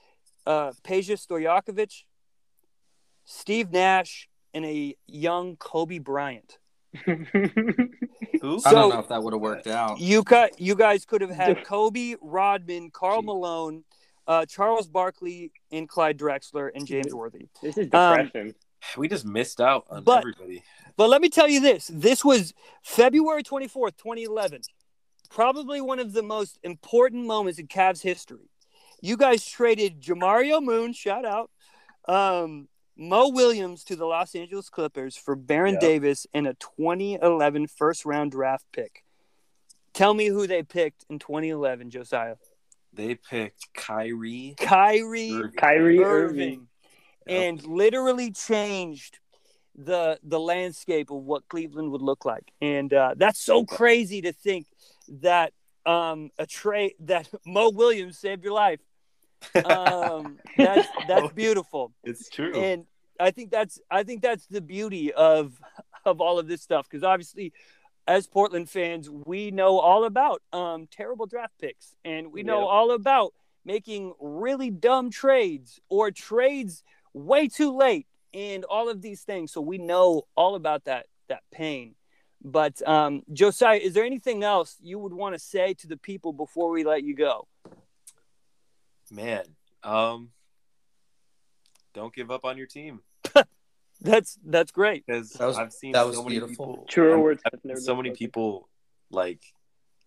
uh, 0.46 0.72
Peja 0.82 1.16
Stojakovic, 1.16 2.04
Steve 3.24 3.70
Nash, 3.70 4.28
and 4.54 4.64
a 4.64 4.96
young 5.06 5.56
Kobe 5.56 5.98
Bryant. 5.98 6.58
Who? 7.04 8.56
I 8.56 8.58
So- 8.58 8.70
don't 8.70 8.90
know 8.90 8.98
if 9.00 9.08
that 9.08 9.22
would 9.22 9.32
have 9.32 9.40
worked 9.42 9.66
out. 9.66 10.00
You 10.00 10.22
cut. 10.24 10.60
You 10.60 10.74
guys 10.74 11.04
could 11.04 11.20
have 11.20 11.30
had 11.30 11.64
Kobe, 11.64 12.14
Rodman, 12.20 12.90
Karl 12.90 13.22
Malone, 13.22 13.84
uh, 14.26 14.46
Charles 14.46 14.88
Barkley, 14.88 15.52
and 15.70 15.88
Clyde 15.88 16.18
Drexler, 16.18 16.70
and 16.74 16.86
James 16.86 17.14
Worthy. 17.14 17.48
this 17.62 17.76
is 17.78 17.88
Um, 17.92 18.16
depression. 18.26 18.54
we 18.96 19.08
just 19.08 19.24
missed 19.24 19.60
out 19.60 19.86
on 19.90 20.04
But- 20.04 20.18
everybody. 20.18 20.62
But 20.96 21.10
let 21.10 21.20
me 21.20 21.28
tell 21.28 21.48
you 21.48 21.60
this: 21.60 21.90
this 21.92 22.24
was 22.24 22.54
February 22.82 23.42
twenty 23.42 23.68
fourth, 23.68 23.96
twenty 23.96 24.22
eleven. 24.24 24.62
Probably 25.28 25.80
one 25.80 25.98
of 25.98 26.12
the 26.12 26.22
most 26.22 26.58
important 26.62 27.26
moments 27.26 27.58
in 27.58 27.66
Cavs 27.68 28.02
history. 28.02 28.48
You 29.02 29.16
guys 29.18 29.44
traded 29.44 30.00
Jamario 30.00 30.62
Moon, 30.62 30.92
shout 30.94 31.26
out, 31.26 31.50
um, 32.08 32.68
Mo 32.96 33.28
Williams 33.28 33.84
to 33.84 33.96
the 33.96 34.06
Los 34.06 34.34
Angeles 34.34 34.68
Clippers 34.68 35.16
for 35.16 35.36
Baron 35.36 35.74
Yeah. 35.74 35.80
Davis 35.80 36.26
and 36.32 36.46
a 36.46 36.54
2011 36.54 37.66
first 37.66 38.04
round 38.04 38.32
draft 38.32 38.64
pick. 38.72 39.04
Tell 39.92 40.14
me 40.14 40.26
who 40.26 40.46
they 40.46 40.62
picked 40.62 41.04
in 41.08 41.18
2011, 41.18 41.90
Josiah. 41.90 42.36
They 42.92 43.14
picked 43.14 43.72
Kyrie. 43.74 44.54
Kyrie 44.58 45.32
Irving. 45.32 45.52
Kyrie 45.52 45.98
Irving, 45.98 46.04
Irving. 46.04 46.68
Yep. 47.26 47.42
and 47.42 47.66
literally 47.66 48.30
changed 48.30 49.18
the 49.74 50.18
the 50.22 50.40
landscape 50.40 51.10
of 51.10 51.22
what 51.22 51.46
Cleveland 51.48 51.90
would 51.92 52.00
look 52.02 52.24
like. 52.24 52.50
And 52.62 52.92
uh, 52.94 53.14
that's 53.16 53.40
so 53.40 53.64
crazy 53.64 54.22
to 54.22 54.32
think 54.32 54.66
that 55.08 55.52
um, 55.84 56.30
a 56.38 56.46
trade 56.46 56.94
that 57.00 57.28
Mo 57.46 57.70
Williams 57.70 58.18
saved 58.18 58.42
your 58.44 58.54
life. 58.54 58.80
Um, 59.64 60.38
that's 60.56 60.88
that's 61.08 61.32
beautiful. 61.32 61.92
It's 62.04 62.28
true. 62.28 62.54
and 62.54 62.86
I 63.18 63.30
think 63.30 63.50
that's 63.50 63.80
I 63.90 64.02
think 64.02 64.22
that's 64.22 64.46
the 64.46 64.60
beauty 64.60 65.12
of 65.12 65.58
of 66.04 66.20
all 66.20 66.38
of 66.38 66.46
this 66.48 66.62
stuff 66.62 66.86
because 66.88 67.02
obviously, 67.04 67.52
as 68.06 68.26
Portland 68.26 68.68
fans, 68.70 69.08
we 69.10 69.50
know 69.50 69.78
all 69.78 70.04
about 70.04 70.42
um, 70.52 70.86
terrible 70.90 71.26
draft 71.26 71.54
picks, 71.60 71.94
and 72.04 72.32
we 72.32 72.42
know 72.42 72.60
Yep. 72.60 72.68
all 72.68 72.90
about 72.92 73.34
making 73.64 74.14
really 74.20 74.70
dumb 74.70 75.10
trades 75.10 75.80
or 75.88 76.10
trades 76.10 76.84
way 77.12 77.48
too 77.48 77.76
late, 77.76 78.06
and 78.32 78.64
all 78.64 78.88
of 78.88 79.02
these 79.02 79.22
things. 79.22 79.52
So 79.52 79.60
we 79.60 79.78
know 79.78 80.22
all 80.36 80.54
about 80.54 80.84
that 80.84 81.06
that 81.28 81.42
pain. 81.52 81.94
But 82.44 82.86
um, 82.86 83.22
Josiah, 83.32 83.78
is 83.78 83.94
there 83.94 84.04
anything 84.04 84.44
else 84.44 84.76
you 84.80 84.98
would 85.00 85.12
want 85.14 85.34
to 85.34 85.38
say 85.38 85.74
to 85.74 85.88
the 85.88 85.96
people 85.96 86.32
before 86.32 86.70
we 86.70 86.84
let 86.84 87.02
you 87.02 87.16
go? 87.16 87.48
Man, 89.10 89.44
um, 89.82 90.30
don't 91.94 92.14
give 92.14 92.30
up 92.30 92.44
on 92.44 92.56
your 92.58 92.66
team 92.66 93.00
That's 94.00 94.38
that's 94.44 94.72
great. 94.72 95.04
because 95.06 95.30
That 95.32 95.46
was- 95.46 95.56
I've 95.56 95.72
seen 95.72 95.92
that 95.92 96.02
so 96.02 96.08
was 96.08 96.16
many 96.18 96.28
beautiful. 96.30 96.66
people. 96.74 96.86
Truer 96.88 97.18
words 97.18 97.40
I've 97.46 97.52
have 97.52 97.64
never 97.64 97.78
seen 97.80 97.86
so 97.86 97.96
many 97.96 98.10
spoken. 98.10 98.18
people 98.18 98.68
like 99.10 99.40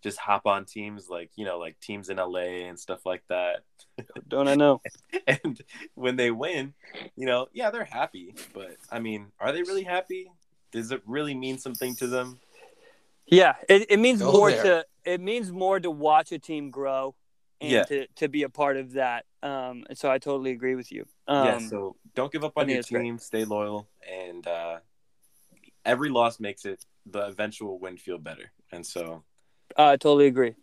just 0.04 0.18
hop 0.20 0.45
on 0.45 0.66
teams 0.66 1.10
like 1.10 1.32
you 1.36 1.43
know 1.43 1.58
like 1.58 1.80
teams 1.80 2.10
in 2.10 2.18
LA 2.18 2.68
and 2.68 2.80
stuff 2.80 3.04
like 3.06 3.24
that. 3.30 3.62
Don't 4.28 4.47
I 4.47 4.54
know? 4.56 4.82
and 5.28 5.60
when 5.95 6.18
they 6.18 6.30
win, 6.30 6.74
you 7.16 7.26
know, 7.26 7.47
yeah, 7.52 7.72
they're 7.72 7.84
happy, 7.84 8.36
but 8.54 8.78
I 8.91 9.00
mean, 9.00 9.32
are 9.39 9.52
they 9.52 9.64
really 9.64 9.84
happy? 9.84 10.30
Does 10.72 10.91
it 10.91 11.02
really 11.08 11.34
mean 11.34 11.58
something 11.58 11.95
to 11.95 12.06
them? 12.08 12.39
Yeah, 13.26 13.56
it, 13.68 13.88
it 13.89 13.97
means 13.97 14.22
Go 14.22 14.32
more 14.32 14.52
there. 14.52 14.64
to 14.64 14.86
it 15.04 15.20
means 15.20 15.52
more 15.52 15.80
to 15.80 15.89
watch 15.89 16.32
a 16.32 16.38
team 16.38 16.70
grow 16.70 17.16
and 17.62 17.72
Yeah. 17.72 17.84
to, 17.86 18.07
to 18.18 18.28
be 18.30 18.43
a 18.43 18.49
part 18.49 18.78
of 18.78 18.93
that. 18.93 19.26
Um, 19.43 19.86
and 19.89 19.97
so 19.97 20.10
I 20.10 20.18
totally 20.18 20.51
agree 20.51 20.76
with 20.76 20.91
you. 20.91 21.05
Um, 21.28 21.45
yeah, 21.45 21.57
so 21.60 21.95
don't 22.16 22.32
give 22.32 22.43
up 22.43 22.53
on 22.57 22.68
your 22.70 22.80
it's 22.80 22.89
great. 22.89 23.03
team. 23.03 23.18
Stay 23.20 23.45
loyal, 23.45 23.88
and 24.10 24.45
uh, 24.47 24.80
every 25.86 26.10
loss 26.10 26.39
makes 26.39 26.66
it 26.66 26.84
the 27.05 27.20
eventual 27.28 27.80
win 27.80 27.97
feel 27.97 28.18
better. 28.18 28.51
And 28.72 28.86
so 28.86 29.24
I 29.78 29.97
totally 29.97 30.28
agree. 30.28 30.55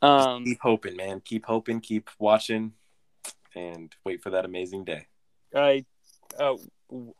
Um, 0.00 0.44
keep 0.44 0.60
hoping, 0.62 0.96
man. 0.96 1.20
Keep 1.24 1.46
hoping. 1.46 1.80
Keep 1.80 2.10
watching, 2.18 2.72
and 3.54 3.94
wait 4.04 4.22
for 4.22 4.30
that 4.30 4.44
amazing 4.44 4.84
day. 4.84 5.06
I 5.54 5.84
uh, 6.38 6.54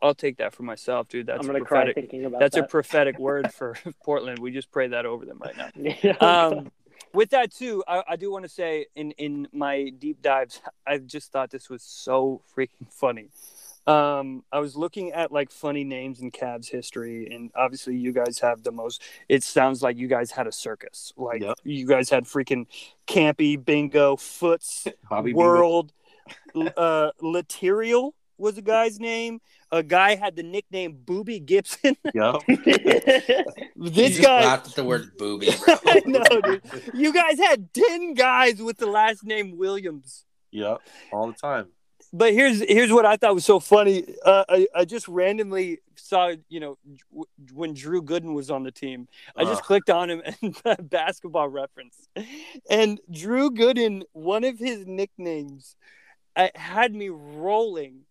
I'll 0.01 0.15
take 0.15 0.37
that 0.37 0.53
for 0.53 0.63
myself, 0.63 1.07
dude. 1.07 1.27
That's 1.27 1.39
I'm 1.39 1.45
gonna 1.45 1.59
a 1.59 1.65
cry 1.65 1.79
prophetic. 1.83 1.95
thinking 1.95 2.25
about 2.25 2.39
That's 2.39 2.57
a 2.57 2.63
prophetic 2.63 3.19
word 3.19 3.53
for 3.53 3.75
Portland. 4.03 4.39
We 4.39 4.51
just 4.51 4.71
pray 4.71 4.87
that 4.87 5.05
over 5.05 5.25
them 5.25 5.39
right 5.39 5.55
now. 5.55 5.69
Yeah. 6.03 6.17
um, 6.17 6.71
with 7.13 7.29
that 7.31 7.51
too, 7.51 7.83
I, 7.87 8.03
I 8.09 8.15
do 8.15 8.31
want 8.31 8.43
to 8.43 8.49
say 8.49 8.87
in 8.95 9.11
in 9.11 9.47
my 9.51 9.89
deep 9.97 10.21
dives, 10.21 10.61
I 10.87 10.97
just 10.99 11.31
thought 11.31 11.51
this 11.51 11.69
was 11.69 11.83
so 11.83 12.41
freaking 12.55 12.89
funny. 12.89 13.29
Um, 13.85 14.45
I 14.49 14.59
was 14.59 14.77
looking 14.77 15.11
at 15.11 15.31
like 15.31 15.51
funny 15.51 15.83
names 15.83 16.21
in 16.21 16.31
Cavs 16.31 16.69
history, 16.69 17.27
and 17.33 17.51
obviously 17.53 17.97
you 17.97 18.13
guys 18.13 18.39
have 18.39 18.63
the 18.63 18.71
most. 18.71 19.01
It 19.27 19.43
sounds 19.43 19.81
like 19.83 19.97
you 19.97 20.07
guys 20.07 20.31
had 20.31 20.47
a 20.47 20.53
circus. 20.53 21.11
Like 21.17 21.41
Yep. 21.41 21.57
you 21.65 21.85
guys 21.85 22.09
had 22.09 22.23
freaking 22.23 22.65
Campy, 23.07 23.63
Bingo, 23.63 24.15
Foots, 24.15 24.87
Bobby 25.09 25.31
Bingo. 25.33 25.37
World, 25.39 25.91
uh, 26.55 27.11
Laterial 27.21 28.11
was 28.37 28.55
the 28.55 28.61
guy's 28.61 28.99
name. 29.01 29.41
A 29.73 29.81
guy 29.81 30.13
had 30.15 30.35
the 30.35 30.43
nickname 30.43 30.99
Boobie 31.03 31.43
Gibson. 31.43 31.97
Yup. 32.13 32.43
You 32.47 32.57
this 33.75 34.11
just 34.11 34.21
guy, 34.21 34.41
laughed 34.41 34.67
at 34.67 34.75
the 34.75 34.83
word 34.83 35.17
booby, 35.17 35.49
bro. 35.65 35.75
I 35.87 36.01
know, 36.05 36.41
dude. 36.41 36.61
You 36.93 37.11
guys 37.11 37.39
had 37.39 37.73
10 37.73 38.13
guys 38.13 38.61
with 38.61 38.77
the 38.77 38.85
last 38.85 39.23
name 39.23 39.57
Williams. 39.57 40.25
Yep, 40.51 40.79
All 41.11 41.25
the 41.25 41.33
time. 41.33 41.69
But 42.15 42.33
here's 42.33 42.59
here's 42.59 42.91
what 42.91 43.07
I 43.07 43.17
thought 43.17 43.33
was 43.33 43.45
so 43.45 43.59
funny. 43.59 44.05
Uh, 44.23 44.43
I, 44.47 44.67
I 44.75 44.85
just 44.85 45.07
randomly 45.07 45.79
saw, 45.95 46.33
you 46.47 46.59
know, 46.59 46.77
w- 47.09 47.25
when 47.51 47.73
Drew 47.73 48.03
Gooden 48.03 48.35
was 48.35 48.51
on 48.51 48.61
the 48.61 48.71
team. 48.71 49.07
I 49.35 49.45
just 49.45 49.61
Ugh. 49.61 49.65
clicked 49.65 49.89
on 49.89 50.11
him 50.11 50.21
and 50.43 50.89
basketball 50.91 51.49
reference. 51.49 52.07
And 52.69 53.01
Drew 53.11 53.49
Gooden, 53.49 54.03
one 54.11 54.43
of 54.43 54.59
his 54.59 54.85
nicknames, 54.85 55.75
uh, 56.35 56.49
had 56.53 56.93
me 56.93 57.09
rolling. 57.09 58.01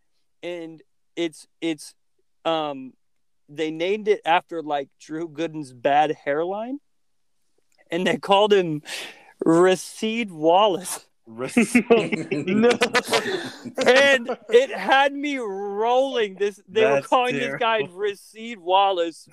And 0.43 0.83
it's 1.17 1.47
it's 1.61 1.95
um 2.45 2.93
they 3.49 3.71
named 3.71 4.09
it 4.09 4.21
after 4.25 4.63
like 4.63 4.89
Drew 5.01 5.29
Gooden's 5.29 5.73
bad 5.73 6.13
hairline. 6.13 6.81
And 7.91 8.07
they 8.07 8.17
called 8.17 8.53
him 8.53 8.83
Rasheed 9.45 10.31
Wallace. 10.31 11.07
no. 11.27 11.45
and 13.87 14.37
it 14.49 14.71
had 14.71 15.13
me 15.13 15.39
rolling. 15.39 16.35
This 16.35 16.61
they 16.69 16.85
were 16.85 16.95
That's 16.95 17.07
calling 17.07 17.37
this 17.37 17.57
guy 17.59 17.79
terrible. 17.79 17.99
Rasheed 17.99 18.59
Wallace, 18.59 19.29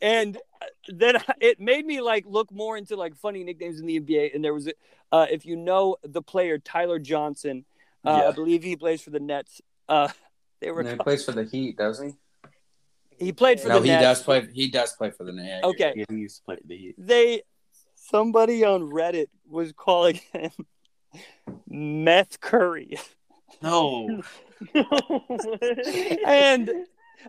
and 0.00 0.36
uh, 0.60 0.66
then 0.88 1.16
it 1.40 1.60
made 1.60 1.86
me 1.86 2.00
like 2.00 2.24
look 2.26 2.50
more 2.50 2.76
into 2.76 2.96
like 2.96 3.14
funny 3.14 3.44
nicknames 3.44 3.78
in 3.78 3.86
the 3.86 4.00
NBA. 4.00 4.34
And 4.34 4.44
there 4.44 4.52
was, 4.52 4.68
uh, 5.12 5.26
if 5.30 5.46
you 5.46 5.54
know 5.54 5.96
the 6.02 6.22
player 6.22 6.58
Tyler 6.58 6.98
Johnson, 6.98 7.64
uh, 8.04 8.28
I 8.28 8.32
believe 8.32 8.64
he 8.64 8.74
plays 8.74 9.00
for 9.00 9.10
the 9.10 9.20
Nets. 9.20 9.62
Uh, 9.88 10.08
they 10.60 10.70
were 10.70 10.80
And 10.80 10.90
he 10.90 10.96
plays 10.96 11.24
for 11.24 11.32
the 11.32 11.44
Heat, 11.44 11.76
doesn't 11.76 12.16
he? 13.18 13.24
he 13.26 13.32
played 13.32 13.60
for 13.60 13.68
No, 13.68 13.78
the 13.80 13.84
he 13.86 13.90
Nets. 13.90 14.02
does 14.02 14.22
play. 14.22 14.48
He 14.52 14.68
does 14.70 14.92
play 14.92 15.10
for 15.10 15.24
the 15.24 15.32
Nets. 15.32 15.64
Okay, 15.64 15.92
Yeah, 15.96 16.04
he 16.08 16.16
used 16.16 16.38
to 16.38 16.42
play 16.44 16.56
for 16.56 16.66
the 16.66 16.76
Heat. 16.76 16.94
they 16.98 17.42
somebody 17.96 18.64
on 18.64 18.82
Reddit 18.90 19.28
was 19.48 19.72
calling 19.72 20.20
him 20.32 20.50
Meth 21.68 22.40
Curry. 22.40 22.96
No. 23.62 24.22
and 26.26 26.70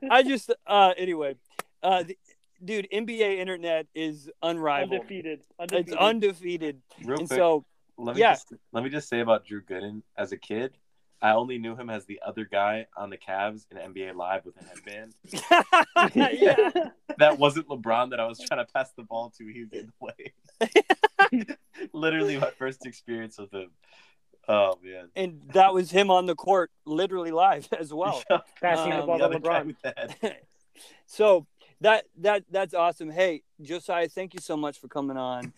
I 0.09 0.23
just 0.23 0.51
uh 0.67 0.93
anyway, 0.97 1.35
uh 1.83 2.03
the, 2.03 2.17
dude, 2.63 2.87
NBA 2.93 3.37
internet 3.37 3.87
is 3.95 4.29
unrivaled. 4.43 4.93
undefeated. 5.01 5.39
It's 5.39 5.49
Undefeated. 5.59 5.97
undefeated. 5.97 6.81
Real 7.03 7.19
and 7.19 7.27
quick, 7.27 7.37
so 7.37 7.65
let 7.97 8.15
me 8.15 8.21
yeah. 8.21 8.33
just 8.33 8.53
let 8.71 8.83
me 8.83 8.89
just 8.89 9.09
say 9.09 9.19
about 9.21 9.45
Drew 9.45 9.61
Gooden 9.61 10.01
as 10.17 10.31
a 10.31 10.37
kid. 10.37 10.73
I 11.21 11.31
only 11.31 11.57
knew 11.57 11.75
him 11.75 11.89
as 11.89 12.05
the 12.05 12.19
other 12.25 12.45
guy 12.45 12.87
on 12.95 13.09
the 13.09 13.17
Cavs 13.17 13.65
in 13.71 13.77
NBA 13.77 14.15
Live 14.15 14.45
with 14.45 14.55
a 14.61 14.63
headband. 14.63 15.13
yeah. 16.15 16.89
That 17.17 17.37
wasn't 17.37 17.67
LeBron 17.67 18.11
that 18.11 18.19
I 18.19 18.25
was 18.25 18.39
trying 18.39 18.65
to 18.65 18.71
pass 18.71 18.91
the 18.95 19.03
ball 19.03 19.33
to. 19.37 19.45
He 19.45 19.61
was 19.65 19.73
in 19.73 19.91
the 19.99 20.05
way. 21.29 21.45
Literally, 21.93 22.37
my 22.37 22.51
first 22.51 22.85
experience 22.85 23.37
with 23.37 23.53
him. 23.53 23.71
Oh 24.47 24.79
man. 24.83 25.09
And 25.15 25.41
that 25.53 25.73
was 25.73 25.91
him 25.91 26.09
on 26.09 26.25
the 26.25 26.35
court 26.35 26.71
literally 26.85 27.31
live 27.31 27.67
as 27.79 27.93
well. 27.93 28.23
Passing 28.61 28.91
the 28.91 29.01
Um, 29.01 29.05
ball 29.07 29.17
The 29.19 29.29
to 29.29 29.39
LeBron. 29.39 29.65
with 29.67 29.81
the 29.81 30.35
so 31.05 31.45
that 31.81 32.05
that 32.19 32.43
that's 32.49 32.73
awesome. 32.73 33.09
Hey, 33.11 33.43
Josiah, 33.61 34.07
thank 34.07 34.33
you 34.33 34.39
so 34.39 34.55
much 34.57 34.79
for 34.79 34.87
coming 34.87 35.17
on. 35.17 35.53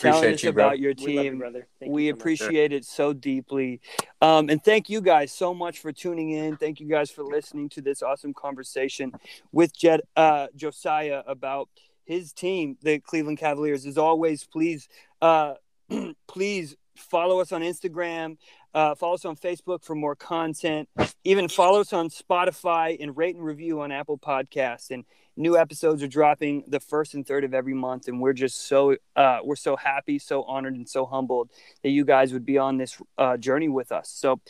Telling 0.00 0.34
us 0.34 0.42
you, 0.42 0.52
bro. 0.52 0.64
about 0.66 0.78
your 0.78 0.94
We 0.98 1.12
you, 1.14 1.22
team. 1.22 1.38
brother. 1.38 1.66
We 1.80 2.04
you 2.06 2.10
so 2.10 2.14
much. 2.14 2.20
appreciate 2.20 2.72
it 2.72 2.84
so 2.84 3.12
deeply. 3.12 3.80
Um, 4.20 4.48
and 4.48 4.62
thank 4.62 4.88
you 4.90 5.00
guys 5.00 5.32
so 5.32 5.54
much 5.54 5.78
for 5.78 5.92
tuning 5.92 6.30
in. 6.30 6.56
Thank 6.56 6.80
you 6.80 6.88
guys 6.88 7.10
for 7.10 7.22
listening 7.24 7.68
to 7.70 7.80
this 7.80 8.02
awesome 8.02 8.34
conversation 8.34 9.12
with 9.52 9.76
Jed, 9.76 10.00
uh, 10.16 10.48
Josiah 10.56 11.22
about 11.26 11.68
his 12.04 12.32
team, 12.32 12.76
the 12.82 12.98
Cleveland 12.98 13.38
Cavaliers. 13.38 13.86
As 13.86 13.98
always, 13.98 14.44
please, 14.44 14.88
uh, 15.22 15.54
please 16.28 16.76
follow 16.96 17.40
us 17.40 17.52
on 17.52 17.62
Instagram. 17.62 18.36
Uh, 18.72 18.94
follow 18.94 19.14
us 19.14 19.24
on 19.24 19.36
Facebook 19.36 19.84
for 19.84 19.94
more 19.94 20.14
content. 20.14 20.88
Even 21.24 21.48
follow 21.48 21.80
us 21.80 21.92
on 21.92 22.08
Spotify 22.08 22.96
and 23.00 23.16
rate 23.16 23.34
and 23.34 23.44
review 23.44 23.80
on 23.80 23.90
Apple 23.90 24.18
Podcasts. 24.18 24.90
And 24.90 25.04
new 25.40 25.56
episodes 25.56 26.02
are 26.02 26.08
dropping 26.08 26.64
the 26.68 26.78
first 26.78 27.14
and 27.14 27.26
third 27.26 27.44
of 27.44 27.54
every 27.54 27.74
month. 27.74 28.06
And 28.06 28.20
we're 28.20 28.34
just 28.34 28.68
so 28.68 28.96
uh, 29.16 29.38
we're 29.42 29.56
so 29.56 29.74
happy, 29.74 30.18
so 30.18 30.42
honored, 30.44 30.76
and 30.76 30.88
so 30.88 31.06
humbled 31.06 31.50
that 31.82 31.90
you 31.90 32.04
guys 32.04 32.32
would 32.32 32.44
be 32.44 32.58
on 32.58 32.76
this 32.76 33.00
uh, 33.18 33.36
journey 33.36 33.68
with 33.68 33.90
us. 33.90 34.08
So, 34.08 34.40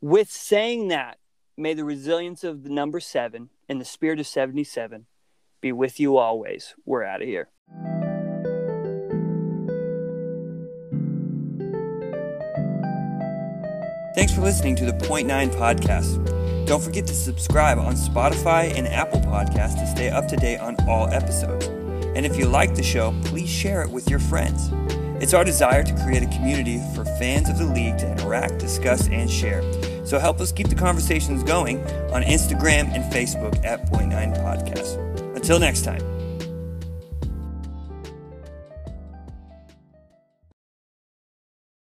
with 0.00 0.30
saying 0.30 0.88
that, 0.88 1.18
may 1.56 1.74
the 1.74 1.84
resilience 1.84 2.42
of 2.44 2.64
the 2.64 2.70
number 2.70 2.98
seven 2.98 3.50
and 3.68 3.80
the 3.80 3.84
spirit 3.84 4.18
of 4.18 4.26
seventy-seven 4.26 5.06
be 5.60 5.72
with 5.72 6.00
you 6.00 6.16
always. 6.16 6.74
We're 6.84 7.04
out 7.04 7.22
of 7.22 7.28
here. 7.28 7.50
Thanks 14.14 14.32
for 14.34 14.40
listening 14.40 14.74
to 14.76 14.84
the 14.84 14.94
Point 15.06 15.28
Nine 15.28 15.50
podcast. 15.50 16.47
Don't 16.68 16.82
forget 16.82 17.06
to 17.06 17.14
subscribe 17.14 17.78
on 17.78 17.94
Spotify 17.94 18.76
and 18.76 18.86
Apple 18.86 19.20
Podcasts 19.20 19.80
to 19.80 19.86
stay 19.86 20.10
up 20.10 20.28
to 20.28 20.36
date 20.36 20.58
on 20.58 20.76
all 20.86 21.08
episodes. 21.08 21.64
And 22.14 22.26
if 22.26 22.36
you 22.36 22.44
like 22.44 22.74
the 22.74 22.82
show, 22.82 23.18
please 23.24 23.48
share 23.48 23.80
it 23.80 23.88
with 23.88 24.10
your 24.10 24.18
friends. 24.18 24.70
It's 25.18 25.32
our 25.32 25.44
desire 25.44 25.82
to 25.82 26.04
create 26.04 26.22
a 26.22 26.26
community 26.26 26.78
for 26.94 27.06
fans 27.06 27.48
of 27.48 27.56
the 27.56 27.64
league 27.64 27.96
to 28.00 28.10
interact, 28.10 28.58
discuss, 28.58 29.08
and 29.08 29.30
share. 29.30 29.62
So 30.04 30.18
help 30.18 30.40
us 30.42 30.52
keep 30.52 30.68
the 30.68 30.74
conversations 30.74 31.42
going 31.42 31.82
on 32.12 32.22
Instagram 32.22 32.94
and 32.94 33.10
Facebook 33.10 33.64
at 33.64 33.86
Point 33.86 34.10
Nine 34.10 34.34
Podcast. 34.34 34.98
Until 35.34 35.58
next 35.58 35.86
time. 35.86 36.17